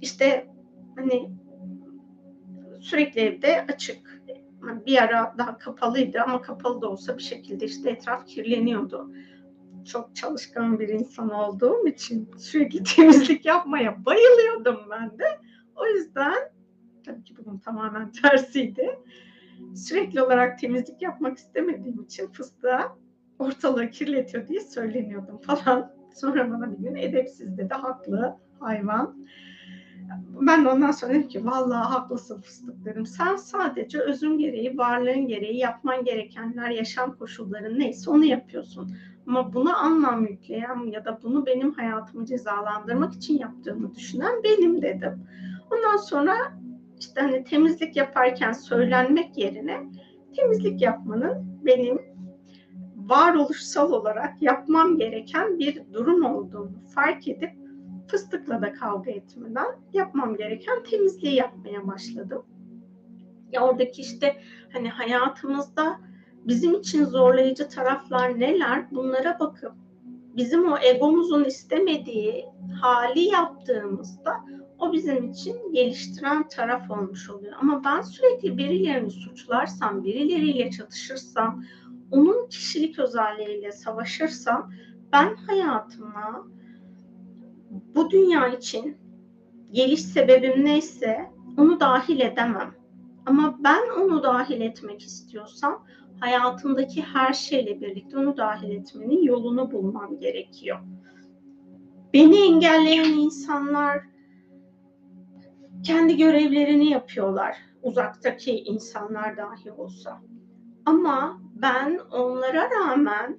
İşte 0.00 0.46
hani 0.96 1.30
sürekli 2.80 3.20
evde 3.20 3.66
açık. 3.72 4.14
Bir 4.86 5.02
ara 5.02 5.34
daha 5.38 5.58
kapalıydı 5.58 6.20
ama 6.20 6.42
kapalı 6.42 6.82
da 6.82 6.88
olsa 6.88 7.18
bir 7.18 7.22
şekilde 7.22 7.64
işte 7.64 7.90
etraf 7.90 8.26
kirleniyordu 8.26 9.10
çok 9.84 10.16
çalışkan 10.16 10.78
bir 10.78 10.88
insan 10.88 11.30
olduğum 11.30 11.86
için 11.86 12.30
sürekli 12.38 12.82
temizlik 12.96 13.44
yapmaya 13.44 14.04
bayılıyordum 14.04 14.76
ben 14.90 15.18
de. 15.18 15.40
O 15.76 15.86
yüzden 15.86 16.34
tabii 17.06 17.24
ki 17.24 17.34
bunun 17.36 17.58
tamamen 17.58 18.12
tersiydi. 18.12 18.98
Sürekli 19.74 20.22
olarak 20.22 20.58
temizlik 20.58 21.02
yapmak 21.02 21.38
istemediğim 21.38 22.02
için 22.02 22.26
fıstığa 22.26 22.96
ortalığı 23.38 23.90
kirletiyor 23.90 24.48
diye 24.48 24.60
söyleniyordum 24.60 25.38
falan. 25.38 25.92
Sonra 26.14 26.50
bana 26.50 26.72
bir 26.72 26.78
gün 26.78 26.94
edepsiz 26.94 27.58
dedi. 27.58 27.74
Haklı 27.74 28.36
hayvan. 28.60 29.16
Ben 30.40 30.64
de 30.64 30.68
ondan 30.68 30.90
sonra 30.90 31.14
dedim 31.14 31.28
ki 31.28 31.46
vallahi 31.46 31.88
haklısın 31.88 32.40
fıstık 32.40 32.84
dedim. 32.84 33.06
Sen 33.06 33.36
sadece 33.36 34.00
özün 34.00 34.38
gereği, 34.38 34.78
varlığın 34.78 35.28
gereği 35.28 35.58
yapman 35.58 36.04
gerekenler, 36.04 36.70
yaşam 36.70 37.16
koşulların 37.16 37.78
neyse 37.78 38.10
onu 38.10 38.24
yapıyorsun. 38.24 38.96
Ama 39.26 39.52
buna 39.52 39.76
anlam 39.76 40.26
yükleyen 40.26 40.90
ya 40.90 41.04
da 41.04 41.20
bunu 41.22 41.46
benim 41.46 41.72
hayatımı 41.72 42.26
cezalandırmak 42.26 43.14
için 43.14 43.38
yaptığımı 43.38 43.94
düşünen 43.94 44.42
benim 44.44 44.82
dedim. 44.82 45.26
Ondan 45.72 45.96
sonra 45.96 46.34
işte 47.06 47.20
hani 47.20 47.44
temizlik 47.44 47.96
yaparken 47.96 48.52
söylenmek 48.52 49.38
yerine 49.38 49.82
temizlik 50.36 50.82
yapmanın 50.82 51.60
benim 51.64 51.98
varoluşsal 52.96 53.92
olarak 53.92 54.42
yapmam 54.42 54.98
gereken 54.98 55.58
bir 55.58 55.92
durum 55.92 56.24
olduğunu 56.24 56.88
fark 56.94 57.28
edip 57.28 57.50
fıstıkla 58.08 58.62
da 58.62 58.72
kavga 58.72 59.10
etmeden 59.10 59.66
yapmam 59.92 60.36
gereken 60.36 60.82
temizliği 60.82 61.34
yapmaya 61.34 61.86
başladım. 61.86 62.46
Ya 63.52 63.66
oradaki 63.66 64.02
işte 64.02 64.36
hani 64.72 64.88
hayatımızda 64.88 66.00
bizim 66.44 66.74
için 66.74 67.04
zorlayıcı 67.04 67.68
taraflar 67.68 68.40
neler 68.40 68.90
bunlara 68.90 69.38
bakıp 69.40 69.72
bizim 70.36 70.72
o 70.72 70.78
egomuzun 70.78 71.44
istemediği 71.44 72.44
hali 72.80 73.20
yaptığımızda 73.20 74.44
o 74.78 74.92
bizim 74.92 75.30
için 75.30 75.72
geliştiren 75.72 76.48
taraf 76.48 76.90
olmuş 76.90 77.30
oluyor. 77.30 77.52
Ama 77.60 77.84
ben 77.84 78.00
sürekli 78.00 78.58
birilerini 78.58 79.10
suçlarsam, 79.10 80.04
birileriyle 80.04 80.70
çatışırsam, 80.70 81.64
onun 82.10 82.48
kişilik 82.48 82.98
özelliğiyle 82.98 83.72
savaşırsam 83.72 84.70
ben 85.12 85.34
hayatıma 85.34 86.46
bu 87.94 88.10
dünya 88.10 88.48
için 88.48 88.96
geliş 89.72 90.00
sebebim 90.00 90.64
neyse 90.64 91.30
onu 91.58 91.80
dahil 91.80 92.20
edemem. 92.20 92.74
Ama 93.26 93.58
ben 93.64 93.82
onu 94.00 94.22
dahil 94.22 94.60
etmek 94.60 95.02
istiyorsam 95.02 95.84
hayatımdaki 96.20 97.02
her 97.02 97.32
şeyle 97.32 97.80
birlikte 97.80 98.18
onu 98.18 98.36
dahil 98.36 98.70
etmenin 98.70 99.22
yolunu 99.22 99.72
bulmam 99.72 100.18
gerekiyor. 100.18 100.78
Beni 102.12 102.36
engelleyen 102.36 103.12
insanlar 103.12 104.13
kendi 105.82 106.16
görevlerini 106.16 106.90
yapıyorlar. 106.90 107.56
Uzaktaki 107.82 108.58
insanlar 108.58 109.36
dahi 109.36 109.72
olsa. 109.72 110.20
Ama 110.86 111.40
ben 111.54 112.00
onlara 112.12 112.70
rağmen 112.70 113.38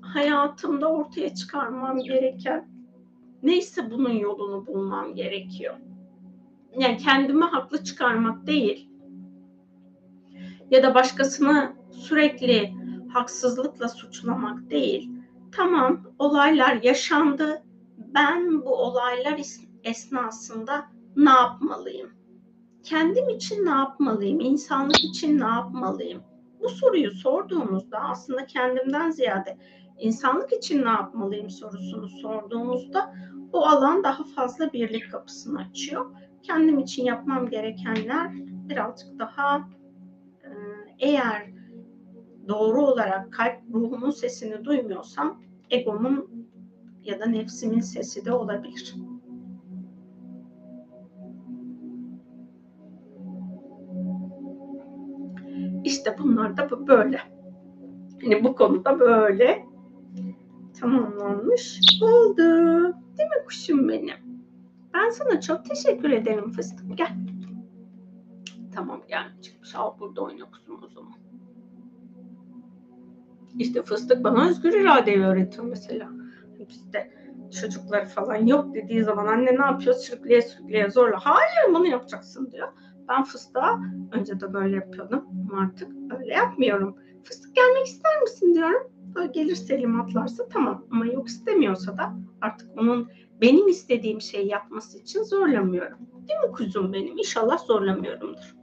hayatımda 0.00 0.92
ortaya 0.92 1.34
çıkarmam 1.34 1.98
gereken 1.98 2.68
neyse 3.42 3.90
bunun 3.90 4.12
yolunu 4.12 4.66
bulmam 4.66 5.14
gerekiyor. 5.14 5.74
Yani 6.78 6.96
kendimi 6.96 7.44
haklı 7.44 7.84
çıkarmak 7.84 8.46
değil 8.46 8.90
ya 10.70 10.82
da 10.82 10.94
başkasını 10.94 11.72
sürekli 11.90 12.74
haksızlıkla 13.12 13.88
suçlamak 13.88 14.70
değil. 14.70 15.10
Tamam 15.52 16.02
olaylar 16.18 16.82
yaşandı. 16.82 17.62
Ben 17.98 18.64
bu 18.64 18.74
olaylar 18.74 19.40
esnasında 19.84 20.93
ne 21.16 21.30
yapmalıyım? 21.30 22.10
Kendim 22.82 23.28
için 23.28 23.66
ne 23.66 23.70
yapmalıyım? 23.70 24.40
İnsanlık 24.40 25.04
için 25.04 25.40
ne 25.40 25.44
yapmalıyım? 25.44 26.22
Bu 26.60 26.68
soruyu 26.68 27.10
sorduğumuzda 27.10 27.98
aslında 27.98 28.46
kendimden 28.46 29.10
ziyade 29.10 29.58
insanlık 29.98 30.52
için 30.52 30.84
ne 30.84 30.88
yapmalıyım 30.88 31.50
sorusunu 31.50 32.08
sorduğumuzda 32.08 33.14
o 33.52 33.66
alan 33.66 34.04
daha 34.04 34.24
fazla 34.24 34.72
birlik 34.72 35.12
kapısını 35.12 35.60
açıyor. 35.60 36.06
Kendim 36.42 36.78
için 36.78 37.04
yapmam 37.04 37.50
gerekenler 37.50 38.30
birazcık 38.68 39.18
daha 39.18 39.68
eğer 40.98 41.50
doğru 42.48 42.86
olarak 42.86 43.32
kalp 43.32 43.56
ruhumun 43.74 44.10
sesini 44.10 44.64
duymuyorsam 44.64 45.42
egomun 45.70 46.48
ya 47.04 47.20
da 47.20 47.26
nefsimin 47.26 47.80
sesi 47.80 48.24
de 48.24 48.32
olabilir. 48.32 48.94
İşte 56.04 56.18
bunlar 56.18 56.56
da 56.56 56.86
böyle. 56.86 57.20
Hani 58.22 58.44
bu 58.44 58.54
konuda 58.54 59.00
böyle 59.00 59.64
tamamlanmış 60.80 61.80
oldu. 62.02 62.42
Değil 63.18 63.28
mi 63.28 63.44
kuşum 63.46 63.88
benim? 63.88 64.16
Ben 64.94 65.10
sana 65.10 65.40
çok 65.40 65.64
teşekkür 65.64 66.10
ederim 66.10 66.50
fıstık. 66.50 66.98
Gel. 66.98 67.16
Tamam 68.74 69.02
gelmeyecekmiş. 69.08 69.74
Al 69.74 69.98
burada 70.00 70.20
oyna 70.20 70.50
kuzum 70.50 70.82
o 70.82 70.88
zaman. 70.88 71.14
İşte 73.58 73.82
fıstık 73.82 74.24
bana 74.24 74.48
özgür 74.48 74.80
iradeyi 74.80 75.24
öğretiyor 75.24 75.64
mesela. 75.64 76.08
Bizde 76.68 77.10
çocukları 77.60 78.06
falan 78.06 78.46
yok 78.46 78.74
dediği 78.74 79.04
zaman 79.04 79.26
anne 79.26 79.58
ne 79.58 79.64
yapıyor? 79.64 79.94
Sürükleye 79.94 80.42
sürükleye 80.42 80.90
zorla. 80.90 81.18
Hayır 81.20 81.74
bunu 81.74 81.86
yapacaksın 81.86 82.50
diyor. 82.52 82.68
Ben 83.08 83.24
fıstığa 83.24 83.80
önce 84.12 84.40
de 84.40 84.52
böyle 84.52 84.76
yapıyordum 84.76 85.24
ama 85.50 85.60
artık 85.60 85.92
öyle 86.18 86.34
yapmıyorum. 86.34 86.96
Fıstık 87.24 87.56
gelmek 87.56 87.86
ister 87.86 88.20
misin 88.20 88.54
diyorum. 88.54 88.92
Böyle 89.14 89.32
gelir 89.32 89.54
Selim 89.54 90.00
atlarsa 90.00 90.48
tamam 90.48 90.86
ama 90.90 91.06
yok 91.06 91.28
istemiyorsa 91.28 91.98
da 91.98 92.14
artık 92.40 92.78
onun 92.78 93.08
benim 93.40 93.68
istediğim 93.68 94.20
şeyi 94.20 94.48
yapması 94.48 94.98
için 94.98 95.22
zorlamıyorum. 95.22 95.98
Değil 96.28 96.40
mi 96.40 96.52
kuzum 96.52 96.92
benim? 96.92 97.18
İnşallah 97.18 97.58
zorlamıyorumdur. 97.58 98.54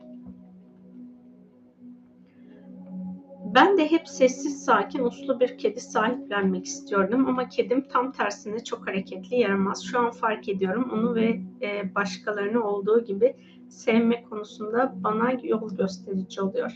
Ben 3.56 3.78
de 3.78 3.92
hep 3.92 4.08
sessiz, 4.08 4.66
sakin, 4.66 5.03
uslu 5.03 5.40
bir 5.40 5.58
kedi 5.58 5.80
sahiplenmek 5.80 6.66
istiyordum 6.66 7.28
ama 7.28 7.50
kedim 7.50 7.88
tam 7.88 8.11
tersine 8.11 8.64
çok 8.64 8.88
hareketli, 8.88 9.36
yaramaz. 9.36 9.84
Şu 9.84 10.00
an 10.00 10.11
fark 10.11 10.50
ediyorum 10.50 10.90
onu 10.94 11.16
ve 11.16 11.42
e, 11.61 11.95
başkalarını 11.95 12.64
olduğu 12.64 13.06
gibi 13.06 13.36
sevme 13.72 14.24
konusunda 14.24 14.93
bana 14.95 15.32
yol 15.43 15.75
gösterici 15.75 16.41
oluyor. 16.41 16.72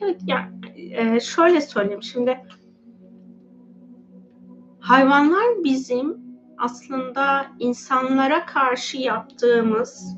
Evet, 0.00 0.20
yani 0.26 0.50
e, 0.76 1.20
şöyle 1.20 1.60
söyleyeyim 1.60 2.02
şimdi 2.02 2.40
hayvanlar 4.80 5.64
bizim 5.64 6.24
aslında 6.58 7.46
insanlara 7.58 8.46
karşı 8.46 8.98
yaptığımız 8.98 10.16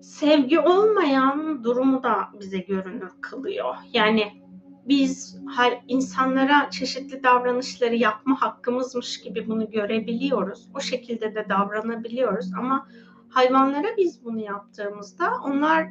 sevgi 0.00 0.60
olmayan 0.60 1.64
durumu 1.64 2.02
da 2.02 2.16
bize 2.40 2.58
görünür 2.58 3.10
kılıyor. 3.20 3.74
Yani 3.92 4.42
biz 4.88 5.40
insanlara 5.88 6.70
çeşitli 6.70 7.22
davranışları 7.22 7.94
yapma 7.94 8.42
hakkımızmış 8.42 9.20
gibi 9.20 9.48
bunu 9.48 9.70
görebiliyoruz. 9.70 10.68
O 10.74 10.80
şekilde 10.80 11.34
de 11.34 11.46
davranabiliyoruz 11.48 12.52
ama 12.58 12.88
Hayvanlara 13.32 13.96
biz 13.96 14.24
bunu 14.24 14.40
yaptığımızda 14.40 15.32
onlar 15.44 15.88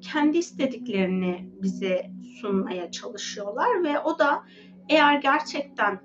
kendi 0.00 0.38
istediklerini 0.38 1.50
bize 1.62 2.10
sunmaya 2.40 2.90
çalışıyorlar 2.90 3.84
ve 3.84 4.00
o 4.00 4.18
da 4.18 4.44
eğer 4.88 5.18
gerçekten 5.20 6.00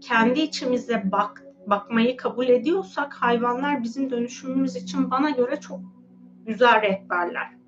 kendi 0.00 0.40
içimize 0.40 1.02
bak 1.12 1.44
bakmayı 1.66 2.16
kabul 2.16 2.48
ediyorsak 2.48 3.14
hayvanlar 3.14 3.82
bizim 3.82 4.10
dönüşümümüz 4.10 4.76
için 4.76 5.10
bana 5.10 5.30
göre 5.30 5.60
çok 5.60 5.80
güzel 6.46 6.82
rehberler. 6.82 7.58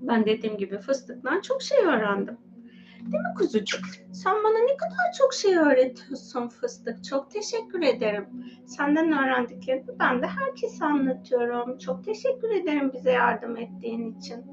Ben 0.00 0.26
dediğim 0.26 0.58
gibi 0.58 0.78
fıstıktan 0.78 1.40
çok 1.40 1.62
şey 1.62 1.78
öğrendim. 1.78 2.38
Değil 3.00 3.22
mi 3.22 3.34
kuzucuk? 3.38 3.80
Sen 4.12 4.34
bana 4.44 4.58
ne 4.58 4.76
kadar 4.76 5.12
çok 5.18 5.34
şey 5.34 5.56
öğretiyorsun 5.56 6.48
fıstık. 6.48 7.04
Çok 7.04 7.30
teşekkür 7.30 7.82
ederim. 7.82 8.26
Senden 8.66 9.12
öğrendiklerimi 9.12 9.98
ben 9.98 10.22
de 10.22 10.26
herkese 10.26 10.84
anlatıyorum. 10.84 11.78
Çok 11.78 12.04
teşekkür 12.04 12.50
ederim 12.50 12.92
bize 12.94 13.12
yardım 13.12 13.56
ettiğin 13.56 14.18
için. 14.18 14.46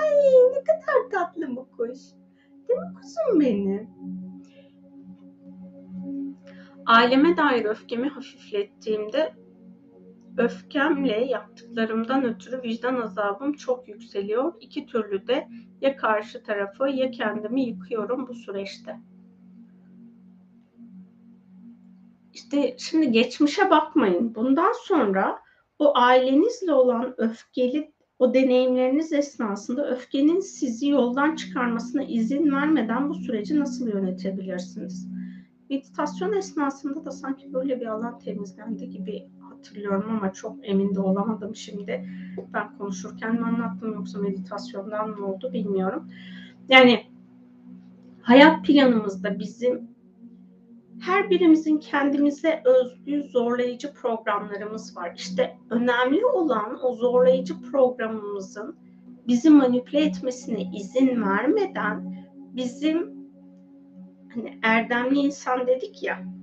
Ay 0.00 0.10
ne 0.52 0.64
kadar 0.64 1.10
tatlı 1.12 1.56
bu 1.56 1.68
kuş. 1.70 1.98
Değil 2.68 2.80
mi 2.80 2.94
kuzum 2.94 3.40
benim? 3.40 3.90
Aileme 6.86 7.36
dair 7.36 7.64
öfkemi 7.64 8.08
hafiflettiğimde 8.08 9.34
öfkemle 10.38 11.24
yaptıklarımdan 11.24 12.24
ötürü 12.24 12.62
vicdan 12.62 13.00
azabım 13.00 13.52
çok 13.52 13.88
yükseliyor. 13.88 14.52
İki 14.60 14.86
türlü 14.86 15.26
de 15.26 15.48
ya 15.80 15.96
karşı 15.96 16.42
tarafı 16.42 16.88
ya 16.88 17.10
kendimi 17.10 17.62
yıkıyorum 17.62 18.28
bu 18.28 18.34
süreçte. 18.34 19.00
İşte 22.32 22.76
şimdi 22.78 23.12
geçmişe 23.12 23.70
bakmayın. 23.70 24.34
Bundan 24.34 24.72
sonra 24.72 25.38
o 25.78 25.92
ailenizle 25.98 26.72
olan 26.72 27.14
öfkeli 27.18 27.92
o 28.18 28.34
deneyimleriniz 28.34 29.12
esnasında 29.12 29.90
öfkenin 29.90 30.40
sizi 30.40 30.88
yoldan 30.88 31.36
çıkarmasına 31.36 32.02
izin 32.02 32.52
vermeden 32.52 33.08
bu 33.08 33.14
süreci 33.14 33.60
nasıl 33.60 33.88
yönetebilirsiniz? 33.88 35.08
Meditasyon 35.70 36.32
esnasında 36.32 37.04
da 37.04 37.10
sanki 37.10 37.52
böyle 37.52 37.80
bir 37.80 37.86
alan 37.86 38.18
temizlendi 38.18 38.90
gibi 38.90 39.28
hatırlıyorum 39.58 40.10
ama 40.10 40.32
çok 40.32 40.56
emin 40.62 40.94
de 40.94 41.00
olamadım 41.00 41.56
şimdi. 41.56 42.08
Ben 42.52 42.78
konuşurken 42.78 43.34
mi 43.34 43.46
anlattım 43.46 43.94
yoksa 43.94 44.18
meditasyondan 44.18 45.10
mı 45.10 45.26
oldu 45.26 45.52
bilmiyorum. 45.52 46.08
Yani 46.68 47.06
hayat 48.22 48.64
planımızda 48.64 49.38
bizim 49.38 49.88
her 51.00 51.30
birimizin 51.30 51.78
kendimize 51.78 52.62
özgü 52.64 53.22
zorlayıcı 53.22 53.94
programlarımız 53.94 54.96
var. 54.96 55.12
İşte 55.16 55.56
önemli 55.70 56.26
olan 56.26 56.78
o 56.84 56.94
zorlayıcı 56.94 57.60
programımızın 57.60 58.76
bizi 59.26 59.50
manipüle 59.50 60.00
etmesine 60.00 60.62
izin 60.62 61.22
vermeden 61.22 62.26
bizim 62.56 63.18
hani 64.34 64.58
erdemli 64.62 65.18
insan 65.18 65.66
dedik 65.66 66.02
ya 66.02 66.37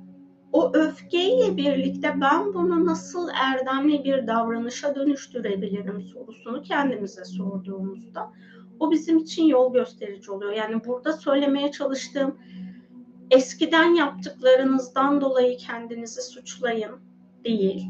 o 0.51 0.72
öfkeyle 0.74 1.57
birlikte 1.57 2.22
ben 2.22 2.53
bunu 2.53 2.85
nasıl 2.85 3.30
erdemli 3.33 4.03
bir 4.03 4.27
davranışa 4.27 4.95
dönüştürebilirim 4.95 6.01
sorusunu 6.01 6.61
kendimize 6.61 7.25
sorduğumuzda 7.25 8.32
o 8.80 8.91
bizim 8.91 9.17
için 9.17 9.43
yol 9.43 9.74
gösterici 9.74 10.32
oluyor. 10.32 10.51
Yani 10.51 10.85
burada 10.85 11.14
söylemeye 11.14 11.72
çalıştığım 11.72 12.38
eskiden 13.32 13.93
yaptıklarınızdan 13.93 15.22
dolayı 15.22 15.57
kendinizi 15.57 16.22
suçlayın 16.22 16.95
değil. 17.43 17.88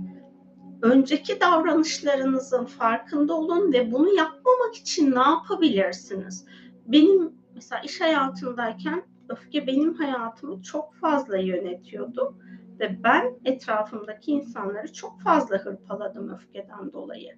Önceki 0.82 1.40
davranışlarınızın 1.40 2.66
farkında 2.66 3.34
olun 3.34 3.74
ve 3.74 3.92
bunu 3.92 4.09
yapmamak 4.09 4.75
için 4.75 5.16
ne 5.16 5.19
yapabilirsiniz? 5.19 6.45
Benim 6.85 7.34
mesela 7.56 7.82
iş 7.82 8.01
hayatındayken 8.01 9.03
öfke 9.30 9.68
benim 9.68 9.94
hayatımı 9.94 10.62
çok 10.62 10.95
fazla 10.95 11.38
yönetiyordu 11.38 12.36
ve 12.80 13.04
ben 13.04 13.34
etrafımdaki 13.45 14.32
insanları 14.32 14.94
çok 14.94 15.22
fazla 15.22 15.58
hırpaladım 15.58 16.34
öfkeden 16.34 16.94
dolayı. 16.94 17.36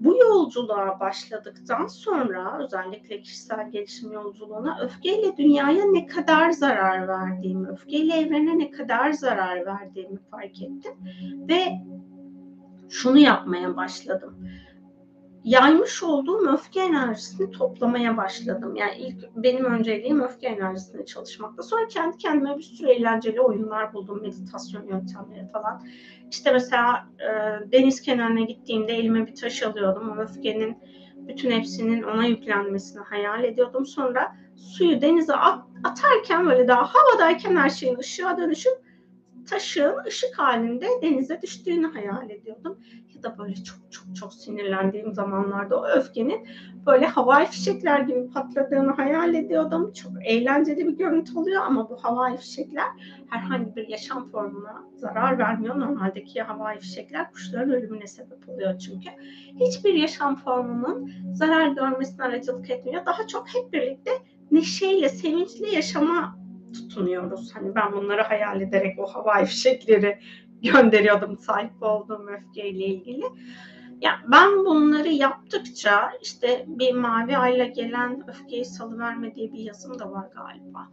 Bu 0.00 0.16
yolculuğa 0.16 1.00
başladıktan 1.00 1.86
sonra 1.86 2.64
özellikle 2.64 3.20
kişisel 3.20 3.70
gelişim 3.70 4.12
yolculuğuna 4.12 4.78
öfkeyle 4.82 5.36
dünyaya 5.36 5.84
ne 5.84 6.06
kadar 6.06 6.50
zarar 6.50 7.08
verdiğimi, 7.08 7.68
öfkeyle 7.68 8.14
evrene 8.14 8.58
ne 8.58 8.70
kadar 8.70 9.12
zarar 9.12 9.66
verdiğimi 9.66 10.18
fark 10.30 10.62
ettim 10.62 10.92
ve 11.48 11.64
şunu 12.88 13.18
yapmaya 13.18 13.76
başladım 13.76 14.48
yaymış 15.48 16.02
olduğum 16.02 16.52
öfke 16.52 16.80
enerjisini 16.80 17.50
toplamaya 17.50 18.16
başladım. 18.16 18.76
Yani 18.76 18.96
ilk 18.96 19.36
benim 19.36 19.64
önceliğim 19.64 20.20
öfke 20.20 20.46
enerjisine 20.46 21.06
çalışmakta. 21.06 21.62
Sonra 21.62 21.86
kendi 21.88 22.18
kendime 22.18 22.58
bir 22.58 22.62
sürü 22.62 22.88
eğlenceli 22.88 23.40
oyunlar 23.40 23.92
buldum. 23.92 24.22
Meditasyon 24.22 24.86
yöntemleri 24.86 25.48
falan. 25.52 25.82
İşte 26.30 26.52
mesela 26.52 27.08
e, 27.18 27.30
deniz 27.72 28.00
kenarına 28.00 28.40
gittiğimde 28.40 28.92
elime 28.92 29.26
bir 29.26 29.34
taş 29.34 29.62
alıyordum. 29.62 30.10
O 30.10 30.22
öfkenin 30.22 30.78
bütün 31.16 31.50
hepsinin 31.50 32.02
ona 32.02 32.24
yüklenmesini 32.24 33.02
hayal 33.02 33.44
ediyordum. 33.44 33.86
Sonra 33.86 34.36
suyu 34.56 35.00
denize 35.00 35.34
at, 35.34 35.64
atarken 35.84 36.46
böyle 36.46 36.68
daha 36.68 36.90
havadayken 36.94 37.56
her 37.56 37.70
şeyin 37.70 37.98
ışığa 37.98 38.38
dönüşüp 38.38 38.87
taşın 39.50 39.96
ışık 40.06 40.38
halinde 40.38 40.86
denize 41.02 41.42
düştüğünü 41.42 41.86
hayal 41.86 42.30
ediyordum 42.30 42.78
ya 43.14 43.22
da 43.22 43.38
böyle 43.38 43.54
çok 43.54 43.92
çok 43.92 44.16
çok 44.16 44.34
sinirlendiğim 44.34 45.12
zamanlarda 45.12 45.80
o 45.80 45.86
öfkenin 45.86 46.48
böyle 46.86 47.06
havai 47.06 47.46
fişekler 47.46 48.00
gibi 48.00 48.30
patladığını 48.30 48.90
hayal 48.90 49.34
ediyordum. 49.34 49.92
Çok 49.92 50.12
eğlenceli 50.24 50.86
bir 50.86 50.92
görüntü 50.92 51.38
oluyor 51.38 51.62
ama 51.62 51.90
bu 51.90 51.96
havai 51.96 52.36
fişekler 52.36 52.86
herhangi 53.30 53.76
bir 53.76 53.88
yaşam 53.88 54.30
formuna 54.30 54.84
zarar 54.94 55.38
vermiyor. 55.38 55.80
Normaldeki 55.80 56.42
havai 56.42 56.78
fişekler 56.78 57.32
kuşların 57.32 57.70
ölümüne 57.70 58.06
sebep 58.06 58.48
oluyor 58.48 58.78
çünkü. 58.78 59.08
Hiçbir 59.60 59.94
yaşam 59.94 60.36
formunun 60.36 61.12
zarar 61.32 61.68
görmesine 61.68 62.24
aracılık 62.24 62.70
etmiyor. 62.70 63.06
Daha 63.06 63.26
çok 63.26 63.48
hep 63.48 63.72
birlikte 63.72 64.10
neşeyle, 64.50 65.08
sevinçli 65.08 65.74
yaşama 65.74 66.38
tutunuyoruz. 66.72 67.54
Hani 67.54 67.74
ben 67.74 67.92
bunları 67.92 68.22
hayal 68.22 68.60
ederek 68.60 68.98
o 68.98 69.06
havai 69.06 69.44
fişekleri 69.44 70.18
gönderiyordum 70.62 71.38
sahip 71.38 71.82
olduğum 71.82 72.28
öfkeyle 72.28 72.84
ilgili. 72.84 73.24
Ya 74.00 74.20
ben 74.32 74.64
bunları 74.64 75.08
yaptıkça 75.08 76.10
işte 76.22 76.64
bir 76.68 76.94
mavi 76.94 77.36
ayla 77.36 77.66
gelen 77.66 78.28
öfkeyi 78.28 78.64
salıverme 78.64 79.34
diye 79.34 79.52
bir 79.52 79.58
yazım 79.58 79.98
da 79.98 80.12
var 80.12 80.28
galiba. 80.34 80.88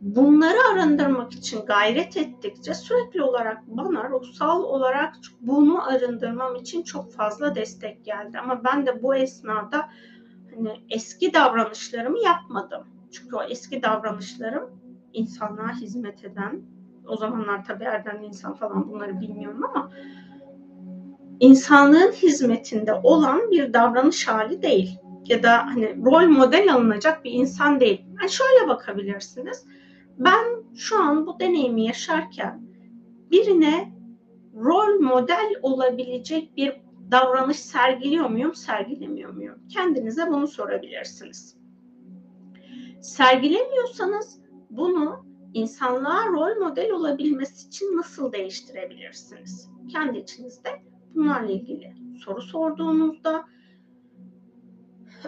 Bunları 0.00 0.58
arındırmak 0.72 1.32
için 1.32 1.66
gayret 1.66 2.16
ettikçe 2.16 2.74
sürekli 2.74 3.22
olarak 3.22 3.66
bana 3.66 4.10
ruhsal 4.10 4.62
olarak 4.62 5.14
bunu 5.40 5.88
arındırmam 5.88 6.56
için 6.56 6.82
çok 6.82 7.12
fazla 7.12 7.54
destek 7.54 8.04
geldi. 8.04 8.38
Ama 8.38 8.64
ben 8.64 8.86
de 8.86 9.02
bu 9.02 9.14
esnada 9.14 9.88
hani 10.54 10.80
eski 10.90 11.34
davranışlarımı 11.34 12.18
yapmadım. 12.24 12.99
Çünkü 13.10 13.36
o 13.36 13.42
eski 13.42 13.82
davranışlarım 13.82 14.70
insanlığa 15.12 15.72
hizmet 15.72 16.24
eden 16.24 16.62
o 17.06 17.16
zamanlar 17.16 17.64
tabii 17.64 17.84
erdemli 17.84 18.26
insan 18.26 18.54
falan 18.54 18.88
bunları 18.88 19.20
bilmiyorum 19.20 19.64
ama 19.64 19.90
insanlığın 21.40 22.12
hizmetinde 22.12 22.92
olan 22.92 23.50
bir 23.50 23.72
davranış 23.72 24.28
hali 24.28 24.62
değil. 24.62 24.98
Ya 25.26 25.42
da 25.42 25.66
hani 25.66 25.96
rol 26.04 26.28
model 26.28 26.74
alınacak 26.74 27.24
bir 27.24 27.32
insan 27.32 27.80
değil. 27.80 28.04
Yani 28.20 28.30
şöyle 28.30 28.68
bakabilirsiniz. 28.68 29.66
Ben 30.18 30.44
şu 30.74 31.02
an 31.02 31.26
bu 31.26 31.40
deneyimi 31.40 31.84
yaşarken 31.84 32.60
birine 33.30 33.92
rol 34.54 35.00
model 35.00 35.54
olabilecek 35.62 36.56
bir 36.56 36.72
davranış 37.10 37.58
sergiliyor 37.58 38.30
muyum, 38.30 38.54
sergilemiyor 38.54 39.30
muyum? 39.30 39.58
Kendinize 39.68 40.26
bunu 40.26 40.48
sorabilirsiniz. 40.48 41.59
Sergilemiyorsanız 43.00 44.40
bunu 44.70 45.26
insanlığa 45.54 46.26
rol 46.26 46.56
model 46.56 46.90
olabilmesi 46.90 47.68
için 47.68 47.96
nasıl 47.96 48.32
değiştirebilirsiniz? 48.32 49.70
Kendi 49.92 50.18
içinizde 50.18 50.70
bunlarla 51.14 51.50
ilgili 51.50 51.94
soru 52.24 52.42
sorduğunuzda 52.42 53.44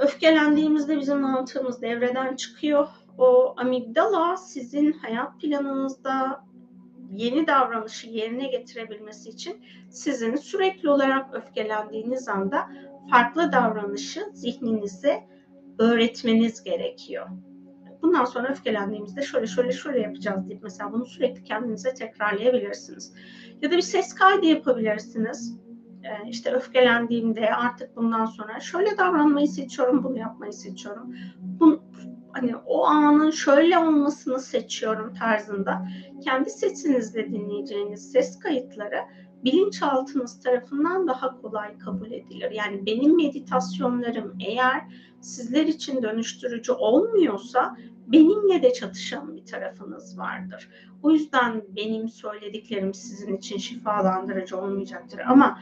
öfkelendiğimizde 0.00 0.98
bizim 0.98 1.20
mantığımız 1.20 1.82
devreden 1.82 2.36
çıkıyor. 2.36 2.88
O 3.18 3.54
amigdala 3.56 4.36
sizin 4.36 4.92
hayat 4.92 5.40
planınızda 5.40 6.44
yeni 7.12 7.46
davranışı 7.46 8.10
yerine 8.10 8.48
getirebilmesi 8.48 9.28
için 9.28 9.64
sizin 9.90 10.36
sürekli 10.36 10.90
olarak 10.90 11.34
öfkelendiğiniz 11.34 12.28
anda 12.28 12.70
farklı 13.10 13.52
davranışı 13.52 14.20
zihninize 14.32 15.28
öğretmeniz 15.78 16.64
gerekiyor 16.64 17.28
bundan 18.02 18.24
sonra 18.24 18.48
öfkelendiğimizde 18.48 19.22
şöyle 19.22 19.46
şöyle 19.46 19.72
şöyle 19.72 20.00
yapacağız 20.00 20.48
deyip 20.48 20.62
mesela 20.62 20.92
bunu 20.92 21.06
sürekli 21.06 21.44
kendinize 21.44 21.94
tekrarlayabilirsiniz. 21.94 23.14
Ya 23.62 23.70
da 23.70 23.76
bir 23.76 23.82
ses 23.82 24.14
kaydı 24.14 24.46
yapabilirsiniz. 24.46 25.56
Ee, 26.04 26.28
işte 26.28 26.52
öfkelendiğimde 26.52 27.54
artık 27.54 27.96
bundan 27.96 28.26
sonra 28.26 28.60
şöyle 28.60 28.98
davranmayı 28.98 29.48
seçiyorum, 29.48 30.04
bunu 30.04 30.18
yapmayı 30.18 30.52
seçiyorum. 30.52 31.14
Bu, 31.40 31.82
hani 32.32 32.56
o 32.56 32.84
anın 32.84 33.30
şöyle 33.30 33.78
olmasını 33.78 34.40
seçiyorum 34.40 35.14
tarzında 35.14 35.88
kendi 36.24 36.50
sesinizle 36.50 37.32
dinleyeceğiniz 37.32 38.12
ses 38.12 38.38
kayıtları 38.38 39.00
bilinçaltınız 39.44 40.40
tarafından 40.40 41.08
daha 41.08 41.40
kolay 41.40 41.78
kabul 41.78 42.10
edilir. 42.12 42.50
Yani 42.50 42.86
benim 42.86 43.16
meditasyonlarım 43.16 44.36
eğer 44.40 44.82
sizler 45.20 45.66
için 45.66 46.02
dönüştürücü 46.02 46.72
olmuyorsa 46.72 47.76
benimle 48.06 48.62
de 48.62 48.72
çatışan 48.72 49.36
bir 49.36 49.44
tarafınız 49.44 50.18
vardır. 50.18 50.68
O 51.02 51.10
yüzden 51.10 51.64
benim 51.76 52.08
söylediklerim 52.08 52.94
sizin 52.94 53.36
için 53.36 53.58
şifalandırıcı 53.58 54.58
olmayacaktır. 54.58 55.18
Ama 55.18 55.58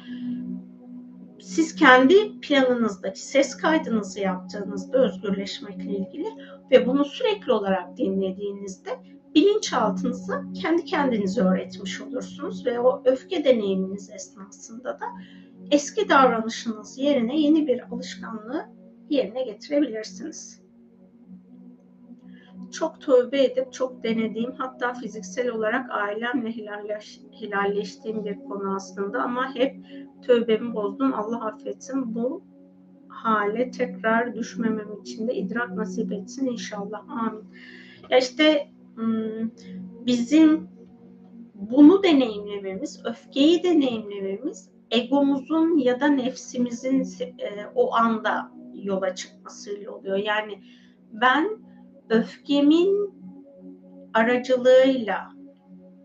siz 1.40 1.74
kendi 1.74 2.40
planınızdaki 2.40 3.26
ses 3.26 3.56
kaydınızı 3.56 4.20
yaptığınızda 4.20 4.98
özgürleşmekle 4.98 5.96
ilgili 5.96 6.26
ve 6.70 6.86
bunu 6.86 7.04
sürekli 7.04 7.52
olarak 7.52 7.96
dinlediğinizde 7.96 8.90
bilinçaltınıza 9.34 10.44
kendi 10.62 10.84
kendinizi 10.84 11.42
öğretmiş 11.42 12.00
olursunuz 12.00 12.66
ve 12.66 12.80
o 12.80 13.02
öfke 13.04 13.44
deneyiminiz 13.44 14.10
esnasında 14.10 15.00
da 15.00 15.06
eski 15.70 16.08
davranışınız 16.08 16.98
yerine 16.98 17.40
yeni 17.40 17.66
bir 17.66 17.82
alışkanlığı 17.92 18.66
yerine 19.10 19.42
getirebilirsiniz. 19.42 20.60
Çok 22.72 23.00
tövbe 23.00 23.44
edip 23.44 23.72
çok 23.72 24.04
denediğim 24.04 24.52
hatta 24.52 24.94
fiziksel 24.94 25.50
olarak 25.50 25.90
ailemle 25.90 26.50
hilalleş, 26.52 27.20
hilalleştiğim 27.40 28.24
bir 28.24 28.38
konu 28.38 28.74
aslında 28.74 29.22
ama 29.22 29.54
hep 29.54 29.76
tövbemi 30.22 30.74
bozdum. 30.74 31.14
Allah 31.14 31.46
affetsin 31.46 32.14
bu 32.14 32.44
hale 33.08 33.70
tekrar 33.70 34.34
düşmemem 34.34 35.00
için 35.00 35.28
de 35.28 35.34
idrak 35.34 35.70
nasip 35.70 36.12
etsin 36.12 36.46
inşallah. 36.46 37.08
Amin. 37.08 37.44
Ya 38.10 38.18
işte 38.18 38.68
bizim 40.06 40.68
bunu 41.54 42.02
deneyimlememiz, 42.02 43.00
öfkeyi 43.04 43.62
deneyimlememiz 43.62 44.70
egomuzun 44.90 45.78
ya 45.78 46.00
da 46.00 46.08
nefsimizin 46.08 47.06
e, 47.20 47.66
o 47.74 47.94
anda 47.94 48.52
yola 48.74 49.14
çıkmasıyla 49.14 49.90
oluyor. 49.90 50.16
Yani 50.16 50.62
ben 51.12 51.48
öfkemin 52.08 53.14
aracılığıyla 54.14 55.28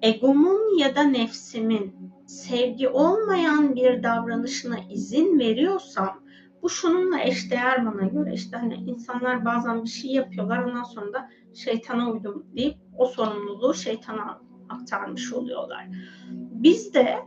egomun 0.02 0.80
ya 0.80 0.96
da 0.96 1.04
nefsimin 1.04 1.96
sevgi 2.28 2.90
olmayan 2.90 3.76
bir 3.76 4.04
davranışına 4.04 4.78
izin 4.90 5.40
veriyorsam 5.40 6.26
bu 6.62 6.70
şununla 6.70 7.22
eşdeğer 7.22 7.86
bana 7.86 8.08
göre 8.08 8.34
işte 8.34 8.58
hani 8.58 8.74
insanlar 8.74 9.46
bazen 9.46 9.84
bir 9.84 9.90
şey 9.90 10.12
yapıyorlar 10.12 10.64
ondan 10.64 10.84
sonra 10.84 11.14
da 11.14 11.30
şeytana 11.54 12.12
uydum 12.12 12.46
deyip 12.56 12.78
o 12.98 13.06
sorumluluğu 13.06 13.74
şeytana 13.74 14.42
aktarmış 14.70 15.34
oluyorlar. 15.34 15.88
Biz 16.32 16.94
de 16.94 17.20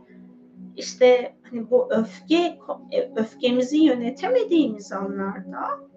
işte 0.75 1.35
hani 1.49 1.69
bu 1.69 1.93
öfke 1.93 2.59
öfkemizi 3.15 3.77
yönetemediğimiz 3.77 4.91
anlarda 4.91 5.89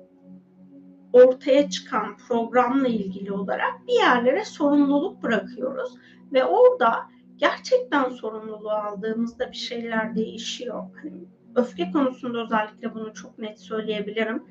ortaya 1.13 1.71
çıkan 1.71 2.17
programla 2.17 2.89
ilgili 2.89 3.33
olarak 3.33 3.87
bir 3.89 3.93
yerlere 3.93 4.45
sorumluluk 4.45 5.23
bırakıyoruz 5.23 5.95
ve 6.33 6.45
orada 6.45 6.95
gerçekten 7.37 8.09
sorumluluğu 8.09 8.71
aldığımızda 8.71 9.51
bir 9.51 9.57
şeyler 9.57 10.17
değişiyor. 10.17 10.83
Hani 11.03 11.25
öfke 11.55 11.91
konusunda 11.91 12.43
özellikle 12.43 12.95
bunu 12.95 13.15
çok 13.15 13.39
net 13.39 13.61
söyleyebilirim. 13.61 14.43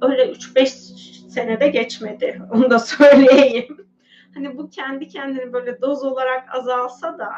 Öyle 0.00 0.32
3-5 0.32 0.66
senede 1.28 1.68
geçmedi. 1.68 2.42
Onu 2.52 2.70
da 2.70 2.78
söyleyeyim. 2.78 3.88
Hani 4.34 4.58
bu 4.58 4.70
kendi 4.70 5.08
kendini 5.08 5.52
böyle 5.52 5.80
doz 5.80 6.04
olarak 6.04 6.54
azalsa 6.54 7.18
da 7.18 7.30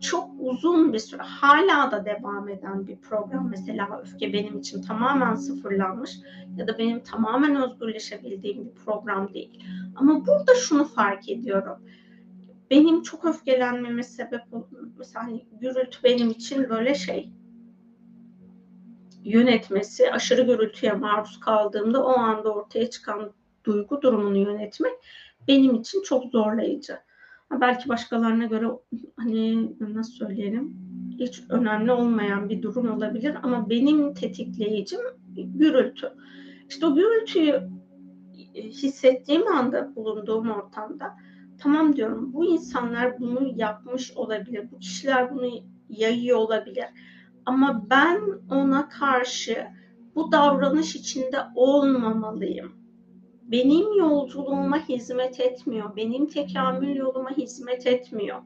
çok 0.00 0.30
uzun 0.38 0.92
bir 0.92 0.98
süre 0.98 1.22
hala 1.22 1.90
da 1.90 2.04
devam 2.04 2.48
eden 2.48 2.86
bir 2.86 2.96
program. 2.96 3.50
Mesela 3.50 4.00
öfke 4.02 4.32
benim 4.32 4.58
için 4.58 4.82
tamamen 4.82 5.34
sıfırlanmış 5.34 6.18
ya 6.56 6.68
da 6.68 6.78
benim 6.78 7.00
tamamen 7.00 7.62
özgürleşebildiğim 7.62 8.64
bir 8.64 8.74
program 8.74 9.34
değil. 9.34 9.64
Ama 9.96 10.26
burada 10.26 10.54
şunu 10.54 10.84
fark 10.84 11.28
ediyorum. 11.28 11.78
Benim 12.70 13.02
çok 13.02 13.24
öfkelenmeme 13.24 14.02
sebep 14.02 14.42
mesela 14.98 15.24
hani 15.24 15.46
gürültü 15.60 15.98
benim 16.04 16.30
için 16.30 16.68
böyle 16.68 16.94
şey 16.94 17.32
yönetmesi, 19.24 20.12
aşırı 20.12 20.42
gürültüye 20.42 20.92
maruz 20.92 21.40
kaldığımda 21.40 22.04
o 22.04 22.18
anda 22.18 22.54
ortaya 22.54 22.90
çıkan 22.90 23.32
duygu 23.64 24.02
durumunu 24.02 24.38
yönetmek 24.38 24.92
benim 25.48 25.74
için 25.74 26.02
çok 26.02 26.24
zorlayıcı. 26.24 26.98
Belki 27.60 27.88
başkalarına 27.88 28.44
göre 28.44 28.66
hani 29.16 29.72
nasıl 29.80 30.12
söyleyelim 30.12 30.76
hiç 31.18 31.42
önemli 31.48 31.92
olmayan 31.92 32.48
bir 32.48 32.62
durum 32.62 32.90
olabilir 32.90 33.36
ama 33.42 33.70
benim 33.70 34.14
tetikleyicim 34.14 35.00
gürültü. 35.36 36.12
İşte 36.68 36.86
o 36.86 36.94
gürültüyü 36.94 37.60
hissettiğim 38.54 39.46
anda 39.46 39.96
bulunduğum 39.96 40.50
ortamda 40.50 41.16
tamam 41.58 41.96
diyorum 41.96 42.32
bu 42.32 42.44
insanlar 42.44 43.20
bunu 43.20 43.52
yapmış 43.56 44.12
olabilir. 44.16 44.70
Bu 44.70 44.78
kişiler 44.78 45.34
bunu 45.34 45.50
yayıyor 45.88 46.38
olabilir. 46.38 46.86
Ama 47.46 47.86
ben 47.90 48.20
ona 48.50 48.88
karşı 48.88 49.66
bu 50.14 50.32
davranış 50.32 50.96
içinde 50.96 51.38
olmamalıyım. 51.54 52.83
Benim 53.50 53.98
yolculuğuma 53.98 54.88
hizmet 54.88 55.40
etmiyor. 55.40 55.96
Benim 55.96 56.26
tekamül 56.26 56.96
yoluma 56.96 57.30
hizmet 57.30 57.86
etmiyor. 57.86 58.42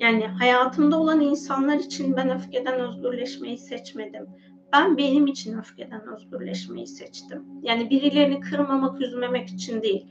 Yani 0.00 0.26
hayatımda 0.26 1.00
olan 1.00 1.20
insanlar 1.20 1.78
için 1.78 2.16
ben 2.16 2.30
öfkeden 2.30 2.80
özgürleşmeyi 2.80 3.58
seçmedim. 3.58 4.26
Ben 4.72 4.96
benim 4.96 5.26
için 5.26 5.58
öfkeden 5.58 6.02
özgürleşmeyi 6.14 6.86
seçtim. 6.86 7.42
Yani 7.62 7.90
birilerini 7.90 8.40
kırmamak, 8.40 9.00
üzmemek 9.00 9.48
için 9.48 9.82
değil. 9.82 10.06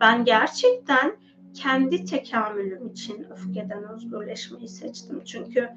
Ben 0.00 0.24
gerçekten 0.24 1.16
kendi 1.54 2.04
tekamülüm 2.04 2.88
için 2.88 3.26
öfkeden 3.32 3.84
özgürleşmeyi 3.94 4.68
seçtim. 4.68 5.22
Çünkü 5.24 5.68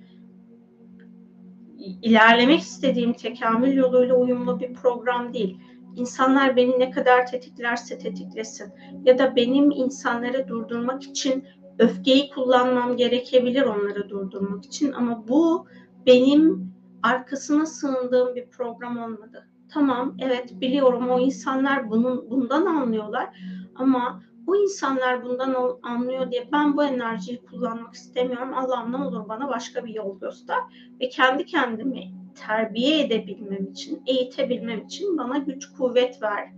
ilerlemek 2.02 2.60
istediğim 2.60 3.14
tekamül 3.14 3.74
yoluyla 3.74 4.16
uyumlu 4.16 4.60
bir 4.60 4.74
program 4.74 5.34
değil. 5.34 5.58
İnsanlar 5.96 6.56
beni 6.56 6.80
ne 6.80 6.92
kadar 6.92 7.28
tetiklerse 7.28 7.98
tetiklesin 7.98 8.74
ya 9.06 9.18
da 9.18 9.36
benim 9.36 9.72
insanları 9.72 10.48
durdurmak 10.48 11.04
için 11.04 11.48
öfkeyi 11.80 12.30
kullanmam 12.30 12.98
gerekebilir 12.98 13.62
onları 13.62 14.10
durdurmak 14.10 14.66
için 14.66 14.92
ama 14.92 15.28
bu 15.28 15.68
benim 16.06 16.74
arkasına 17.04 17.66
sığındığım 17.66 18.36
bir 18.36 18.50
program 18.50 18.98
olmadı. 18.98 19.48
Tamam 19.70 20.16
evet 20.20 20.62
biliyorum 20.62 21.10
o 21.10 21.20
insanlar 21.20 21.90
bunun 21.90 22.30
bundan 22.30 22.66
anlıyorlar 22.66 23.30
ama 23.76 24.22
bu 24.48 24.58
insanlar 24.58 25.24
bundan 25.24 25.56
anlıyor 25.84 26.32
diye 26.32 26.50
ben 26.52 26.78
bu 26.78 26.84
enerjiyi 26.84 27.46
kullanmak 27.46 27.94
istemiyorum. 27.94 28.54
Allah'ım 28.54 28.92
ne 28.92 28.98
olur 28.98 29.30
bana 29.30 29.48
başka 29.48 29.86
bir 29.86 29.94
yol 29.94 30.20
göster 30.20 30.60
ve 31.00 31.10
kendi 31.10 31.46
kendimi 31.46 32.23
terbiye 32.36 33.06
edebilmem 33.06 33.66
için, 33.66 34.04
eğitebilmem 34.08 34.86
için 34.86 35.18
bana 35.18 35.38
güç 35.38 35.72
kuvvet 35.72 36.22
ver 36.22 36.50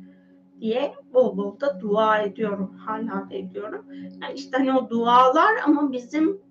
diye 0.59 0.93
bol 1.13 1.37
bol 1.37 1.59
da 1.59 1.79
dua 1.79 2.19
ediyorum. 2.19 2.75
Hala 2.77 3.29
da 3.29 3.35
ediyorum. 3.35 3.85
Yani 4.21 4.33
işte 4.35 4.57
hani 4.57 4.73
o 4.73 4.89
dualar 4.89 5.53
ama 5.65 5.91
bizim 5.91 6.41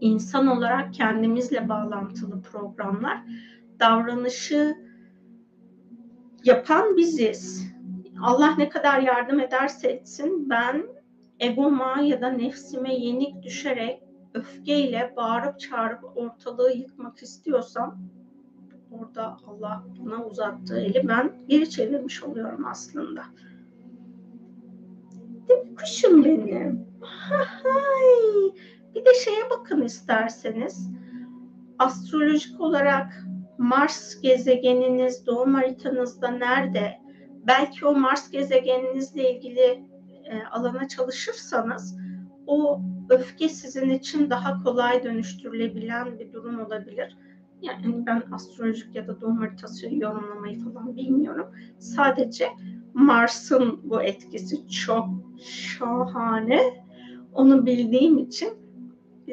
insan 0.00 0.46
olarak 0.46 0.94
kendimizle 0.94 1.68
bağlantılı 1.68 2.42
programlar. 2.42 3.22
Davranışı 3.80 4.76
yapan 6.44 6.96
biziz 6.96 7.74
Allah 8.22 8.54
ne 8.58 8.68
kadar 8.68 9.00
yardım 9.00 9.40
ederse 9.40 9.88
etsin 9.88 10.50
ben 10.50 10.86
egoma 11.40 12.00
ya 12.00 12.20
da 12.20 12.28
nefsime 12.30 12.94
yenik 12.94 13.42
düşerek 13.42 14.03
öfkeyle 14.34 15.14
bağırıp 15.16 15.60
çağırıp 15.60 16.16
ortalığı 16.16 16.72
yıkmak 16.72 17.22
istiyorsam 17.22 17.98
orada 18.90 19.36
Allah 19.46 19.84
buna 19.98 20.24
uzattığı 20.24 20.80
eli 20.80 21.08
ben 21.08 21.32
geri 21.48 21.70
çevirmiş 21.70 22.22
oluyorum 22.22 22.66
aslında. 22.66 23.22
Değil 25.48 25.60
mi 25.60 25.74
kuşum 25.76 26.24
benim? 26.24 26.86
Hay. 27.00 28.52
Bir 28.94 29.04
de 29.04 29.14
şeye 29.24 29.50
bakın 29.50 29.82
isterseniz. 29.82 30.90
Astrolojik 31.78 32.60
olarak 32.60 33.24
Mars 33.58 34.20
gezegeniniz 34.20 35.26
doğum 35.26 35.54
haritanızda 35.54 36.28
nerede? 36.28 37.04
belki 37.46 37.86
o 37.86 37.94
Mars 37.94 38.30
gezegeninizle 38.30 39.36
ilgili 39.36 39.84
alana 40.50 40.88
çalışırsanız 40.88 41.98
o 42.46 42.80
öfke 43.08 43.48
sizin 43.48 43.90
için 43.90 44.30
daha 44.30 44.62
kolay 44.62 45.04
dönüştürülebilen 45.04 46.18
bir 46.18 46.32
durum 46.32 46.60
olabilir. 46.60 47.16
Yani 47.62 48.06
ben 48.06 48.22
astrolojik 48.32 48.94
ya 48.94 49.06
da 49.08 49.20
doğum 49.20 49.36
haritası 49.36 49.94
yorumlamayı 49.94 50.64
falan 50.64 50.96
bilmiyorum. 50.96 51.46
Sadece 51.78 52.48
Mars'ın 52.94 53.80
bu 53.90 54.02
etkisi 54.02 54.68
çok 54.68 55.08
şahane. 55.44 56.84
Onu 57.32 57.66
bildiğim 57.66 58.18
için 58.18 58.48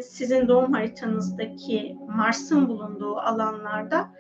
sizin 0.01 0.48
doğum 0.48 0.73
haritanızdaki 0.73 1.98
Mars'ın 2.07 2.67
bulunduğu 2.67 3.17
alanlarda 3.17 4.11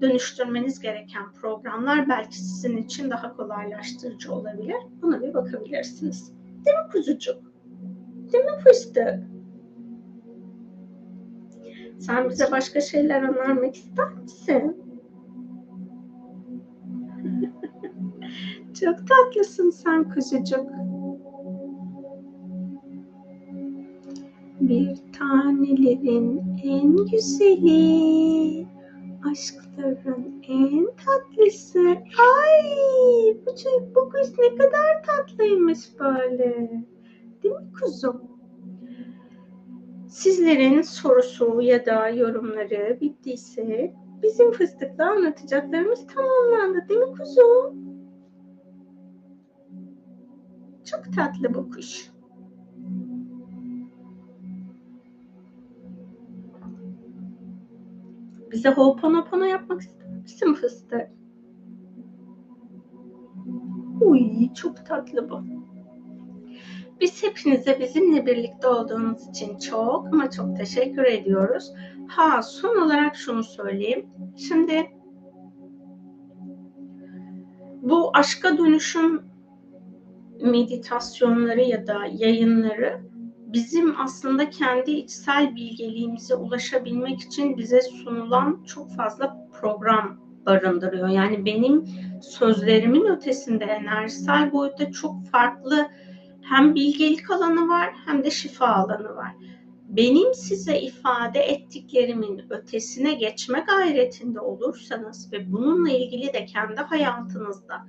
dönüştürmeniz 0.00 0.80
gereken 0.80 1.32
programlar 1.32 2.08
belki 2.08 2.36
sizin 2.36 2.76
için 2.76 3.10
daha 3.10 3.36
kolaylaştırıcı 3.36 4.32
olabilir. 4.32 4.76
Buna 5.02 5.22
bir 5.22 5.34
bakabilirsiniz. 5.34 6.32
Değil 6.66 6.76
mi 6.76 6.92
kuzucuk? 6.92 7.49
Değil 8.32 8.44
mi 8.44 8.50
fıstık? 8.64 9.20
Sen 11.98 12.30
bize 12.30 12.50
başka 12.50 12.80
şeyler 12.80 13.22
önermek 13.22 13.74
ister 13.74 14.12
misin? 14.14 14.76
Çok 18.80 18.96
tatlısın 19.08 19.70
sen 19.70 20.14
kuzucuk. 20.14 20.70
Bir 24.60 24.96
tanelerin 25.18 26.42
en 26.64 26.96
güzeli, 26.96 28.66
aşkların 29.30 30.42
en 30.48 30.86
tatlısı. 30.86 31.88
Ay 32.18 32.62
bu 33.46 33.54
bu 33.94 34.08
kız 34.08 34.38
ne 34.38 34.56
kadar 34.56 35.02
tatlıymış 35.02 35.78
böyle. 36.00 36.84
Değil 37.42 37.54
mi 37.54 37.72
kuzum? 37.80 38.22
Sizlerin 40.08 40.82
sorusu 40.82 41.60
ya 41.60 41.86
da 41.86 42.08
yorumları 42.08 42.98
bittiyse 43.00 43.94
bizim 44.22 44.52
fıstıkla 44.52 45.10
anlatacaklarımız 45.10 46.06
tamamlandı 46.06 46.88
değil 46.88 47.00
mi 47.00 47.16
kuzum? 47.18 47.90
Çok 50.84 51.12
tatlı 51.16 51.54
bu 51.54 51.70
kuş. 51.70 52.10
Bize 58.52 58.68
ho'oponopono 58.68 59.44
yapmak 59.44 59.80
ister 59.80 60.08
misin 60.08 60.54
fıstık? 60.54 61.10
Uy 64.00 64.54
çok 64.54 64.86
tatlı 64.86 65.30
bu. 65.30 65.59
Biz 67.00 67.22
hepinize 67.22 67.80
bizimle 67.80 68.26
birlikte 68.26 68.68
olduğunuz 68.68 69.28
için 69.28 69.58
çok 69.58 70.06
ama 70.06 70.30
çok 70.30 70.56
teşekkür 70.56 71.04
ediyoruz. 71.04 71.72
Ha 72.08 72.42
son 72.42 72.76
olarak 72.76 73.16
şunu 73.16 73.44
söyleyeyim. 73.44 74.06
Şimdi 74.48 74.90
bu 77.82 78.16
aşka 78.16 78.58
dönüşüm 78.58 79.22
meditasyonları 80.40 81.60
ya 81.60 81.86
da 81.86 81.98
yayınları 82.12 83.00
bizim 83.52 84.00
aslında 84.00 84.50
kendi 84.50 84.90
içsel 84.90 85.56
bilgeliğimize 85.56 86.34
ulaşabilmek 86.34 87.20
için 87.20 87.56
bize 87.56 87.80
sunulan 87.82 88.64
çok 88.66 88.96
fazla 88.96 89.48
program 89.60 90.20
barındırıyor. 90.46 91.08
Yani 91.08 91.44
benim 91.44 91.84
sözlerimin 92.22 93.06
ötesinde 93.06 93.64
enerjisel 93.64 94.52
boyutta 94.52 94.92
çok 94.92 95.26
farklı 95.26 95.88
hem 96.50 96.74
bilgelik 96.74 97.30
alanı 97.30 97.68
var 97.68 97.94
hem 98.06 98.24
de 98.24 98.30
şifa 98.30 98.66
alanı 98.66 99.16
var. 99.16 99.34
Benim 99.88 100.34
size 100.34 100.80
ifade 100.80 101.40
ettiklerimin 101.40 102.42
ötesine 102.50 103.14
geçme 103.14 103.64
gayretinde 103.66 104.40
olursanız 104.40 105.32
ve 105.32 105.52
bununla 105.52 105.90
ilgili 105.90 106.32
de 106.32 106.44
kendi 106.44 106.80
hayatınızda 106.80 107.86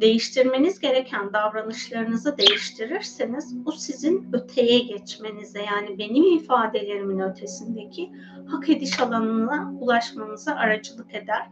değiştirmeniz 0.00 0.80
gereken 0.80 1.32
davranışlarınızı 1.32 2.38
değiştirirseniz 2.38 3.64
bu 3.64 3.72
sizin 3.72 4.28
öteye 4.32 4.78
geçmenize 4.78 5.62
yani 5.62 5.98
benim 5.98 6.38
ifadelerimin 6.38 7.18
ötesindeki 7.18 8.12
hak 8.46 8.68
ediş 8.68 9.00
alanına 9.00 9.72
ulaşmanıza 9.80 10.54
aracılık 10.54 11.14
eder. 11.14 11.48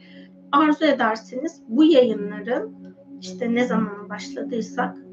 Arzu 0.52 0.84
ederseniz 0.84 1.62
bu 1.68 1.84
yayınların 1.84 2.96
işte 3.20 3.54
ne 3.54 3.64
zaman 3.66 4.08
başladıysak 4.08 5.05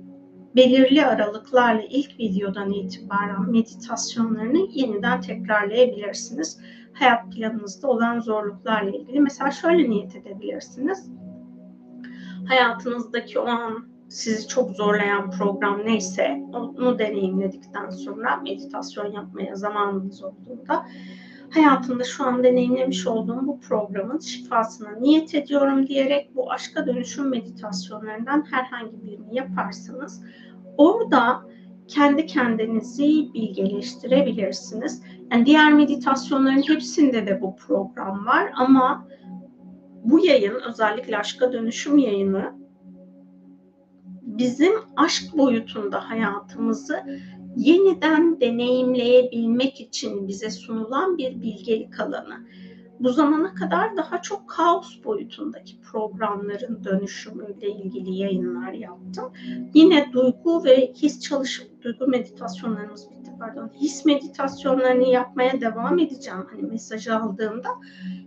belirli 0.55 1.05
aralıklarla 1.05 1.81
ilk 1.81 2.19
videodan 2.19 2.71
itibaren 2.71 3.51
meditasyonlarını 3.51 4.67
yeniden 4.71 5.21
tekrarlayabilirsiniz. 5.21 6.59
Hayat 6.93 7.31
planınızda 7.31 7.87
olan 7.87 8.19
zorluklarla 8.19 8.89
ilgili 8.89 9.19
mesela 9.19 9.51
şöyle 9.51 9.89
niyet 9.89 10.15
edebilirsiniz. 10.15 11.11
Hayatınızdaki 12.47 13.39
o 13.39 13.47
an 13.47 13.87
sizi 14.09 14.47
çok 14.47 14.71
zorlayan 14.71 15.31
program 15.31 15.85
neyse 15.85 16.43
onu 16.53 16.99
deneyimledikten 16.99 17.89
sonra 17.89 18.35
meditasyon 18.35 19.11
yapmaya 19.11 19.55
zamanınız 19.55 20.23
olduğunda 20.23 20.85
hayatımda 21.55 22.03
şu 22.03 22.23
an 22.23 22.43
deneyimlemiş 22.43 23.07
olduğum 23.07 23.47
bu 23.47 23.59
programın 23.59 24.19
şifasına 24.19 24.91
niyet 24.91 25.35
ediyorum 25.35 25.87
diyerek 25.87 26.35
bu 26.35 26.51
aşka 26.51 26.87
dönüşüm 26.87 27.29
meditasyonlarından 27.29 28.45
herhangi 28.51 29.03
birini 29.03 29.35
yaparsanız 29.35 30.23
orada 30.77 31.43
kendi 31.87 32.25
kendinizi 32.25 33.33
bilgeleştirebilirsiniz. 33.33 35.01
Yani 35.31 35.45
diğer 35.45 35.73
meditasyonların 35.73 36.67
hepsinde 36.67 37.27
de 37.27 37.41
bu 37.41 37.55
program 37.55 38.25
var 38.25 38.51
ama 38.55 39.07
bu 40.03 40.25
yayın 40.25 40.59
özellikle 40.69 41.17
aşka 41.17 41.53
dönüşüm 41.53 41.97
yayını 41.97 42.53
bizim 44.21 44.73
aşk 44.95 45.37
boyutunda 45.37 46.09
hayatımızı 46.09 47.03
yeniden 47.55 48.39
deneyimleyebilmek 48.39 49.79
için 49.79 50.27
bize 50.27 50.49
sunulan 50.49 51.17
bir 51.17 51.41
bilgelik 51.41 51.99
alanı. 51.99 52.47
Bu 52.99 53.09
zamana 53.09 53.53
kadar 53.53 53.97
daha 53.97 54.21
çok 54.21 54.49
kaos 54.49 55.03
boyutundaki 55.03 55.81
programların 55.81 56.83
dönüşümüyle 56.83 57.69
ilgili 57.69 58.15
yayınlar 58.15 58.73
yaptım. 58.73 59.33
Yine 59.73 60.09
duygu 60.13 60.63
ve 60.63 60.93
his 60.93 61.19
çalışım, 61.19 61.67
duygu 61.83 62.07
meditasyonlarımız 62.07 63.11
bitti 63.11 63.31
pardon. 63.39 63.71
His 63.81 64.05
meditasyonlarını 64.05 65.03
yapmaya 65.03 65.61
devam 65.61 65.99
edeceğim. 65.99 66.45
Hani 66.51 66.61
mesajı 66.61 67.15
aldığımda 67.15 67.69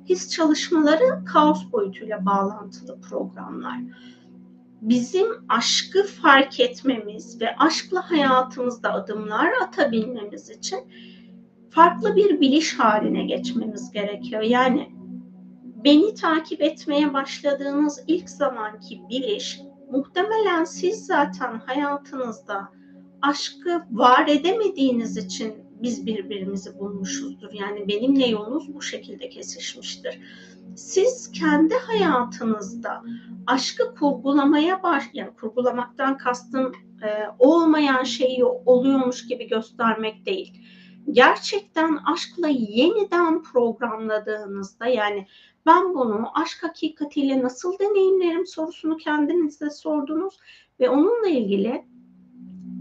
his 0.08 0.30
çalışmaları 0.30 1.24
kaos 1.24 1.72
boyutuyla 1.72 2.26
bağlantılı 2.26 3.00
programlar 3.00 3.78
bizim 4.80 5.26
aşkı 5.48 6.04
fark 6.04 6.60
etmemiz 6.60 7.40
ve 7.40 7.56
aşkla 7.56 8.10
hayatımızda 8.10 8.92
adımlar 8.92 9.52
atabilmemiz 9.62 10.50
için 10.50 10.78
farklı 11.70 12.16
bir 12.16 12.40
biliş 12.40 12.78
haline 12.78 13.24
geçmemiz 13.24 13.90
gerekiyor. 13.92 14.42
Yani 14.42 14.88
beni 15.84 16.14
takip 16.14 16.62
etmeye 16.62 17.14
başladığınız 17.14 18.04
ilk 18.06 18.30
zamanki 18.30 19.08
biliş 19.08 19.60
muhtemelen 19.90 20.64
siz 20.64 21.06
zaten 21.06 21.60
hayatınızda 21.66 22.68
aşkı 23.22 23.84
var 23.90 24.28
edemediğiniz 24.28 25.16
için 25.16 25.65
biz 25.82 26.06
birbirimizi 26.06 26.78
bulmuşuzdur. 26.78 27.52
Yani 27.52 27.88
benimle 27.88 28.26
yolunuz 28.26 28.74
bu 28.74 28.82
şekilde 28.82 29.28
kesişmiştir. 29.28 30.20
Siz 30.76 31.32
kendi 31.32 31.74
hayatınızda 31.74 33.02
aşkı 33.46 33.94
kurgulamaya 33.94 34.82
baş, 34.82 35.04
yani 35.12 35.30
kurgulamaktan 35.40 36.18
kastım 36.18 36.72
e, 37.02 37.08
olmayan 37.38 38.04
şeyi 38.04 38.44
oluyormuş 38.44 39.26
gibi 39.26 39.48
göstermek 39.48 40.26
değil. 40.26 40.62
Gerçekten 41.10 41.96
aşkla 41.96 42.48
yeniden 42.48 43.42
programladığınızda 43.42 44.86
yani 44.86 45.26
ben 45.66 45.94
bunu 45.94 46.28
aşk 46.34 46.62
hakikatiyle 46.62 47.42
nasıl 47.42 47.78
deneyimlerim 47.78 48.46
sorusunu 48.46 48.96
kendinize 48.96 49.70
sordunuz 49.70 50.38
ve 50.80 50.90
onunla 50.90 51.28
ilgili 51.28 51.84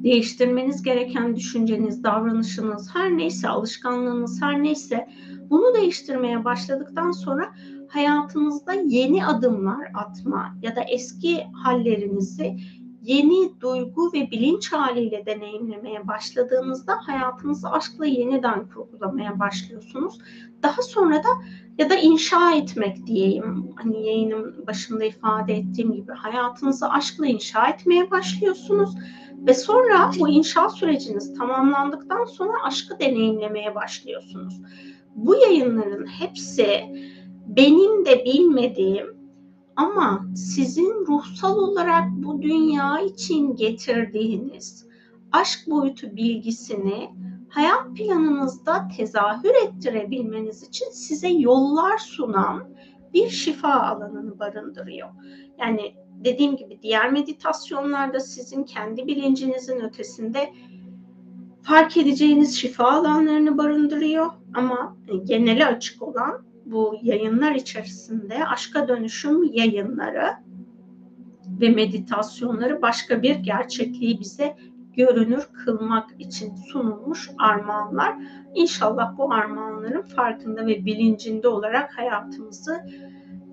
değiştirmeniz 0.03 0.83
gereken 0.83 1.35
düşünceniz, 1.35 2.03
davranışınız, 2.03 2.95
her 2.95 3.17
neyse, 3.17 3.48
alışkanlığınız 3.48 4.41
her 4.41 4.64
neyse 4.64 5.07
bunu 5.49 5.75
değiştirmeye 5.75 6.45
başladıktan 6.45 7.11
sonra 7.11 7.56
hayatınızda 7.88 8.74
yeni 8.74 9.25
adımlar 9.25 9.91
atma 9.93 10.56
ya 10.61 10.75
da 10.75 10.82
eski 10.82 11.43
hallerinizi 11.64 12.57
yeni 13.06 13.61
duygu 13.61 14.14
ve 14.14 14.32
bilinç 14.32 14.74
haliyle 14.74 15.25
deneyimlemeye 15.25 16.08
başladığınızda 16.08 16.93
hayatınızı 17.06 17.72
aşkla 17.72 18.06
yeniden 18.06 18.67
kurgulamaya 18.67 19.40
başlıyorsunuz. 19.40 20.17
Daha 20.64 20.82
sonra 20.82 21.16
da 21.16 21.30
ya 21.77 21.90
da 21.90 21.95
inşa 21.95 22.51
etmek 22.56 23.08
diyeyim. 23.08 23.74
Hani 23.75 24.08
yayının 24.08 24.67
başında 24.67 25.06
ifade 25.06 25.53
ettiğim 25.53 25.93
gibi 25.93 26.11
hayatınızı 26.11 26.90
aşkla 26.90 27.25
inşa 27.25 27.67
etmeye 27.67 28.11
başlıyorsunuz 28.11 28.95
ve 29.48 29.53
sonra 29.53 30.11
bu 30.19 30.30
inşa 30.30 30.69
süreciniz 30.69 31.38
tamamlandıktan 31.38 32.25
sonra 32.25 32.53
aşkı 32.64 33.00
deneyimlemeye 33.00 33.75
başlıyorsunuz. 33.75 34.61
Bu 35.16 35.35
yayınların 35.35 36.06
hepsi 36.06 36.84
benim 37.48 38.06
de 38.06 38.25
bilmediğim 38.25 39.15
ama 39.75 40.25
sizin 40.35 41.05
ruhsal 41.07 41.57
olarak 41.57 42.03
bu 42.11 42.41
dünya 42.41 42.99
için 42.99 43.55
getirdiğiniz 43.55 44.85
aşk 45.31 45.59
boyutu 45.67 46.15
bilgisini 46.15 47.09
hayat 47.49 47.97
planınızda 47.97 48.87
tezahür 48.97 49.55
ettirebilmeniz 49.65 50.63
için 50.63 50.85
size 50.91 51.29
yollar 51.29 51.97
sunan 51.97 52.63
bir 53.13 53.29
şifa 53.29 53.73
alanını 53.73 54.39
barındırıyor. 54.39 55.09
Yani 55.59 55.95
dediğim 56.23 56.57
gibi 56.57 56.81
diğer 56.81 57.11
meditasyonlarda 57.11 58.19
sizin 58.19 58.63
kendi 58.63 59.07
bilincinizin 59.07 59.79
ötesinde 59.79 60.53
fark 61.61 61.97
edeceğiniz 61.97 62.57
şifa 62.57 62.91
alanlarını 62.91 63.57
barındırıyor 63.57 64.31
ama 64.53 64.97
geneli 65.23 65.65
açık 65.65 66.01
olan 66.01 66.45
bu 66.66 66.95
yayınlar 67.02 67.56
içerisinde 67.56 68.45
aşka 68.48 68.88
dönüşüm 68.88 69.44
yayınları 69.44 70.34
ve 71.61 71.69
meditasyonları 71.69 72.82
başka 72.82 73.22
bir 73.22 73.35
gerçekliği 73.35 74.19
bize 74.19 74.56
görünür 74.94 75.48
kılmak 75.66 76.10
için 76.19 76.56
sunulmuş 76.56 77.30
armağanlar. 77.38 78.16
İnşallah 78.56 79.18
bu 79.18 79.34
armağanların 79.34 80.02
farkında 80.02 80.68
ve 80.68 80.85
bilincinde 80.85 81.48
olarak 81.48 81.98
hayatımızı 81.98 82.85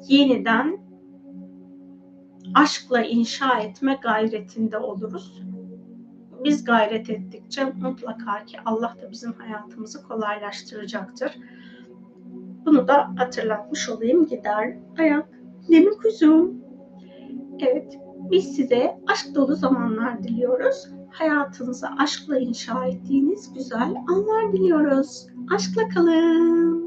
yeniden 0.08 0.78
aşkla 2.54 3.02
inşa 3.02 3.58
etme 3.58 3.98
gayretinde 4.02 4.78
oluruz. 4.78 5.42
Biz 6.44 6.64
gayret 6.64 7.10
ettikçe 7.10 7.64
mutlaka 7.64 8.44
ki 8.44 8.58
Allah 8.64 8.96
da 9.02 9.10
bizim 9.10 9.32
hayatımızı 9.32 10.02
kolaylaştıracaktır. 10.02 11.32
Bunu 12.66 12.88
da 12.88 13.12
hatırlatmış 13.16 13.88
olayım 13.88 14.26
gider 14.26 14.78
ayak 14.98 15.28
mi 15.68 15.90
kuzum? 16.02 16.62
Evet 17.60 17.98
biz 18.30 18.56
size 18.56 19.00
aşk 19.06 19.34
dolu 19.34 19.54
zamanlar 19.54 20.22
diliyoruz. 20.22 20.88
Hayatınızı 21.10 21.86
aşkla 21.98 22.38
inşa 22.38 22.86
ettiğiniz 22.86 23.54
güzel 23.54 23.94
anlar 24.08 24.52
diliyoruz. 24.52 25.26
Aşkla 25.54 25.88
kalın. 25.88 26.81